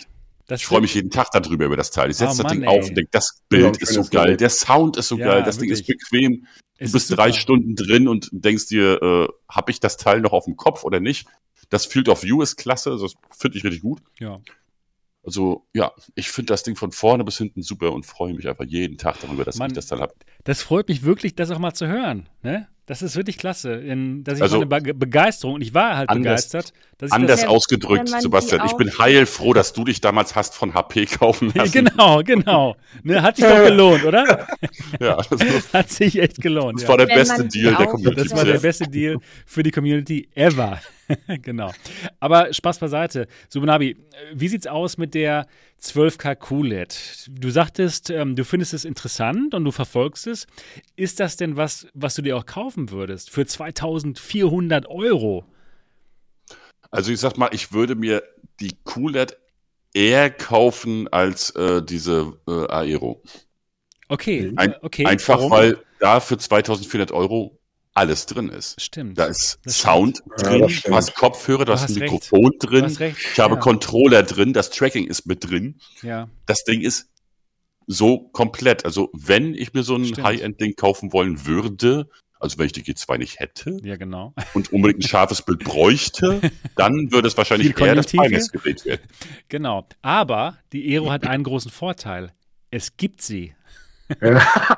[0.50, 2.10] ich freue mich jeden Tag darüber über das Teil.
[2.10, 2.68] Ich setze oh, das Ding ey.
[2.68, 5.60] auf und denke, das Bild ist so geil, der Sound ist so ja, geil, das
[5.60, 5.84] wirklich.
[5.84, 6.46] Ding ist bequem.
[6.78, 10.32] Es du bist drei Stunden drin und denkst dir, äh, habe ich das Teil noch
[10.32, 11.26] auf dem Kopf oder nicht?
[11.70, 14.02] Das Field of View ist klasse, das finde ich richtig gut.
[14.20, 14.40] Ja.
[15.24, 18.64] Also ja, ich finde das Ding von vorne bis hinten super und freue mich einfach
[18.64, 20.14] jeden Tag darüber, dass Mann, ich das dann habe.
[20.44, 22.28] Das freut mich wirklich, das auch mal zu hören.
[22.42, 22.68] Ne?
[22.86, 26.08] Das ist wirklich klasse, in, dass ich also, eine Be Begeisterung und ich war halt
[26.08, 26.72] anders, begeistert.
[27.10, 28.64] anders das, ausgedrückt, Sebastian.
[28.64, 31.72] Ich bin heilfroh, dass du dich damals hast von HP kaufen lassen.
[31.72, 32.76] genau, genau.
[33.02, 34.46] Ne, hat sich doch gelohnt, oder?
[35.00, 35.40] ja, das
[35.72, 36.76] hat sich echt gelohnt.
[36.76, 36.88] Das ja.
[36.90, 38.22] war der beste Deal der Community.
[38.22, 40.80] Das war der beste Deal für die Community ever.
[41.42, 41.72] genau.
[42.20, 43.26] Aber Spaß beiseite.
[43.48, 43.96] Subunabi,
[44.32, 45.46] wie sieht's aus mit der
[45.82, 47.30] 12K QLED?
[47.30, 50.46] Du sagtest, ähm, du findest es interessant und du verfolgst es.
[50.96, 55.44] Ist das denn was, was du dir auch kaufen würdest für 2400 Euro?
[56.90, 58.22] Also ich sag mal, ich würde mir
[58.60, 59.36] die QLED
[59.92, 63.22] eher kaufen als äh, diese äh, Aero.
[64.08, 65.04] Okay, Ein, okay.
[65.04, 65.50] Einfach warum?
[65.50, 67.58] weil da für 2400 Euro
[67.96, 68.80] alles drin ist.
[68.80, 69.18] Stimmt.
[69.18, 70.94] Da ist Das Sound Ja, drin, das du stimmt.
[70.96, 72.12] hast Kopfhörer, du Du hast hast ein recht.
[72.12, 73.16] Mikrofon Du drin, recht.
[73.32, 73.60] ich habe ja.
[73.60, 75.78] Controller drin, das Tracking ist mit drin.
[76.02, 77.08] Ja, Das Ding ist
[77.86, 78.84] so komplett.
[78.84, 80.26] Also wenn ich mir so ein Stimmt.
[80.26, 82.08] High-End-Ding kaufen wollen würde,
[82.38, 84.34] also wenn ich die G2 nicht hätte ja, genau.
[84.54, 86.40] und unbedingt ein scharfes Bild bräuchte,
[86.76, 89.00] dann würde es wahrscheinlich eher das gedreht werden.
[89.48, 89.86] Genau.
[90.02, 92.32] Aber die Aero hat einen großen Vorteil.
[92.70, 93.54] Es gibt sie.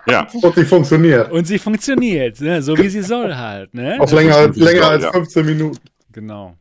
[0.06, 1.30] Ja, Und sie funktioniert.
[1.30, 2.62] Und sie funktioniert, ne?
[2.62, 3.74] so wie sie soll halt.
[3.74, 3.98] Ne?
[4.00, 5.12] Auch länger, als- länger als ja.
[5.12, 5.78] 15 Minuten.
[6.12, 6.56] Genau.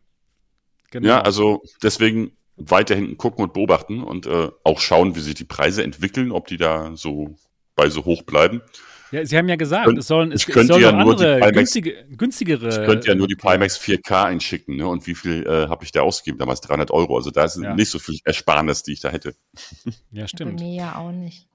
[0.92, 1.08] genau.
[1.08, 5.84] ja, also deswegen weiterhin gucken und beobachten und äh, auch schauen, wie sich die Preise
[5.84, 7.36] entwickeln, ob die da so
[7.76, 8.62] bei so hoch bleiben.
[9.12, 12.06] Ja, Sie haben ja gesagt, es sollen es, ich es sollen ja andere, Pimax- günstige,
[12.18, 12.68] günstigere.
[12.68, 14.86] Ich könnte ja nur die Pimax 4K einschicken, ne?
[14.86, 16.40] Und wie viel äh, habe ich da ausgegeben?
[16.40, 17.16] Damals 300 Euro.
[17.16, 17.74] Also da ist Ja.
[17.74, 19.34] nicht so viel Ersparnis, die ich da hätte.
[20.12, 20.60] Ja, Bei stimmt.
[20.60, 21.48] mir ja auch nicht.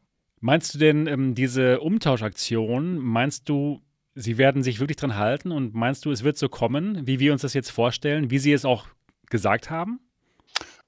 [0.45, 3.81] Meinst du denn, ähm, diese Umtauschaktion, meinst du,
[4.17, 7.33] sie werden sich wirklich dran halten und meinst du, es wird so kommen, wie wir
[7.33, 8.89] uns das jetzt vorstellen, wie sie es auch
[9.31, 10.01] gesagt haben?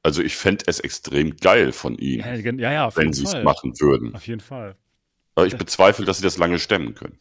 [0.03, 4.13] Also ich fände es extrem geil von ihnen, Ja, ja, wenn sie es machen würden.
[4.17, 4.75] Auf jeden Fall.
[5.37, 7.17] Aber ich bezweifle, dass sie das lange stemmen können.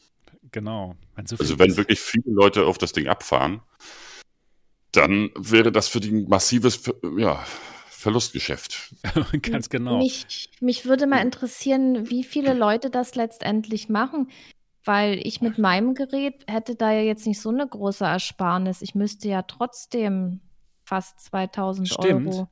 [0.51, 0.95] Genau.
[1.15, 1.77] Wenn so Also wenn ist.
[1.77, 3.61] wirklich viele Leute auf das Ding abfahren,
[4.91, 6.81] dann wäre das für die ein massives
[7.15, 7.45] ja,
[8.03, 8.93] Verlustgeschäft.
[9.41, 9.97] Ganz genau.
[9.97, 14.29] Mich, mich würde mal interessieren, wie viele Leute das letztendlich machen,
[14.83, 18.81] weil ich mit meinem Gerät hätte da ja jetzt nicht so eine große Ersparnis.
[18.81, 20.41] Ich müsste ja trotzdem
[20.83, 22.27] fast 2000 Stimmt.
[22.27, 22.49] Euro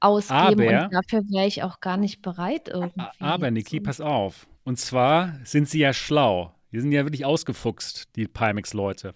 [0.00, 3.06] ausgeben Aber- und dafür wäre ich auch gar nicht bereit irgendwie.
[3.20, 4.48] Aber Niki, pass auf.
[4.64, 6.54] Und zwar sind sie ja schlau.
[6.72, 9.14] Die sind ja wirklich ausgefuchst, die Pimax-Leute.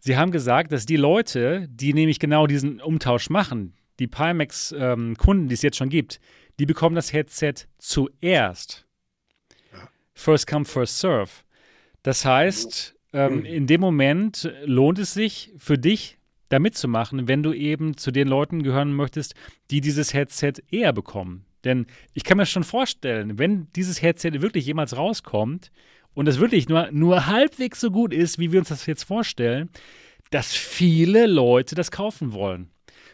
[0.00, 5.54] Sie haben gesagt, dass die Leute, die nämlich genau diesen Umtausch machen, die Pimax-Kunden, die
[5.54, 6.20] es jetzt schon gibt,
[6.58, 8.86] die bekommen das Headset zuerst.
[10.14, 11.30] First come, first serve.
[12.02, 17.54] Das heißt, ähm, in dem Moment lohnt es sich für dich, da mitzumachen, wenn du
[17.54, 19.34] eben zu den Leuten gehören möchtest,
[19.70, 21.46] die dieses Headset eher bekommen.
[21.64, 25.70] Denn ich kann mir schon vorstellen, wenn dieses Headset wirklich jemals rauskommt
[26.14, 29.70] und es wirklich nur, nur halbwegs so gut ist, wie wir uns das jetzt vorstellen,
[30.30, 32.70] dass viele Leute das kaufen wollen.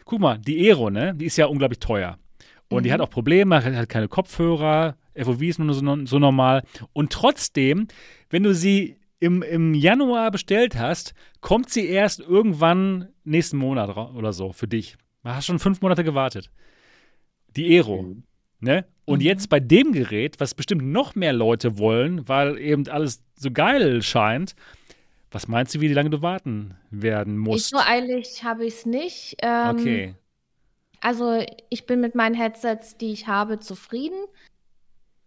[0.09, 2.17] Guck mal, die Aero, ne, die ist ja unglaublich teuer.
[2.67, 6.63] Und die hat auch Probleme, hat keine Kopfhörer, FOV ist nur so, so normal.
[6.93, 7.87] Und trotzdem,
[8.31, 14.33] wenn du sie im, im Januar bestellt hast, kommt sie erst irgendwann nächsten Monat oder
[14.33, 14.97] so für dich.
[15.23, 16.49] Du hast schon fünf Monate gewartet.
[17.55, 18.15] Die Aero.
[18.61, 18.85] Ne?
[19.05, 23.51] Und jetzt bei dem Gerät, was bestimmt noch mehr Leute wollen, weil eben alles so
[23.51, 24.55] geil scheint,
[25.31, 27.69] was meinst du, wie lange du warten werden Ich musst?
[27.69, 29.35] so eilig habe ich es nicht.
[29.41, 30.15] Ähm, okay.
[31.01, 34.19] Also ich bin mit meinen Headsets, die ich habe, zufrieden.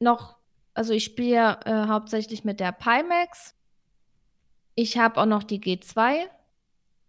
[0.00, 0.36] Noch,
[0.74, 3.54] also ich spiele äh, hauptsächlich mit der Pimax.
[4.74, 6.26] Ich habe auch noch die G2.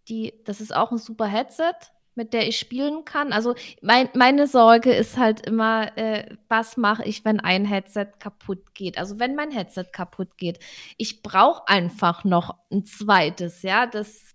[0.08, 1.72] Die, das ist auch ein super Headset,
[2.14, 3.32] mit der ich spielen kann.
[3.32, 8.74] Also mein, meine Sorge ist halt immer, äh, was mache ich, wenn ein Headset kaputt
[8.74, 8.98] geht?
[8.98, 10.58] Also wenn mein Headset kaputt geht.
[10.96, 13.86] Ich brauche einfach noch ein zweites, ja.
[13.86, 14.30] Das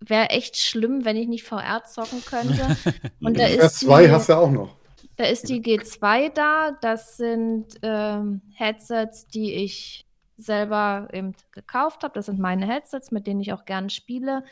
[0.00, 2.76] wäre echt schlimm, wenn ich nicht VR zocken könnte.
[3.20, 4.76] Und da ist R2 die- hast du auch noch.
[5.16, 6.70] da ist die G2 da.
[6.80, 10.06] Das sind ähm, Headsets, die ich
[10.36, 12.14] selber eben gekauft habe.
[12.14, 14.44] Das sind meine Headsets, mit denen ich auch gerne spiele.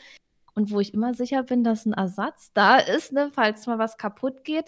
[0.57, 3.99] Und wo ich immer sicher bin, dass ein Ersatz da ist, ne, falls mal was
[3.99, 4.65] kaputt geht.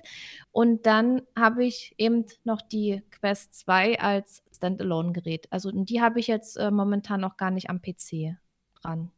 [0.52, 5.48] Und dann habe ich eben noch die Quest 2 als Standalone-Gerät.
[5.50, 8.38] Also die habe ich jetzt äh, momentan noch gar nicht am PC
[8.80, 9.10] dran.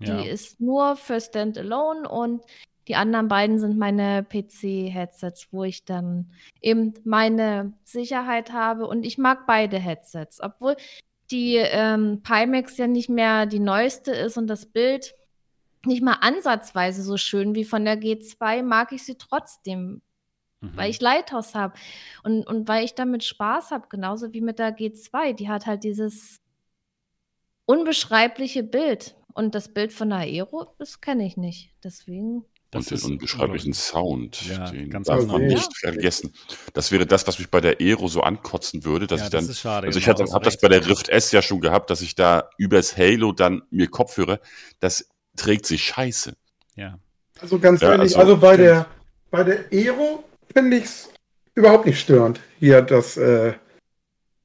[0.00, 0.20] Ja.
[0.20, 2.42] Die ist nur für Standalone und
[2.88, 8.86] die anderen beiden sind meine PC-Headsets, wo ich dann eben meine Sicherheit habe.
[8.86, 10.76] Und ich mag beide Headsets, obwohl
[11.30, 15.14] die ähm, Pimax ja nicht mehr die neueste ist und das Bild
[15.88, 20.02] nicht mal ansatzweise so schön wie von der G2, mag ich sie trotzdem,
[20.60, 20.76] Mhm.
[20.76, 21.74] weil ich Lighthouse habe
[22.24, 25.32] und, und weil ich damit Spaß habe, genauso wie mit der G2.
[25.34, 26.40] Die hat halt dieses
[27.64, 29.14] unbeschreibliche Bild.
[29.34, 31.72] Und das Bild von der Aero, das kenne ich nicht.
[31.84, 32.44] Deswegen.
[32.72, 34.42] Das und den unbeschreiblichen Sound.
[34.48, 35.34] Ja, den ganz darf genau.
[35.34, 35.48] man Ja.
[35.54, 36.34] nicht vergessen.
[36.74, 39.42] Das wäre das, was mich bei der Aero so ankotzen würde, dass ja, ich dann.
[39.42, 39.86] das ist schade.
[39.86, 42.50] also ich genau, habe das bei der Rift S ja schon gehabt, dass ich da
[42.58, 44.40] übers Halo dann mir Kopfhörer,
[44.80, 45.08] das
[45.38, 46.34] trägt sich scheiße.
[46.76, 46.98] Ja.
[47.40, 48.86] Also ganz Ja, ehrlich, also- also, bei der
[49.30, 51.10] bei der Aero finde ich es
[51.54, 53.52] überhaupt nicht störend, hier das äh,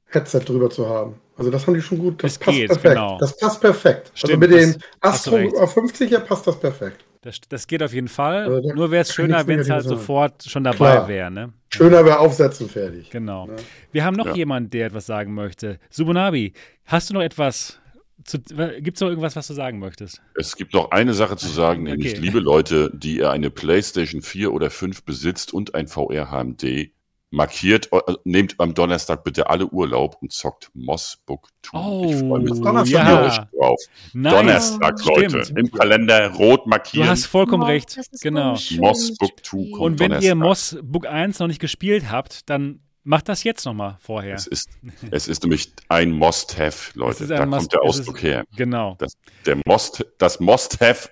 [0.08, 1.16] Headset drüber zu haben.
[1.38, 2.24] Also das haben die schon gut.
[2.24, 2.94] Das Es passt geht, perfekt.
[2.96, 3.18] genau.
[3.20, 4.12] Das passt perfekt.
[4.14, 5.56] Stimmt, also mit dem Astro recht.
[5.56, 7.04] A50er passt das perfekt.
[7.22, 8.54] Das, das geht auf jeden Fall.
[8.54, 11.32] Also Nur wäre es schöner, wenn es halt sofort schon dabei wäre.
[11.32, 11.54] Ne?
[11.70, 13.10] Schöner wäre aufsetzen fertig.
[13.10, 13.48] Genau.
[13.48, 13.54] Ja.
[13.94, 14.34] Wir haben noch Ja.
[14.36, 15.80] jemanden, der etwas sagen möchte.
[15.90, 16.54] Subunabi,
[16.86, 17.80] hast du noch etwas?
[18.26, 20.22] Gibt es noch irgendwas, was du sagen möchtest?
[20.36, 22.22] Es gibt noch eine Sache zu sagen, nämlich, Okay.
[22.22, 26.92] liebe Leute, die ihr eine PlayStation 4 oder 5 besitzt und ein VR-HMD,
[27.32, 31.78] markiert, äh, nehmt am Donnerstag bitte alle Urlaub und zockt Mossbook 2.
[32.12, 33.18] ich freue mich Oh, Donnerstag ja.
[33.18, 33.80] tierisch drauf.
[34.14, 34.34] Nice.
[34.36, 35.44] Donnerstag, Leute.
[35.46, 35.60] Stimmt.
[35.60, 37.08] Im Kalender rot Du markieren.
[37.10, 38.00] hast vollkommen Oh, recht.
[38.22, 38.54] Genau.
[38.56, 39.64] so Mossbook Spiel.
[39.66, 39.82] 2 kommt.
[39.82, 40.36] Und wenn ihr Donnerstag.
[40.38, 44.36] Moss Book 1 noch nicht gespielt habt, dann macht das jetzt nochmal vorher.
[44.36, 44.70] Es ist,
[45.12, 47.24] es ist nämlich ein Must-Have, Es Leute.
[47.24, 48.44] ist Da ein kommt Must- der es ist- Ausdruck her.
[48.56, 48.96] Genau.
[49.00, 49.14] Das,
[49.46, 51.10] der Must, das Must-Have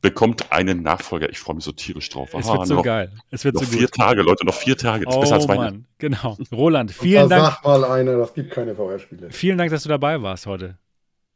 [0.00, 1.28] bekommt einen Nachfolger.
[1.28, 2.28] Ich freue mich so tierisch drauf.
[2.32, 3.10] Es Ah, wird so noch, geil.
[3.30, 3.94] Es wird noch so vier gut.
[3.96, 5.04] Tage, Leute, noch vier Tage.
[5.04, 5.74] Das ist besser als Oh Weihnachten.
[5.76, 6.38] Mann, genau.
[6.52, 9.30] Roland, Da vielen Dank, sagt mal einer, das gibt keine VR-Spiele.
[9.32, 10.78] vielen Dank, dass du dabei warst heute.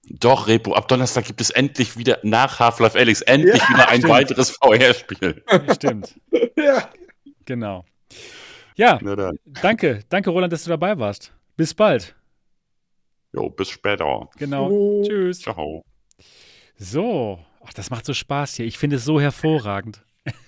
[0.08, 3.98] Doch, Repo, ab Donnerstag gibt es endlich wieder nach Half-Life Alyx endlich Ja, wieder ein
[4.00, 4.12] stimmt.
[4.12, 5.42] weiteres VR-Spiel.
[5.74, 6.14] Stimmt.
[6.56, 6.88] Ja.
[7.44, 7.84] Genau.
[8.76, 9.38] Ja, Na dann.
[9.46, 10.00] danke.
[10.08, 11.32] Danke, Roland, dass du dabei warst.
[11.56, 12.14] Bis bald.
[13.32, 14.28] Jo, bis später.
[14.38, 14.68] Genau.
[14.70, 15.04] Oh.
[15.06, 15.40] Tschüss.
[15.40, 15.84] Ciao.
[16.76, 17.38] So.
[17.64, 18.66] Ach, das macht so Spaß hier.
[18.66, 20.04] Ich finde es so hervorragend.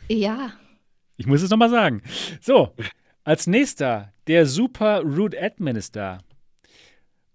[0.08, 0.52] Ja.
[1.16, 2.02] Ich muss es nochmal sagen.
[2.40, 2.74] So,
[3.22, 6.18] als nächster, der Super Root Admin ist da.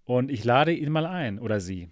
[0.03, 1.89] Und ich lade ihn mal ein, oder sie.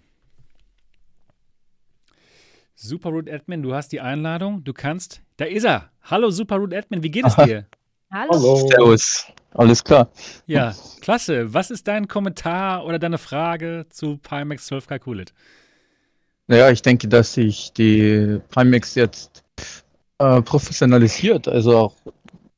[2.74, 4.62] Super Root Admin, du hast die Einladung.
[4.64, 5.22] Du kannst.
[5.36, 5.90] Da ist er.
[6.02, 7.66] Hallo, Super Root Admin, wie geht es dir?
[8.10, 8.32] Hallo.
[8.32, 8.68] Hallo.
[8.68, 9.26] Servus.
[9.54, 10.08] Alles klar.
[10.46, 11.52] Ja, klasse.
[11.52, 15.32] Was ist dein Kommentar oder deine Frage zu Pimax 12 Calculate?
[16.46, 19.44] Naja, ich denke, dass sich die Primex jetzt
[20.18, 21.48] äh, professionalisiert.
[21.48, 21.94] Also auch,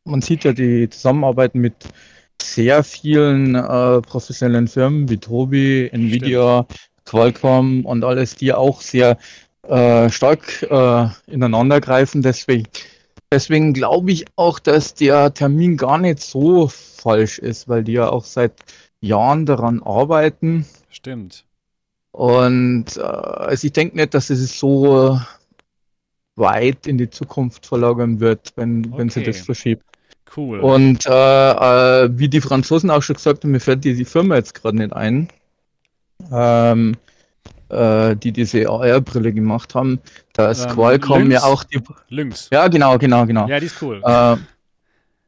[0.04, 1.74] man sieht ja die Zusammenarbeit mit
[2.40, 6.64] sehr vielen äh, professionellen Firmen wie Tobi, Nvidia,
[7.04, 9.18] Qualcomm und alles, die auch sehr
[9.66, 12.22] äh, stark äh, ineinander greifen.
[12.22, 12.68] Deswegen,
[13.32, 18.08] deswegen glaube ich auch, dass der Termin gar nicht so falsch ist, weil die ja
[18.08, 18.52] auch seit
[19.00, 20.66] Jahren daran arbeiten.
[20.90, 21.44] Stimmt.
[22.12, 25.18] Und äh, also ich denke nicht, dass es so äh,
[26.36, 29.30] weit in die Zukunft verlagern wird, wenn, wenn sie Okay.
[29.30, 29.84] das verschiebt.
[30.36, 30.60] Cool.
[30.60, 31.10] Und äh,
[32.04, 34.76] äh, wie die Franzosen auch schon gesagt haben, mir fällt die, die Firma jetzt gerade
[34.76, 35.28] nicht ein,
[36.30, 36.96] ähm,
[37.70, 40.00] äh, die diese AR-Brille gemacht haben,
[40.32, 41.34] dass Ähm, Qualcomm Lynx?
[41.34, 41.80] ja auch die.
[42.08, 42.48] Lynx.
[42.52, 43.46] Ja, genau, genau, genau.
[43.48, 44.00] Ja, die ist cool.
[44.04, 44.36] Äh,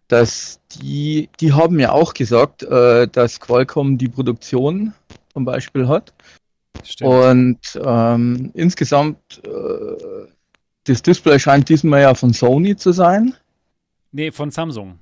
[0.08, 4.92] dass die, die haben ja auch gesagt, äh, dass Qualcomm die Produktion
[5.32, 6.12] zum Beispiel hat.
[6.84, 7.10] Stimmt.
[7.10, 10.26] Und ähm, insgesamt, äh,
[10.84, 13.34] das Display scheint diesmal ja von Sony zu sein.
[14.10, 14.98] Nee, von Samsung.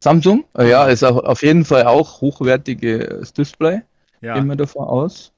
[0.00, 3.82] Samsung, ja, ist auf jeden Fall auch hochwertiges Display,
[4.20, 4.34] Ja.
[4.34, 5.32] gehen wir davon aus.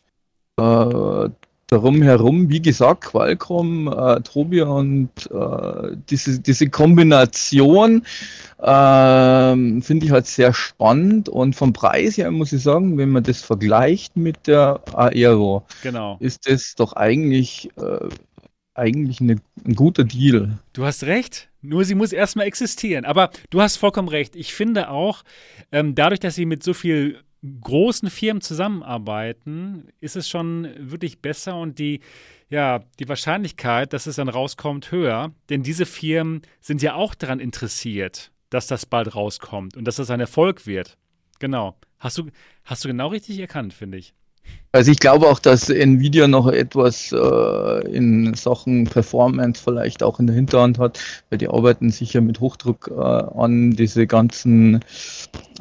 [0.57, 1.31] Äh,
[1.68, 8.05] darum herum, wie gesagt, Qualcomm, äh, Tobi und äh, diese, diese Kombination
[8.62, 13.23] ähm, finde ich halt sehr spannend und vom Preis her muss ich sagen, wenn man
[13.24, 16.16] das vergleicht mit der Aero, Genau.
[16.20, 18.08] ist das doch eigentlich, äh,
[18.74, 20.58] eigentlich eine, ein guter Deal.
[20.73, 23.05] Du hast recht, nur sie muss erstmal existieren.
[23.05, 24.36] Aber du hast vollkommen recht.
[24.36, 25.23] Ich finde auch,
[25.73, 27.20] ähm, dadurch, dass sie mit so viel
[27.60, 32.00] großen Firmen zusammenarbeiten, ist es schon wirklich besser und die,
[32.48, 35.32] ja, die Wahrscheinlichkeit, dass es dann rauskommt, höher.
[35.50, 40.10] Denn diese Firmen sind ja auch daran interessiert, dass das bald rauskommt und dass das
[40.10, 40.97] ein Erfolg wird.
[41.39, 41.76] Genau.
[41.98, 42.31] Hast du,
[42.64, 44.14] hast du genau richtig erkannt, finde ich.
[44.74, 50.26] Also ich glaube auch, dass Nvidia noch etwas äh, in Sachen Performance vielleicht auch in
[50.26, 50.98] der Hinterhand hat,
[51.31, 54.81] weil die arbeiten sicher mit Hochdruck äh, an diese ganzen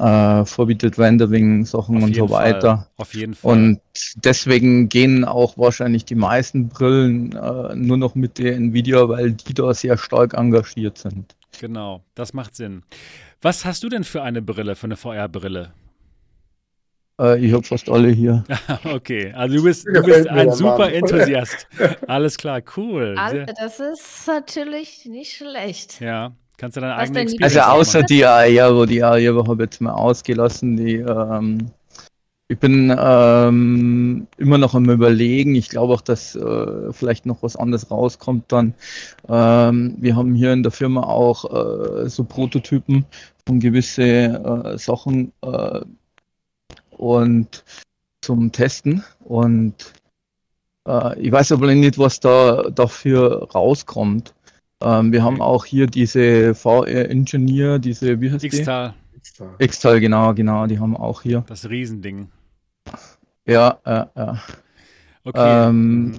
[0.00, 2.76] äh, Forbidded Rendering Sachen Auf und so weiter.
[2.76, 2.86] Fall.
[2.96, 3.52] Auf jeden Fall.
[3.52, 3.80] Und
[4.16, 9.54] deswegen gehen auch wahrscheinlich die meisten Brillen äh, nur noch mit der Nvidia, weil die
[9.54, 11.36] da sehr stark engagiert sind.
[11.60, 12.82] Genau, das macht Sinn.
[13.40, 15.72] Was hast du denn für eine Brille, für eine VR-Brille?
[17.20, 18.44] Äh, ich habe fast alle hier.
[18.84, 20.92] Okay, also du bist, du bist ein super.
[20.92, 21.66] Enthusiast.
[22.06, 23.14] Alles klar, cool.
[23.30, 26.00] Sehr, das ist natürlich nicht schlecht.
[26.00, 28.06] ja, kannst du deine eigene Experience Also außer machen.
[28.08, 30.76] die Aero, die Aero habe ich jetzt mal ausgelassen.
[30.76, 31.70] Die, ähm,
[32.48, 35.54] ich bin ähm, immer noch am überlegen.
[35.54, 38.74] Ich glaube auch, dass äh, vielleicht noch was anderes rauskommt dann.
[39.28, 41.44] Ähm, wir haben hier in der Firma auch
[42.04, 43.06] äh, so Prototypen
[43.46, 45.80] von gewisse äh, Sachen äh,
[46.98, 47.64] und
[48.22, 49.04] zum Testen.
[49.20, 49.92] Und
[50.86, 54.34] äh, ich weiß aber nicht, was da dafür rauskommt.
[54.82, 55.42] Ähm, wir haben Okay.
[55.42, 58.48] auch hier diese VR Engineer, diese, wie heißt die?
[58.48, 58.94] X-Tal,
[59.58, 61.44] X-Tal, genau, genau, die haben auch hier.
[61.46, 62.30] das Riesending.
[63.46, 64.42] Ja, äh, ja.
[65.24, 65.68] Okay.
[65.68, 66.12] Ähm, mhm.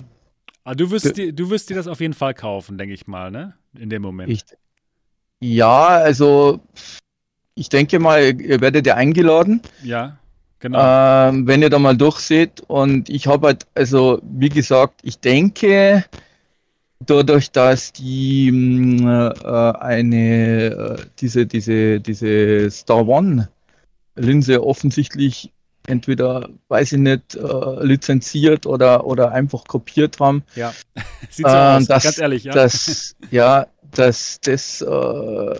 [0.63, 3.05] Aber Ah, du wirst, dir, du wirst dir das auf jeden Fall kaufen, denke ich
[3.05, 3.53] mal, ne?
[3.77, 4.31] In dem Moment.
[4.31, 4.43] Ich,
[5.39, 6.59] ja, also
[7.53, 10.17] ich denke mal, ihr werdet ja eingeladen, ja,
[10.59, 11.29] genau.
[11.29, 12.61] ähm, wenn ihr da mal durchseht.
[12.67, 16.05] Und ich habe halt, also wie gesagt, ich denke,
[16.99, 23.49] dadurch, dass die mh, äh, eine, äh, diese, diese, diese Star One
[24.15, 25.51] Linse offensichtlich
[25.87, 30.73] entweder, weiß ich nicht, äh, lizenziert oder, oder einfach kopiert haben, ja.
[31.29, 32.53] Sieht so äh, aus, dass, ganz ehrlich, ja.
[32.53, 35.55] dass, ja, dass das äh,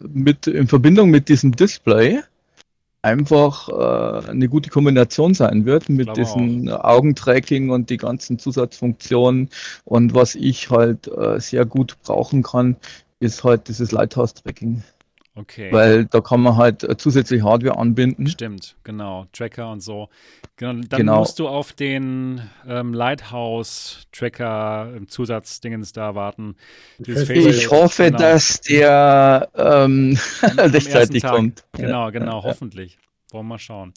[0.00, 2.20] mit, in Verbindung mit diesem Display
[3.04, 9.50] einfach äh, eine gute Kombination sein wird mit diesem Augentracking und die ganzen Zusatzfunktionen.
[9.84, 12.76] Und was ich halt äh, sehr gut brauchen kann,
[13.20, 14.82] ist halt dieses Lighthouse-Tracking.
[15.34, 15.72] Okay.
[15.72, 18.26] Weil da kann man halt äh, zusätzliche Hardware anbinden.
[18.26, 19.26] Stimmt, genau.
[19.32, 20.08] Tracker und so.
[20.56, 21.18] Genau, dann Genau.
[21.20, 26.56] musst du auf den ähm, Lighthouse-Tracker im Zusatzdingens da warten.
[26.98, 28.18] Ich hoffe, genau.
[28.18, 31.32] dass der ähm, rechtzeitig Tag.
[31.34, 31.64] kommt.
[31.72, 32.98] Genau, genau, hoffentlich.
[33.32, 33.92] Wollen wir mal schauen.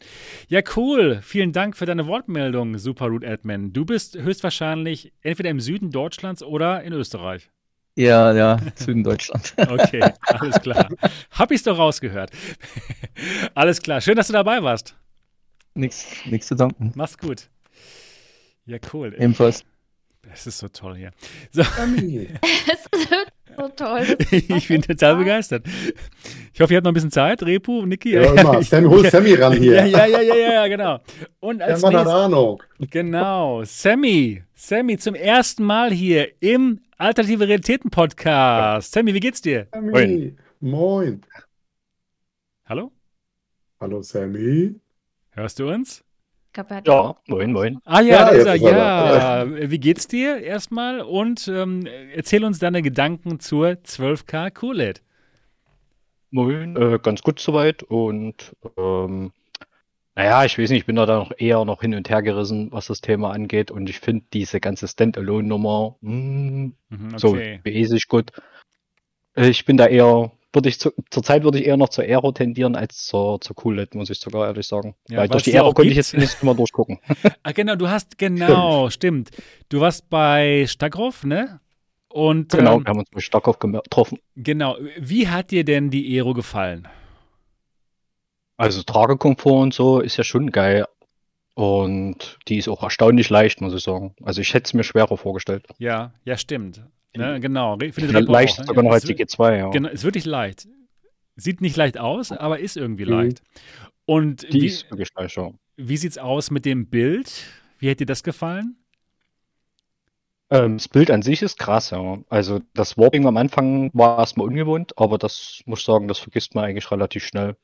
[0.47, 1.19] Ja, cool.
[1.21, 3.71] Vielen Dank für deine Wortmeldung, Super Root Admin.
[3.71, 7.49] Du bist höchstwahrscheinlich entweder im Süden Deutschlands oder in Österreich.
[7.97, 9.55] Ja, ja, Süden Deutschland.
[9.69, 10.87] Okay, alles klar.
[11.31, 12.29] Hab ich's doch rausgehört.
[13.55, 14.01] alles klar.
[14.01, 14.95] Schön, dass du dabei warst.
[15.73, 16.91] Nichts nichts zu danken.
[16.93, 17.47] Mach's gut.
[18.67, 19.15] Ja, cool.
[19.17, 19.63] Ebenfalls.
[20.31, 21.11] Es ist so toll hier.
[21.51, 22.27] Sammy.
[22.67, 23.09] Es ist
[23.57, 24.05] so toll.
[24.29, 25.65] Ich bin total begeistert.
[26.53, 28.13] Ich hoffe, ihr habt noch ein bisschen Zeit, Repu, Niki.
[28.13, 28.61] Ja, immer.
[28.61, 29.87] Sam, hol Sammy ran hier.
[29.87, 30.99] Ja, ja, ja, ja, ja, genau.
[31.39, 32.61] Und Der als nächstes, Ahnung.
[32.91, 34.43] genau, Sammy.
[34.53, 38.91] Sammy zum ersten Mal hier im Alternative Realitäten Podcast.
[38.91, 39.67] Sammy, wie geht's dir?
[39.71, 40.35] Sammy.
[40.59, 41.21] Moin.
[42.65, 42.91] Hallo?
[43.79, 44.73] Hallo Sammy.
[45.29, 46.03] Hörst du uns?
[46.87, 47.77] Ja, moin, moin.
[47.85, 49.69] Ah ja, Ja, ist Ja.
[49.69, 51.01] Wie geht's dir erstmal?
[51.01, 55.03] Und ähm, erzähl uns deine Gedanken zur 12K QLED.
[56.31, 59.33] Moin, äh, ganz gut soweit und ähm,
[60.17, 62.71] naja, ich weiß nicht, ich bin da dann noch eher noch hin und her gerissen,
[62.71, 67.59] was das Thema angeht und ich finde diese ganze Standalone-Nummer mm, Mhm, so okay.
[67.63, 68.31] mäßig gut.
[69.35, 72.31] Äh, Ich bin da eher, würde ich zu, zurzeit würde ich eher noch zur Aero
[72.31, 74.95] tendieren als zur, zur QLED, muss ich sogar ehrlich sagen.
[75.09, 76.99] Ja, Weil durch die Aero konnte ich jetzt nicht immer durchgucken.
[77.43, 79.29] Ah, genau, du hast, genau, stimmt.
[79.69, 81.59] Du warst bei Stagroff, ne?
[82.09, 84.17] Und Genau, ähm, wir haben uns mit Starkopf getroffen.
[84.35, 84.77] genau.
[84.97, 86.87] Wie hat dir denn die Aero gefallen?
[88.57, 90.85] Also Tragekomfort und so ist ja schon geil.
[91.53, 94.15] Und die ist auch erstaunlich leicht, muss ich sagen.
[94.23, 95.65] Also ich hätte es mir schwerer vorgestellt.
[95.79, 96.81] Ja, ja, stimmt.
[97.15, 97.77] Ne, genau.
[97.79, 98.65] Leicht auch, ne?
[98.67, 99.69] sogar noch als ist die wir- G2, ja.
[99.71, 100.67] Genau, ist wirklich leicht.
[101.35, 103.11] Sieht nicht leicht aus, aber ist irgendwie Mhm.
[103.11, 103.41] leicht.
[104.05, 105.51] Und Die wie, ist wirklich leicht, ja.
[105.77, 107.31] wie sieht's aus mit dem Bild?
[107.79, 108.75] Wie hat dir das gefallen?
[110.49, 112.19] Ähm, das Bild an sich ist krass, ja.
[112.29, 116.55] Also das Warping am Anfang war erstmal ungewohnt, aber das muss ich sagen, das vergisst
[116.55, 117.55] man eigentlich relativ schnell.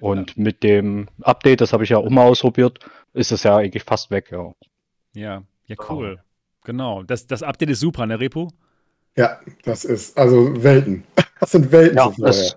[0.00, 2.78] Und mit dem Update, das habe ich ja auch mal ausprobiert,
[3.14, 4.52] ist es ja eigentlich fast weg, ja.
[5.14, 6.20] Ja, ja, cool.
[6.64, 7.02] Genau.
[7.02, 8.50] Das, das Update ist super, ne, Repo?
[9.16, 11.04] Ja, das ist also Welten.
[11.40, 12.56] Das sind Welten Ja, das,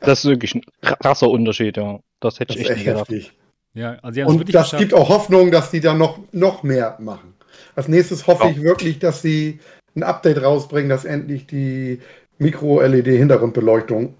[0.00, 1.98] das ist wirklich ein krasser Unterschied, ja.
[2.20, 3.08] Das hätte Das ich echt echt nicht gedacht.
[3.08, 3.32] heftig.
[3.74, 4.78] Ja, also Und das geschafft.
[4.78, 7.32] gibt auch Hoffnung, dass die da noch, noch mehr machen.
[7.74, 8.50] Als nächstes hoffe Ja.
[8.50, 9.60] ich wirklich, dass sie
[9.96, 12.00] ein Update rausbringen, dass endlich die
[12.38, 14.14] Mikro-LED-Hintergrundbeleuchtung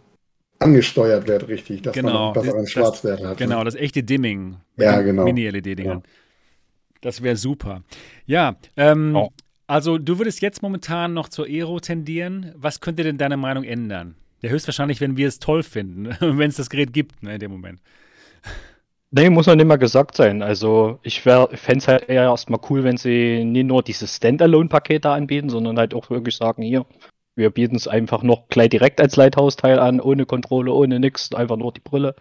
[0.62, 2.12] angesteuert wird, richtig, dass Genau.
[2.12, 3.36] man einen besseren Schwarzwert hat.
[3.38, 4.56] Genau, das echte Dimming.
[4.76, 5.24] Ja, den genau.
[5.24, 6.02] Mini-LED-Dingern.
[7.00, 7.82] Das wäre super.
[8.26, 9.26] Ja, ähm, Ja.
[9.66, 12.52] also du würdest jetzt momentan noch zur Aero tendieren.
[12.56, 14.14] Was könnte denn deine Meinung ändern?
[14.40, 17.50] Ja, höchstwahrscheinlich, wenn wir es toll finden, wenn es das Gerät gibt, ne, in dem
[17.50, 17.80] Moment.
[19.14, 20.42] Nee, muss noch nicht mal gesagt sein.
[20.42, 25.14] Also ich fände es halt eher erstmal cool, wenn sie nicht nur dieses Standalone-Paket da
[25.14, 26.86] anbieten, sondern halt auch wirklich sagen, hier,
[27.34, 31.56] wir bieten es einfach noch gleich direkt als Lighthouse-Teil an, ohne Kontrolle, ohne nix, einfach
[31.56, 32.14] nur die Brille.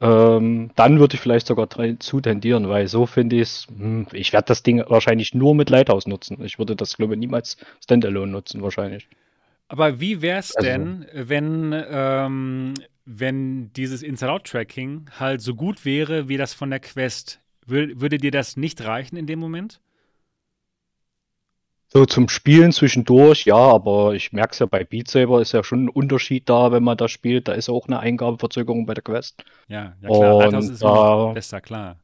[0.00, 1.68] Ähm, dann würde ich vielleicht sogar
[2.00, 5.70] zu tendieren, weil so finde ich es, hm, ich werde das Ding wahrscheinlich nur mit
[5.70, 6.42] Lighthouse nutzen.
[6.44, 9.08] Ich würde das, glaube ich, niemals Standalone nutzen, wahrscheinlich.
[9.68, 12.74] Aber wie wäre es Also- denn, wenn, ähm,
[13.06, 17.40] wenn dieses Inside-Out-Tracking halt so gut wäre wie das von der Quest?
[17.66, 19.80] Wür würde dir das nicht reichen in dem Moment?
[21.88, 25.62] So zum Spielen zwischendurch, ja, aber ich merke es ja bei Beat Saber ist ja
[25.62, 27.46] schon ein Unterschied da, wenn man da spielt.
[27.46, 29.44] Da ist auch eine Eingabeverzögerung bei der Quest.
[29.68, 30.38] Ja, ja klar.
[30.40, 31.96] Lighthouse ist da- besser, klar.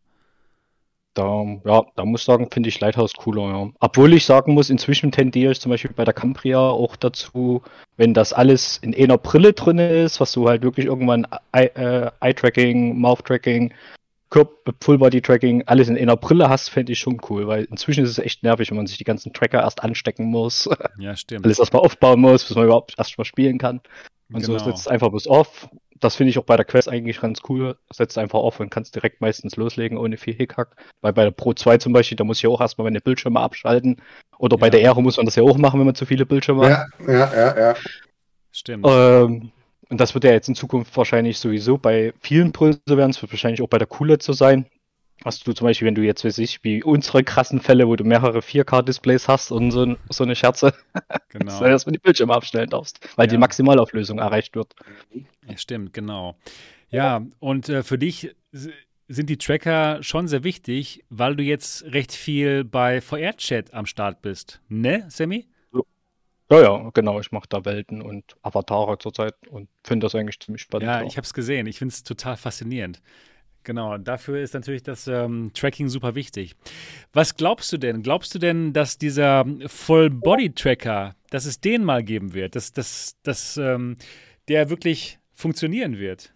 [1.15, 3.69] Da, ja, da muss ich sagen, finde ich Lighthouse cooler, ja.
[3.81, 7.63] Obwohl ich sagen muss, inzwischen tendiere ich zum Beispiel bei der Cambria auch dazu,
[7.97, 12.11] wenn das alles in einer Brille drin ist, was du halt wirklich irgendwann Eye- äh,
[12.21, 13.75] Eye-Tracking, Mouth-Tracking,
[14.33, 18.43] Full-Body-Tracking alles in einer Brille hast, fände ich schon cool, weil inzwischen ist es echt
[18.43, 20.69] nervig, wenn man sich die ganzen Tracker erst anstecken muss.
[20.99, 21.45] Ja, stimmt.
[21.45, 23.81] Alles erstmal aufbauen muss, bis man überhaupt erstmal spielen kann.
[24.33, 24.59] Und Genau.
[24.59, 25.69] so setzt es einfach bis off.
[25.99, 27.77] Das finde ich auch bei der Quest eigentlich ganz cool.
[27.93, 30.77] Setzt einfach auf und kannst direkt meistens loslegen ohne viel Hickhack.
[31.03, 34.01] Weil bei der Pro 2 zum Beispiel, da muss ich auch erstmal meine Bildschirme abschalten.
[34.39, 34.71] Oder bei Ja.
[34.71, 36.87] der Aero muss man das ja auch machen, wenn man zu viele Bildschirme hat.
[37.07, 37.75] Ja, ja, ja, ja.
[38.53, 38.87] Stimmt.
[38.89, 39.51] Ähm,
[39.91, 43.11] und das wird ja jetzt in Zukunft wahrscheinlich sowieso bei vielen so werden.
[43.11, 44.67] Es wird wahrscheinlich auch bei der QLED so sein.
[45.25, 48.05] Hast du zum Beispiel, wenn du jetzt, weiß ich, wie unsere krassen Fälle, wo du
[48.05, 50.73] mehrere 4K-Displays hast und so, so eine Scherze,
[51.29, 51.61] Genau.
[51.61, 53.41] dass du die Bildschirme abstellen darfst, weil die Ja.
[53.41, 54.75] Maximalauflösung erreicht wird.
[55.47, 56.39] Ja, stimmt, genau.
[56.89, 58.35] Ja, und äh, für dich
[59.09, 64.23] sind die Tracker schon sehr wichtig, weil du jetzt recht viel bei VR-Chat am Start
[64.23, 64.61] bist.
[64.69, 65.47] Ne, Sammy?
[66.51, 67.21] Ja, ja, genau.
[67.21, 70.89] Ich mache da Welten und Avatare zurzeit und finde das eigentlich ziemlich spannend.
[70.89, 71.67] Ja, ich habe es gesehen.
[71.67, 73.01] Ich finde es total faszinierend.
[73.63, 76.57] Genau, dafür ist natürlich das ähm, Tracking super wichtig.
[77.13, 78.03] Was glaubst du denn?
[78.03, 83.59] Glaubst du denn, dass dieser Full-Body-Tracker, dass es den mal geben wird, dass, dass, dass
[83.59, 83.97] ähm,
[84.49, 86.33] der wirklich funktionieren wird?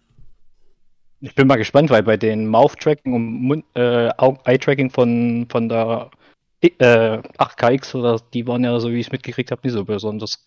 [1.19, 6.11] Ich bin mal gespannt, weil bei den Mouth-Tracking und äh, Eye-Tracking von, von der
[6.79, 10.43] äh, 8KX oder die waren ja, so wie ich es mitgekriegt habe, nicht so besonders.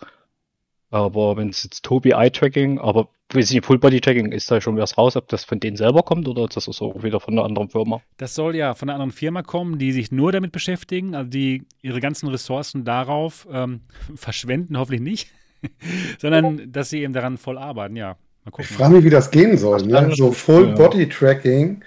[0.90, 4.96] Aber wenn es jetzt Tobi Eye-Tracking, aber weiß ich nicht, Full-Body-Tracking, ist da schon was
[4.96, 7.68] raus, ob das von denen selber kommt oder ist das so wieder von einer anderen
[7.68, 8.00] Firma?
[8.16, 11.64] Das soll ja von einer anderen Firma kommen, die sich nur damit beschäftigen, also die
[11.82, 13.82] ihre ganzen Ressourcen darauf ähm,
[14.14, 15.28] verschwenden, hoffentlich nicht,
[16.18, 17.96] sondern dass sie eben daran voll arbeiten.
[17.96, 18.64] Ja, mal Ich gucken.
[18.76, 19.82] frage mich, wie das gehen soll.
[19.82, 20.10] Ne?
[20.16, 21.84] So Full-Body-Tracking.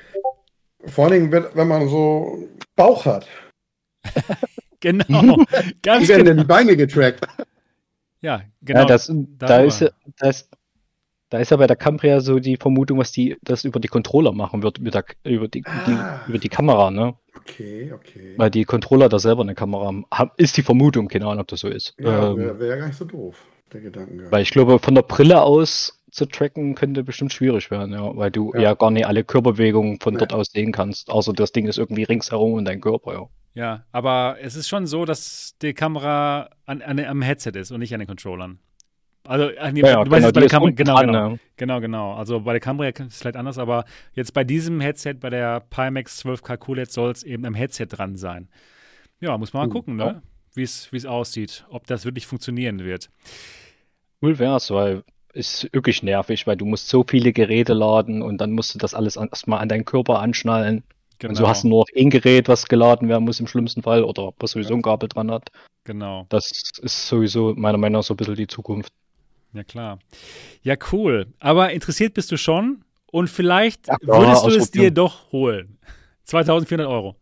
[0.85, 3.27] Vor allen Dingen, wenn man so Bauch hat.
[4.79, 6.29] Genau, Wie ganz werden genau.
[6.29, 7.27] denn die Beine getrackt?
[8.21, 8.79] Ja, genau.
[8.79, 10.49] ja, das, da, ist, ja- da, ist,
[11.29, 14.31] da ist ja bei der Cambria so die Vermutung, was die das über die Controller
[14.31, 16.21] machen wird, über, der, über, die, Ah.
[16.25, 17.13] die, über die Kamera, ne?
[17.37, 18.33] Okay, okay.
[18.37, 20.31] Weil die Controller da selber eine Kamera haben.
[20.37, 21.93] Ist die Vermutung, keine Ahnung, ob das so ist.
[21.99, 23.37] Ja, ähm, wäre wär ja gar nicht so doof,
[23.71, 24.31] der Gedanke.
[24.31, 28.15] weil ich glaube, von der Brille aus zu tracken könnte bestimmt schwierig werden, ja.
[28.17, 28.61] Weil du Ja.
[28.61, 30.19] ja, gar nicht alle Körperbewegungen von Nee.
[30.19, 31.09] dort aus sehen kannst.
[31.11, 33.27] Außer das Ding ist irgendwie ringsherum um dein Körper, ja.
[33.53, 37.79] Ja, aber es ist schon so, dass die Kamera an, an, am Headset ist und
[37.79, 38.59] nicht an den Controllern.
[39.25, 40.97] Also, ach nee, Ja, ja, du meinst jetzt bei genau, die der Kamera, genau, dran,
[40.99, 41.37] genau, ja.
[41.57, 42.13] genau, genau.
[42.15, 45.61] Also bei der Cambria ist es vielleicht anders, aber jetzt bei diesem Headset, bei der
[45.61, 48.49] Pimax 12K QLED soll es eben am Headset dran sein.
[49.21, 50.21] Ja, muss man mal Hm, gucken, ne?
[50.55, 53.09] Wie es es aussieht, ob das wirklich funktionieren wird.
[54.21, 58.51] Cool wär's, weil ist wirklich nervig, weil du musst so viele Geräte laden und dann
[58.51, 60.83] musst du das alles an- erstmal an deinen Körper anschnallen.
[61.21, 63.83] Genau, Und so hast du nur noch ein Gerät, was geladen werden muss im schlimmsten
[63.83, 65.49] Fall oder was sowieso ein Kabel dran hat.
[65.83, 66.25] genau.
[66.29, 66.49] Das
[66.81, 68.91] ist sowieso meiner Meinung nach so ein bisschen die Zukunft.
[69.53, 69.99] Ja, klar.
[70.63, 71.27] Ja, cool.
[71.39, 75.77] Aber interessiert bist du schon und vielleicht Ja, würdest du es dir doch holen.
[76.23, 77.15] 2400 Euro.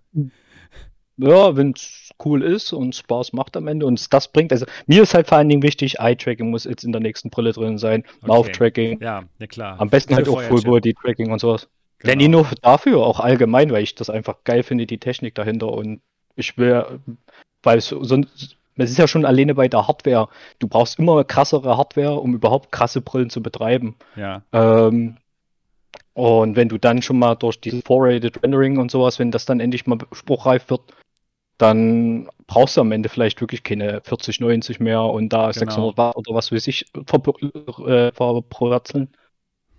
[1.17, 4.53] Ja, wenn es cool ist und Spaß macht am Ende und es das bringt.
[4.53, 7.51] Also mir ist halt vor allen Dingen wichtig, Eye-Tracking muss jetzt in der nächsten Brille
[7.51, 8.27] drin sein, Okay.
[8.27, 9.79] Mouth-Tracking, Ja, ja klar.
[9.81, 10.41] am besten Für halt auch.
[10.41, 11.67] Full-Body-Tracking und sowas.
[11.99, 12.27] Genau.
[12.27, 16.01] Nur dafür, auch allgemein, weil ich das einfach geil finde, die Technik dahinter und
[16.35, 16.99] ich will,
[17.63, 20.29] weil es sonst, es ist ja schon alleine bei der Hardware,
[20.59, 23.95] du brauchst immer krassere Hardware, um überhaupt krasse Brillen zu betreiben.
[24.15, 25.17] Ja, Ähm,
[26.13, 29.59] und wenn du dann schon mal durch dieses 4-Rated Rendering und sowas, wenn das dann
[29.59, 30.81] endlich mal spruchreif wird,
[31.57, 35.59] dann brauchst du am Ende vielleicht wirklich keine 40, 90 mehr und da Genau.
[35.59, 39.09] 600 Watt oder was weiß ich verpro- äh, verpurzeln.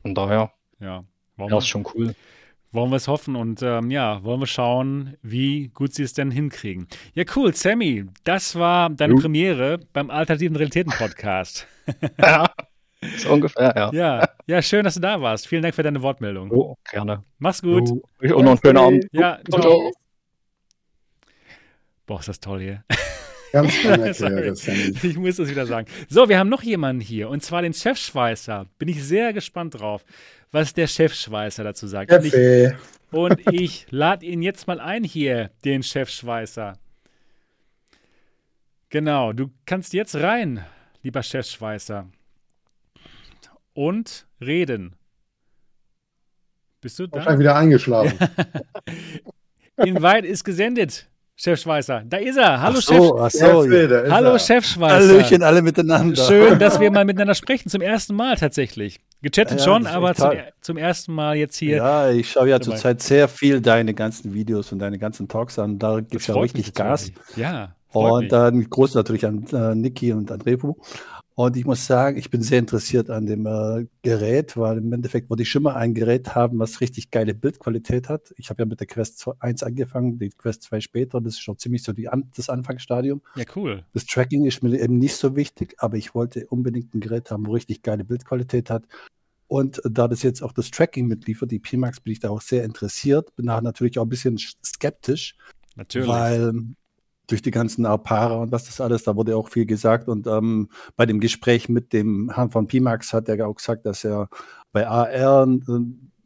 [0.03, 1.05] Von daher, ja.
[1.41, 2.15] Wollen wir, ist schon cool.
[2.73, 6.31] wollen wir es hoffen und ähm, ja, wollen wir schauen, wie gut sie es denn
[6.31, 6.87] hinkriegen.
[7.15, 9.21] Ja, cool, Sammy, das war deine Jo.
[9.21, 11.67] Premiere beim Alternativen Realitäten Podcast.
[12.19, 12.47] Ja,
[13.17, 13.91] so ungefähr, ja.
[13.93, 15.49] ja, ja, schön, dass du da warst.
[15.49, 16.51] Vielen Dank für deine Wortmeldung.
[16.51, 17.25] Jo, gerne.
[17.39, 17.89] Mach's gut.
[17.89, 19.07] Jo, euch auch noch einen schönen Abend.
[19.11, 19.93] Ja, Ciao, ciao.
[22.07, 22.85] Boah, ist das toll hier.
[23.53, 23.73] Ganz.
[25.03, 25.89] Ich muss das wieder sagen.
[26.09, 28.67] So, wir haben noch jemanden hier und zwar den Chefschweißer.
[28.79, 30.05] Bin ich sehr gespannt drauf,
[30.53, 32.13] was der Chefschweißer dazu sagt.
[32.13, 32.35] Und ich,
[33.11, 36.79] und ich lade ihn jetzt mal ein hier, den Chefschweißer.
[38.89, 40.65] Genau, du kannst jetzt rein,
[41.03, 42.09] lieber Chefschweißer.
[43.73, 44.97] Und reden.
[46.81, 47.19] Bist du da?
[47.19, 48.19] Wahrscheinlich wieder eingeschlafen.
[49.77, 51.07] Invite ist gesendet,
[51.43, 52.03] Chefschweißer.
[52.07, 52.61] Da ist er.
[52.61, 53.63] Hallo, ach so, ach so.
[53.63, 54.39] Ist Hallo, er.
[54.39, 54.95] Chefschweißer.
[54.95, 56.23] Hallöchen alle miteinander.
[56.23, 57.71] Schön, dass wir mal miteinander sprechen.
[57.71, 59.01] Zum ersten Mal tatsächlich.
[59.23, 61.77] Gechattet Ja, schon, aber zum, zum ersten Mal jetzt hier.
[61.77, 65.79] Ja, ich schaue ja zurzeit sehr viel deine ganzen Videos und deine ganzen Talks an.
[65.79, 67.09] Da gibt es ja richtig Gas.
[67.09, 67.37] natürlich.
[67.37, 67.75] Ja.
[67.89, 68.31] freut Und mich.
[68.31, 70.75] dann groß natürlich an äh, Niki und an Repu.
[71.43, 75.31] Und ich muss sagen, ich bin sehr interessiert an dem äh, Gerät, weil im Endeffekt
[75.31, 78.35] wollte ich schon mal ein Gerät haben, was richtig geile Bildqualität hat.
[78.37, 81.19] Ich habe ja mit der Quest 1 angefangen, die Quest 2 später.
[81.23, 83.23] Das ist schon ziemlich so die das Anfangsstadium.
[83.37, 83.87] Ja, cool.
[83.95, 87.47] Das Tracking ist mir eben nicht so wichtig, aber ich wollte unbedingt ein Gerät haben,
[87.47, 88.87] wo richtig geile Bildqualität hat.
[89.47, 92.65] Und da das jetzt auch das Tracking mitliefert, die Pimax, bin ich da auch sehr
[92.65, 93.35] interessiert.
[93.37, 95.37] Bin da natürlich auch ein bisschen skeptisch.
[95.75, 96.07] Natürlich.
[96.07, 96.53] Weil
[97.31, 100.09] durch die ganzen Apara und was das alles, da wurde auch viel gesagt.
[100.09, 104.05] Und ähm, bei dem Gespräch mit dem Herrn von Pimax hat er auch gesagt, dass
[104.05, 104.29] er
[104.73, 105.47] bei AR,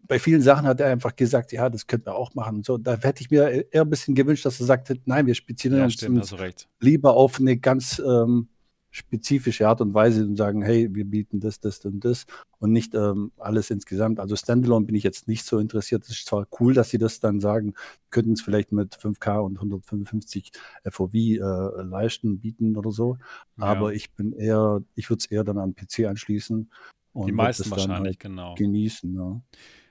[0.06, 2.62] bei vielen Sachen hat er einfach gesagt, ja, das könnten wir auch machen.
[2.62, 5.80] So, da hätte ich mir eher ein bisschen gewünscht, dass er sagt, nein, wir spezialisieren
[5.80, 5.84] ja,
[6.20, 8.48] uns stimmt, lieber auf eine ganz ähm,
[8.94, 12.26] spezifische Art und Weise und sagen, hey, wir bieten das, das und das
[12.60, 14.20] und nicht ähm, alles insgesamt.
[14.20, 16.04] Also Standalone bin ich jetzt nicht so interessiert.
[16.04, 17.74] Es ist zwar cool, dass sie das dann sagen,
[18.10, 20.52] könnten es vielleicht mit 5K und 155
[20.88, 21.38] FOV äh,
[21.82, 23.18] leisten, bieten oder so.
[23.58, 23.64] Ja.
[23.64, 26.70] Aber ich bin eher, ich würde es eher dann an PC anschließen.
[27.14, 28.54] Und Die meisten wahrscheinlich, halt genau.
[28.54, 29.40] Genießen, ja.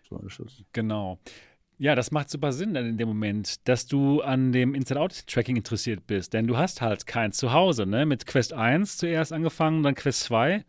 [0.08, 0.64] So ist es.
[0.72, 1.20] Genau.
[1.84, 6.08] Ja, das macht super Sinn dann in dem Moment, dass du an dem Inside-Out-Tracking interessiert
[6.08, 6.32] bist.
[6.32, 8.06] Denn du hast halt keins zu Hause, ne?
[8.06, 10.64] Mit Quest 1 zuerst angefangen, dann Quest 2.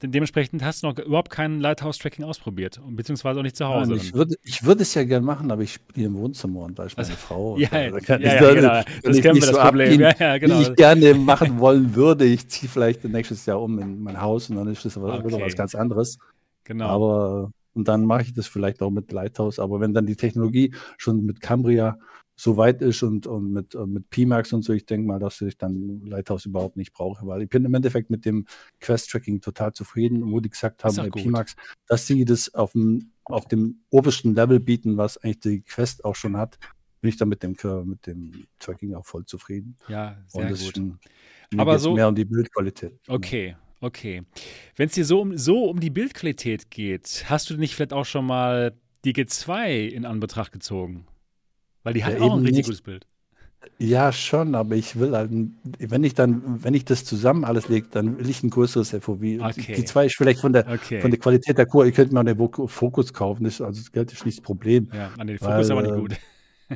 [0.00, 3.90] Denn dementsprechend hast du noch überhaupt kein Lighthouse-Tracking ausprobiert, beziehungsweise auch nicht zu Hause.
[3.90, 6.78] Nein, ich, würde, ich würde es ja gerne machen, aber ich spiele im Wohnzimmer und
[6.78, 7.58] da ist meine also, Frau.
[7.58, 8.80] Ja, ja, ja, ja genau.
[9.02, 10.00] das kennen wir das so Problem.
[10.00, 10.62] Ja, ja, genau.
[10.62, 12.24] Ich gerne machen wollen würde.
[12.24, 15.42] Ich ziehe vielleicht nächstes Jahr um in mein Haus und dann ist das okay.
[15.42, 16.18] was ganz anderes.
[16.64, 16.86] Genau.
[16.86, 19.58] Aber und dann mache ich das vielleicht auch mit Lighthouse.
[19.58, 21.98] Aber wenn dann die Technologie schon mit Cambria
[22.36, 25.40] so weit ist und, und mit, und mit PMAX und so, ich denke mal, dass
[25.40, 28.46] ich dann Lighthouse überhaupt nicht brauche, weil ich bin im Endeffekt mit dem
[28.80, 31.54] Quest-Tracking total zufrieden, wo die gesagt haben bei PMAX,
[31.86, 36.16] dass sie das auf dem, auf dem obersten Level bieten, was eigentlich die Quest auch
[36.16, 36.58] schon hat,
[37.00, 37.54] bin ich dann mit dem,
[37.84, 39.76] mit dem Tracking auch voll zufrieden.
[39.88, 40.58] Ja, sehr gut.
[40.58, 40.98] Schon,
[41.56, 42.98] Aber so mehr um die Bildqualität.
[43.06, 44.22] Okay, Okay.
[44.76, 48.06] Wenn es dir so um, so um die Bildqualität geht, hast du nicht vielleicht auch
[48.06, 48.72] schon mal
[49.04, 51.06] die G2 in Anbetracht gezogen?
[51.82, 52.66] Weil die hat ja, auch ein richtig nicht.
[52.66, 53.06] gutes Bild.
[53.78, 55.30] Ja, schon, aber ich will halt,
[55.78, 59.20] wenn ich dann, wenn ich das zusammen alles lege, dann will ich ein größeres FOV.
[59.20, 59.74] Okay.
[59.76, 61.02] Die zwei ist vielleicht von der, okay.
[61.02, 63.92] von der Qualität der Kur, ich könnte mir auch den Fokus kaufen, das, also das
[63.92, 64.88] Geld ist nicht das Problem.
[64.94, 66.16] Ja, an den Fokus aber nicht gut.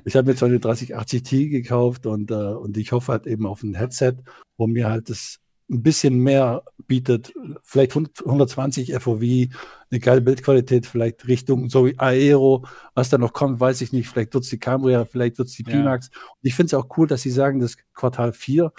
[0.04, 3.46] Ich habe mir zwar eine 3080 Ti gekauft und, äh, und ich hoffe halt eben
[3.46, 4.16] auf ein Headset,
[4.58, 5.40] wo mir halt das
[5.70, 12.66] ein bisschen mehr bietet, vielleicht 120 FOV, eine geile Bildqualität, vielleicht Richtung so wie Aero,
[12.94, 14.08] was da noch kommt, weiß ich nicht.
[14.08, 15.70] Vielleicht wird es die Cambria, vielleicht wird es die ja.
[15.70, 16.08] Pimax.
[16.08, 18.72] Und ich finde es auch cool, dass sie sagen, das Quartal 4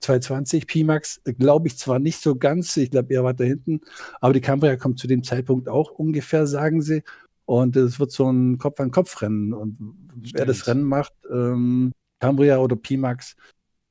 [0.00, 3.80] 220 Pimax, glaube ich zwar nicht so ganz, ich glaube eher weiter hinten,
[4.20, 7.02] aber die Cambria kommt zu dem Zeitpunkt auch ungefähr, sagen sie.
[7.46, 9.54] Und es wird so ein Kopf-an-Kopf-Rennen.
[9.54, 10.34] Und Stimmt.
[10.34, 13.36] wer das Rennen macht, ähm, Cambria oder Pimax,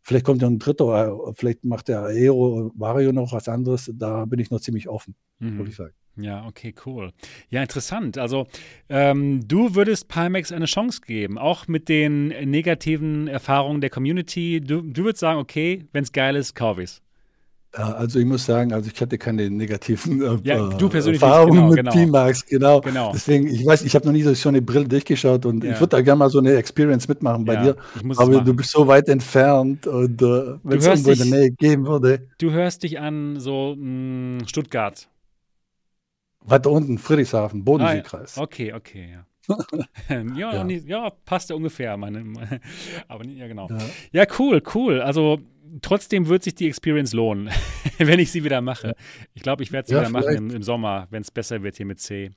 [0.08, 3.92] Vielleicht kommt ja ein dritter, vielleicht macht der Aero Vario noch was anderes.
[3.94, 5.58] Da bin ich noch ziemlich offen, mhm.
[5.58, 5.94] würde ich sagen.
[6.16, 7.12] Ja, okay, cool.
[7.50, 8.18] Ja, interessant.
[8.18, 8.48] Also,
[8.88, 14.62] ähm, du würdest Pimax eine Chance geben, auch mit den negativen Erfahrungen der Community.
[14.62, 17.02] Du, du würdest sagen, okay, wenn es geil ist, kaufe ich es.
[17.78, 21.68] Also ich muss sagen, also ich hatte keine negativen äh, ja, du persönlich Erfahrungen genau,
[21.68, 21.92] mit genau.
[21.92, 22.82] P-Max, genau.
[22.82, 23.12] genau.
[23.14, 25.74] Deswegen, ich weiß, ich habe noch nie so eine Brille durchgeschaut und ja.
[25.74, 27.76] ich würde da gerne mal so eine Experience mitmachen bei ja, dir.
[28.18, 31.86] Aber du bist so weit entfernt und äh, wenn es irgendwo in der Nähe geben
[31.86, 32.28] würde.
[32.40, 35.08] Du hörst dich an so mh, mm, Stuttgart.
[36.42, 38.38] Weiter unten, Friedrichshafen, Bodenseekreis.
[38.38, 39.26] Ah, okay, okay, ja.
[40.36, 40.68] ja, ja.
[40.68, 41.96] Ja, passt ja ungefähr.
[41.98, 42.60] Meine, meine,
[43.08, 43.68] aber ja, genau.
[43.70, 43.78] Ja.
[44.12, 45.02] ja, cool, cool.
[45.02, 45.40] Also
[45.82, 47.50] trotzdem wird sich die Experience lohnen,
[47.98, 48.96] wenn ich sie wieder mache.
[49.34, 51.78] Ich glaube, ich werde sie ja, wieder machen im, im Sommer, wenn es besser wird
[51.78, 52.32] hier mit C.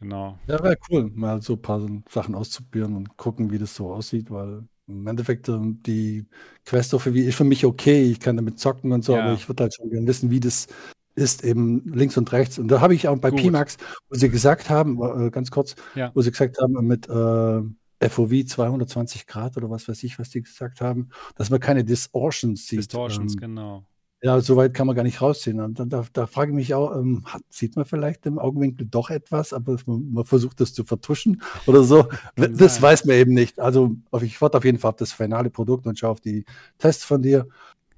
[0.00, 0.38] Genau.
[0.46, 4.30] Ja, wäre cool, mal so ein paar Sachen auszuprobieren und gucken, wie das so aussieht,
[4.30, 6.24] weil im Endeffekt ähm, die
[6.64, 9.24] Quest für wie ist für mich okay, ich kann damit zocken und so, ja.
[9.24, 10.66] aber ich würde halt schon gerne wissen, wie das
[11.14, 12.58] ist eben links und rechts.
[12.58, 13.40] Und da habe ich auch bei Gut.
[13.40, 13.76] Pimax,
[14.08, 16.10] wo sie gesagt haben, äh, ganz kurz, ja.
[16.14, 17.60] wo sie gesagt haben, mit äh,
[18.00, 22.66] FOV 220 Grad oder was weiß ich, was die gesagt haben, dass man keine Distortions
[22.66, 22.80] sieht.
[22.80, 23.84] Distortions, ähm, genau.
[24.22, 25.60] Ja, so weit kann man gar nicht rausziehen.
[25.60, 29.08] Und da, da frage ich mich auch, ähm, hat, sieht man vielleicht im Augenwinkel doch
[29.08, 32.06] etwas, aber man, man versucht das zu vertuschen oder so.
[32.36, 32.82] das sein.
[32.82, 33.58] weiß man eben nicht.
[33.58, 36.44] Also ich warte auf jeden Fall auf das finale Produkt und schaue auf die
[36.76, 37.48] Tests von dir.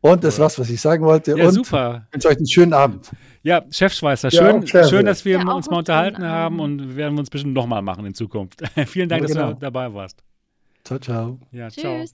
[0.02, 1.38] Und das war's, was ich sagen wollte.
[1.38, 2.06] Ja, und super.
[2.08, 3.10] Ich wünsche euch einen schönen Abend.
[3.44, 7.18] Ja, Chefschweißer, schön, ja, schön, dass wir ja, uns mal unterhalten haben und wir werden
[7.18, 8.62] uns bestimmt nochmal machen in Zukunft.
[8.86, 9.52] Vielen Dank, dass genau.
[9.52, 10.22] du dabei warst.
[10.84, 11.38] Ciao, ciao.
[11.52, 11.82] Ja, Tschüss.
[11.82, 12.04] ciao.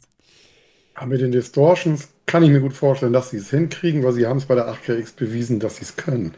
[0.94, 4.26] Aber mit den Distortions kann ich mir gut vorstellen, dass sie es hinkriegen, weil sie
[4.26, 6.34] haben es bei der 8KX bewiesen, dass sie es können.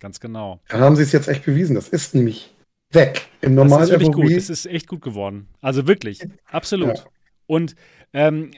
[0.00, 0.60] Ganz genau.
[0.68, 1.74] Dann haben sie es jetzt echt bewiesen.
[1.74, 2.54] Das ist nämlich
[2.92, 3.28] weg.
[3.40, 4.36] Im normalen Das ist wirklich gut.
[4.36, 5.48] Das ist echt gut geworden.
[5.62, 6.20] Also wirklich,
[6.50, 6.98] absolut.
[6.98, 7.04] Ja.
[7.46, 7.74] Und
[8.12, 8.50] ähm,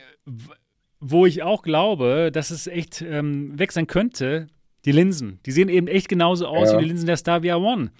[1.05, 4.47] wo ich auch glaube, dass es echt ähm, weg sein könnte,
[4.85, 5.39] Die Linsen.
[5.47, 6.79] Die sehen eben echt genauso aus Ja.
[6.79, 7.91] wie die Linsen der Stavia One.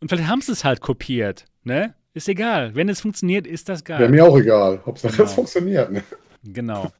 [0.00, 1.44] Und vielleicht haben sie es halt kopiert.
[1.64, 1.94] Ne?
[2.14, 2.74] Ist egal.
[2.74, 3.98] Wenn es funktioniert, ist das geil.
[4.00, 4.80] Wäre mir auch egal.
[4.86, 5.24] Hauptsache, Genau.
[5.24, 5.90] das funktioniert.
[5.92, 6.02] Ne?
[6.42, 6.90] Genau.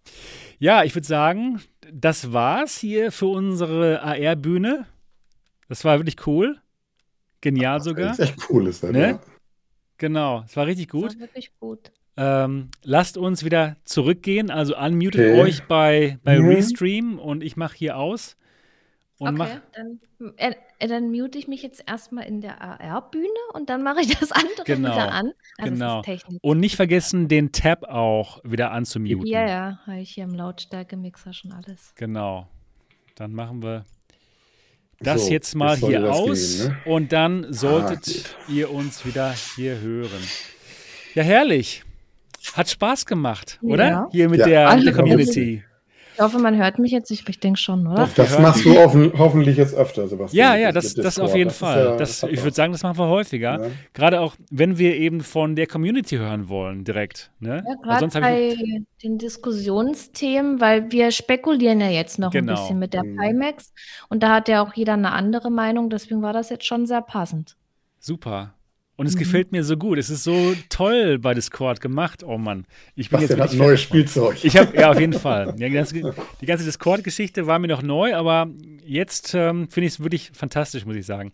[0.59, 4.85] Ja, ich würde sagen, das war's hier für unsere AR-Bühne.
[5.69, 6.59] Das war wirklich cool.
[7.41, 8.09] Genial sogar.
[8.09, 9.01] Das ist echt cool, ist das, Ne?
[9.13, 9.21] ja.
[9.97, 11.13] Genau, es war richtig Das gut.
[11.15, 11.91] war wirklich gut.
[12.23, 14.51] Ähm, lasst uns wieder zurückgehen.
[14.51, 15.41] Also unmutet Okay.
[15.41, 16.49] euch bei, bei Mhm.
[16.49, 18.37] Restream und ich mache hier aus.
[19.19, 20.01] Und mach, okay, dann,
[20.37, 24.19] äh, äh, dann mute ich mich jetzt erstmal in der AR-Bühne und dann mache ich
[24.19, 25.33] das andere Genau, wieder an.
[25.59, 26.03] Ah, genau.
[26.43, 29.27] Und nicht vergessen, den Tab auch wieder anzumuten.
[29.27, 31.95] Ja, ja, habe ich hier im Lautstärke-Mixer schon alles.
[31.97, 32.49] Genau.
[33.15, 33.85] Dann machen wir
[35.01, 36.77] das So, jetzt mal hier aus gehen, ne?
[36.87, 40.23] und dann solltet ihr uns wieder hier hören.
[41.15, 41.85] Ja, herrlich.
[42.55, 43.89] Hat Spaß gemacht, oder?
[43.89, 44.09] Ja.
[44.11, 44.47] Hier mit Ja.
[44.47, 45.65] der, der Also, Community.
[46.13, 47.11] Ich hoffe, man hört mich jetzt.
[47.11, 48.05] Ich, ich denke schon, oder?
[48.05, 50.53] Doch, Das machst du offen, hoffentlich jetzt öfter, Sebastian.
[50.53, 51.83] Ja, ja, das, das auf jeden ist Fall.
[51.85, 53.59] ja- das, ich würde sagen, das machen wir häufiger.
[53.63, 53.71] Ja.
[53.95, 57.31] Gerade auch, wenn wir eben von der Community hören wollen, direkt.
[57.39, 57.65] Ne?
[57.67, 58.55] Ja, gerade bei
[59.03, 62.53] den Diskussionsthemen, weil wir spekulieren ja jetzt noch Genau.
[62.53, 63.17] ein bisschen mit der Mhm.
[63.17, 63.73] Pimax
[64.11, 67.03] und da hat ja auch jeder eine andere Meinung, deswegen war das jetzt schon sehr
[67.03, 67.57] passend.
[67.99, 68.55] super.
[69.01, 69.21] Und es Mhm.
[69.21, 69.97] gefällt mir so gut.
[69.97, 72.23] Es ist so toll bei Discord gemacht.
[72.23, 72.67] Oh Mann.
[72.95, 73.81] Ich bin jetzt Bastian hat neues.
[73.81, 74.45] Spielzeug.
[74.45, 75.55] Ich habe, ja, auf jeden Fall.
[75.55, 76.03] Die ganze,
[76.45, 78.49] ganze Discord-Geschichte war mir noch neu, aber
[78.85, 81.33] jetzt ähm, finde ich es wirklich fantastisch, muss ich sagen.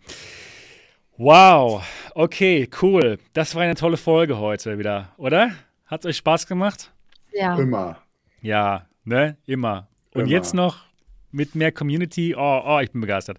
[1.17, 1.83] Wow,
[2.15, 3.19] okay, cool.
[3.33, 5.51] Das war eine tolle Folge heute wieder, oder?
[5.87, 6.93] Hat es euch Spaß gemacht?
[7.33, 7.99] Ja, Immer.
[8.43, 9.39] Ja, ne?
[9.45, 9.89] Immer.
[10.15, 10.31] Und Immer.
[10.31, 10.85] jetzt noch
[11.33, 12.33] mit mehr Community.
[12.39, 13.39] Oh, oh, ich bin begeistert.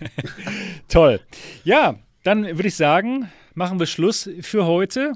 [0.88, 1.18] Toll.
[1.64, 1.94] Ja,
[2.24, 5.12] dann würde ich sagen, machen wir Schluss für heute.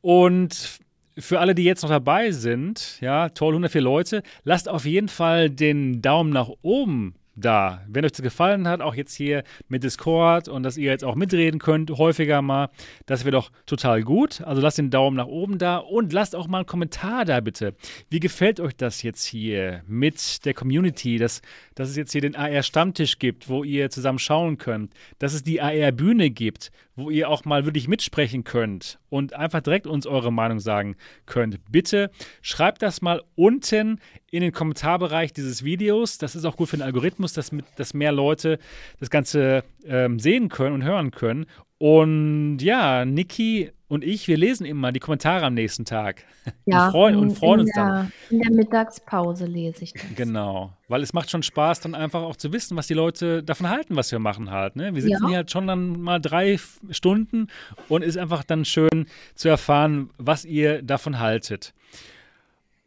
[0.00, 0.80] Und
[1.18, 5.50] für alle, die jetzt noch dabei sind, ja, toll, 104 Leute, lasst auf jeden Fall
[5.50, 7.82] den Daumen nach oben da.
[7.88, 11.14] Wenn euch das gefallen hat, auch jetzt hier mit Discord und dass ihr jetzt auch
[11.14, 12.70] mitreden könnt, häufiger mal,
[13.06, 14.40] das wäre doch total gut.
[14.42, 17.74] Also lasst den Daumen nach oben da und lasst auch mal einen Kommentar da bitte.
[18.10, 21.42] Wie gefällt euch das jetzt hier mit der Community, dass,
[21.74, 25.60] dass es jetzt hier den AR-Stammtisch gibt, wo ihr zusammen schauen könnt, dass es die
[25.60, 30.58] AR-Bühne gibt, wo ihr auch mal wirklich mitsprechen könnt und einfach direkt uns eure Meinung
[30.58, 30.96] sagen
[31.26, 31.58] könnt.
[31.70, 32.10] Bitte
[32.42, 36.18] schreibt das mal unten in den Kommentarbereich dieses Videos.
[36.18, 38.58] Das ist auch gut für den Algorithmus, dass, dass mehr Leute
[38.98, 41.46] das Ganze ähm, sehen können und hören können.
[41.78, 46.24] Und ja, Niki und ich, wir lesen immer die Kommentare am nächsten Tag.
[46.66, 46.86] ja.
[46.86, 48.12] und freuen, und freuen uns dann.
[48.30, 50.02] der, In der Mittagspause lese ich das.
[50.14, 53.68] Genau, weil es macht schon Spaß, dann einfach auch zu wissen, was die Leute davon
[53.68, 54.76] halten, was wir machen halt.
[54.76, 54.94] Ne?
[54.94, 55.28] Wir sitzen Ja.
[55.28, 56.58] hier halt schon dann mal drei
[56.90, 57.48] Stunden
[57.88, 61.72] und ist einfach dann schön zu erfahren, was ihr davon haltet.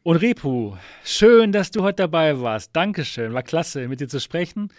[0.04, 0.74] Und Repu,
[1.04, 2.76] schön, dass du heute dabei warst.
[2.76, 4.70] Dankeschön, war klasse, mit dir zu sprechen.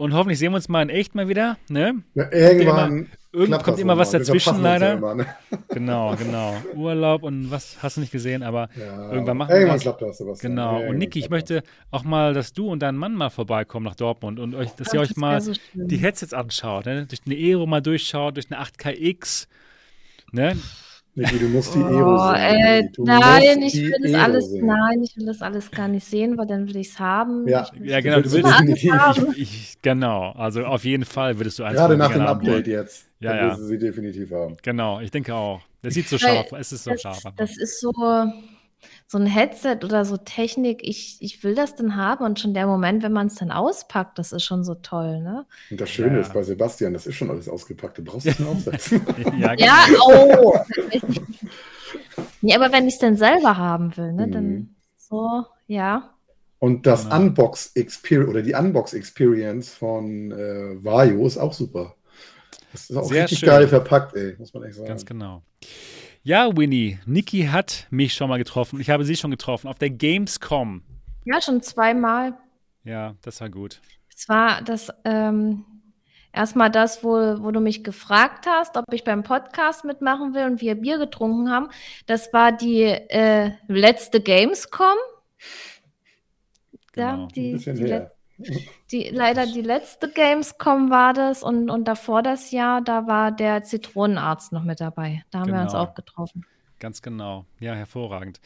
[0.00, 1.58] Und hoffentlich sehen wir uns mal in echt mal wieder.
[1.68, 2.02] Ne?
[2.14, 4.94] Ja, irgendwann Irgend klappt kommt immer was dazwischen leider.
[4.94, 5.26] immer, ne?
[5.68, 6.56] Genau, genau.
[6.74, 9.82] Urlaub und was hast du nicht gesehen, aber Ja, irgendwann machen wir irgendwann das.
[9.82, 10.52] klappt das, Sebastian.
[10.52, 10.72] Genau.
[10.76, 13.94] Irgendwann Und Niki, ich möchte auch mal, dass du und dein Mann mal vorbeikommen nach
[13.94, 17.04] Dortmund und euch, dass Ach, ihr euch das mal so die Headsets anschaut, ne?
[17.04, 19.48] durch eine Aero mal durchschaut, durch eine 8KX.
[20.32, 20.56] Ne?
[21.16, 22.36] Niki, du musst die Ero Oh, sehen.
[22.40, 24.66] äh, nein, ich will das Ero alles, sehen.
[24.66, 27.48] nein, ich will das alles gar nicht sehen, weil dann will ich es haben.
[27.48, 27.66] Ja.
[27.82, 28.58] Ja, genau, du willst willst
[28.92, 29.32] haben.
[29.32, 32.52] Ich, ich, genau, also auf jeden Fall würdest du eins Gerade nach dem haben Update
[32.52, 32.64] wollen.
[32.66, 33.06] jetzt.
[33.20, 33.50] Ja, dann ja.
[33.50, 34.56] wirst du sie definitiv haben.
[34.62, 35.60] Genau, ich denke auch.
[35.82, 37.22] Das sieht so Weil scharf, es ist so Das, scharf.
[37.36, 37.90] das ist so,
[39.12, 40.82] so ein Headset oder so Technik.
[40.86, 44.20] Ich, ich will das dann haben und schon der Moment, wenn man es dann auspackt,
[44.20, 45.46] das ist schon so toll, ne?
[45.72, 46.20] Und das Schöne Ja.
[46.20, 47.98] ist bei Sebastian, das ist schon alles ausgepackt.
[47.98, 49.02] Du brauchst es nur aufsetzen.
[49.40, 49.66] ja, genau.
[49.66, 50.54] Ja, oh.
[52.40, 54.32] nee, aber wenn ich es dann selber haben will, ne, Mhm.
[54.32, 56.14] dann so, ja.
[56.60, 57.16] Und das Genau.
[57.16, 61.96] Unbox Experience oder die Unbox Experience von äh, Vario ist auch super.
[62.72, 63.48] Das ist auch Sehr richtig schön.
[63.48, 64.86] geil verpackt, ey, muss man echt sagen.
[64.88, 65.42] Ganz genau.
[66.22, 68.78] Ja, Winnie, Niki hat mich schon mal getroffen.
[68.78, 70.82] Ich habe sie schon getroffen auf der Gamescom.
[71.24, 72.36] Ja, schon zweimal.
[72.84, 73.80] Ja, das war gut.
[74.14, 75.64] Es war das ähm,
[76.30, 80.60] erstmal das, wo, wo du mich gefragt hast, ob ich beim Podcast mitmachen will und
[80.60, 81.70] wir Bier getrunken haben.
[82.06, 84.96] Das war die äh, letzte Gamescom.
[86.92, 87.22] Genau.
[87.22, 88.12] Ja, die, Ein bisschen die, her.
[88.90, 93.62] Die, leider die letzte Gamescom war das und, und davor das Jahr, da war der
[93.62, 95.22] Zitronenarzt noch mit dabei.
[95.30, 95.84] Da haben wir uns Genau.
[95.84, 96.44] auch getroffen.
[96.78, 97.44] Ganz genau.
[97.58, 98.40] Ja, hervorragend.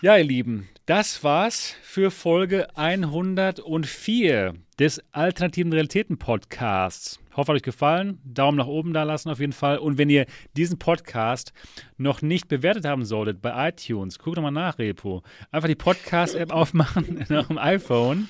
[0.00, 7.18] Ja, ihr Lieben, das war's für Folge 104 des Alternativen Realitäten Podcasts.
[7.34, 8.20] Hoffe, hat euch gefallen.
[8.24, 9.78] Daumen nach oben da lassen auf jeden Fall.
[9.78, 11.52] Und wenn ihr diesen Podcast
[11.96, 15.22] noch nicht bewertet haben solltet bei iTunes, guckt doch mal nach, Repo.
[15.50, 18.28] Einfach die Podcast-App aufmachen auf dem iPhone,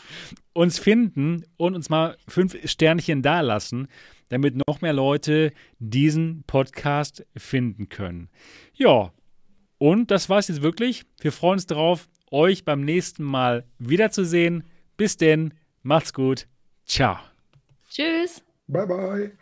[0.53, 3.89] uns finden und uns mal fünf Sternchen da lassen,
[4.29, 8.29] damit noch mehr Leute diesen Podcast finden können.
[8.75, 9.13] Ja,
[9.79, 11.05] und das war's jetzt wirklich.
[11.21, 14.65] Wir freuen uns darauf, euch beim nächsten Mal wiederzusehen.
[14.97, 16.47] Bis denn, macht's gut.
[16.87, 17.19] Ciao.
[17.91, 18.43] Tschüss.
[18.73, 19.33] Bye, bye.